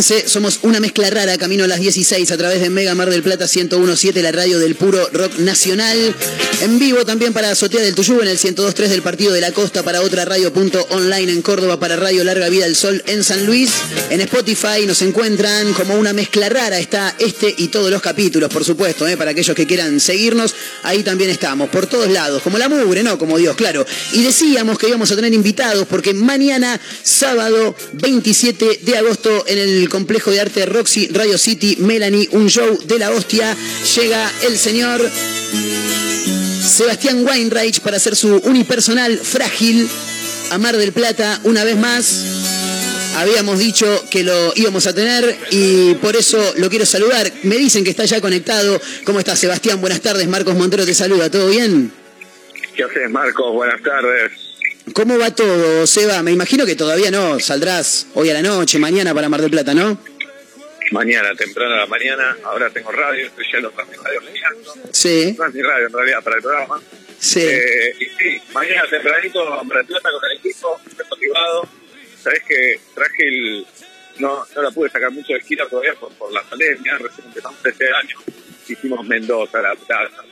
15, 0.00 0.28
somos 0.28 0.60
una 0.62 0.80
mezcla 0.80 1.10
rara, 1.10 1.36
camino 1.36 1.64
a 1.64 1.66
las 1.66 1.78
16 1.78 2.30
a 2.30 2.38
través 2.38 2.62
de 2.62 2.70
Mega 2.70 2.94
Mar 2.94 3.10
del 3.10 3.22
Plata 3.22 3.44
1017, 3.44 4.22
la 4.22 4.32
radio 4.32 4.58
del 4.58 4.74
puro 4.74 5.10
rock 5.12 5.38
nacional. 5.40 6.16
En 6.62 6.78
vivo 6.78 7.04
también 7.04 7.34
para 7.34 7.50
Azotea 7.50 7.82
del 7.82 7.94
Tuyú 7.94 8.22
en 8.22 8.28
el 8.28 8.38
102.3 8.38 8.88
del 8.88 9.02
Partido 9.02 9.34
de 9.34 9.42
la 9.42 9.52
Costa, 9.52 9.82
para 9.82 10.00
otra 10.00 10.24
radio 10.24 10.54
punto 10.54 10.86
online 10.88 11.32
en 11.32 11.42
Córdoba, 11.42 11.78
para 11.78 11.96
Radio 11.96 12.24
Larga 12.24 12.48
Vida 12.48 12.64
del 12.64 12.76
Sol 12.76 13.02
en 13.08 13.22
San 13.22 13.44
Luis. 13.44 13.72
En 14.08 14.22
Spotify 14.22 14.86
nos 14.86 15.02
encuentran 15.02 15.74
como 15.74 15.94
una 15.94 16.14
mezcla 16.14 16.48
rara, 16.48 16.78
está 16.78 17.14
este 17.18 17.54
y 17.58 17.68
todos 17.68 17.90
los 17.90 18.00
capítulos, 18.00 18.50
por 18.50 18.64
supuesto, 18.64 19.06
¿eh? 19.06 19.18
para 19.18 19.32
aquellos 19.32 19.54
que 19.54 19.66
quieran 19.66 20.00
seguirnos, 20.00 20.54
ahí 20.82 21.02
también 21.02 21.28
estamos, 21.28 21.68
por 21.68 21.86
todos 21.86 22.08
lados, 22.08 22.42
como 22.42 22.56
la 22.56 22.70
mugre, 22.70 23.02
¿no? 23.02 23.18
Como 23.18 23.36
Dios, 23.36 23.54
claro. 23.54 23.84
Y 24.14 24.22
decíamos 24.22 24.78
que 24.78 24.88
íbamos 24.88 25.12
a 25.12 25.16
tener 25.16 25.34
invitados 25.34 25.86
porque 25.86 26.14
mañana, 26.14 26.80
sábado 27.20 27.74
27 27.92 28.80
de 28.80 28.96
agosto, 28.96 29.44
en 29.46 29.58
el 29.58 29.90
complejo 29.90 30.30
de 30.30 30.40
arte 30.40 30.64
Roxy 30.64 31.08
Radio 31.08 31.36
City, 31.36 31.76
Melanie, 31.78 32.30
un 32.32 32.48
show 32.48 32.78
de 32.86 32.98
la 32.98 33.10
hostia, 33.10 33.54
llega 33.94 34.32
el 34.44 34.56
señor 34.56 35.06
Sebastián 36.66 37.22
Weinreich 37.26 37.80
para 37.80 37.98
hacer 37.98 38.16
su 38.16 38.36
unipersonal 38.36 39.18
frágil 39.18 39.86
a 40.50 40.56
Mar 40.56 40.78
del 40.78 40.92
Plata 40.92 41.38
una 41.44 41.62
vez 41.62 41.76
más. 41.76 42.24
Habíamos 43.18 43.58
dicho 43.58 43.86
que 44.10 44.22
lo 44.24 44.54
íbamos 44.56 44.86
a 44.86 44.94
tener 44.94 45.36
y 45.50 45.92
por 45.96 46.16
eso 46.16 46.38
lo 46.56 46.70
quiero 46.70 46.86
saludar. 46.86 47.30
Me 47.42 47.58
dicen 47.58 47.84
que 47.84 47.90
está 47.90 48.06
ya 48.06 48.22
conectado. 48.22 48.80
¿Cómo 49.04 49.18
estás, 49.18 49.38
Sebastián? 49.38 49.78
Buenas 49.82 50.00
tardes. 50.00 50.26
Marcos 50.26 50.54
Montero 50.54 50.86
te 50.86 50.94
saluda. 50.94 51.30
¿Todo 51.30 51.48
bien? 51.48 51.92
¿Qué 52.74 52.82
haces, 52.82 53.10
Marcos? 53.10 53.52
Buenas 53.52 53.82
tardes. 53.82 54.49
¿Cómo 54.94 55.18
va 55.18 55.34
todo, 55.34 55.86
Seba? 55.86 56.22
Me 56.22 56.32
imagino 56.32 56.66
que 56.66 56.74
todavía 56.74 57.10
no. 57.10 57.38
Saldrás 57.38 58.06
hoy 58.14 58.30
a 58.30 58.34
la 58.34 58.42
noche, 58.42 58.78
mañana 58.78 59.14
para 59.14 59.28
Mar 59.28 59.40
del 59.40 59.50
Plata, 59.50 59.74
¿no? 59.74 59.98
Mañana, 60.90 61.34
temprano 61.36 61.74
a 61.74 61.78
la 61.78 61.86
mañana. 61.86 62.36
Ahora 62.44 62.70
tengo 62.70 62.90
radio, 62.90 63.26
estoy 63.26 63.44
yendo 63.52 63.70
para 63.70 63.88
mi 63.88 63.96
radio. 63.96 64.20
Sí. 64.90 65.34
No 65.38 65.46
es 65.46 65.54
mi 65.54 65.62
radio, 65.62 65.86
en 65.86 65.92
realidad, 65.92 66.22
para 66.22 66.36
el 66.36 66.42
programa. 66.42 66.82
Sí. 67.18 67.40
Eh, 67.42 67.94
y 68.00 68.04
sí, 68.06 68.42
mañana 68.52 68.82
tempranito 68.88 69.52
a 69.52 69.62
Mar 69.62 69.78
del 69.78 69.86
Plata 69.86 70.08
con 70.10 70.30
el 70.30 70.36
equipo, 70.38 70.80
motivado. 71.10 71.68
Sabés 72.22 72.42
que 72.42 72.80
traje 72.94 73.28
el... 73.28 73.66
No, 74.18 74.44
no 74.54 74.62
la 74.62 74.70
pude 74.70 74.90
sacar 74.90 75.10
mucho 75.12 75.32
de 75.32 75.40
gira 75.40 75.66
todavía 75.68 75.94
por, 75.94 76.12
por 76.14 76.32
la 76.32 76.42
pandemia, 76.42 76.98
recién 76.98 77.26
empezamos 77.28 77.58
este 77.64 77.86
año. 77.92 78.16
Hicimos 78.68 79.06
Mendoza, 79.06 79.62
La 79.62 79.74
Plata, 79.74 80.24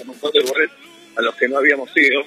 un 0.00 0.06
montón 0.08 0.32
de 0.32 0.40
lugares 0.40 0.70
a 1.16 1.22
los 1.22 1.34
que 1.36 1.48
no 1.48 1.58
habíamos 1.58 1.90
ido. 1.94 2.22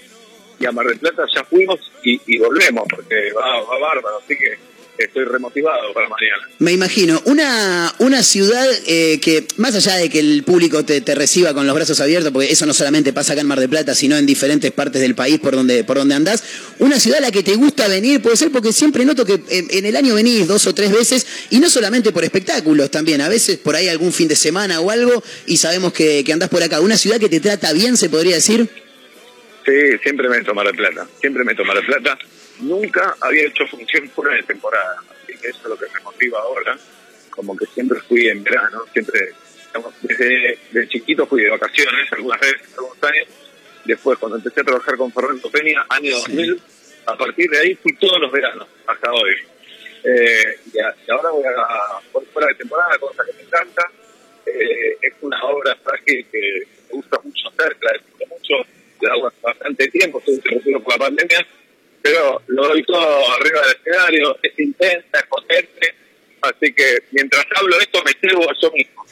Y 0.59 0.65
a 0.65 0.71
Mar 0.71 0.85
del 0.87 0.99
Plata 0.99 1.23
ya 1.33 1.43
fuimos 1.43 1.79
y, 2.03 2.37
volvemos, 2.37 2.85
porque 2.89 3.31
va, 3.33 3.61
bárbaro, 3.79 4.19
así 4.23 4.35
que 4.35 4.57
estoy 5.03 5.23
remotivado 5.23 5.93
para 5.93 6.09
mañana. 6.09 6.49
Me 6.59 6.73
imagino, 6.73 7.21
una, 7.25 7.93
una 7.99 8.21
ciudad 8.21 8.67
eh, 8.85 9.19
que, 9.21 9.47
más 9.57 9.73
allá 9.75 9.95
de 9.95 10.09
que 10.09 10.19
el 10.19 10.43
público 10.43 10.83
te, 10.83 10.99
te 11.01 11.15
reciba 11.15 11.53
con 11.53 11.65
los 11.65 11.75
brazos 11.75 11.99
abiertos, 12.01 12.31
porque 12.31 12.51
eso 12.51 12.65
no 12.65 12.73
solamente 12.73 13.13
pasa 13.13 13.33
acá 13.33 13.41
en 13.41 13.47
Mar 13.47 13.59
del 13.59 13.69
Plata, 13.69 13.95
sino 13.95 14.17
en 14.17 14.25
diferentes 14.25 14.71
partes 14.71 15.01
del 15.01 15.15
país 15.15 15.39
por 15.39 15.55
donde, 15.55 15.83
por 15.83 15.97
donde 15.97 16.15
andás, 16.15 16.43
una 16.79 16.99
ciudad 16.99 17.19
a 17.19 17.21
la 17.21 17.31
que 17.31 17.43
te 17.43 17.55
gusta 17.55 17.87
venir, 17.87 18.21
puede 18.21 18.35
ser 18.35 18.51
porque 18.51 18.73
siempre 18.73 19.05
noto 19.05 19.25
que 19.25 19.41
en, 19.49 19.67
en 19.69 19.85
el 19.85 19.95
año 19.95 20.15
venís 20.15 20.47
dos 20.47 20.67
o 20.67 20.75
tres 20.75 20.91
veces, 20.91 21.25
y 21.49 21.59
no 21.59 21.69
solamente 21.69 22.11
por 22.11 22.23
espectáculos 22.23 22.91
también, 22.91 23.21
a 23.21 23.29
veces 23.29 23.57
por 23.57 23.75
ahí 23.75 23.87
algún 23.87 24.11
fin 24.11 24.27
de 24.27 24.35
semana 24.35 24.81
o 24.81 24.91
algo, 24.91 25.23
y 25.45 25.57
sabemos 25.57 25.93
que, 25.93 26.23
que 26.25 26.33
andás 26.33 26.49
por 26.49 26.61
acá. 26.61 26.81
Una 26.81 26.97
ciudad 26.97 27.19
que 27.19 27.29
te 27.29 27.39
trata 27.39 27.71
bien, 27.71 27.95
se 27.95 28.09
podría 28.09 28.35
decir. 28.35 28.88
Sí, 29.69 29.97
siempre 29.99 30.27
me 30.29 30.41
tomo 30.43 30.63
la 30.63 30.71
plata, 30.73 31.07
siempre 31.19 31.43
me 31.43 31.53
tomo 31.53 31.73
la 31.73 31.81
plata. 31.81 32.17
Nunca 32.59 33.15
había 33.21 33.43
hecho 33.43 33.67
función 33.67 34.09
fuera 34.09 34.35
de 34.35 34.43
temporada, 34.43 34.95
así 35.11 35.37
que 35.39 35.47
eso 35.49 35.59
es 35.63 35.69
lo 35.69 35.77
que 35.77 35.85
me 35.93 35.99
motiva 36.01 36.39
ahora. 36.39 36.77
Como 37.29 37.55
que 37.55 37.65
siempre 37.67 37.99
fui 38.01 38.27
en 38.27 38.43
verano, 38.43 38.83
siempre, 38.91 39.29
digamos, 39.67 39.93
desde, 40.01 40.57
desde 40.71 40.87
chiquito 40.89 41.27
fui 41.27 41.43
de 41.43 41.49
vacaciones, 41.51 42.11
algunas 42.11 42.39
veces, 42.39 42.61
algunos 42.77 43.03
años. 43.03 43.27
Después, 43.85 44.17
cuando 44.17 44.37
empecé 44.37 44.61
a 44.61 44.63
trabajar 44.63 44.97
con 44.97 45.11
Fernando 45.13 45.49
Peña, 45.51 45.85
año 45.89 46.15
2000, 46.17 46.61
a 47.05 47.15
partir 47.17 47.49
de 47.49 47.59
ahí 47.59 47.75
fui 47.75 47.93
todos 47.95 48.19
los 48.19 48.31
veranos, 48.31 48.67
hasta 48.87 49.11
hoy. 49.13 49.35
Eh, 50.03 50.59
y, 50.73 50.79
a- 50.79 50.95
y 51.07 51.11
ahora 51.11 51.29
voy 51.29 51.43
a 51.45 51.99
por 52.11 52.25
fuera 52.27 52.47
de 52.47 52.55
temporada, 52.55 52.97
cosa 52.97 53.23
que 53.25 53.33
me 53.33 53.41
encanta. 53.43 53.83
Eh, 54.45 54.97
es 55.01 55.13
una 55.21 55.41
obra 55.43 55.75
frágil 55.83 56.25
que 56.31 56.63
me 56.87 56.95
gusta 56.95 57.19
mucho 57.23 57.49
hacer, 57.49 57.75
que 57.77 57.85
la 57.85 57.93
disfruto 57.93 58.25
mucho, 58.27 58.55
hace 59.07 59.37
bastante 59.41 59.87
tiempo, 59.89 60.19
estoy 60.19 60.35
interrumpido 60.35 60.79
por 60.81 60.93
la 60.93 61.05
pandemia, 61.05 61.47
pero 62.01 62.41
lo 62.47 62.67
doy 62.67 62.83
todo 62.83 63.33
arriba 63.33 63.61
del 63.61 63.75
escenario, 63.77 64.37
es 64.41 64.59
intensa, 64.59 65.19
es 65.19 65.25
potente, 65.27 65.95
así 66.41 66.73
que 66.73 66.99
mientras 67.11 67.45
hablo 67.55 67.79
esto 67.79 68.01
me 68.05 68.11
sirvo 68.19 68.45
yo 68.61 68.71
mismo, 68.71 69.05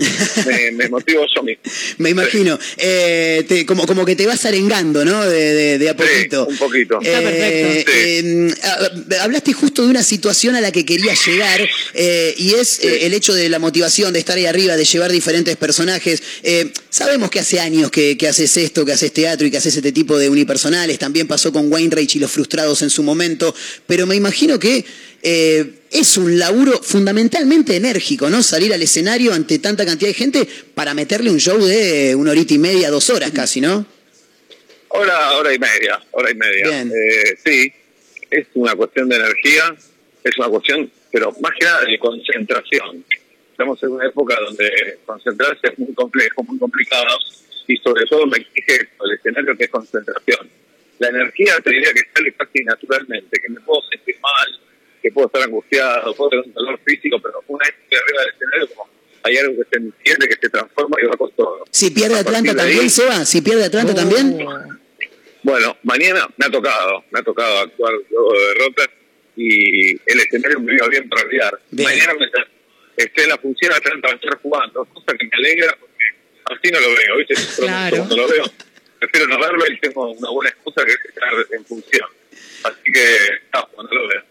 me, 0.45 0.71
me 0.71 0.89
motivo 0.89 1.25
yo 1.35 1.43
mismo. 1.43 1.61
Me 1.97 2.09
imagino. 2.11 2.57
Eh, 2.77 3.43
te- 3.47 3.65
como, 3.65 3.85
como 3.85 4.05
que 4.05 4.15
te 4.15 4.25
vas 4.27 4.45
arengando, 4.45 5.03
¿no? 5.05 5.25
De, 5.25 5.53
de- 5.53 5.77
de 5.77 5.89
a 5.89 5.95
poquito. 5.95 6.45
un 6.47 6.57
poquito. 6.57 6.99
Eh, 7.03 7.85
eh, 7.87 8.53
ah, 8.63 8.89
hablaste 9.21 9.53
justo 9.53 9.83
de 9.83 9.89
una 9.89 10.03
situación 10.03 10.55
a 10.55 10.61
la 10.61 10.71
que 10.71 10.85
quería 10.85 11.13
llegar 11.25 11.67
eh, 11.93 12.33
y 12.37 12.53
es 12.55 12.79
eh, 12.83 13.05
el 13.05 13.13
hecho 13.13 13.33
de 13.33 13.49
la 13.49 13.59
motivación 13.59 14.13
de 14.13 14.19
estar 14.19 14.37
ahí 14.37 14.45
arriba, 14.45 14.75
de 14.75 14.85
llevar 14.85 15.11
diferentes 15.11 15.55
personajes. 15.57 16.21
Eh, 16.43 16.71
sabemos 16.89 17.29
que 17.29 17.39
hace 17.39 17.59
años 17.59 17.91
que, 17.91 18.17
que 18.17 18.27
haces 18.27 18.55
esto, 18.57 18.85
que 18.85 18.93
haces 18.93 19.11
teatro 19.13 19.47
y 19.47 19.51
que 19.51 19.57
haces 19.57 19.75
este 19.75 19.91
tipo 19.91 20.17
de 20.17 20.29
unipersonales. 20.29 20.99
También 20.99 21.27
pasó 21.27 21.51
con 21.51 21.71
Wayne 21.71 21.95
Rage 21.95 22.17
y 22.17 22.19
los 22.19 22.31
frustrados 22.31 22.81
en 22.81 22.89
su 22.89 23.03
momento. 23.03 23.53
Pero 23.87 24.05
me 24.05 24.15
imagino 24.15 24.59
que 24.59 24.85
eh, 25.23 25.65
es 25.91 26.17
un 26.17 26.37
laburo 26.37 26.73
fundamentalmente 26.81 27.75
enérgico, 27.75 28.29
¿no? 28.29 28.43
Salir 28.43 28.73
al 28.73 28.81
escenario 28.81 29.33
ante 29.33 29.59
tanta 29.59 29.85
cantidad 29.85 30.09
de 30.09 30.13
gente 30.13 30.47
para 30.73 30.93
meterle 30.93 31.29
un 31.29 31.39
show 31.39 31.57
de 31.57 32.15
una 32.15 32.31
horita 32.31 32.53
y 32.53 32.57
media, 32.57 32.89
dos 32.89 33.09
horas 33.09 33.31
casi, 33.31 33.61
¿no? 33.61 33.85
Hora, 34.89 35.33
hora 35.33 35.53
y 35.53 35.59
media, 35.59 35.99
hora 36.11 36.31
y 36.31 36.35
media. 36.35 36.67
Bien. 36.67 36.91
Eh, 36.91 37.37
sí, 37.43 37.73
es 38.31 38.47
una 38.55 38.75
cuestión 38.75 39.09
de 39.09 39.17
energía, 39.17 39.75
es 40.23 40.37
una 40.37 40.47
cuestión, 40.47 40.91
pero 41.11 41.33
más 41.41 41.51
que 41.59 41.65
nada 41.65 41.81
de 41.81 41.99
concentración. 41.99 43.05
Estamos 43.51 43.81
en 43.83 43.89
una 43.89 44.05
época 44.05 44.37
donde 44.39 44.99
concentrarse 45.05 45.67
es 45.67 45.79
muy 45.79 45.93
complejo, 45.93 46.43
muy 46.43 46.59
complicado, 46.59 47.17
y 47.67 47.75
sobre 47.77 48.05
todo 48.05 48.25
me 48.27 48.37
exige 48.37 48.87
el 49.03 49.11
escenario 49.13 49.57
que 49.57 49.65
es 49.65 49.69
concentración. 49.69 50.49
La 50.99 51.09
energía 51.09 51.59
te 51.63 51.71
diría 51.71 51.93
que 51.93 52.01
sale 52.13 52.33
casi 52.33 52.63
naturalmente, 52.63 53.39
que 53.39 53.49
me 53.49 53.59
puedo 53.61 53.81
sentir 53.91 54.15
mal, 54.21 54.59
que 55.07 55.13
puedo 55.13 55.27
estar 55.27 55.41
angustiado, 55.43 56.13
puedo 56.15 56.29
tener 56.31 56.45
un 56.45 56.53
dolor 56.53 56.79
físico, 56.85 57.17
pero 57.21 57.41
una 57.47 57.65
vez 57.65 57.75
que 57.89 57.95
arriba 57.97 58.19
del 58.21 58.29
escenario, 58.33 58.67
como 58.75 58.89
hay 59.23 59.37
algo 59.37 59.53
que 59.63 59.69
se 59.71 59.77
entiende, 59.77 60.27
que 60.27 60.35
se 60.41 60.49
transforma 60.49 60.97
y 61.01 61.05
va 61.05 61.17
con 61.17 61.31
todo. 61.31 61.65
Si 61.71 61.91
pierde 61.91 62.15
A 62.15 62.19
Atlanta 62.19 62.55
también, 62.55 62.79
ahí- 62.81 62.89
Seba, 62.89 63.25
si 63.25 63.41
pierde 63.41 63.65
Atlanta 63.65 63.93
también. 63.95 64.37
Bueno, 65.43 65.77
mañana 65.83 66.27
me 66.37 66.45
ha 66.45 66.49
tocado, 66.49 67.03
me 67.11 67.19
ha 67.19 67.23
tocado 67.23 67.59
actuar 67.59 67.93
luego 68.09 68.33
de 68.33 68.47
derrotas 68.49 68.89
y 69.37 69.91
el 70.11 70.19
escenario 70.19 70.59
me 70.59 70.73
vino 70.73 70.89
bien 70.89 71.07
para 71.07 71.21
olvidar. 71.23 71.59
Mañana 71.71 72.13
me 72.15 72.25
esté 72.97 73.23
en 73.23 73.29
la 73.29 73.37
función 73.37 73.71
Atlanta 73.73 74.07
va 74.07 74.13
a 74.13 74.15
estar 74.15 74.41
jugando, 74.41 74.85
cosa 74.85 75.17
que 75.17 75.25
me 75.25 75.31
alegra 75.37 75.77
porque 75.79 76.03
así 76.45 76.71
no 76.71 76.79
lo 76.79 76.87
veo, 76.89 77.17
¿viste? 77.17 77.33
Claro. 77.65 77.97
Cuando 77.97 78.17
lo 78.17 78.27
veo, 78.27 78.43
prefiero 78.99 79.27
no 79.27 79.39
verlo 79.39 79.63
y 79.71 79.79
tengo 79.79 80.11
una 80.11 80.29
buena 80.31 80.49
excusa 80.49 80.83
que 80.85 80.91
es 80.91 80.99
estar 81.07 81.33
en 81.51 81.65
función. 81.65 82.09
Así 82.63 82.91
que, 82.91 83.05
no, 83.53 83.67
cuando 83.73 83.93
lo 83.95 84.07
veo. 84.07 84.23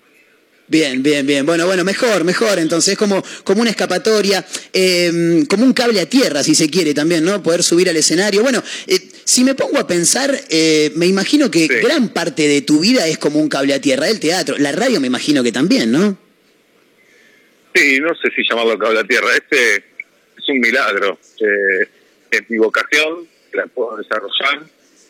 Bien, 0.68 1.02
bien, 1.02 1.26
bien. 1.26 1.46
Bueno, 1.46 1.66
bueno, 1.66 1.84
mejor, 1.84 2.24
mejor. 2.24 2.58
Entonces 2.58 2.92
es 2.92 2.98
como, 2.98 3.22
como 3.44 3.62
una 3.62 3.70
escapatoria, 3.70 4.44
eh, 4.72 5.44
como 5.48 5.64
un 5.64 5.72
cable 5.72 6.00
a 6.00 6.06
tierra, 6.06 6.42
si 6.42 6.54
se 6.54 6.68
quiere 6.68 6.92
también, 6.92 7.24
¿no? 7.24 7.42
Poder 7.42 7.62
subir 7.62 7.88
al 7.88 7.96
escenario. 7.96 8.42
Bueno, 8.42 8.62
eh, 8.86 8.98
si 9.24 9.44
me 9.44 9.54
pongo 9.54 9.78
a 9.78 9.86
pensar, 9.86 10.32
eh, 10.50 10.92
me 10.94 11.06
imagino 11.06 11.50
que 11.50 11.66
gran 11.66 12.08
parte 12.10 12.48
de 12.48 12.62
tu 12.62 12.80
vida 12.80 13.06
es 13.06 13.18
como 13.18 13.40
un 13.40 13.48
cable 13.48 13.74
a 13.74 13.80
tierra, 13.80 14.08
el 14.08 14.20
teatro. 14.20 14.56
La 14.58 14.72
radio 14.72 15.00
me 15.00 15.06
imagino 15.08 15.42
que 15.42 15.52
también, 15.52 15.90
¿no? 15.90 16.16
Sí, 17.74 18.00
no 18.00 18.14
sé 18.14 18.30
si 18.34 18.42
llamarlo 18.48 18.78
cable 18.78 19.00
a 19.00 19.04
tierra. 19.04 19.28
Este 19.34 19.76
es 19.76 20.48
un 20.48 20.60
milagro. 20.60 21.18
Eh, 21.40 21.88
es 22.30 22.50
mi 22.50 22.56
vocación, 22.58 23.26
la 23.52 23.66
puedo 23.66 23.96
desarrollar. 23.96 24.64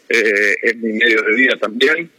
Eh, 0.08 0.56
es 0.62 0.76
mi 0.76 0.92
medio 0.94 1.22
de 1.22 1.34
vida 1.34 1.56
también. 1.58 2.10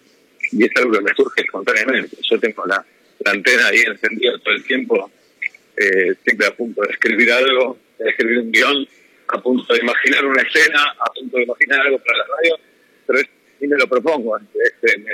Y 0.52 0.64
es 0.64 0.72
algo 0.76 0.92
que 0.92 1.02
me 1.02 1.14
surge 1.16 1.42
espontáneamente. 1.42 2.16
Yo 2.30 2.40
tengo 2.40 2.66
la, 2.66 2.86
la 3.26 3.32
antena 3.32 3.68
ahí 3.68 3.80
encendida 3.80 4.38
todo 4.44 4.54
el 4.54 4.64
tiempo. 4.64 5.12
eh, 5.80 6.16
siempre 6.24 6.48
a 6.48 6.56
punto 6.56 6.82
de 6.82 6.92
escribir 6.92 7.32
algo, 7.32 7.78
de 8.00 8.10
escribir 8.10 8.40
un 8.40 8.52
guion, 8.52 8.88
a 9.28 9.42
punto 9.42 9.74
de 9.74 9.80
imaginar 9.80 10.26
una 10.26 10.42
escena, 10.42 10.84
a 11.00 11.06
punto 11.14 11.38
de 11.38 11.44
imaginar 11.44 11.82
algo 11.82 12.00
para 12.00 12.18
la 12.20 12.24
radio. 12.36 12.60
Pero 13.06 13.20
es, 13.20 13.28
y 13.62 13.68
me 13.68 13.78
lo 13.78 13.88
propongo. 13.88 14.38
Este, 14.38 14.98
me, 15.00 15.12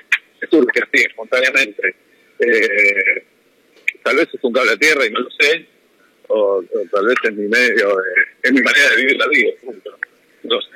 surge 0.50 0.80
así, 0.82 1.04
espontáneamente. 1.06 1.96
Eh, 2.40 3.26
tal 4.04 4.16
vez 4.18 4.28
es 4.34 4.44
un 4.44 4.54
cable 4.54 4.72
a 4.72 4.78
tierra 4.78 5.06
y 5.06 5.12
no 5.12 5.20
lo 5.22 5.30
sé, 5.32 5.66
o, 6.28 6.64
tal 6.92 7.06
vez 7.08 7.16
es 7.24 7.34
mi 7.34 7.48
medio, 7.48 7.96
de- 7.98 8.26
es 8.44 8.52
mi 8.52 8.62
manera 8.62 8.90
de 8.92 8.96
vivir 8.98 9.18
la 9.18 9.28
vida, 9.28 9.52
punto. 9.62 9.98
no 10.44 10.62
sé. 10.62 10.70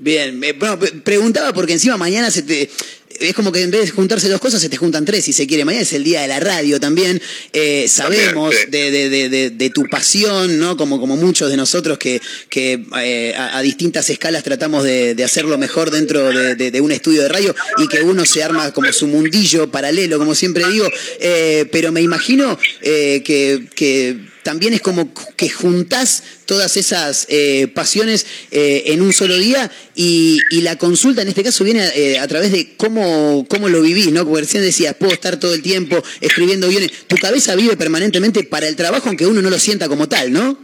Bien, 0.00 0.42
eh, 0.42 0.52
bueno, 0.52 0.78
pre- 0.78 0.92
preguntaba 0.92 1.52
porque 1.52 1.74
encima 1.74 1.96
mañana 1.96 2.30
se 2.30 2.42
te... 2.42 2.70
Es 3.18 3.34
como 3.34 3.52
que 3.52 3.60
en 3.60 3.70
vez 3.70 3.82
de 3.82 3.90
juntarse 3.90 4.30
dos 4.30 4.40
cosas, 4.40 4.62
se 4.62 4.70
te 4.70 4.78
juntan 4.78 5.04
tres, 5.04 5.26
si 5.26 5.34
se 5.34 5.46
quiere. 5.46 5.66
Mañana 5.66 5.82
es 5.82 5.92
el 5.92 6.02
día 6.04 6.22
de 6.22 6.28
la 6.28 6.40
radio 6.40 6.80
también. 6.80 7.20
Eh, 7.52 7.84
sabemos 7.86 8.54
de, 8.70 8.90
de- 8.90 9.10
de- 9.10 9.28
de- 9.28 9.50
de 9.50 9.70
tu 9.70 9.84
pasión, 9.90 10.58
¿no? 10.58 10.74
Como, 10.78 10.98
como 10.98 11.16
muchos 11.16 11.50
de 11.50 11.56
nosotros 11.58 11.98
que, 11.98 12.18
que 12.48 12.82
eh, 13.02 13.34
a, 13.36 13.58
a 13.58 13.62
distintas 13.62 14.08
escalas 14.08 14.42
tratamos 14.42 14.84
de, 14.84 15.14
de 15.14 15.22
hacerlo 15.24 15.58
mejor 15.58 15.90
dentro 15.90 16.30
de, 16.32 16.54
de- 16.54 16.70
de 16.70 16.80
un 16.80 16.92
estudio 16.92 17.20
de 17.22 17.28
radio 17.28 17.54
y 17.76 17.88
que 17.88 18.00
uno 18.00 18.24
se 18.24 18.42
arma 18.42 18.72
como 18.72 18.90
su 18.90 19.06
mundillo 19.06 19.70
paralelo, 19.70 20.16
como 20.16 20.34
siempre 20.34 20.64
digo. 20.70 20.88
Eh, 21.20 21.66
pero 21.70 21.92
me 21.92 22.00
imagino 22.00 22.58
eh, 22.80 23.22
que, 23.22 23.66
que 23.74 24.16
también 24.50 24.74
es 24.74 24.80
como 24.80 25.14
que 25.36 25.48
juntás 25.48 26.24
todas 26.44 26.76
esas 26.76 27.24
eh, 27.28 27.68
pasiones 27.68 28.26
eh, 28.50 28.82
en 28.86 29.00
un 29.00 29.12
solo 29.12 29.36
día 29.36 29.70
y, 29.94 30.40
y 30.50 30.62
la 30.62 30.76
consulta 30.76 31.22
en 31.22 31.28
este 31.28 31.44
caso 31.44 31.62
viene 31.62 31.86
eh, 31.94 32.18
a 32.18 32.26
través 32.26 32.50
de 32.50 32.74
cómo, 32.76 33.46
cómo 33.48 33.68
lo 33.68 33.80
vivís, 33.80 34.10
¿no? 34.10 34.24
Porque 34.24 34.40
recién 34.40 34.64
decías, 34.64 34.96
puedo 34.96 35.12
estar 35.12 35.38
todo 35.38 35.54
el 35.54 35.62
tiempo 35.62 36.02
escribiendo 36.20 36.66
guiones. 36.66 37.06
Tu 37.06 37.16
cabeza 37.18 37.54
vive 37.54 37.76
permanentemente 37.76 38.42
para 38.42 38.66
el 38.66 38.74
trabajo 38.74 39.08
aunque 39.08 39.24
uno 39.24 39.40
no 39.40 39.50
lo 39.50 39.58
sienta 39.60 39.86
como 39.86 40.08
tal, 40.08 40.32
¿no? 40.32 40.58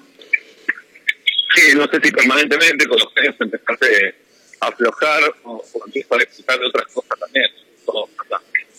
Sí, 1.55 1.77
no 1.77 1.87
sé 1.87 2.01
si 2.03 2.11
permanentemente 2.11 2.89
con 2.89 2.99
los 2.99 3.13
años 3.19 3.37
empezaste 3.39 4.17
a 4.63 4.67
aflojar 4.67 5.23
o, 5.45 5.65
o 5.73 5.87
empiezo 5.87 6.13
a 6.13 6.19
disfrutar 6.19 6.59
de 6.59 6.67
otras 6.67 6.87
cosas 6.93 7.21
también. 7.21 7.47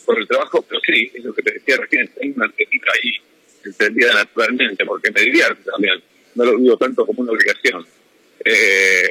Por 0.06 0.20
el 0.20 0.28
trabajo, 0.28 0.62
pero 0.68 0.82
sí, 0.86 1.12
es 1.14 1.24
lo 1.24 1.34
que 1.34 1.44
te 1.44 1.54
decía 1.54 1.78
recién, 1.78 2.10
tengo 2.20 2.36
una 2.36 2.54
ahí 2.58 3.22
entendida 3.68 4.14
naturalmente, 4.14 4.86
porque 4.86 5.12
me 5.12 5.22
divierte 5.22 5.70
también, 5.70 6.02
no 6.36 6.46
lo 6.46 6.58
digo 6.58 6.78
tanto 6.78 7.06
como 7.06 7.22
una 7.22 7.32
obligación. 7.32 7.86
Eh, 8.44 9.10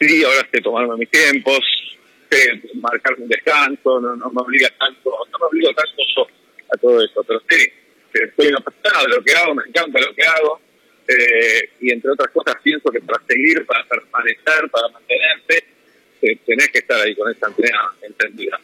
sí, 0.00 0.24
ahora 0.24 0.46
sé 0.50 0.60
tomarme 0.60 0.96
mis 0.96 1.10
tiempos, 1.10 1.60
sé 2.30 2.62
marcar 2.74 3.14
un 3.18 3.28
descanso, 3.28 4.00
no, 4.00 4.16
no 4.16 4.30
me 4.30 4.42
obliga 4.42 4.68
tanto, 4.78 5.10
no 5.10 5.38
me 5.38 5.46
obligo 5.46 5.72
tanto 5.74 6.28
a 6.74 6.78
todo 6.78 7.04
esto, 7.04 7.22
pero 7.24 7.42
sí, 7.48 8.48
una 8.48 8.60
persona 8.60 9.02
de 9.02 9.16
lo 9.16 9.22
que 9.22 9.32
hago, 9.32 9.54
me 9.54 9.62
encanta 9.66 10.00
lo 10.00 10.14
que 10.14 10.22
hago, 10.24 10.60
eh, 11.08 11.70
y 11.80 11.92
entre 11.92 12.10
otras 12.10 12.30
cosas 12.32 12.56
pienso 12.62 12.90
que 12.90 13.00
para 13.00 13.22
seguir, 13.26 13.66
para 13.66 13.84
permanecer, 13.84 14.70
para 14.70 14.88
mantenerse, 14.88 15.64
eh, 16.22 16.38
tenés 16.46 16.68
que 16.68 16.78
estar 16.78 17.00
ahí 17.00 17.14
con 17.14 17.30
esa 17.30 17.46
antena 17.46 17.90
entendida. 18.02 18.60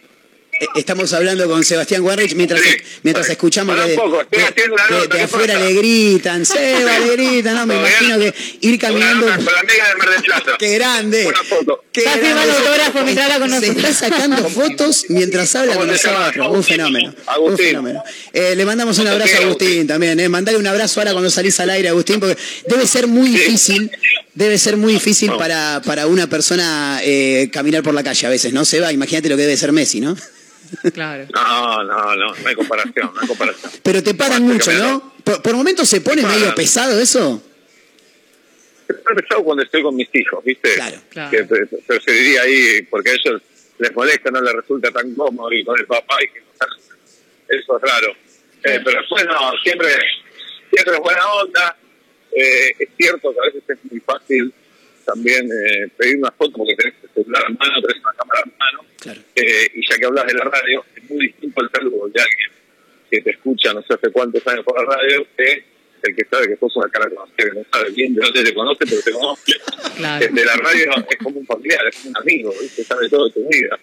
Eh, 0.60 0.66
Estamos 0.76 1.12
hablando 1.12 1.48
con 1.48 1.64
Sebastián 1.64 2.02
Warrich 2.02 2.34
mientras, 2.34 2.60
mientras 3.02 3.28
escuchamos 3.28 3.76
que 3.76 3.90
de, 3.90 3.94
poco, 3.96 4.20
estoy 4.22 4.40
de- 4.40 4.46
haciendo 4.46 4.74
una 4.74 4.84
de- 4.84 4.90
nota, 4.90 5.02
de 5.02 5.08
¿qué 5.18 5.20
afuera 5.24 5.54
pasa? 5.54 5.66
le 5.66 5.74
gritan, 5.74 6.46
Seba 6.46 6.98
le 6.98 7.12
gritan, 7.16 7.54
no, 7.54 7.66
me 7.66 7.74
¿Todo 7.74 7.86
imagino 7.86 8.18
bien? 8.18 8.32
que 8.32 8.66
ir 8.68 8.78
caminando. 8.78 9.26
Una 9.26 9.36
nota 9.36 9.44
con 9.44 9.54
la 9.54 9.60
amiga 9.60 9.88
de 9.88 9.94
Mar 9.96 10.10
del 10.10 10.22
Plata. 10.22 10.56
¡Qué 10.58 10.74
grande! 10.74 11.26
Una 11.26 11.44
foto. 11.44 11.84
¡Qué 11.92 12.00
Está 12.00 12.12
firmando 12.14 12.40
grande! 12.52 12.68
autógrafo 12.68 13.04
mientras 13.04 13.30
habla 13.30 13.38
con 13.48 13.60
Se 13.60 13.66
está 13.68 13.92
sacando 13.94 14.36
fotos 14.50 15.04
mientras 15.08 15.54
habla 15.56 15.72
¿Cómo 15.74 15.86
con 15.86 15.92
nosotros. 15.94 16.48
Un 16.56 16.64
fenómeno. 16.64 17.14
Un 17.40 17.56
fenómeno. 17.58 18.02
Eh, 18.32 18.54
le 18.56 18.64
mandamos 18.64 18.98
un 18.98 19.04
¿Cómo 19.06 19.16
te 19.16 19.22
abrazo 19.22 19.42
a 19.42 19.46
Agustín 19.46 19.86
también. 19.86 20.18
Eh. 20.20 20.28
Mandale 20.28 20.58
un 20.58 20.66
abrazo 20.66 21.00
ahora 21.00 21.12
cuando 21.12 21.30
salís 21.30 21.58
al 21.60 21.70
aire, 21.70 21.88
Agustín, 21.88 22.20
porque 22.20 22.36
debe 22.68 22.86
ser 22.86 23.06
muy 23.06 23.30
difícil. 23.30 23.90
Debe 24.34 24.56
ser 24.58 24.76
muy 24.76 24.92
difícil 24.92 25.32
para, 25.36 25.82
para 25.84 26.06
una 26.06 26.28
persona 26.28 27.00
eh, 27.02 27.48
caminar 27.52 27.82
por 27.82 27.92
la 27.94 28.04
calle 28.04 28.26
a 28.26 28.30
veces, 28.30 28.52
¿no? 28.52 28.64
Seba, 28.64 28.92
imagínate 28.92 29.28
lo 29.28 29.36
que 29.36 29.42
debe 29.42 29.56
ser 29.56 29.72
Messi, 29.72 30.00
¿no? 30.00 30.16
Claro. 30.92 31.26
No, 31.34 31.84
no, 31.84 32.16
no, 32.16 32.34
no 32.34 32.48
hay 32.48 32.54
comparación, 32.54 33.10
no 33.14 33.20
hay 33.20 33.26
comparación. 33.28 33.72
Pero 33.82 34.02
te 34.02 34.14
paran 34.14 34.42
mucho, 34.42 34.72
¿no? 34.72 35.12
Por, 35.24 35.42
por 35.42 35.54
momentos 35.54 35.88
se 35.88 36.00
pone 36.00 36.22
medio 36.22 36.54
pesado 36.54 36.98
eso. 37.00 37.42
He 38.88 39.10
empezado 39.10 39.44
cuando 39.44 39.62
estoy 39.64 39.82
con 39.82 39.94
mis 39.94 40.08
hijos, 40.14 40.42
¿viste? 40.44 40.74
Claro. 40.74 40.96
Claro. 41.10 41.30
Que 41.30 41.44
pre- 41.44 41.66
preferiría 41.86 42.42
ahí, 42.42 42.82
porque 42.90 43.10
a 43.10 43.12
ellos 43.14 43.42
les 43.78 43.94
molesta, 43.94 44.30
no 44.30 44.40
les 44.40 44.54
resulta 44.54 44.90
tan 44.90 45.14
cómodo 45.14 45.52
y 45.52 45.64
con 45.64 45.78
el 45.78 45.86
papá 45.86 46.16
y 46.22 46.28
que 46.28 46.42
eso 47.48 47.76
es 47.76 47.82
raro. 47.82 48.12
Eh, 48.64 48.80
pero 48.84 48.98
después 49.00 49.24
no, 49.26 49.52
siempre, 49.62 49.88
siempre 50.72 50.94
es 50.94 51.00
buena 51.00 51.32
onda. 51.32 51.76
Eh, 52.34 52.70
es 52.78 52.88
cierto 52.96 53.32
que 53.32 53.38
a 53.38 53.44
veces 53.44 53.62
es 53.68 53.90
muy 53.90 54.00
fácil 54.00 54.52
también 55.08 55.48
eh, 55.50 55.88
pedir 55.96 56.18
una 56.18 56.30
foto 56.32 56.52
porque 56.58 56.76
tenés 56.76 56.94
el 57.02 57.10
celular 57.10 57.42
en 57.48 57.56
mano, 57.56 57.80
tenés 57.80 58.02
una 58.02 58.12
cámara 58.12 58.42
en 58.44 58.52
mano. 58.58 58.84
Claro. 59.00 59.20
Eh, 59.34 59.70
y 59.74 59.88
ya 59.88 59.96
que 59.96 60.04
hablas 60.04 60.26
de 60.26 60.34
la 60.34 60.44
radio, 60.44 60.84
es 60.94 61.10
muy 61.10 61.26
distinto 61.28 61.62
el 61.62 61.70
saludo 61.70 62.08
de 62.08 62.20
alguien 62.20 62.50
que 63.10 63.22
te 63.22 63.30
escucha 63.30 63.72
no 63.72 63.82
sé 63.82 63.94
hace 63.94 64.10
cuántos 64.12 64.46
años 64.46 64.64
por 64.64 64.78
la 64.78 64.96
radio 64.96 65.26
que 65.34 65.64
el 66.02 66.14
que 66.14 66.24
sabe 66.30 66.46
que 66.46 66.56
sos 66.56 66.76
una 66.76 66.88
cara 66.90 67.08
conocida, 67.08 67.34
que 67.36 67.58
no 67.58 67.64
sabe 67.72 67.90
bien 67.90 68.14
de 68.14 68.20
dónde 68.22 68.44
te 68.44 68.54
conoce, 68.54 68.84
pero 68.88 69.02
te 69.02 69.12
conoce. 69.12 69.52
Claro. 69.96 70.24
El 70.24 70.32
de 70.32 70.44
la 70.44 70.54
radio 70.54 70.90
es 71.10 71.16
como 71.16 71.40
un 71.40 71.46
familiar, 71.46 71.80
es 71.88 72.04
un 72.04 72.16
amigo, 72.16 72.54
¿viste? 72.60 72.84
sabe 72.84 73.08
todo 73.08 73.26
de 73.26 73.32
tu 73.32 73.48
vida. 73.48 73.76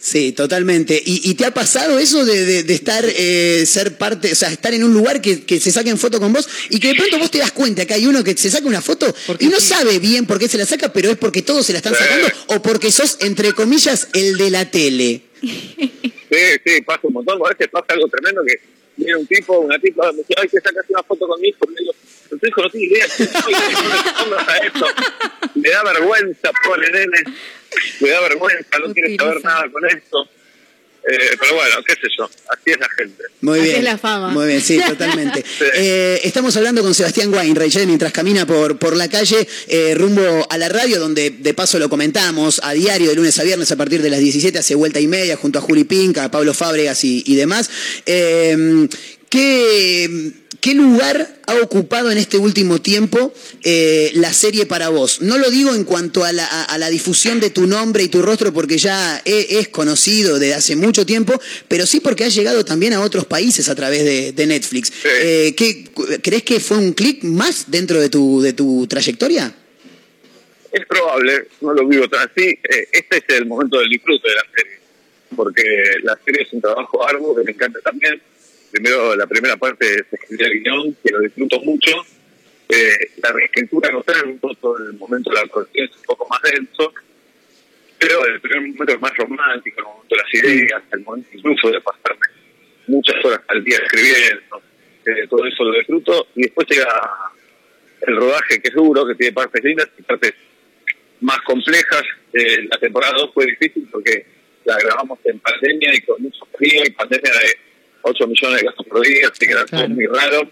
Sí, 0.00 0.30
totalmente. 0.32 1.00
¿Y, 1.04 1.28
y 1.28 1.34
te 1.34 1.44
ha 1.44 1.52
pasado 1.52 1.98
eso 1.98 2.24
de, 2.24 2.44
de- 2.44 2.62
de 2.62 2.74
estar, 2.74 3.04
eh, 3.04 3.64
ser 3.66 3.98
parte, 3.98 4.30
o 4.30 4.34
sea, 4.36 4.50
estar 4.50 4.72
en 4.72 4.84
un 4.84 4.92
lugar 4.92 5.20
que, 5.20 5.42
que 5.44 5.58
se 5.58 5.72
saquen 5.72 5.98
foto 5.98 6.20
con 6.20 6.32
vos 6.32 6.48
y 6.70 6.78
que 6.78 6.88
de 6.88 6.94
pronto 6.94 7.18
vos 7.18 7.30
te 7.32 7.38
das 7.38 7.50
cuenta 7.50 7.84
que 7.84 7.94
hay 7.94 8.06
uno 8.06 8.22
que 8.22 8.36
se 8.36 8.48
saca 8.48 8.66
una 8.68 8.80
foto 8.80 9.12
Porque 9.26 9.44
y 9.46 9.48
no 9.48 9.58
sí. 9.58 9.66
sabe 9.68 9.98
bien 9.98 10.24
por 10.24 10.38
qué 10.38 10.48
se 10.48 10.56
la 10.56 10.66
saca, 10.66 10.92
pero 10.92 11.10
es 11.10 11.16
porque 11.18 11.42
todos 11.42 11.66
se 11.66 11.72
la 11.72 11.78
están 11.78 11.94
sacando 11.96 12.28
o 12.46 12.62
porque 12.62 12.92
sos, 12.92 13.18
entre 13.20 13.52
comillas, 13.54 14.08
el 14.12 14.36
de 14.38 14.50
la 14.50 14.70
tele? 14.70 15.22
Sí, 16.30 16.36
sí, 16.62 16.82
pasa 16.82 17.00
un 17.04 17.14
montón. 17.14 17.38
A 17.42 17.48
veces 17.48 17.68
pasa 17.72 17.86
algo 17.88 18.06
tremendo 18.08 18.42
que 18.46 18.60
viene 18.98 19.16
un 19.16 19.26
tipo, 19.26 19.60
una 19.60 19.78
tipa, 19.78 20.12
me 20.12 20.18
dice, 20.18 20.34
ay, 20.36 20.46
que 20.46 20.60
sacas 20.60 20.84
una 20.90 21.02
foto 21.02 21.26
con 21.26 21.40
mi 21.40 21.48
hijo. 21.48 21.58
Y 21.70 21.88
pero 22.28 22.38
tu 22.38 22.46
hijo 22.46 22.62
no 22.62 22.70
tiene 22.70 22.86
idea, 22.86 23.06
esto. 24.66 24.86
Le 25.54 25.70
da 25.70 25.82
vergüenza, 25.84 26.50
pobre 26.64 26.90
nene. 26.90 27.22
Le 28.00 28.10
da 28.10 28.20
vergüenza, 28.20 28.78
no 28.78 28.92
quiere 28.92 29.16
saber 29.16 29.44
nada 29.44 29.68
con 29.70 29.84
esto. 29.86 30.28
Eh, 31.10 31.36
pero 31.40 31.54
bueno, 31.54 31.76
qué 31.86 31.94
sé 31.94 32.08
yo, 32.18 32.24
así 32.24 32.70
es 32.70 32.78
la 32.78 32.88
gente. 32.98 33.22
Muy 33.40 33.60
Así 33.60 33.68
bien. 33.68 33.78
es 33.78 33.84
la 33.84 33.96
fama. 33.96 34.28
Muy 34.28 34.46
bien, 34.46 34.60
sí, 34.60 34.78
totalmente. 34.86 35.42
Eh, 35.74 36.20
estamos 36.22 36.54
hablando 36.58 36.82
con 36.82 36.92
Sebastián 36.92 37.32
Weinreich 37.32 37.76
eh, 37.76 37.86
mientras 37.86 38.12
camina 38.12 38.44
por, 38.44 38.78
por 38.78 38.94
la 38.94 39.08
calle 39.08 39.48
eh, 39.68 39.94
rumbo 39.94 40.46
a 40.50 40.58
la 40.58 40.68
radio, 40.68 41.00
donde 41.00 41.30
de 41.30 41.54
paso 41.54 41.78
lo 41.78 41.88
comentamos 41.88 42.60
a 42.62 42.72
diario 42.72 43.08
de 43.08 43.14
lunes 43.14 43.38
a 43.38 43.44
viernes 43.44 43.72
a 43.72 43.76
partir 43.76 44.02
de 44.02 44.10
las 44.10 44.20
17 44.20 44.58
hace 44.58 44.74
vuelta 44.74 45.00
y 45.00 45.06
media 45.06 45.36
junto 45.36 45.60
a 45.60 45.62
Juli 45.62 45.84
Pinca, 45.84 46.24
a 46.24 46.30
Pablo 46.30 46.52
Fábregas 46.52 47.02
y, 47.04 47.22
y 47.24 47.36
demás. 47.36 47.70
¿Qué, 49.30 50.32
¿Qué 50.60 50.74
lugar 50.74 51.36
ha 51.46 51.54
ocupado 51.62 52.10
en 52.10 52.18
este 52.18 52.36
último 52.36 52.80
tiempo 52.80 53.32
eh, 53.62 54.10
la 54.14 54.32
serie 54.32 54.66
para 54.66 54.88
vos? 54.88 55.20
No 55.20 55.38
lo 55.38 55.50
digo 55.50 55.72
en 55.74 55.84
cuanto 55.84 56.24
a 56.24 56.32
la, 56.32 56.44
a- 56.46 56.64
a 56.64 56.78
la 56.78 56.90
difusión 56.90 57.38
de 57.38 57.50
tu 57.50 57.66
nombre 57.66 58.02
y 58.02 58.08
tu 58.08 58.22
rostro, 58.22 58.52
porque 58.52 58.76
ya 58.76 59.22
es 59.24 59.68
conocido 59.68 60.38
desde 60.38 60.54
hace 60.54 60.74
mucho 60.76 61.06
tiempo, 61.06 61.40
pero 61.68 61.86
sí 61.86 62.00
porque 62.00 62.24
ha 62.24 62.28
llegado 62.28 62.64
también 62.64 62.92
a 62.92 63.00
otros 63.02 63.24
países 63.26 63.68
a 63.68 63.74
través 63.76 64.04
de, 64.04 64.32
de 64.32 64.46
Netflix. 64.46 64.92
Eh, 65.04 65.54
¿qué- 65.56 65.84
¿Crees 66.22 66.42
que 66.42 66.58
fue 66.60 66.76
un 66.78 66.92
clic 66.92 67.22
más 67.22 67.70
dentro 67.70 68.00
de 68.00 68.08
tu, 68.08 68.40
de 68.40 68.52
tu 68.52 68.86
trayectoria? 68.88 69.54
Es 70.72 70.84
probable, 70.86 71.48
no 71.60 71.72
lo 71.72 71.86
vivo 71.86 72.08
tan 72.08 72.28
así. 72.28 72.46
Eh, 72.48 72.88
este 72.92 73.18
es 73.18 73.24
el 73.28 73.46
momento 73.46 73.78
del 73.78 73.88
disfrute 73.88 74.28
de 74.28 74.34
la 74.34 74.42
serie, 74.54 74.78
porque 75.36 75.62
la 76.02 76.18
serie 76.24 76.42
es 76.42 76.52
un 76.52 76.60
trabajo 76.60 77.06
arduo 77.06 77.34
que 77.36 77.44
me 77.44 77.52
encanta 77.52 77.78
también. 77.80 78.20
Primero, 78.70 79.16
la 79.16 79.26
primera 79.26 79.56
parte 79.56 79.86
es 79.86 80.12
escribir 80.12 80.46
el 80.46 80.62
guion, 80.62 80.96
que 81.02 81.12
lo 81.12 81.20
disfruto 81.20 81.60
mucho. 81.60 81.90
Eh, 82.68 83.12
la 83.22 83.32
reescritura 83.32 83.90
no 83.90 84.02
tanto, 84.02 84.54
todo 84.60 84.76
el 84.78 84.92
momento 84.94 85.30
de 85.30 85.36
la 85.36 85.42
es 85.42 85.96
un 85.96 86.02
poco 86.04 86.28
más 86.28 86.40
denso, 86.42 86.92
pero 87.98 88.26
el 88.26 88.40
primer 88.40 88.60
momento 88.60 88.92
es 88.92 89.00
más 89.00 89.16
romántico, 89.16 89.80
el 89.80 89.84
momento 89.86 90.14
de 90.14 90.22
las 90.22 90.34
ideas, 90.34 90.82
el 90.92 91.00
momento 91.00 91.28
incluso 91.32 91.70
de 91.70 91.80
pasarme 91.80 92.26
muchas 92.86 93.24
horas 93.24 93.40
al 93.48 93.64
día 93.64 93.78
escribiendo, 93.78 94.62
eh, 95.06 95.26
todo 95.28 95.46
eso 95.46 95.64
lo 95.64 95.78
disfruto, 95.78 96.28
y 96.34 96.42
después 96.42 96.66
llega 96.68 96.88
el 98.02 98.16
rodaje 98.16 98.60
que 98.60 98.68
es 98.68 98.74
duro, 98.74 99.06
que 99.06 99.14
tiene 99.14 99.32
partes 99.32 99.64
lindas 99.64 99.88
y 99.98 100.02
partes 100.02 100.34
más 101.20 101.38
complejas. 101.40 102.02
Eh, 102.32 102.68
la 102.70 102.78
temporada 102.78 103.14
2 103.16 103.30
fue 103.32 103.46
difícil 103.46 103.88
porque 103.90 104.26
la 104.64 104.76
grabamos 104.78 105.18
en 105.24 105.38
pandemia 105.40 105.94
y 105.94 106.00
con 106.02 106.22
mucho 106.22 106.46
frío 106.56 106.82
y 106.84 106.90
pandemia 106.90 107.32
de 107.32 107.67
8 108.02 108.26
millones 108.26 108.60
de 108.60 108.66
casos 108.66 108.86
por 108.86 109.00
día, 109.00 109.28
así 109.30 109.46
que 109.46 109.52
era 109.52 109.66
todo 109.66 109.88
muy 109.88 110.06
raro. 110.06 110.50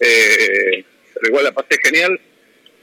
Eh, 0.00 0.84
pero 1.14 1.28
igual 1.28 1.44
la 1.44 1.52
pasé 1.52 1.78
genial. 1.82 2.20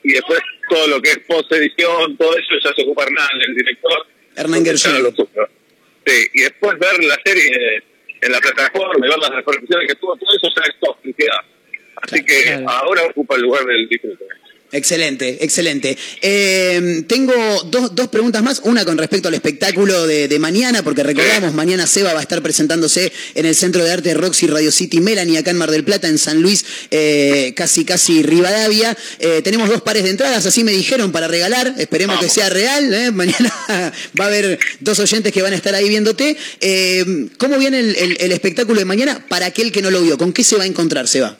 Y 0.03 0.13
después 0.13 0.39
todo 0.69 0.88
lo 0.88 1.01
que 1.01 1.11
es 1.11 1.19
post-edición, 1.19 2.17
todo 2.17 2.38
eso 2.38 2.55
ya 2.63 2.73
se 2.73 2.84
ocupa 2.84 3.03
Hernán, 3.03 3.27
el 3.47 3.55
director. 3.55 4.07
Hernán 4.35 4.63
Gershon. 4.63 5.15
Sí, 6.05 6.27
y 6.34 6.41
después 6.41 6.80
ver 6.80 7.03
la 7.03 7.19
serie 7.23 7.84
en 8.21 8.31
la 8.31 8.39
plataforma, 8.39 9.05
y 9.05 9.09
ver 9.09 9.19
las 9.19 9.30
repercusiones 9.30 9.88
que 9.88 9.95
tuvo, 9.95 10.15
todo 10.15 10.30
eso 10.35 10.47
ya 10.55 10.63
es 10.63 10.80
toxicidad. 10.80 11.39
Así 12.01 12.23
que 12.23 12.63
ahora 12.65 13.03
ocupa 13.03 13.35
el 13.35 13.41
lugar 13.41 13.65
del 13.65 13.88
disfrute. 13.89 14.26
Excelente, 14.72 15.44
excelente. 15.44 15.98
Eh, 16.22 17.04
tengo 17.08 17.34
dos, 17.72 17.96
dos 17.96 18.08
preguntas 18.10 18.44
más. 18.44 18.62
Una 18.64 18.86
con 18.86 18.98
respecto 19.00 19.28
al 19.28 19.34
espectáculo 19.34 20.06
de, 20.06 20.28
de 20.28 20.38
mañana, 20.40 20.84
porque 20.84 21.02
recordamos, 21.02 21.54
mañana 21.56 21.88
Seba 21.88 22.14
va 22.14 22.20
a 22.20 22.22
estar 22.22 22.41
presentándose 22.44 23.12
en 23.34 23.46
el 23.48 23.56
Centro 23.56 23.84
de 23.84 23.91
Arte 23.91 24.14
Roxy 24.14 24.46
Radio 24.46 24.72
City 24.72 25.00
Melanie, 25.02 25.40
acá 25.40 25.50
en 25.52 25.58
Mar 25.58 25.72
del 25.72 25.84
Plata, 25.84 26.08
en 26.08 26.20
San 26.20 26.41
Luis, 26.41 26.64
eh, 26.91 27.54
casi, 27.56 27.84
casi 27.84 28.22
Rivadavia. 28.22 28.96
Eh, 29.18 29.41
tenemos 29.44 29.70
dos 29.70 29.82
pares 29.82 30.04
de 30.04 30.12
entradas, 30.12 30.46
así 30.46 30.64
me 30.64 30.72
dijeron, 30.72 31.12
para 31.12 31.28
regalar. 31.28 31.74
Esperemos 31.78 32.20
que 32.20 32.30
sea 32.30 32.50
real. 32.50 32.94
¿eh? 32.94 33.12
Mañana 33.20 33.52
va 34.20 34.26
a 34.26 34.28
haber 34.28 34.60
dos 34.82 35.00
oyentes 35.00 35.34
que 35.34 35.41
van 35.41 35.54
a 35.54 35.56
estar 35.56 35.74
ahí 35.74 35.90
viéndote. 35.90 36.38
Eh, 36.62 37.28
¿Cómo 37.40 37.58
viene 37.58 37.80
el, 37.80 37.96
el- 37.96 38.18
el 38.20 38.32
espectáculo 38.32 38.78
de 38.80 38.86
mañana 38.86 39.26
para 39.30 39.48
aquel 39.48 39.72
que 39.72 39.82
no 39.82 39.90
lo 39.90 40.02
vio? 40.04 40.18
¿Con 40.18 40.32
qué 40.32 40.44
se 40.44 40.58
va 40.58 40.64
a 40.64 40.68
encontrar, 40.68 41.08
Seba? 41.08 41.40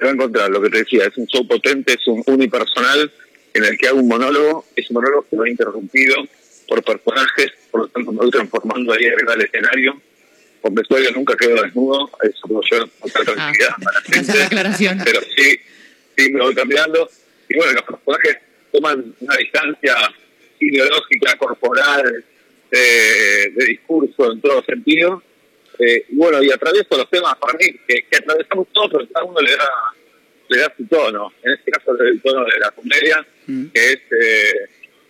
Se 0.00 0.06
va 0.06 0.12
a 0.12 0.14
encontrar 0.14 0.48
lo 0.48 0.62
que 0.62 0.70
te 0.70 0.78
decía, 0.78 1.04
es 1.04 1.16
un 1.18 1.26
show 1.26 1.46
potente, 1.46 1.92
es 1.92 2.06
un 2.06 2.22
unipersonal 2.26 3.12
en 3.52 3.64
el 3.64 3.76
que 3.76 3.88
hago 3.88 3.98
un 3.98 4.08
monólogo, 4.08 4.64
ese 4.74 4.94
monólogo 4.94 5.26
que 5.28 5.36
va 5.36 5.46
interrumpido 5.46 6.16
por 6.66 6.82
personajes, 6.82 7.52
por 7.70 7.82
lo 7.82 7.88
tanto 7.88 8.10
me 8.10 8.18
voy 8.18 8.30
transformando 8.30 8.94
ahí 8.94 9.04
arriba 9.04 9.32
del 9.36 9.44
escenario. 9.44 10.00
Con 10.62 10.74
vestuario 10.74 11.10
nunca 11.12 11.36
quedo 11.36 11.62
desnudo, 11.62 12.10
eso 12.22 12.48
puedo 12.48 12.62
yo 12.70 12.88
otra 13.00 13.24
tranquilidad 13.24 13.74
para 13.82 13.98
la 13.98 14.00
gente. 14.00 14.20
Esa 14.20 14.32
es 14.32 14.38
la 14.38 14.46
aclaración. 14.46 15.00
Pero 15.04 15.20
sí, 15.36 15.58
sí 16.16 16.32
me 16.32 16.40
voy 16.40 16.54
cambiando. 16.54 17.10
Y 17.48 17.56
bueno, 17.56 17.72
los 17.72 17.82
personajes 17.82 18.38
toman 18.72 19.14
una 19.20 19.36
distancia 19.36 19.96
ideológica, 20.60 21.36
corporal, 21.36 22.24
eh, 22.70 23.52
de 23.54 23.64
discurso 23.66 24.32
en 24.32 24.40
todo 24.40 24.62
sentido. 24.64 25.22
Eh, 25.80 26.04
bueno, 26.10 26.42
y 26.42 26.50
atravieso 26.50 26.96
los 26.96 27.08
temas 27.08 27.34
para 27.36 27.56
mí, 27.56 27.64
que, 27.88 28.02
que 28.02 28.16
atravesamos 28.18 28.68
todos, 28.72 28.90
pero 28.92 29.08
cada 29.12 29.24
uno 29.24 29.40
le 29.40 29.56
da, 29.56 29.70
le 30.48 30.58
da 30.58 30.74
su 30.76 30.84
tono. 30.86 31.32
En 31.42 31.52
este 31.54 31.70
caso, 31.70 31.96
el 31.98 32.20
tono 32.20 32.44
de 32.44 32.58
la 32.58 32.70
comedia, 32.70 33.26
que 33.46 33.92
es, 33.92 34.00
eh, 34.10 34.68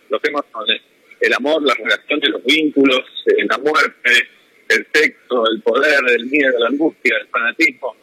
los 0.09 0.21
temas 0.21 0.43
son 0.51 0.65
el 1.19 1.33
amor, 1.33 1.61
las 1.63 1.77
relaciones, 1.77 2.29
los 2.29 2.43
vínculos, 2.45 3.03
eh, 3.25 3.45
la 3.49 3.57
muerte, 3.57 4.27
el 4.69 4.87
sexo, 4.93 5.43
el 5.51 5.61
poder, 5.61 5.99
el 6.07 6.25
miedo, 6.27 6.57
la 6.57 6.67
angustia, 6.67 7.17
el 7.21 7.27
fanatismo, 7.27 7.95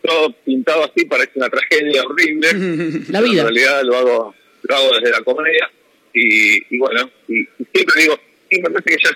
todo 0.00 0.32
pintado 0.44 0.84
así 0.84 1.04
parece 1.06 1.32
una 1.34 1.48
tragedia 1.48 2.04
horrible. 2.04 2.48
La 3.08 3.20
Pero 3.20 3.30
vida. 3.32 3.40
En 3.42 3.48
realidad 3.48 3.82
lo 3.82 3.96
hago, 3.96 4.34
lo 4.62 4.76
hago 4.76 4.90
desde 5.00 5.10
la 5.10 5.22
comedia 5.22 5.70
y, 6.12 6.74
y 6.74 6.78
bueno, 6.78 7.10
y, 7.26 7.40
y 7.40 7.66
siempre 7.72 8.02
digo, 8.02 8.20
sí, 8.54 8.62
me 8.62 8.70
parece 8.70 8.96
que 8.96 9.04
ya 9.04 9.10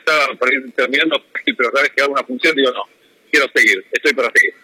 ir 0.52 0.73
terminando, 0.73 1.23
pero 1.44 1.70
cada 1.70 1.82
vez 1.82 1.93
que 1.94 2.02
hago 2.02 2.12
una 2.12 2.24
función 2.24 2.55
digo, 2.56 2.73
no, 2.73 2.85
quiero 3.31 3.47
seguir, 3.55 3.85
estoy 3.93 4.12
para 4.15 4.31
seguir. 4.35 4.55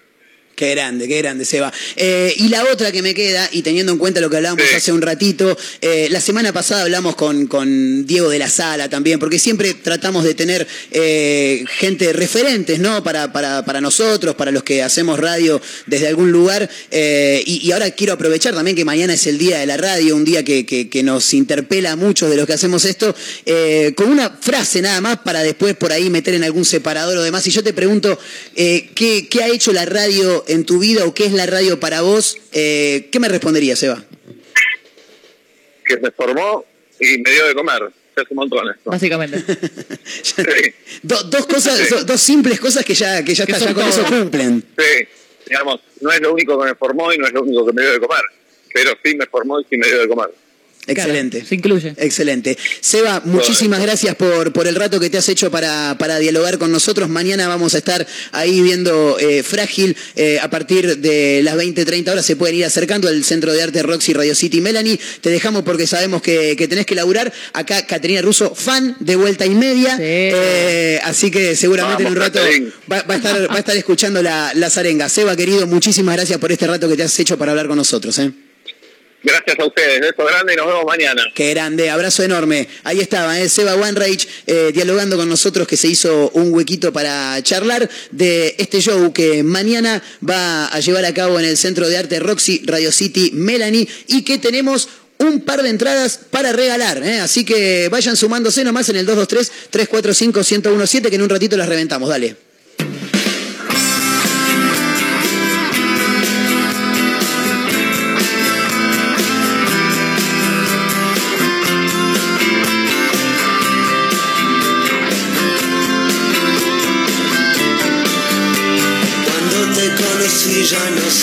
Qué 0.55 0.71
grande, 0.71 1.09
qué 1.09 1.19
grande, 1.19 1.45
Seba. 1.45 1.73
Eh, 1.97 2.33
y 2.37 2.47
la 2.49 2.63
otra 2.73 2.93
que 2.93 3.03
me 3.03 3.13
queda, 3.13 3.49
y 3.51 3.63
teniendo 3.63 3.91
en 3.91 3.99
cuenta 3.99 4.21
lo 4.21 4.31
que 4.31 4.37
hablábamos 4.37 4.65
hace 4.77 4.93
un 4.93 5.03
ratito, 5.03 5.59
eh, 5.81 6.07
la 6.13 6.21
semana 6.21 6.53
pasada 6.53 6.83
hablamos 6.83 7.17
con, 7.17 7.49
con 7.49 8.07
Diego 8.07 8.29
de 8.31 8.39
la 8.39 8.49
Sala 8.49 8.89
también, 8.89 9.19
porque 9.19 9.41
siempre 9.41 9.75
tratamos 9.75 10.23
de 10.23 10.35
tener 10.35 10.65
eh, 10.93 11.65
gente 11.79 12.13
referentes, 12.13 12.79
¿no? 12.79 13.03
Para, 13.03 13.33
para, 13.33 13.65
para 13.65 13.81
nosotros, 13.81 14.37
para 14.37 14.53
los 14.53 14.63
que 14.63 14.81
hacemos 14.85 15.19
radio 15.19 15.61
desde 15.87 16.07
algún 16.07 16.31
lugar. 16.31 16.71
Eh, 16.93 17.43
y, 17.45 17.67
y 17.67 17.73
ahora 17.73 17.91
quiero 17.91 18.13
aprovechar 18.13 18.55
también 18.55 18.77
que 18.77 18.85
mañana 18.85 19.15
es 19.15 19.27
el 19.27 19.39
día 19.39 19.59
de 19.59 19.67
la 19.67 19.77
radio, 19.77 20.15
un 20.15 20.25
día 20.25 20.45
que, 20.45 20.65
que- 20.65 20.89
que 20.89 21.03
nos 21.03 21.35
interpela 21.35 21.93
a 21.93 21.97
muchos 21.97 22.31
de 22.31 22.37
los 22.37 22.47
que 22.47 22.53
hacemos 22.53 22.85
esto, 22.85 23.13
con 23.97 24.09
una 24.09 24.31
frase 24.41 24.81
nada 24.83 25.01
más 25.01 25.19
para 25.19 25.43
después 25.43 25.75
por 25.75 25.93
ahí 25.93 26.11
meter 26.11 26.35
en 26.35 26.45
algún 26.45 26.65
separador 26.65 27.17
o 27.19 27.23
demás. 27.23 27.45
Y 27.47 27.51
yo 27.51 27.65
te 27.65 27.73
pregunto, 27.73 28.17
¿qué, 28.55 29.27
qué 29.29 29.43
ha 29.43 29.49
hecho 29.49 29.73
la 29.73 29.85
radio 29.85 30.44
en 30.49 30.65
tu 30.65 30.79
vida 30.79 31.05
o 31.05 31.15
qué 31.15 31.27
es 31.27 31.33
la 31.33 31.47
radio 31.47 31.79
para 31.81 32.01
vos? 32.03 32.39
Eh, 32.53 33.09
¿Qué 33.13 33.21
me 33.21 33.29
responderías, 33.29 33.79
Seba? 33.79 34.03
Que 35.85 35.97
me 35.99 36.11
formó 36.11 36.65
y 37.01 37.19
me 37.19 37.31
dio 37.31 37.47
de 37.47 37.55
comer, 37.55 37.83
se 38.15 38.21
hace 38.23 38.29
un 38.31 38.37
montón 38.37 38.69
esto. 38.71 38.91
Básicamente. 38.91 39.39
Do- 41.03 41.23
dos 41.25 41.47
cosas, 41.47 41.91
do- 41.91 42.05
dos 42.05 42.21
simples 42.21 42.59
cosas 42.61 42.85
que 42.85 42.95
ya, 42.95 43.25
que 43.25 43.35
ya, 43.35 43.45
está, 43.45 43.59
ya 43.59 43.75
con 43.75 43.87
eso 43.89 44.05
cumplen. 44.07 44.65
Sí, 44.79 45.09
digamos, 45.47 45.81
no 46.01 46.11
es 46.13 46.21
lo 46.21 46.33
único 46.33 46.59
que 46.61 46.67
me 46.71 46.75
formó 46.75 47.13
y 47.13 47.19
no 47.19 47.27
es 47.27 47.33
lo 47.33 47.43
único 47.43 47.67
que 47.67 47.73
me 47.73 47.83
dio 47.83 47.93
de 47.93 48.01
comer, 48.01 48.23
pero 48.73 48.93
sí 49.05 49.15
me 49.15 49.27
formó 49.27 49.61
y 49.61 49.65
sí 49.69 49.77
me 49.77 49.87
dio 49.87 50.01
de 50.01 50.09
comer. 50.09 50.31
Excelente. 50.87 51.45
se 51.45 51.55
incluye. 51.55 51.95
Excelente. 51.97 52.59
Seba, 52.81 53.23
muchísimas 53.25 53.81
gracias 53.81 54.15
por, 54.15 54.53
por 54.53 54.67
el 54.67 54.75
rato 54.75 55.01
que 55.01 55.11
te 55.11 55.19
has 55.19 55.29
hecho 55.29 55.51
para, 55.51 55.97
para 55.99 56.19
dialogar 56.19 56.59
con 56.59 56.71
nosotros. 56.71 57.09
Mañana 57.09 57.49
vamos 57.49 57.75
a 57.75 57.79
estar 57.79 58.07
ahí 58.33 58.61
viendo 58.61 59.19
eh, 59.19 59.43
Frágil 59.43 59.97
eh, 60.17 60.39
a 60.41 60.51
partir 60.51 60.99
de 60.99 61.41
las 61.43 61.57
20, 61.57 61.85
30 61.85 62.13
horas. 62.13 62.27
Se 62.27 62.37
pueden 62.37 62.57
ir 62.57 62.65
acercando 62.65 63.09
al 63.09 63.25
Centro 63.25 63.53
de 63.53 63.63
Arte 63.63 63.83
Roxy 63.83 64.13
Radio 64.13 64.35
City 64.35 64.61
Melanie. 64.61 64.99
Te 65.21 65.31
dejamos 65.31 65.63
porque 65.63 65.87
sabemos 65.87 66.23
que, 66.23 66.57
que 66.57 66.69
tenés 66.69 66.87
que 66.87 66.95
laburar. 66.95 67.33
Acá 67.53 67.87
Caterina 67.87 68.23
Russo, 68.23 68.55
fan 68.55 68.97
de 69.01 69.17
vuelta 69.17 69.47
y 69.47 69.51
media. 69.51 69.97
Eh, 70.01 71.01
así 71.05 71.31
que 71.31 71.57
seguramente 71.57 72.03
en 72.03 72.11
un 72.11 72.17
rato 72.17 72.41
va, 72.91 73.03
va 73.03 73.15
a 73.15 73.17
estar, 73.17 73.51
va 73.51 73.57
a 73.57 73.59
estar 73.59 73.77
escuchando 73.77 74.23
la, 74.23 74.53
la 74.55 74.71
zarenga. 74.71 75.09
Seba, 75.09 75.37
querido, 75.37 75.67
muchísimas 75.67 76.17
gracias 76.17 76.39
por 76.39 76.53
este 76.53 76.67
rato 76.67 76.89
que 76.89 76.97
te 76.97 77.03
has 77.03 77.19
hecho 77.19 77.39
para 77.39 77.53
hablar 77.53 77.69
con 77.69 77.77
nosotros. 77.77 78.19
¿eh? 78.19 78.33
Gracias 79.25 79.59
a 79.59 79.65
ustedes, 79.65 80.01
beso 80.03 80.25
grande 80.27 80.53
y 80.53 80.57
nos 80.57 80.67
vemos 80.67 80.85
mañana. 80.85 81.23
Qué 81.35 81.49
grande, 81.51 81.89
abrazo 81.89 82.23
enorme. 82.23 82.69
Ahí 82.83 83.01
estaba, 83.01 83.41
¿eh? 83.41 83.49
Seba 83.49 83.75
Wanreich 83.75 84.29
eh, 84.47 84.71
dialogando 84.75 85.17
con 85.17 85.31
nosotros 85.31 85.67
que 85.67 85.79
se 85.79 85.89
hizo 85.89 86.29
un 86.35 86.53
huequito 86.53 86.93
para 86.93 87.43
charlar 87.43 87.89
de 88.11 88.55
este 88.59 88.83
show 88.83 89.15
que 89.15 89.43
mañana 89.43 90.03
va 90.29 90.67
a 90.67 90.79
llevar 90.81 91.07
a 91.07 91.15
cabo 91.15 91.39
en 91.39 91.47
el 91.47 91.57
Centro 91.57 91.89
de 91.89 91.97
Arte 91.97 92.21
Roxy 92.21 92.65
Radio 92.67 92.93
City 92.93 93.31
Melanie 93.33 93.89
y 94.09 94.25
que 94.25 94.37
tenemos 94.37 94.91
un 95.17 95.41
par 95.41 95.63
de 95.63 95.71
entradas 95.71 96.21
para 96.31 96.53
regalar, 96.53 97.03
¿eh? 97.03 97.21
así 97.21 97.47
que 97.47 97.89
vayan 97.89 98.17
sumándose 98.17 98.63
nomás 98.63 98.91
en 98.91 98.97
el 98.97 99.07
223-345-1017 99.07 101.09
que 101.09 101.17
en 101.17 101.23
un 101.23 101.31
ratito 101.31 101.57
las 101.57 101.69
reventamos, 101.69 102.11
dale. 102.11 102.37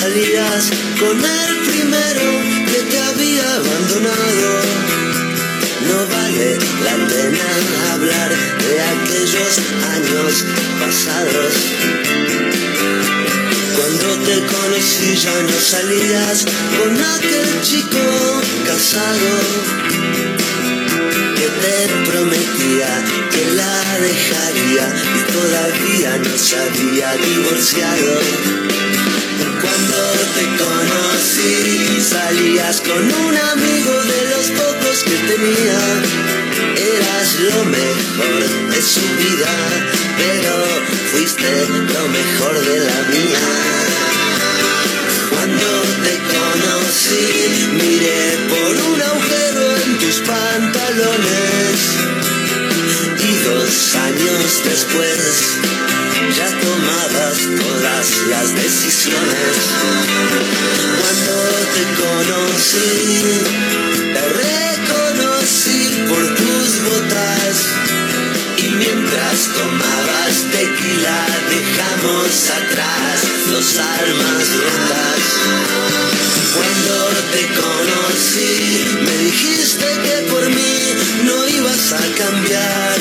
Salías 0.02 0.72
con 0.99 1.15
el 1.15 1.52
primero 1.69 2.28
que 2.65 2.80
te 2.90 2.98
había 2.99 3.48
abandonado. 3.56 4.49
No 5.90 5.98
vale 6.15 6.57
la 6.86 6.95
pena 7.07 7.48
hablar 7.94 8.30
de 8.65 8.73
aquellos 8.94 9.53
años 9.95 10.45
pasados. 10.82 11.53
Cuando 13.76 14.07
te 14.26 14.38
conocí 14.53 15.15
ya 15.15 15.38
no 15.44 15.60
salías 15.60 16.45
con 16.78 16.91
aquel 17.15 17.61
chico 17.61 18.41
casado 18.65 19.30
te 21.61 21.88
prometía 22.09 22.89
que 23.31 23.45
la 23.55 23.99
dejaría 23.99 24.85
y 25.17 25.31
todavía 25.31 26.17
no 26.17 26.38
se 26.38 26.57
había 26.57 27.15
divorciado. 27.15 28.19
Cuando 29.61 29.97
te 30.35 30.45
conocí 30.63 32.01
salías 32.01 32.81
con 32.81 33.03
un 33.03 33.38
amigo 33.38 33.93
de 34.11 34.21
los 34.31 34.45
pocos 34.59 35.03
que 35.03 35.17
tenía. 35.31 35.79
Eras 36.75 37.39
lo 37.39 37.65
mejor 37.65 38.69
de 38.71 38.81
su 38.81 39.01
vida, 39.21 39.53
pero 40.17 40.65
fuiste 41.11 41.67
lo 41.69 42.07
mejor 42.07 42.65
de 42.65 42.79
la 42.79 42.99
mía. 43.13 43.45
Cuando 45.29 45.81
te 46.03 46.17
conocí, 46.35 47.69
miré 47.73 48.38
por 48.49 48.91
un 48.91 49.01
agujero 49.01 49.77
en 49.85 49.99
tus 49.99 50.19
pantalones. 50.21 51.51
Y 53.19 53.35
dos 53.43 53.95
años 53.95 54.61
después, 54.63 55.57
ya 56.37 56.47
tomabas 56.59 57.37
todas 57.59 58.07
las 58.29 58.55
decisiones. 58.55 59.55
Cuando 60.99 61.33
te 61.73 61.83
conocí, 62.01 63.41
te 64.13 64.23
reconocí 64.43 65.81
por 66.09 66.23
tus 66.35 66.83
botas. 66.83 67.80
Mientras 69.11 69.53
tomabas 69.53 70.35
tequila 70.53 71.27
dejamos 71.49 72.49
atrás 72.49 73.19
los 73.51 73.77
almas 73.77 74.47
rotas. 74.63 75.23
Cuando 76.55 76.95
te 77.33 77.43
conocí 77.59 78.85
me 79.03 79.17
dijiste 79.25 79.85
que 79.85 80.31
por 80.31 80.49
mí 80.49 80.93
no 81.25 81.47
ibas 81.49 81.91
a 81.91 81.99
cambiar, 82.23 82.99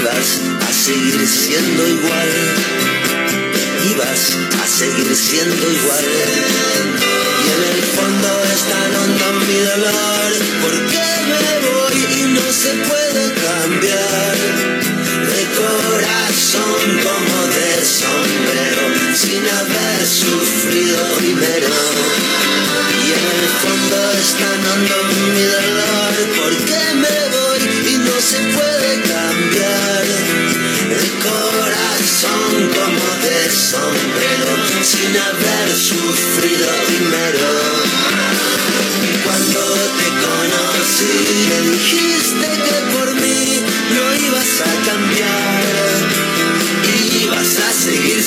ibas 0.00 0.40
a 0.66 0.72
seguir 0.72 1.28
siendo 1.28 1.86
igual, 1.86 2.30
ibas 3.92 4.32
a 4.62 4.66
seguir 4.66 5.14
siendo 5.14 5.70
igual. 5.72 6.04
Y 7.44 7.48
en 7.52 7.62
el 7.76 7.82
fondo 7.82 8.28
es 8.54 8.62
tan 8.72 8.96
hondo 8.96 9.44
mi 9.46 9.58
dolor, 9.60 10.32
porque 10.62 11.02
me 11.28 11.68
voy 11.68 11.98
y 12.18 12.32
no 12.32 12.50
se 12.50 12.70
puede 12.88 13.34
cambiar. 13.34 14.39
Corazón 15.60 17.00
como 17.04 17.46
de 17.48 17.84
sombrero, 17.84 19.14
sin 19.14 19.46
haber 19.46 20.06
sufrido. 20.06 21.20
Y 21.20 21.34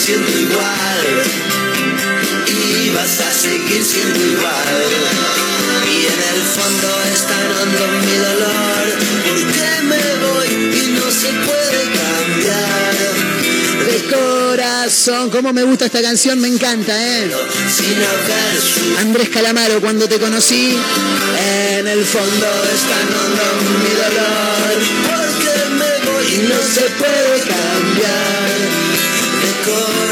siendo 0.04 0.30
igual, 0.38 1.24
ibas 2.86 3.22
a 3.22 3.32
seguir 3.32 3.82
siendo 3.86 4.20
igual. 4.20 4.84
Y 5.88 6.08
en 6.08 6.22
el 6.34 6.42
fondo 6.42 6.90
es 7.14 7.22
tan 7.22 7.48
hondo 7.56 7.88
mi 8.06 8.16
dolor, 8.18 8.86
porque 9.24 9.70
me 9.84 10.04
voy 10.26 10.50
y 10.76 10.92
no 10.92 11.10
se 11.10 11.32
puede 11.48 11.82
cambiar. 12.02 12.94
De 13.86 13.98
corazón, 14.14 15.30
cómo 15.30 15.54
me 15.54 15.64
gusta 15.64 15.86
esta 15.86 16.02
canción, 16.02 16.38
me 16.42 16.50
encanta, 16.50 16.94
¿eh? 17.02 17.32
Andrés 19.00 19.30
Calamaro, 19.30 19.80
cuando 19.80 20.10
te 20.10 20.20
conocí, 20.20 20.78
En 21.78 21.88
el 21.88 22.04
fondo 22.04 22.48
es 22.74 22.82
tan 22.92 23.08
hondo 23.20 23.46
mi 23.80 23.94
dolor, 24.04 24.74
porque 25.08 25.54
me 25.80 26.12
voy 26.12 26.26
y 26.34 26.38
no 26.50 26.60
se 26.62 26.90
puede 27.00 27.40
cambiar. 27.40 28.43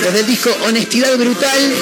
Desde 0.04 0.20
el 0.20 0.28
disco 0.28 0.50
Honestidad 0.68 1.18
Brutal. 1.18 1.74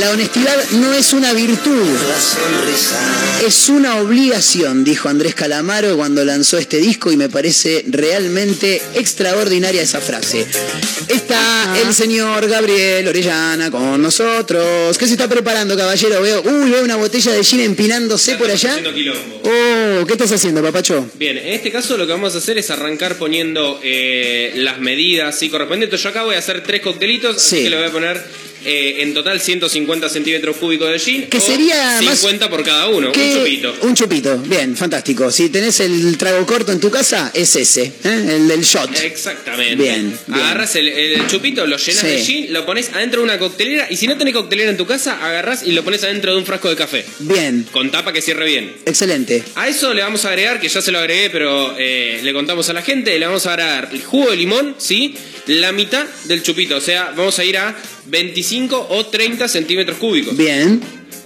La 0.00 0.10
honestidad 0.10 0.56
no 0.72 0.92
es 0.94 1.12
una 1.12 1.32
virtud, 1.34 1.86
es 3.46 3.68
una 3.68 3.96
obligación, 3.96 4.84
dijo 4.84 5.08
Andrés 5.08 5.34
Calamaro 5.34 5.96
cuando 5.96 6.24
lanzó 6.24 6.56
este 6.56 6.78
disco 6.78 7.12
y 7.12 7.16
me 7.16 7.28
parece 7.28 7.84
realmente 7.88 8.80
extraordinaria 8.94 9.82
esa 9.82 10.00
frase. 10.00 10.46
Está 11.08 11.76
el 11.78 11.92
señor 11.94 12.48
Gabriel 12.48 13.06
Orellana 13.06 13.70
con 13.70 14.00
nosotros. 14.00 14.96
¿Qué 14.96 15.06
se 15.06 15.12
está 15.12 15.28
preparando, 15.28 15.76
caballero? 15.76 16.22
Veo, 16.22 16.42
uy, 16.42 16.70
veo 16.70 16.84
una 16.84 16.96
botella 16.96 17.32
de 17.32 17.44
gin 17.44 17.60
empinándose 17.60 18.36
por 18.36 18.50
allá. 18.50 18.76
Oh, 19.44 20.06
¿qué 20.06 20.12
estás 20.12 20.32
haciendo, 20.32 20.62
papacho? 20.62 21.06
Bien, 21.14 21.36
en 21.36 21.48
este 21.54 21.70
caso 21.70 21.96
lo 21.98 22.06
que 22.06 22.12
vamos 22.12 22.34
a 22.34 22.38
hacer 22.38 22.56
es 22.56 22.70
arrancar 22.70 23.16
poniendo 23.18 23.78
eh, 23.82 24.52
las 24.56 24.78
medidas 24.80 25.38
¿sí? 25.38 25.50
correspondientes. 25.50 26.02
Yo 26.02 26.08
acá 26.08 26.22
voy 26.22 26.36
a 26.36 26.38
hacer 26.38 26.62
tres 26.62 26.80
coctelitos, 26.80 27.40
Sí. 27.42 27.56
así 27.56 27.64
que 27.64 27.70
le 27.70 27.76
voy 27.76 27.86
a 27.86 27.92
poner 27.92 28.51
eh, 28.64 28.96
en 29.02 29.14
total 29.14 29.40
150 29.40 30.08
centímetros 30.08 30.56
cúbicos 30.56 30.90
de 30.90 30.98
gin. 30.98 31.26
Que 31.28 31.40
sería 31.40 32.00
más- 32.02 32.18
50 32.18 32.48
por 32.50 32.62
cada 32.62 32.88
uno, 32.88 33.08
un 33.08 33.32
chupito. 33.34 33.74
Un 33.82 33.94
chupito, 33.94 34.38
bien, 34.38 34.76
fantástico. 34.76 35.30
Si 35.30 35.48
tenés 35.48 35.80
el 35.80 36.16
trago 36.18 36.44
corto 36.46 36.72
en 36.72 36.80
tu 36.80 36.90
casa, 36.90 37.30
es 37.34 37.54
ese, 37.56 37.82
¿eh? 38.04 38.26
el 38.36 38.48
del 38.48 38.62
shot. 38.62 38.90
Exactamente. 39.02 39.76
Bien, 39.76 40.16
bien. 40.26 40.36
Agarras 40.40 40.76
el, 40.76 40.88
el 40.88 41.26
chupito, 41.26 41.66
lo 41.66 41.76
llenas 41.76 42.00
Sí. 42.00 42.06
de 42.06 42.22
gin, 42.24 42.52
lo 42.52 42.64
pones 42.66 42.90
adentro 42.92 43.20
de 43.20 43.24
una 43.24 43.38
coctelera 43.38 43.86
y 43.90 43.96
si 43.96 44.06
no 44.06 44.16
tenés 44.16 44.34
coctelera 44.34 44.70
en 44.70 44.76
tu 44.76 44.86
casa, 44.86 45.24
agarras 45.24 45.62
y 45.66 45.72
lo 45.72 45.82
pones 45.84 46.02
adentro 46.04 46.32
de 46.32 46.38
un 46.38 46.46
frasco 46.46 46.68
de 46.68 46.76
café. 46.76 47.04
Bien, 47.20 47.66
Con 47.72 47.90
tapa 47.90 48.12
que 48.12 48.20
cierre 48.22 48.46
bien. 48.46 48.74
excelente. 48.86 49.42
A 49.54 49.68
eso 49.68 49.92
le 49.94 50.02
vamos 50.02 50.24
a 50.24 50.28
agregar, 50.28 50.60
que 50.60 50.68
ya 50.68 50.80
se 50.82 50.92
lo 50.92 50.98
agregué, 50.98 51.30
pero 51.30 51.74
eh, 51.78 52.20
le 52.22 52.32
contamos 52.32 52.68
a 52.68 52.72
la 52.72 52.82
gente, 52.82 53.18
le 53.18 53.26
vamos 53.26 53.46
a 53.46 53.50
agregar 53.54 53.88
el 53.92 54.02
jugo 54.02 54.30
de 54.30 54.36
limón, 54.36 54.74
¿sí? 54.78 55.14
La 55.46 55.72
mitad 55.72 56.06
del 56.24 56.42
chupito, 56.42 56.76
o 56.76 56.80
sea, 56.80 57.12
vamos 57.16 57.38
a 57.38 57.44
ir 57.44 57.56
a 57.58 57.76
25 58.06 58.86
o 58.90 59.04
30 59.04 59.48
centímetros 59.48 59.98
cúbicos. 59.98 60.36
Bien, 60.36 60.80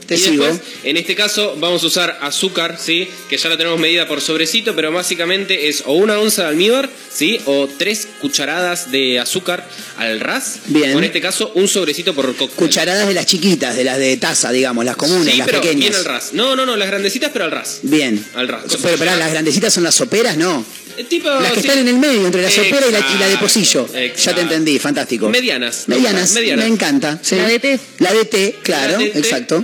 te 0.07 0.15
y 0.15 0.19
sigo. 0.19 0.45
después, 0.47 0.69
en 0.85 0.97
este 0.97 1.15
caso, 1.15 1.57
vamos 1.59 1.83
a 1.83 1.87
usar 1.87 2.19
azúcar, 2.23 2.79
¿sí? 2.83 3.09
Que 3.29 3.37
ya 3.37 3.49
lo 3.49 3.57
tenemos 3.57 3.79
medida 3.79 4.07
por 4.09 4.21
sobrecito, 4.21 4.75
pero 4.77 4.93
básicamente 4.93 5.69
es 5.69 5.83
o 5.87 5.93
una 5.95 6.19
onza 6.19 6.43
de 6.43 6.49
almíbar, 6.49 6.89
¿sí? 7.13 7.41
O 7.47 7.69
tres 7.79 8.07
cucharadas 8.21 8.91
de 8.91 9.19
azúcar 9.19 9.69
al 9.99 10.21
ras. 10.21 10.61
Bien. 10.67 10.95
O 10.95 10.99
en 10.99 11.05
este 11.05 11.21
caso, 11.21 11.53
un 11.55 11.69
sobrecito 11.69 12.15
por 12.15 12.27
cóctel. 12.37 12.57
Cucharadas 12.57 13.09
de 13.09 13.15
las 13.15 13.27
chiquitas, 13.27 13.77
de 13.77 13.85
las 13.85 13.99
de 13.99 14.17
taza, 14.17 14.53
digamos, 14.53 14.85
las 14.85 14.97
comunes, 14.97 15.33
Sí, 15.33 15.39
las 15.39 15.47
pero 15.47 15.61
pequeñas. 15.61 15.81
bien 15.81 15.95
al 15.95 16.05
ras. 16.05 16.33
No, 16.33 16.55
no, 16.57 16.65
no, 16.67 16.77
las 16.77 16.89
grandecitas, 16.89 17.31
pero 17.33 17.45
al 17.47 17.51
ras. 17.51 17.81
Bien. 17.83 18.25
Al 18.35 18.49
ras. 18.49 18.63
Pero, 18.83 18.97
pero 18.99 19.17
las 19.17 19.31
grandecitas 19.33 19.73
son 19.75 19.85
las 19.85 19.95
soperas, 19.95 20.37
¿no. 20.37 20.65
Eh, 20.99 21.05
Tipo, 21.05 21.29
Las 21.29 21.53
que 21.53 21.61
sí. 21.61 21.67
están 21.67 21.79
en 21.81 21.89
el 21.89 21.99
medio, 21.99 22.25
entre 22.25 22.41
la 22.41 22.51
sopera 22.51 22.87
y 22.89 22.91
la, 22.93 22.99
y 23.01 23.03
la 23.19 23.27
de 23.27 23.35
Exacto, 23.35 23.41
pocillo. 23.41 23.89
Ya 24.17 24.35
te 24.35 24.41
entendí, 24.41 24.79
fantástico. 24.79 25.29
Medianas. 25.29 25.85
Medianas, 25.89 26.33
Medianas. 26.33 26.65
me 26.65 26.73
encanta. 26.73 27.19
sí. 27.23 27.37
La 27.37 27.47
de 27.49 27.59
té. 27.59 27.79
La 27.99 28.15
de 28.15 28.25
té, 28.25 28.59
claro, 28.63 28.93
La 28.93 28.99
de 28.99 29.11
té. 29.11 29.19
exacto. 29.19 29.63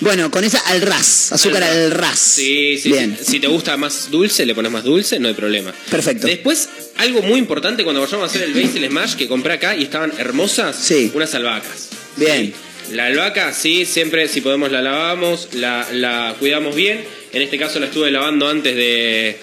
Bueno, 0.00 0.30
con 0.30 0.44
esa 0.44 0.58
al 0.60 0.80
ras, 0.82 1.32
azúcar 1.32 1.62
Al 1.64 1.76
al 1.76 1.90
ras. 1.90 2.18
Sí, 2.18 2.78
sí, 2.80 2.90
Bien, 2.90 3.16
sí. 3.18 3.32
Si 3.32 3.40
te 3.40 3.48
gusta 3.48 3.76
más 3.76 4.10
dulce, 4.10 4.46
le 4.46 4.54
pones 4.54 4.70
más 4.70 4.84
dulce, 4.84 5.18
no 5.18 5.28
hay 5.28 5.34
problema. 5.34 5.72
perfecto. 5.90 6.26
Después, 6.26 6.68
algo 6.98 7.20
muy 7.22 7.38
importante 7.38 7.82
cuando 7.84 8.00
vayamos 8.00 8.22
a 8.22 8.26
hacer 8.26 8.42
el 8.42 8.54
Basil 8.54 8.86
Smash 8.88 9.14
que 9.16 9.26
compré 9.26 9.54
acá 9.54 9.74
y 9.74 9.82
estaban 9.84 10.12
hermosas, 10.18 10.76
Sí. 10.76 11.10
unas 11.14 11.34
albahacas. 11.34 11.88
Bien. 12.16 12.52
La 12.92 13.06
albahaca, 13.06 13.52
sí, 13.52 13.84
siempre 13.84 14.28
si 14.28 14.40
podemos 14.40 14.70
la 14.72 14.80
lavamos, 14.82 15.48
la, 15.52 15.86
la 15.92 16.34
cuidamos 16.38 16.74
bien. 16.74 17.04
En 17.32 17.42
este 17.42 17.58
caso 17.58 17.78
la 17.80 17.86
estuve 17.86 18.10
lavando 18.10 18.48
antes 18.48 18.74
de, 18.76 19.36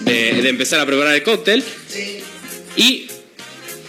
de, 0.00 0.42
de 0.42 0.48
empezar 0.48 0.80
a 0.80 0.86
preparar 0.86 1.14
el 1.14 1.22
cóctel. 1.22 1.62
Y 2.76 3.06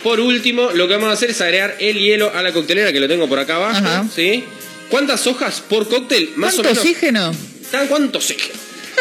por 0.03 0.19
último, 0.19 0.69
lo 0.73 0.87
que 0.87 0.93
vamos 0.93 1.09
a 1.09 1.13
hacer 1.13 1.31
es 1.31 1.41
agregar 1.41 1.75
el 1.79 1.97
hielo 1.97 2.31
a 2.35 2.43
la 2.43 2.51
coctelera, 2.53 2.93
que 2.93 2.99
lo 2.99 3.07
tengo 3.07 3.27
por 3.27 3.39
acá 3.39 3.55
abajo. 3.55 3.77
Ajá. 3.77 4.05
¿sí? 4.15 4.43
¿Cuántas 4.89 5.25
hojas 5.27 5.61
por 5.67 5.87
cóctel? 5.87 6.31
Más 6.35 6.55
¿Cuánto 6.55 6.61
o 6.61 6.71
menos. 6.73 6.77
oxígeno? 6.79 7.35
¿Tan 7.71 7.87
cuánto 7.87 8.17
oxígeno? 8.17 8.53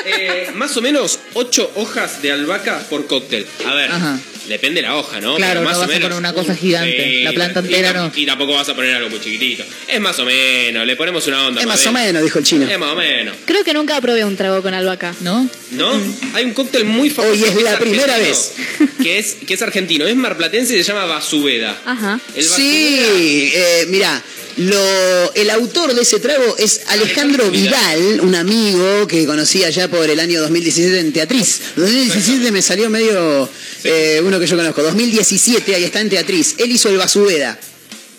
Eh, 0.04 0.50
más 0.54 0.76
o 0.76 0.82
menos 0.82 1.18
8 1.34 1.72
hojas 1.76 2.22
de 2.22 2.32
albahaca 2.32 2.78
por 2.90 3.06
cóctel. 3.06 3.46
A 3.66 3.74
ver, 3.74 3.90
Ajá. 3.90 4.18
depende 4.48 4.80
la 4.82 4.96
hoja, 4.96 5.20
¿no? 5.20 5.36
Claro, 5.36 5.60
Pero 5.60 5.64
más 5.64 5.72
no 5.72 5.78
o 5.78 5.80
vas 5.80 5.88
a 5.88 5.92
menos, 5.92 6.02
poner 6.08 6.18
una 6.18 6.32
cosa 6.34 6.52
uh, 6.52 6.56
gigante. 6.56 7.22
La 7.24 7.32
planta 7.32 7.60
entera 7.60 7.92
no. 7.94 8.12
Y 8.14 8.26
tampoco 8.26 8.52
vas 8.54 8.68
a 8.68 8.74
poner 8.74 8.94
algo 8.94 9.08
muy 9.10 9.18
chiquitito. 9.20 9.64
Es 9.88 10.00
más 10.00 10.18
o 10.18 10.24
menos, 10.24 10.86
le 10.86 10.94
ponemos 10.94 11.26
una 11.26 11.46
onda. 11.46 11.60
Es 11.62 11.66
más 11.66 11.84
o 11.86 11.92
menos, 11.92 12.22
dijo 12.22 12.38
el 12.38 12.44
chino. 12.44 12.68
Es 12.70 12.78
más 12.78 12.92
o 12.92 12.96
menos. 12.96 13.34
Creo 13.44 13.64
que 13.64 13.72
nunca 13.74 14.00
probé 14.00 14.24
un 14.24 14.36
trago 14.36 14.62
con 14.62 14.74
albahaca. 14.74 15.14
¿No? 15.20 15.48
¿No? 15.72 16.00
Hay 16.34 16.44
un 16.44 16.52
cóctel 16.54 16.84
muy 16.84 17.10
famoso. 17.10 17.32
Hoy 17.32 17.42
es 17.44 17.62
la 17.62 17.78
primera 17.78 18.14
argentino, 18.14 18.88
Que 19.02 19.18
es, 19.18 19.36
que 19.46 19.54
es 19.54 19.62
argentino, 19.62 20.06
es 20.06 20.14
marplatense 20.14 20.74
y 20.76 20.84
se 20.84 20.84
llama 20.92 21.06
Basubeda. 21.06 21.76
Ajá. 21.86 22.20
El 22.36 22.44
Sí, 22.44 23.50
eh, 23.52 23.86
mira, 23.88 24.22
lo, 24.58 25.34
el 25.34 25.50
autor 25.50 25.94
de 25.94 26.02
ese 26.02 26.18
trago 26.18 26.56
es 26.58 26.82
Alejandro 26.88 27.48
Vidal, 27.50 28.20
un 28.20 28.34
amigo 28.34 29.06
que 29.06 29.24
conocí 29.24 29.62
allá 29.62 29.88
por 29.88 30.10
el 30.10 30.18
año 30.18 30.40
2017 30.40 30.98
en 30.98 31.12
Teatriz. 31.12 31.60
2017 31.76 32.50
me 32.50 32.60
salió 32.60 32.90
medio 32.90 33.48
eh, 33.84 34.20
uno 34.24 34.40
que 34.40 34.46
yo 34.46 34.56
conozco. 34.56 34.82
2017, 34.82 35.74
ahí 35.74 35.84
está 35.84 36.00
en 36.00 36.10
Teatriz. 36.10 36.56
Él 36.58 36.72
hizo 36.72 36.88
el 36.88 36.98
Basubeda. 36.98 37.58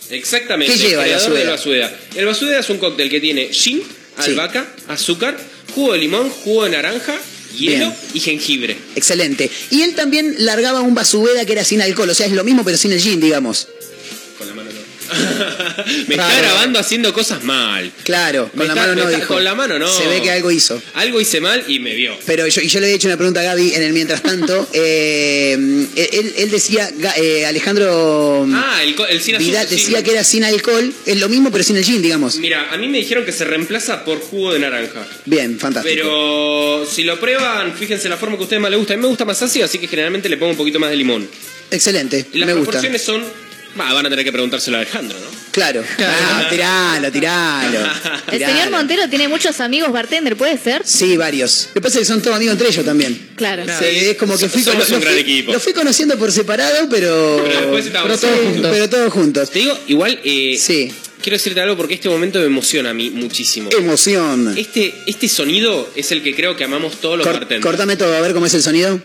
Exactamente. 0.10 0.74
¿Qué 0.74 0.80
lleva 0.80 1.06
el 1.06 1.34
del 1.34 1.48
Basudera. 1.48 2.00
El 2.16 2.28
es 2.28 2.70
un 2.70 2.78
cóctel 2.78 3.10
que 3.10 3.20
tiene 3.20 3.50
gin, 3.52 3.84
albahaca, 4.18 4.66
azúcar, 4.88 5.38
jugo 5.76 5.94
de 5.94 6.00
limón, 6.00 6.30
jugo 6.30 6.64
de 6.64 6.72
naranja, 6.72 7.20
hielo 7.58 7.88
Bien. 7.88 7.94
y 8.14 8.20
jengibre. 8.22 8.78
Excelente. 8.96 9.52
Y 9.72 9.82
él 9.82 9.94
también 9.96 10.36
largaba 10.40 10.82
un 10.82 10.96
Basubeda 10.96 11.46
que 11.46 11.52
era 11.52 11.66
sin 11.66 11.82
alcohol, 11.82 12.10
o 12.10 12.14
sea, 12.14 12.28
es 12.28 12.32
lo 12.32 12.46
mismo 12.46 12.64
pero 12.64 12.78
sin 12.78 12.94
el 12.94 13.02
gin, 13.02 13.20
digamos. 13.20 13.68
La. 15.10 15.86
Me 16.08 16.16
está 16.16 16.38
grabando 16.42 16.80
haciendo 16.80 17.14
cosas 17.14 17.44
mal. 17.44 17.92
Claro, 18.04 18.50
Me 18.54 18.66
con 18.66 18.68
la 18.68 18.74
está- 18.74 18.82
mano 18.82 18.96
me 18.96 19.02
no 19.02 19.08
está- 19.10 19.20
dijo. 19.20 19.34
Con 19.34 19.44
la 19.44 19.56
mano 19.56 19.80
no. 19.80 19.88
Se 19.88 20.08
ve 20.08 20.22
que 20.22 20.32
algo 20.32 20.52
hizo. 20.52 20.82
Algo 20.96 21.20
hice 21.22 21.42
mal 21.42 21.64
y 21.68 21.80
me 21.80 21.94
vio. 21.96 22.16
Pero 22.26 22.48
yo, 22.48 22.62
y 22.62 22.68
yo 22.68 22.80
le 22.80 22.88
había 22.88 22.96
hecho 22.96 23.08
una 23.08 23.18
pregunta 23.18 23.40
a 23.42 23.44
Gaby 23.44 23.74
en 23.76 23.84
el 23.84 23.94
mientras 23.94 24.22
tanto. 24.24 24.68
eh, 24.74 25.54
él, 25.54 26.34
él 26.38 26.52
decía, 26.52 26.90
eh, 27.18 27.46
Alejandro 27.46 28.48
Ah, 28.54 28.82
el, 28.84 28.96
sin 29.22 29.36
azúcar. 29.36 29.40
Vidal 29.40 29.68
sí. 29.68 29.76
decía 29.76 30.04
que 30.04 30.12
era 30.12 30.24
sin 30.24 30.44
alcohol, 30.44 30.94
es 31.06 31.20
lo 31.20 31.30
mismo 31.30 31.52
pero 31.52 31.64
sin 31.64 31.78
el 31.78 31.84
gin, 31.84 32.02
digamos. 32.02 32.36
Mira, 32.38 32.70
a 32.72 32.78
mí 32.78 32.88
me 32.88 33.00
dijeron 33.00 33.26
que 33.26 33.32
se 33.32 33.46
reemplaza 33.46 34.04
por 34.06 34.20
jugo 34.20 34.54
de 34.54 34.60
naranja. 34.60 35.06
Bien, 35.26 35.60
fantástico. 35.60 35.94
Pero 35.96 36.86
si 36.90 37.04
lo 37.04 37.20
prueban, 37.20 37.74
fíjense 37.76 38.10
la 38.10 38.18
forma 38.18 38.36
que 38.36 38.42
a 38.42 38.44
ustedes 38.44 38.62
más 38.62 38.72
les 38.72 38.78
gusta. 38.80 38.94
A 38.94 38.98
mí 38.98 39.02
me 39.02 39.08
gusta 39.08 39.26
más 39.26 39.42
ácido, 39.42 39.66
así 39.66 39.78
que 39.80 39.88
generalmente 39.88 40.30
le 40.30 40.38
pongo 40.38 40.52
un 40.52 40.58
poquito 40.58 40.80
más 40.80 40.90
de 40.90 40.96
limón. 40.96 41.28
Excelente, 41.72 42.26
las 42.34 42.48
me 42.48 42.54
gusta. 42.54 42.72
proporciones 42.72 43.02
son. 43.02 43.24
Bah, 43.76 43.94
van 43.94 44.06
a 44.06 44.10
tener 44.10 44.26
que 44.26 44.32
preguntárselo 44.32 44.78
a 44.78 44.82
Alejandro, 44.82 45.18
¿no? 45.20 45.28
Claro. 45.52 45.84
Ah, 46.00 46.48
tiralo, 46.50 47.12
tiralo. 47.12 47.80
El 48.28 48.38
tiralo. 48.40 48.54
señor 48.54 48.72
Montero 48.72 49.10
tiene 49.10 49.28
muchos 49.28 49.60
amigos 49.60 49.92
bartender, 49.92 50.36
¿puede 50.36 50.58
ser? 50.58 50.82
Sí, 50.86 51.18
varios. 51.18 51.68
Lo 51.70 51.74
que 51.76 51.82
pasa 51.82 51.96
es 51.96 52.00
que 52.02 52.06
son 52.06 52.22
todos 52.22 52.36
amigos 52.36 52.54
entre 52.54 52.70
ellos 52.70 52.86
también. 52.86 53.30
Claro. 53.36 53.64
Sí, 53.66 53.86
es 53.86 54.18
como 54.18 54.38
que 54.38 54.48
fui, 54.50 54.64
Somos 54.64 54.90
lo 54.90 54.96
un 54.96 55.02
gran 55.02 55.14
fui- 55.14 55.22
equipo. 55.22 55.52
lo 55.54 55.60
fui 55.60 55.74
conociendo 55.74 56.18
por 56.18 56.32
separado, 56.32 56.88
pero. 56.90 57.42
Pero 57.44 57.60
después 57.62 57.86
estamos 57.86 58.08
pero 58.10 58.20
todos 58.20 58.34
juntos. 58.36 58.54
juntos. 58.54 58.72
Pero 58.72 58.90
todos 58.90 59.14
juntos. 59.14 59.50
Te 59.52 59.60
digo, 59.60 59.78
igual, 59.88 60.20
eh, 60.24 60.58
Sí. 60.60 60.92
quiero 61.22 61.36
decirte 61.38 61.62
algo 61.62 61.78
porque 61.78 61.96
este 61.96 62.10
momento 62.10 62.40
me 62.40 62.46
emociona 62.46 62.90
a 62.92 62.94
mí 62.94 63.10
muchísimo. 63.10 63.70
Emoción. 63.72 64.56
Este, 64.58 64.94
este 65.08 65.28
sonido 65.30 65.90
es 65.96 66.12
el 66.12 66.22
que 66.24 66.36
creo 66.36 66.56
que 66.56 66.64
amamos 66.64 67.00
todos 67.02 67.18
los 67.18 67.26
Cor- 67.28 67.36
bartenders. 67.40 67.66
cortame 67.66 67.96
todo, 67.98 68.16
a 68.16 68.22
ver 68.22 68.34
cómo 68.34 68.46
es 68.46 68.54
el 68.54 68.64
sonido. 68.64 69.00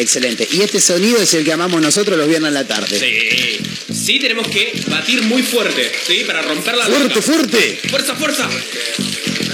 Excelente. 0.00 0.48
Y 0.50 0.62
este 0.62 0.80
sonido 0.80 1.20
es 1.20 1.34
el 1.34 1.44
que 1.44 1.52
amamos 1.52 1.80
nosotros 1.82 2.16
los 2.16 2.26
viernes 2.26 2.48
a 2.48 2.52
la 2.52 2.66
tarde. 2.66 2.98
Sí. 2.98 3.58
Sí, 3.92 4.18
tenemos 4.18 4.48
que 4.48 4.72
batir 4.86 5.22
muy 5.22 5.42
fuerte, 5.42 5.92
¿sí? 6.06 6.24
Para 6.26 6.40
romper 6.40 6.74
la 6.74 6.86
Fuerte, 6.86 7.20
fuerte. 7.20 7.80
¡Fuerza, 7.90 8.14
fuerza! 8.14 8.48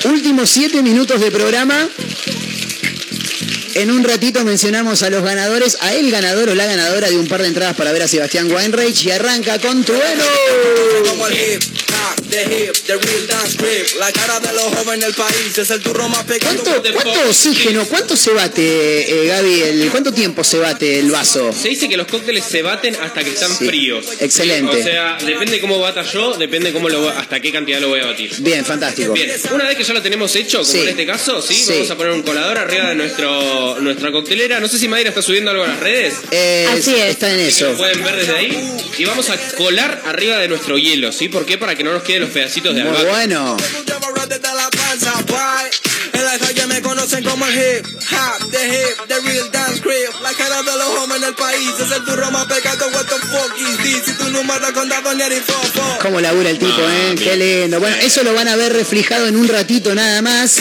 Últimos 0.04 0.48
siete 0.48 0.82
minutos 0.82 1.20
de 1.20 1.32
programa. 1.32 1.88
En 3.74 3.90
un 3.90 4.04
ratito 4.04 4.44
mencionamos 4.44 5.02
a 5.02 5.10
los 5.10 5.24
ganadores, 5.24 5.76
a 5.80 5.94
el 5.94 6.12
ganador 6.12 6.48
o 6.48 6.54
la 6.54 6.66
ganadora 6.66 7.10
de 7.10 7.18
un 7.18 7.26
par 7.26 7.42
de 7.42 7.48
entradas 7.48 7.74
para 7.76 7.90
ver 7.92 8.02
a 8.02 8.08
Sebastián 8.08 8.50
Weinreich 8.50 9.04
y 9.04 9.10
arranca 9.10 9.58
con 9.58 9.84
Trueno. 9.84 10.24
Como 11.96 12.42
el 12.42 12.52
hip 12.52 12.66
hop, 12.66 12.66
the 12.66 12.66
hip, 12.66 12.74
the 12.86 12.96
real 12.96 13.26
dance 13.26 13.56
grip. 13.56 13.98
La 13.98 14.12
cara 14.12 14.40
de 14.40 14.52
los 14.52 14.64
jóvenes 14.64 15.06
del 15.06 15.14
país 15.14 15.56
es 15.58 15.70
el 15.70 15.80
turro 15.80 16.08
más 16.08 16.24
pequeño. 16.24 16.60
¿Cuánto, 16.62 16.92
cuánto 16.92 17.20
oxígeno, 17.28 17.86
cuánto 17.86 18.16
se 18.16 18.32
bate, 18.32 19.22
eh, 19.24 19.26
Gaby? 19.26 19.62
El, 19.62 19.90
¿Cuánto 19.90 20.12
tiempo 20.12 20.44
se 20.44 20.58
bate 20.58 20.98
el 20.98 21.10
vaso? 21.10 21.52
Se 21.52 21.68
dice 21.68 21.88
que 21.88 21.96
los 21.96 22.06
cócteles 22.06 22.44
se 22.44 22.62
baten 22.62 22.96
hasta 22.96 23.22
que 23.24 23.30
están 23.30 23.50
Sí. 23.56 23.66
fríos. 23.66 24.04
Excelente. 24.20 24.80
O 24.80 24.82
sea, 24.82 25.18
depende 25.24 25.60
cómo 25.60 25.78
bata 25.78 26.02
yo, 26.02 26.34
depende 26.36 26.72
cómo 26.72 26.88
lo, 26.88 27.08
hasta 27.08 27.40
qué 27.40 27.52
cantidad 27.52 27.80
lo 27.80 27.88
voy 27.88 28.00
a 28.00 28.06
batir. 28.06 28.30
Bien, 28.38 28.64
fantástico. 28.64 29.12
Bien, 29.12 29.30
una 29.52 29.64
vez 29.64 29.76
que 29.76 29.84
ya 29.84 29.92
lo 29.94 30.02
tenemos 30.02 30.34
hecho, 30.36 30.58
como 30.58 30.70
Sí. 30.70 30.80
en 30.80 30.88
este 30.88 31.06
caso, 31.06 31.40
¿sí? 31.40 31.54
Sí. 31.54 31.72
Vamos 31.72 31.90
a 31.90 31.96
poner 31.96 32.12
un 32.12 32.22
colador 32.22 32.58
arriba 32.58 32.88
de 32.90 32.94
nuestro, 32.94 33.80
nuestra 33.80 34.10
coctelera. 34.12 34.60
No 34.60 34.68
sé 34.68 34.78
si 34.78 34.88
Mayra 34.88 35.08
está 35.10 35.22
subiendo 35.22 35.50
algo 35.50 35.64
a 35.64 35.68
las 35.68 35.80
redes. 35.80 36.14
Eh, 36.30 36.66
Así 36.70 36.94
es. 36.94 37.10
Está 37.10 37.32
en 37.32 37.40
eso. 37.40 37.66
lo 37.70 37.76
pueden 37.76 38.02
ver 38.02 38.16
desde 38.16 38.36
ahí. 38.36 38.72
Y 38.98 39.04
vamos 39.04 39.28
a 39.30 39.36
colar 39.56 40.02
arriba 40.06 40.38
de 40.38 40.48
nuestro 40.48 40.78
hielo, 40.78 41.12
¿sí? 41.12 41.28
¿Por 41.28 41.44
qué? 41.46 41.58
Para 41.58 41.74
que 41.74 41.84
no 41.86 41.92
nos 41.92 42.02
queden 42.02 42.22
los 42.22 42.30
pedacitos 42.30 42.74
de 42.74 42.82
Muy 42.82 42.90
albahaca. 42.96 43.10
bueno. 43.12 43.56
En 46.26 46.32
la 46.32 46.38
calle 46.44 46.66
me 46.66 46.76
me 46.76 46.82
conocen 46.82 47.24
como 47.24 47.46
el 47.46 47.54
hip 47.54 47.86
hop, 47.86 48.50
the 48.50 48.66
hip, 48.66 49.08
the 49.08 49.20
real 49.20 49.50
dance 49.50 49.80
crib. 49.80 50.10
La 50.22 50.32
cara 50.32 50.62
de 50.62 50.72
los 50.76 50.88
hombres 50.98 51.22
en 51.22 51.28
el 51.28 51.34
país 51.34 51.70
es 51.80 51.90
el 51.90 52.04
turro 52.04 52.30
más 52.32 52.46
pecado. 52.46 52.88
What 52.92 53.04
the 53.06 53.14
fuck 53.14 53.52
is 53.58 53.76
this? 53.78 54.02
Si 54.04 54.12
tu 54.18 54.28
número 54.30 54.72
con 54.74 54.88
Doña 54.88 55.28
ni 55.28 55.36
fofo. 55.36 55.98
Cómo 56.02 56.20
labura 56.20 56.50
el 56.50 56.58
tipo, 56.58 56.80
¿eh? 56.80 57.14
Qué 57.16 57.36
lindo. 57.36 57.78
Bueno, 57.80 57.96
eso 58.02 58.24
lo 58.24 58.34
van 58.34 58.48
a 58.48 58.56
ver 58.56 58.72
reflejado 58.72 59.28
en 59.28 59.36
un 59.36 59.48
ratito 59.48 59.94
nada 59.94 60.20
más. 60.20 60.58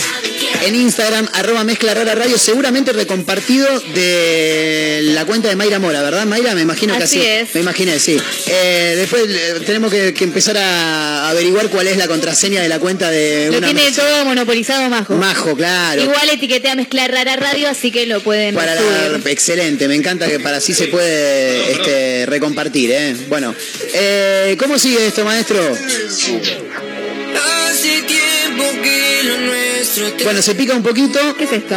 En 0.62 0.74
Instagram, 0.74 1.28
arroba 1.34 1.64
mezcla 1.64 1.92
rara 1.92 2.14
radio, 2.14 2.38
seguramente 2.38 2.92
recompartido 2.92 3.68
de 3.94 5.00
la 5.02 5.26
cuenta 5.26 5.48
de 5.48 5.56
Mayra 5.56 5.78
Mora, 5.78 6.00
¿verdad? 6.02 6.24
Mayra, 6.24 6.54
me 6.54 6.62
imagino 6.62 6.96
que 6.96 7.04
Así 7.04 7.18
así. 7.18 7.26
es. 7.26 7.54
Me 7.54 7.60
imaginé, 7.60 7.98
sí. 7.98 8.16
Eh, 8.46 8.94
después 8.96 9.24
eh, 9.28 9.60
tenemos 9.66 9.92
que, 9.92 10.14
que 10.14 10.24
empezar 10.24 10.56
a 10.56 11.28
averiguar 11.28 11.68
cuál 11.68 11.88
es 11.88 11.98
la 11.98 12.08
contraseña 12.08 12.62
de 12.62 12.68
la 12.68 12.78
cuenta 12.78 13.10
de 13.10 13.48
Lo 13.50 13.58
una 13.58 13.66
tiene 13.66 13.92
todo 13.92 14.24
monopolizado 14.24 14.88
Majo. 14.88 15.14
Majo, 15.16 15.55
claro. 15.56 16.02
Igual 16.02 16.28
etiquetea 16.30 16.74
mezclar 16.74 17.10
rara 17.10 17.36
radio, 17.36 17.68
así 17.68 17.90
que 17.90 18.06
lo 18.06 18.20
pueden 18.22 18.54
Para 18.54 18.76
subir. 18.76 19.22
excelente, 19.26 19.88
me 19.88 19.94
encanta 19.94 20.26
que 20.28 20.40
para 20.40 20.58
así 20.58 20.74
se 20.74 20.88
puede 20.88 21.72
este, 21.72 22.26
recompartir, 22.26 22.90
¿eh? 22.92 23.16
Bueno, 23.28 23.54
eh, 23.94 24.56
¿cómo 24.58 24.78
sigue 24.78 25.06
esto, 25.06 25.24
maestro? 25.24 25.60
Hace 27.36 28.02
tiempo 28.02 28.64
que 28.82 29.20
lo 29.24 29.38
nuestro 29.38 30.12
te 30.12 30.24
Bueno, 30.24 30.42
se 30.42 30.54
pica 30.54 30.74
un 30.74 30.82
poquito. 30.82 31.18
¿Qué 31.36 31.44
es 31.44 31.52
esto? 31.52 31.76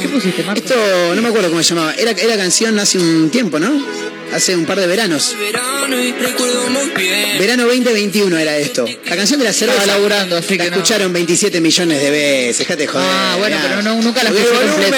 ¿Qué 0.00 0.08
pusiste, 0.08 0.42
Marco? 0.42 0.62
Esto 0.64 1.14
no 1.14 1.22
me 1.22 1.28
acuerdo 1.28 1.48
cómo 1.48 1.62
se 1.62 1.74
llamaba. 1.74 1.94
Era, 1.94 2.12
era 2.12 2.36
canción 2.36 2.78
hace 2.78 2.98
un 2.98 3.30
tiempo, 3.30 3.58
¿no? 3.58 4.13
Hace 4.34 4.56
un 4.56 4.66
par 4.66 4.80
de 4.80 4.86
veranos. 4.88 5.36
verano 5.38 6.02
y 6.02 6.10
recuerdo 6.12 6.68
muy 6.70 6.86
bien. 6.96 7.38
Verano 7.38 7.66
2021 7.66 8.36
era 8.36 8.56
esto. 8.58 8.84
La 9.06 9.16
canción 9.16 9.38
de 9.38 9.44
la 9.46 9.52
cerveza. 9.52 9.78
Estaba 9.80 9.96
laburando, 9.98 10.36
así 10.36 10.58
la 10.58 10.64
que 10.64 10.70
no. 10.70 10.76
escucharon 10.78 11.12
27 11.12 11.60
millones 11.60 12.02
de 12.02 12.10
veces. 12.10 12.58
Dejate 12.58 12.86
joder. 12.88 13.06
Ah, 13.08 13.36
bueno, 13.38 13.56
mirá. 13.56 13.68
pero 13.68 13.82
no, 13.82 14.02
nunca 14.02 14.24
la 14.24 14.30
escuché 14.30 14.48
completa. 14.66 14.96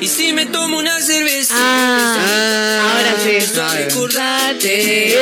Y 0.00 0.06
si 0.06 0.32
me 0.32 0.46
tomo 0.46 0.78
una 0.78 1.00
cerveza, 1.00 1.54
Ah, 1.56 2.94
ahora 2.94 3.16
sí. 3.24 3.84
recordarte. 3.84 5.16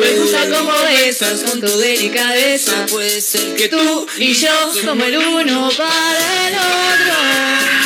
Me 0.00 0.10
gusta 0.18 0.38
cómo 0.50 0.72
besas 0.82 1.40
con 1.42 1.60
tu 1.60 1.78
delicadeza. 1.78 2.86
Puede 2.86 3.20
ser 3.20 3.54
que 3.54 3.68
Tú 3.68 4.06
y 4.18 4.32
yo 4.34 4.48
somos 4.84 5.06
el 5.06 5.18
uno 5.18 5.70
para 5.76 6.48
el 6.48 6.54
otro. 6.54 7.81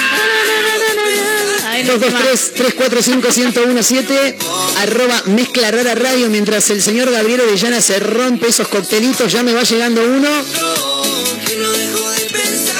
Ay, 1.76 1.84
no 1.84 1.98
sé 1.98 2.10
más. 2.10 2.22
223-345-1017 2.56 4.34
arroba 4.78 5.22
mezcla 5.26 5.70
rara 5.70 5.94
radio 5.94 6.28
mientras 6.28 6.70
el 6.70 6.82
señor 6.82 7.10
Gabriel 7.10 7.40
Orellana 7.42 7.80
se 7.80 7.98
rompe 7.98 8.48
esos 8.48 8.68
coctelitos 8.68 9.30
ya 9.32 9.42
me 9.42 9.52
va 9.52 9.62
llegando 9.62 10.02
uno 10.04 10.28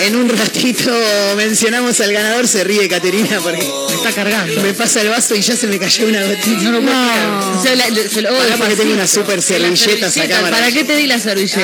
en 0.01 0.15
un 0.17 0.29
ratito 0.29 0.93
mencionamos 1.37 2.01
al 2.01 2.13
ganador 2.13 2.47
se 2.47 2.63
ríe 2.65 2.89
Caterina 2.89 3.41
porque 3.43 3.59
Me 3.89 3.95
está 3.95 4.13
cargando. 4.13 4.61
me 4.63 4.73
pasa 4.75 5.01
el 5.03 5.09
vaso 5.09 5.35
y 5.35 5.41
ya 5.43 5.57
se 5.57 5.67
me 5.67 5.79
cayó 5.79 6.07
una 6.07 6.23
gotita 6.25 6.63
No 6.63 6.73
lo 6.73 6.81
puedo 6.83 6.95
creer. 6.95 7.29
O 7.59 7.63
sea, 7.63 7.75
la- 7.77 8.09
se 8.11 8.23
lo- 8.23 8.31
oh, 8.33 8.39
Pará, 8.39 8.57
porque 8.57 8.77
tengo 8.77 8.93
unas 8.95 9.11
super 9.11 9.41
servilleta, 9.43 10.07
acá, 10.07 10.41
¿Para 10.51 10.71
qué 10.71 10.85
te 10.85 10.97
di 10.97 11.07
la 11.07 11.19
servilleta? 11.19 11.61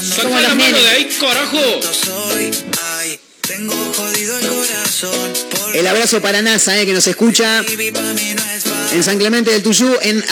Sacá 0.00 0.22
Como 0.22 0.40
la 0.40 0.48
los 0.48 0.56
mano 0.56 0.78
de 0.78 0.88
ahí, 0.88 1.08
carajo. 1.20 1.60
soy. 1.92 2.50
Ay, 2.98 3.18
tengo 3.46 3.74
el 5.74 5.86
abrazo 5.86 6.20
para 6.20 6.42
NASA 6.42 6.80
eh, 6.80 6.86
que 6.86 6.92
nos 6.92 7.06
escucha 7.06 7.62
en 8.92 9.02
San 9.04 9.18
Clemente 9.18 9.50
del 9.50 9.62
Tuyú 9.62 9.88
en, 10.02 10.24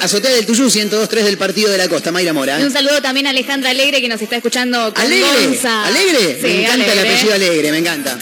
Azotea 0.00 0.30
del 0.30 0.46
Tuyú 0.46 0.66
102.3 0.66 1.22
del 1.24 1.36
Partido 1.38 1.70
de 1.70 1.78
la 1.78 1.88
Costa 1.88 2.12
Mayra 2.12 2.32
Mora 2.32 2.60
Y 2.60 2.62
un 2.64 2.72
saludo 2.72 3.02
también 3.02 3.26
a 3.26 3.30
Alejandra 3.30 3.70
Alegre 3.70 4.00
que 4.00 4.08
nos 4.08 4.20
está 4.22 4.36
escuchando 4.36 4.92
con 4.94 5.04
Alegre, 5.04 5.46
Gonza. 5.46 5.84
alegre, 5.86 6.38
Sí, 6.40 6.46
me 6.46 6.62
encanta 6.64 6.92
el 6.92 6.98
apellido 7.00 7.34
alegre, 7.34 7.70
me 7.72 7.78
encanta. 7.78 8.18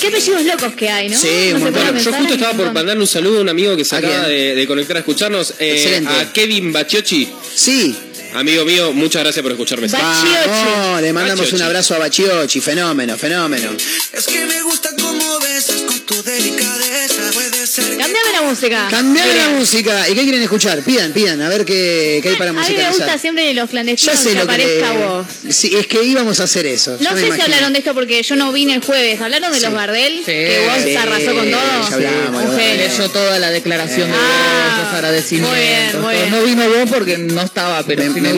Qué 0.00 0.06
apellidos 0.06 0.44
locos 0.44 0.74
que 0.74 0.88
hay, 0.88 1.08
¿no? 1.08 1.18
Sí, 1.18 1.50
No 1.52 1.66
un 1.66 1.98
yo 1.98 2.12
justo 2.12 2.34
estaba 2.34 2.52
por 2.54 2.72
mandarle 2.72 3.02
un 3.02 3.08
saludo 3.08 3.38
a 3.38 3.42
un 3.42 3.48
amigo 3.48 3.76
que 3.76 3.84
se 3.84 3.96
¿A 3.96 3.98
acaba 3.98 4.28
de, 4.28 4.54
de 4.54 4.66
conectar 4.66 4.96
a 4.96 5.00
escucharnos. 5.00 5.54
eh, 5.58 5.72
Excelente. 5.74 6.10
a 6.12 6.32
Kevin 6.32 6.72
Bachiochi. 6.72 7.28
Sí, 7.54 7.96
Amigo 8.34 8.64
mío, 8.64 8.92
muchas 8.92 9.22
gracias 9.22 9.42
por 9.42 9.52
escucharme. 9.52 9.88
Ba- 9.88 9.98
Bachiochi. 9.98 10.48
vamos, 10.48 11.00
le 11.00 11.12
mandamos 11.12 11.40
Bachiochi. 11.40 11.56
un 11.56 11.62
abrazo 11.62 11.94
a 11.94 11.98
Bachiochi, 11.98 12.60
fenómeno, 12.60 13.16
fenómeno. 13.16 13.70
Es 14.12 14.26
que 14.26 14.44
me 14.44 14.62
gusta 14.62 14.94
la 18.40 18.48
música. 18.48 18.88
Cambiame 18.90 19.34
la 19.34 19.48
música. 19.50 20.08
¿Y 20.08 20.14
qué 20.14 20.22
quieren 20.22 20.42
escuchar? 20.42 20.82
Pidan, 20.82 21.12
pidan, 21.12 21.40
a 21.42 21.48
ver 21.48 21.64
qué, 21.64 22.20
qué 22.22 22.30
hay 22.30 22.36
para 22.36 22.50
A 22.50 22.52
mí 22.54 22.60
me 22.76 22.88
gusta 22.90 23.18
siempre 23.18 23.50
en 23.50 23.56
los 23.56 23.66
Ya 23.66 23.70
clandestinos 23.70 24.18
sé 24.20 24.28
que 24.30 24.34
lo 24.34 24.40
que 24.46 24.52
aparezca 24.54 24.92
le- 24.94 25.06
vos. 25.06 25.26
Sí, 25.50 25.74
es 25.78 25.86
que 25.86 26.02
íbamos 26.04 26.40
a 26.40 26.44
hacer 26.44 26.66
eso. 26.66 26.96
No 27.00 27.16
sé 27.16 27.32
si 27.32 27.40
hablaron 27.40 27.72
de 27.72 27.78
esto 27.80 27.94
porque 27.94 28.22
yo 28.22 28.36
no 28.36 28.52
vine 28.52 28.74
el 28.74 28.82
jueves. 28.84 29.20
¿Hablaron 29.20 29.52
de 29.52 29.60
los 29.60 29.72
Bardel? 29.72 30.22
que 30.24 30.60
vos 30.66 30.84
Sí, 30.84 30.96
arrasó 30.96 31.34
con 31.34 31.50
todo. 31.50 31.88
ya 31.90 31.94
hablamos. 31.94 32.54
Leyó 32.56 33.08
toda 33.10 33.38
la 33.38 33.50
declaración 33.50 34.10
de 34.10 34.16
Ah, 34.16 34.68
vos, 34.78 34.84
los 34.86 34.94
agradecimientos. 34.94 35.52
muy 35.56 35.60
bien, 35.66 36.00
muy 36.02 36.14
bien. 36.14 36.30
No 36.30 36.42
vino 36.42 36.68
vos 36.68 36.90
porque 36.90 37.18
no 37.18 37.42
estaba, 37.42 37.82
pero 37.84 38.02
Me, 38.04 38.12
si 38.14 38.20
me 38.20 38.32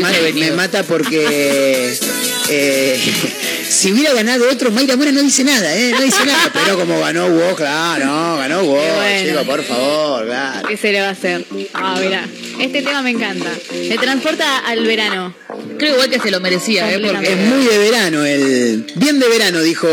no 0.51 0.57
mata 0.57 0.83
porque 0.85 1.97
eh, 2.51 2.99
si 3.69 3.93
hubiera 3.93 4.13
ganado 4.13 4.49
otro, 4.51 4.71
Mayra 4.71 4.97
Mora 4.97 5.13
no 5.13 5.23
dice 5.23 5.45
nada, 5.45 5.75
¿eh? 5.77 5.93
No 5.93 6.03
dice 6.03 6.25
nada. 6.27 6.51
Pero 6.53 6.79
como 6.79 6.99
ganó 7.01 7.29
vos, 7.31 7.55
claro, 7.57 8.05
no, 8.05 8.37
ganó 8.37 8.65
vos, 8.65 8.85
bueno. 8.97 9.31
chico, 9.31 9.45
por 9.45 9.63
favor, 9.63 10.27
claro. 10.27 10.69
¿Qué 10.69 10.77
se 10.77 10.93
le 10.93 11.01
va 11.01 11.09
a 11.09 11.11
hacer? 11.11 11.45
Ah, 11.75 11.99
mira. 12.03 12.27
Este 12.61 12.83
tema 12.83 13.03
me 13.03 13.11
encanta. 13.11 13.51
Me 13.89 13.97
transporta 13.97 14.59
al 14.59 14.85
verano. 14.85 15.35
Creo 15.79 15.95
igual 15.95 16.11
que 16.11 16.21
se 16.21 16.31
lo 16.31 16.41
merecía, 16.41 16.91
¿eh? 16.93 17.01
Es 17.23 17.37
muy 17.37 17.65
de 17.65 17.79
verano, 17.79 18.25
el 18.25 18.85
bien 18.97 19.19
de 19.19 19.29
verano, 19.29 19.61
dijo 19.63 19.89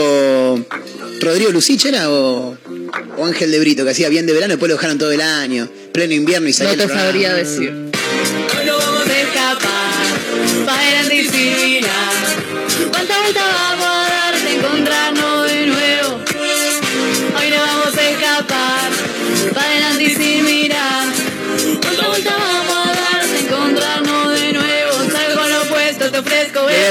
Rodrigo 1.21 1.51
Lucich, 1.51 1.85
¿era? 1.85 2.09
O, 2.09 2.57
o 3.17 3.25
Ángel 3.25 3.51
de 3.51 3.59
Brito, 3.59 3.85
que 3.85 3.91
hacía 3.91 4.09
bien 4.09 4.25
de 4.25 4.33
verano, 4.33 4.53
después 4.53 4.69
lo 4.69 4.75
dejaron 4.75 4.97
todo 4.97 5.11
el 5.11 5.21
año, 5.21 5.69
pleno 5.93 6.13
invierno 6.13 6.49
y 6.49 6.53
salía 6.53 6.75
no 6.75 6.87
te 6.87 6.93
sabría 6.93 7.33
decir. 7.33 7.71
No 8.65 8.77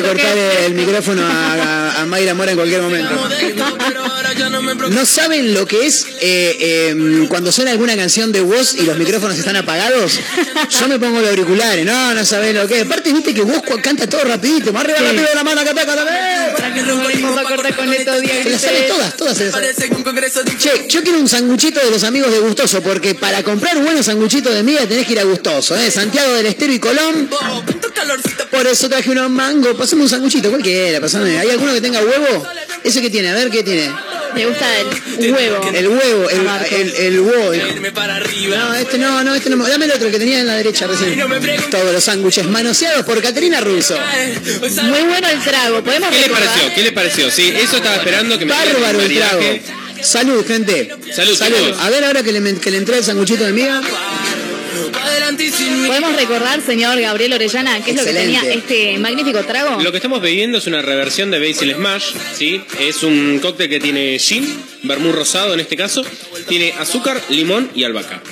voy 0.00 0.10
a 0.10 0.12
cortar 0.12 0.38
el 0.66 0.74
micrófono 0.74 1.22
a, 1.24 1.52
a- 1.54 2.02
a 2.02 2.06
Mayra 2.06 2.34
Mora 2.34 2.50
en 2.52 2.56
cualquier 2.56 2.82
momento. 2.82 3.14
No 4.56 4.62
me 4.62 4.74
preocupa. 4.76 5.00
¿No 5.00 5.06
saben 5.06 5.54
lo 5.54 5.66
que 5.66 5.86
es 5.86 6.06
eh, 6.20 6.56
eh, 6.60 7.26
cuando 7.28 7.52
suena 7.52 7.70
alguna 7.72 7.96
canción 7.96 8.32
de 8.32 8.40
voz 8.40 8.74
y 8.74 8.82
los 8.82 8.96
micrófonos 8.96 9.38
están 9.38 9.56
apagados? 9.56 10.18
Yo 10.70 10.88
me 10.88 10.98
pongo 10.98 11.20
los 11.20 11.30
auriculares, 11.30 11.84
no, 11.84 12.14
no 12.14 12.24
sabés 12.24 12.54
lo 12.54 12.66
que 12.66 12.80
es. 12.80 12.86
Aparte, 12.86 13.12
viste 13.12 13.34
que 13.34 13.42
vos 13.42 13.62
cu- 13.62 13.80
canta 13.82 14.06
todo 14.08 14.24
rapidito, 14.24 14.72
más 14.72 14.84
arriba 14.84 14.98
Sí. 14.98 15.04
rápido 15.04 15.26
de 15.28 15.34
la 15.34 15.44
mano, 15.44 15.60
que 15.64 15.72
rompa 16.82 17.12
y 17.12 17.22
Vamos 17.22 17.38
a 17.38 17.42
cortar 17.44 17.76
con 17.76 17.92
estos 17.92 18.20
días 18.20 18.36
Se 18.42 18.50
las 18.50 18.60
sabe 18.62 18.82
todas, 18.82 19.16
todas 19.16 19.36
se 19.36 19.44
las 19.44 19.52
sabe. 19.52 19.66
Parece 19.66 19.88
que 19.88 19.94
un 19.94 20.02
congreso 20.02 20.42
de 20.42 20.56
Che, 20.56 20.86
yo 20.88 21.02
quiero 21.02 21.18
un 21.18 21.28
sanguchito 21.28 21.80
de 21.80 21.90
los 21.90 22.04
amigos 22.04 22.30
de 22.32 22.38
Gustoso, 22.40 22.82
porque 22.82 23.14
para 23.14 23.42
comprar 23.42 23.78
buenos 23.82 24.06
sanguchitos 24.06 24.54
de 24.54 24.62
miga 24.62 24.86
tenés 24.86 25.06
que 25.06 25.12
ir 25.12 25.20
a 25.20 25.24
Gustoso, 25.24 25.76
¿eh? 25.76 25.90
Santiago 25.90 26.32
del 26.34 26.46
Estero 26.46 26.72
y 26.72 26.78
Colón. 26.78 27.28
Por 28.50 28.66
eso 28.66 28.88
traje 28.88 29.10
unos 29.10 29.30
mangos. 29.30 29.74
Pasame 29.76 30.02
un 30.02 30.08
sanguchito, 30.08 30.50
cualquiera, 30.50 31.00
pasame. 31.00 31.38
¿Hay 31.38 31.50
alguno 31.50 31.72
que 31.74 31.80
tenga 31.80 32.00
huevo? 32.00 32.46
¿Ese 32.84 33.00
que 33.02 33.10
tiene? 33.10 33.30
A 33.30 33.34
ver, 33.34 33.50
¿qué 33.50 33.62
tiene? 33.62 33.90
Me 34.36 34.46
gusta 34.46 34.66
el 35.18 35.32
huevo. 35.32 35.70
El 35.74 35.88
huevo, 35.88 36.30
el, 36.30 36.46
el, 36.74 36.94
el 36.96 37.20
huevo. 37.20 37.52
No, 38.56 38.74
este 38.74 38.98
no, 38.98 39.24
no, 39.24 39.34
este 39.34 39.50
no. 39.50 39.56
me- 39.56 39.68
Dame 39.68 39.86
el 39.86 39.92
otro 39.92 40.10
que 40.10 40.18
tenía 40.18 40.40
en 40.40 40.46
la 40.46 40.54
derecha 40.56 40.86
recién. 40.86 41.18
Todos 41.70 41.92
los 41.92 42.04
sándwiches 42.04 42.46
manoseados 42.46 43.04
por 43.04 43.20
Caterina 43.22 43.60
Russo. 43.60 43.96
Muy 44.84 45.00
bueno 45.02 45.28
el 45.28 45.40
trago. 45.40 45.82
¿Podemos 45.82 46.10
¿Qué 46.10 46.20
le 46.20 46.28
pareció? 46.28 46.74
¿Qué 46.74 46.82
le 46.82 46.92
pareció? 46.92 47.30
Sí, 47.30 47.52
eso 47.56 47.76
estaba 47.78 47.96
esperando 47.96 48.38
que 48.38 48.44
me 48.46 48.52
Bárbaro 48.52 49.00
el 49.00 49.14
trago. 49.16 49.42
Salud, 50.02 50.46
gente. 50.46 50.90
Salud, 51.14 51.32
chicos. 51.32 51.78
A 51.80 51.90
ver 51.90 52.04
ahora 52.04 52.22
que 52.22 52.30
le, 52.32 52.54
que 52.60 52.70
le 52.70 52.76
entré 52.76 52.98
el 52.98 53.04
sanguchito 53.04 53.44
de 53.44 53.52
miga. 53.52 53.80
¿Podemos 55.86 56.16
recordar, 56.16 56.60
señor 56.60 57.00
Gabriel 57.00 57.32
Orellana, 57.32 57.82
qué 57.84 57.92
es 57.92 57.96
lo 57.96 58.04
que 58.04 58.12
tenía 58.12 58.42
este 58.42 58.98
magnífico 58.98 59.42
trago? 59.44 59.82
Lo 59.82 59.90
que 59.90 59.98
estamos 59.98 60.20
bebiendo 60.20 60.58
es 60.58 60.66
una 60.66 60.82
reversión 60.82 61.30
de 61.30 61.38
Basil 61.38 61.74
Smash, 61.74 62.12
¿sí? 62.34 62.60
Es 62.80 63.02
un 63.02 63.38
cóctel 63.40 63.68
que 63.68 63.80
tiene 63.80 64.18
gin, 64.18 64.62
vermú 64.82 65.12
rosado 65.12 65.54
en 65.54 65.60
este 65.60 65.76
caso, 65.76 66.04
tiene 66.48 66.72
azúcar, 66.78 67.20
limón 67.28 67.70
y 67.74 67.84
albahaca. 67.84 68.22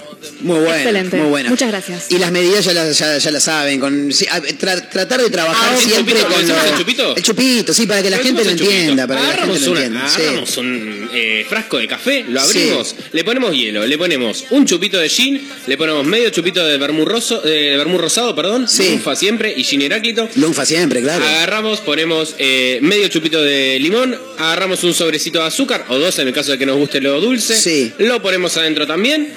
Muy 0.41 0.59
bueno, 0.61 0.75
Excelente. 0.75 1.17
muy 1.17 1.29
bueno. 1.29 1.51
Muchas 1.51 1.69
gracias. 1.69 2.11
Y 2.11 2.19
las 2.19 2.31
medidas 2.33 2.65
ya 2.65 2.73
las, 2.73 2.99
ya, 2.99 3.19
ya 3.19 3.31
las 3.31 3.43
saben. 3.45 3.81
Con, 3.81 4.13
sí, 4.13 4.27
a- 4.31 4.41
tra- 4.41 4.89
tratar 4.91 5.21
de 5.23 5.31
trabajar 5.31 5.71
Ah, 5.73 5.77
¿el 5.77 5.81
siempre 5.83 6.15
chupito? 6.15 6.29
con 6.29 6.41
¿Decimos 6.41 6.63
lo- 6.65 6.71
el 6.73 6.79
chupito? 6.79 7.17
El 7.17 7.23
chupito, 7.23 7.75
sí, 7.75 7.87
para 7.87 8.03
que 8.03 8.11
la 8.11 8.19
gente 8.19 8.45
lo 8.45 8.51
Decimos 8.51 8.53
el 8.53 8.59
chupito. 8.59 8.77
entienda. 8.81 9.07
Para 9.07 9.21
que 9.21 9.27
la 9.27 9.31
gente 9.33 9.43
agarramos 9.43 9.63
lo 9.67 9.73
una- 9.73 9.81
entienda. 9.85 10.09
sí. 10.09 10.23
agarramos 10.23 10.57
un 10.57 11.11
eh, 11.13 11.47
frasco 11.49 11.79
de 11.79 11.87
café, 11.89 12.25
lo 12.29 12.41
abrimos, 12.41 12.97
le 13.13 13.25
ponemos 13.25 13.55
hielo, 13.55 13.87
le 13.87 13.99
ponemos 13.99 14.45
un 14.51 14.67
chupito 14.67 14.99
de 14.99 15.09
gin, 15.09 15.41
le 15.67 15.77
ponemos 15.77 16.05
medio 16.07 16.31
chupito 16.31 16.65
de 16.67 16.77
vermú, 16.79 17.05
roso, 17.05 17.43
eh, 17.47 17.75
vermú 17.77 17.99
rosado, 17.99 18.35
perdón, 18.35 18.69
Sí. 18.69 18.91
lunfa 18.91 19.15
siempre 19.15 19.55
y 19.57 19.63
gin 19.65 19.83
heráclito. 19.83 20.29
Lunfa 20.37 20.67
siempre, 20.67 21.01
claro. 21.03 21.25
Agarramos, 21.25 21.81
ponemos 21.81 22.35
eh, 22.39 22.79
medio 22.83 23.07
chupito 23.09 23.41
de 23.43 23.79
limón, 23.81 24.17
agarramos 24.39 24.83
un 24.85 24.93
sobrecito 24.95 25.39
de 25.41 25.47
azúcar, 25.47 25.85
o 25.89 25.99
dos 25.99 26.19
en 26.19 26.29
el 26.29 26.35
caso 26.35 26.53
de 26.53 26.59
que 26.59 26.67
nos 26.67 26.77
guste 26.77 27.01
lo 27.01 27.21
dulce, 27.21 27.57
Sí. 27.57 27.93
lo 27.99 28.21
ponemos 28.23 28.57
adentro 28.57 28.87
también 28.87 29.33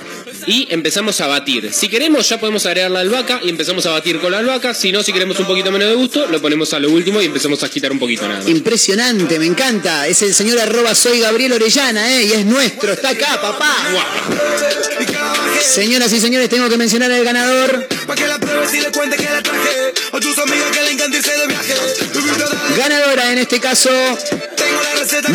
y 0.47 0.65
empezamos 0.71 1.19
a 1.21 1.27
batir. 1.27 1.71
Si 1.73 1.89
queremos 1.89 2.27
ya 2.27 2.39
podemos 2.39 2.65
agregar 2.65 2.89
la 2.89 3.01
albahaca 3.01 3.41
y 3.43 3.49
empezamos 3.49 3.85
a 3.85 3.91
batir 3.91 4.19
con 4.19 4.31
la 4.31 4.39
albahaca, 4.39 4.73
si 4.73 4.91
no, 4.91 5.03
si 5.03 5.11
queremos 5.11 5.37
un 5.39 5.45
poquito 5.45 5.71
menos 5.71 5.89
de 5.89 5.95
gusto, 5.95 6.25
lo 6.27 6.41
ponemos 6.41 6.73
a 6.73 6.79
lo 6.79 6.89
último 6.89 7.21
y 7.21 7.25
empezamos 7.25 7.61
a 7.61 7.65
agitar 7.67 7.91
un 7.91 7.99
poquito 7.99 8.27
nada. 8.27 8.49
Impresionante, 8.49 9.37
me 9.39 9.45
encanta. 9.45 10.07
Es 10.07 10.21
el 10.21 10.33
señor 10.33 10.59
arroba 10.59 10.95
soy 10.95 11.19
Gabriel 11.19 11.53
Orellana, 11.53 12.15
¿eh? 12.15 12.23
Y 12.23 12.31
es 12.31 12.45
nuestro, 12.45 12.93
está 12.93 13.09
acá, 13.09 13.39
papá. 13.41 13.75
Señoras 15.61 16.13
y 16.13 16.19
señores, 16.21 16.47
tengo 16.47 16.69
que 16.69 16.77
mencionar 16.77 17.11
al 17.11 17.23
ganador. 17.25 17.87
Ganadora 22.77 23.31
en 23.33 23.37
este 23.39 23.59
caso. 23.59 23.89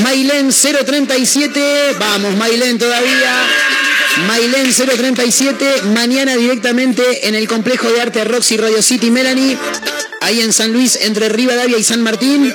Mailen 0.02 0.51
037. 0.51 1.97
Vamos, 1.98 2.34
Mailen 2.36 2.78
todavía. 2.78 3.81
Mailen 4.26 4.72
037. 4.72 5.82
Mañana 5.94 6.36
directamente 6.36 7.28
en 7.28 7.34
el 7.34 7.48
complejo 7.48 7.90
de 7.90 8.01
arte 8.01 8.24
Roxy 8.24 8.56
Radio 8.56 8.82
City 8.82 9.10
Melanie. 9.10 9.59
Ahí 10.20 10.40
en 10.40 10.52
San 10.52 10.72
Luis, 10.72 10.98
entre 11.02 11.28
Rivadavia 11.28 11.78
y 11.78 11.84
San 11.84 12.02
Martín. 12.02 12.52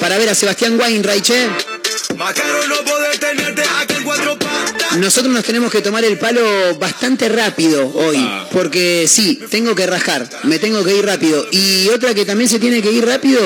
Para 0.00 0.18
ver 0.18 0.28
a 0.28 0.34
Sebastián 0.34 0.78
Weinreich. 0.78 1.30
¿eh? 1.30 1.48
Nosotros 4.98 5.32
nos 5.32 5.44
tenemos 5.44 5.70
que 5.72 5.80
tomar 5.82 6.04
el 6.04 6.18
palo 6.18 6.42
bastante 6.78 7.28
rápido 7.28 7.92
hoy, 7.94 8.18
porque 8.52 9.06
sí, 9.08 9.40
tengo 9.50 9.74
que 9.74 9.86
rajar, 9.86 10.28
me 10.44 10.58
tengo 10.58 10.84
que 10.84 10.96
ir 10.96 11.04
rápido. 11.04 11.46
Y 11.50 11.88
otra 11.88 12.14
que 12.14 12.24
también 12.24 12.48
se 12.48 12.58
tiene 12.58 12.80
que 12.80 12.92
ir 12.92 13.04
rápido 13.04 13.40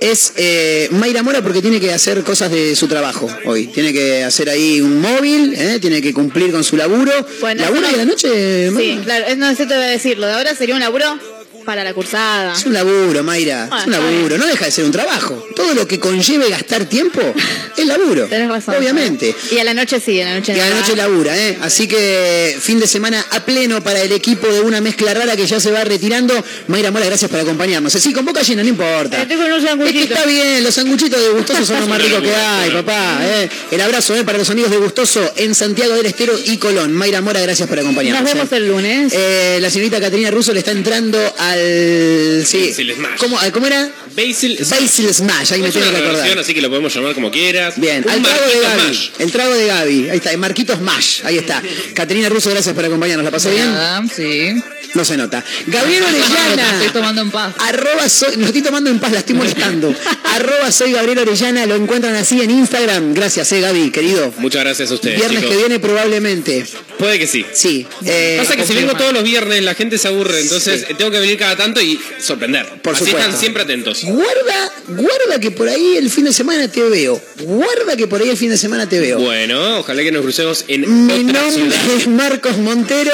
es 0.00 0.32
eh, 0.36 0.88
Mayra 0.92 1.22
Mora, 1.22 1.42
porque 1.42 1.60
tiene 1.62 1.80
que 1.80 1.92
hacer 1.92 2.22
cosas 2.22 2.50
de 2.50 2.74
su 2.76 2.86
trabajo 2.88 3.28
hoy. 3.44 3.66
Tiene 3.68 3.92
que 3.92 4.24
hacer 4.24 4.48
ahí 4.50 4.80
un 4.80 5.00
móvil, 5.00 5.54
¿eh? 5.54 5.78
tiene 5.80 6.00
que 6.02 6.12
cumplir 6.14 6.52
con 6.52 6.64
su 6.64 6.76
laburo. 6.76 7.12
Bueno, 7.40 7.62
¿Laburo 7.62 7.82
eso 7.82 7.90
de 7.90 7.96
la 7.96 8.04
no- 8.04 8.10
noche? 8.12 8.70
Mayra? 8.70 8.94
Sí, 8.94 9.00
claro, 9.04 9.24
es- 9.26 9.36
no 9.38 9.54
sé 9.54 9.66
te 9.66 9.74
voy 9.74 9.84
a 9.84 9.88
decir. 9.88 10.18
Lo 10.18 10.26
de 10.26 10.32
ahora 10.34 10.54
sería 10.54 10.74
un 10.74 10.80
laburo 10.80 11.18
para 11.64 11.84
la 11.84 11.94
cursada. 11.94 12.54
Es 12.54 12.64
un 12.66 12.72
laburo, 12.72 13.22
Mayra. 13.22 13.68
Ah, 13.70 13.80
es 13.80 13.86
un 13.86 13.94
está 13.94 14.04
laburo. 14.04 14.38
No 14.38 14.46
deja 14.46 14.64
de 14.64 14.70
ser 14.70 14.84
un 14.84 14.92
trabajo. 14.92 15.46
Todo 15.54 15.74
lo 15.74 15.86
que 15.86 15.98
conlleve 15.98 16.48
gastar 16.50 16.84
tiempo 16.86 17.20
es 17.76 17.86
laburo. 17.86 18.26
Tenés 18.26 18.48
razón. 18.48 18.76
Obviamente. 18.76 19.34
Y 19.50 19.58
a 19.58 19.64
la 19.64 19.74
noche 19.74 20.00
sí, 20.00 20.20
a 20.20 20.24
la 20.26 20.34
noche 20.34 20.54
Y 20.56 20.60
a 20.60 20.68
la 20.68 20.76
noche 20.76 20.96
labura, 20.96 21.36
¿eh? 21.36 21.58
Así 21.60 21.86
que 21.86 22.56
fin 22.60 22.78
de 22.80 22.86
semana 22.86 23.24
a 23.30 23.44
pleno 23.44 23.82
para 23.82 24.00
el 24.00 24.12
equipo 24.12 24.46
de 24.48 24.60
una 24.60 24.80
mezcla 24.80 25.14
rara 25.14 25.36
que 25.36 25.46
ya 25.46 25.60
se 25.60 25.70
va 25.70 25.84
retirando. 25.84 26.34
Mayra 26.68 26.90
Mora, 26.90 27.06
gracias 27.06 27.30
por 27.30 27.40
acompañarnos. 27.40 27.92
Sí, 27.92 28.12
con 28.12 28.24
boca 28.24 28.42
llena, 28.42 28.62
no 28.62 28.68
importa. 28.68 29.26
Unos 29.30 29.64
Es 29.64 29.92
que 29.92 30.02
está 30.02 30.24
bien, 30.26 30.62
los 30.62 30.74
sanguchitos 30.74 31.20
de 31.20 31.28
Gustoso 31.30 31.64
son 31.64 31.80
los 31.80 31.88
más 31.88 32.02
ricos 32.02 32.22
que 32.22 32.34
hay, 32.34 32.70
papá. 32.70 33.18
¿eh? 33.22 33.48
El 33.70 33.80
abrazo 33.80 34.14
¿eh? 34.16 34.24
para 34.24 34.38
los 34.38 34.48
amigos 34.50 34.70
de 34.70 34.78
Gustoso 34.78 35.32
en 35.36 35.54
Santiago 35.54 35.94
del 35.94 36.06
Estero 36.06 36.34
y 36.44 36.56
Colón. 36.58 36.92
Mayra 36.92 37.20
Mora, 37.20 37.40
gracias 37.40 37.68
por 37.68 37.78
acompañarnos. 37.78 38.22
Nos 38.22 38.32
vemos 38.32 38.52
¿eh? 38.52 38.56
el 38.56 38.68
lunes. 38.68 39.12
Eh, 39.14 39.58
la 39.60 39.70
señorita 39.70 40.00
Caterina 40.00 40.30
Russo 40.30 40.52
le 40.52 40.60
está 40.60 40.70
entrando 40.70 41.18
al. 41.50 42.44
Sí. 42.46 42.68
Basil 42.68 42.92
Smash. 42.94 43.18
¿Cómo, 43.18 43.38
¿Cómo 43.52 43.66
era? 43.66 43.90
Basil 44.16 44.56
Basil 44.58 45.14
Smash, 45.14 45.52
ahí 45.52 45.62
me 45.62 45.68
una 45.70 45.90
que 45.90 45.96
acordar. 45.96 46.38
así 46.38 46.54
que 46.54 46.60
lo 46.62 46.68
podemos 46.68 46.94
llamar 46.94 47.14
como 47.14 47.30
quieras. 47.30 47.74
Bien, 47.78 48.02
Un 48.04 48.10
al 48.10 48.22
trago 48.22 48.46
de 48.46 48.60
Gaby. 48.60 48.80
Smash. 48.82 49.08
El 49.18 49.32
trago 49.32 49.54
de 49.54 49.66
Gaby. 49.66 50.10
Ahí 50.10 50.16
está, 50.16 50.36
Marquitos 50.36 50.80
Mash. 50.80 51.20
Ahí 51.24 51.38
está. 51.38 51.62
Caterina 51.94 52.28
Russo, 52.28 52.50
gracias 52.50 52.74
por 52.74 52.84
acompañarnos. 52.84 53.24
¿La 53.24 53.30
pasó 53.30 53.50
bien? 53.50 53.70
Sí. 54.14 54.62
No 54.94 55.04
se 55.04 55.16
nota. 55.16 55.44
Gabriel 55.66 56.02
Lo 56.02 56.08
estoy 56.18 56.22
Orellana. 56.52 56.92
tomando 56.92 57.22
en 57.22 57.30
paz. 57.30 57.54
Arroba 57.58 58.08
soy, 58.08 58.36
lo 58.36 58.46
estoy 58.46 58.62
tomando 58.62 58.90
en 58.90 58.98
paz, 58.98 59.12
la 59.12 59.20
estoy 59.20 59.36
molestando. 59.36 59.94
Arroba 60.24 60.72
soy 60.72 60.92
Gabriel 60.92 61.18
Orellana, 61.20 61.64
lo 61.66 61.76
encuentran 61.76 62.16
así 62.16 62.40
en 62.40 62.50
Instagram. 62.50 63.14
Gracias, 63.14 63.52
eh, 63.52 63.60
Gaby, 63.60 63.90
querido. 63.90 64.32
Muchas 64.38 64.64
gracias 64.64 64.90
a 64.90 64.94
ustedes. 64.94 65.16
Viernes 65.16 65.40
chicos. 65.42 65.54
que 65.54 65.60
viene 65.60 65.78
probablemente. 65.78 66.66
Puede 67.00 67.18
que 67.18 67.26
sí. 67.26 67.44
Sí. 67.52 67.86
eh, 68.04 68.36
Pasa 68.38 68.54
que 68.56 68.64
si 68.66 68.74
vengo 68.74 68.94
todos 68.94 69.12
los 69.12 69.24
viernes 69.24 69.62
la 69.64 69.74
gente 69.74 69.98
se 69.98 70.06
aburre, 70.08 70.38
entonces 70.40 70.86
tengo 70.98 71.10
que 71.10 71.18
venir 71.18 71.36
cada 71.38 71.56
tanto 71.56 71.80
y 71.80 71.98
sorprender. 72.20 72.66
Por 72.82 72.94
Así 72.94 73.04
supuesto. 73.06 73.18
están 73.26 73.40
siempre 73.40 73.62
atentos. 73.62 74.04
Guarda, 74.04 74.72
guarda 74.88 75.40
que 75.40 75.50
por 75.50 75.68
ahí 75.68 75.96
el 75.96 76.10
fin 76.10 76.24
de 76.26 76.32
semana 76.32 76.68
te 76.68 76.82
veo. 76.82 77.20
Guarda 77.40 77.96
que 77.96 78.06
por 78.06 78.20
ahí 78.20 78.28
el 78.28 78.36
fin 78.36 78.50
de 78.50 78.58
semana 78.58 78.86
te 78.88 79.00
veo. 79.00 79.18
Bueno, 79.18 79.78
ojalá 79.80 80.02
que 80.02 80.12
nos 80.12 80.22
crucemos 80.22 80.64
en 80.68 81.06
Mi 81.06 81.12
otra 81.28 81.42
nombre 81.42 81.50
ciudad. 81.52 81.90
es 81.96 82.06
Marcos 82.06 82.58
Montero. 82.58 83.12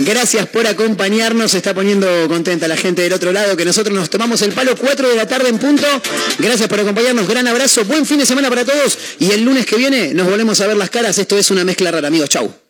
Gracias 0.00 0.46
por 0.46 0.66
acompañarnos. 0.66 1.50
Se 1.50 1.56
está 1.56 1.74
poniendo 1.74 2.06
contenta 2.28 2.68
la 2.68 2.76
gente 2.76 3.02
del 3.02 3.12
otro 3.14 3.32
lado 3.32 3.56
que 3.56 3.64
nosotros 3.64 3.96
nos 3.96 4.10
tomamos 4.10 4.42
el 4.42 4.52
palo 4.52 4.76
4 4.76 5.08
de 5.08 5.16
la 5.16 5.26
tarde 5.26 5.48
en 5.48 5.58
punto. 5.58 5.86
Gracias 6.38 6.68
por 6.68 6.78
acompañarnos. 6.78 7.26
Gran 7.26 7.48
abrazo. 7.48 7.84
Buen 7.84 8.06
fin 8.06 8.18
de 8.18 8.26
semana 8.26 8.48
para 8.48 8.64
todos. 8.64 8.96
Y 9.18 9.30
el 9.32 9.42
lunes 9.42 9.66
que 9.66 9.76
viene 9.76 10.12
nos 10.14 10.28
volvemos 10.28 10.60
a 10.60 10.66
ver 10.66 10.76
las 10.76 10.90
caras. 10.90 11.18
Esto 11.18 11.36
es 11.38 11.50
una 11.50 11.64
mezcla 11.64 11.90
rara, 11.90 12.06
amigos. 12.08 12.28
Chau. 12.28 12.67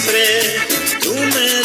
Siempre. 0.00 1.00
Tú 1.02 1.14
me 1.14 1.59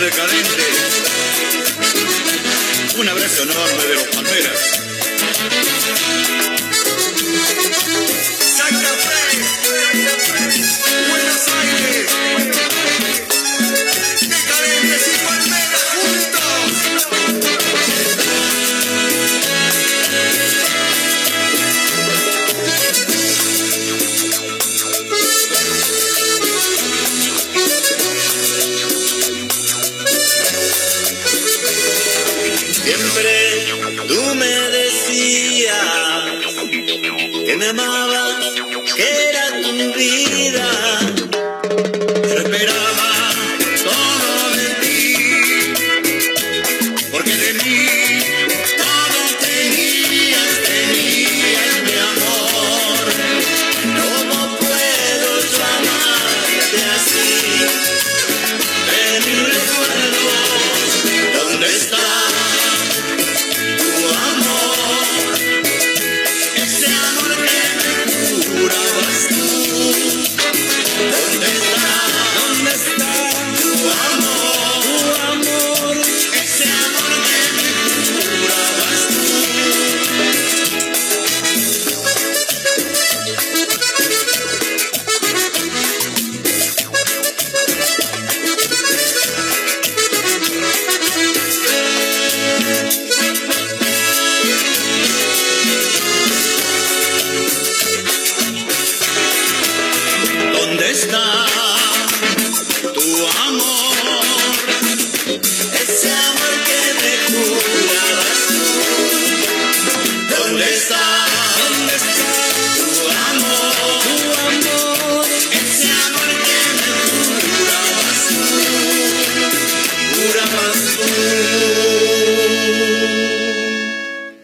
Menos 0.00 0.16
decadente. 0.16 0.62
Un 2.96 3.08
abrazo 3.08 3.42
enorme 3.42 3.84
de 3.86 3.94
los 3.96 4.06
palmeras. 4.06 4.80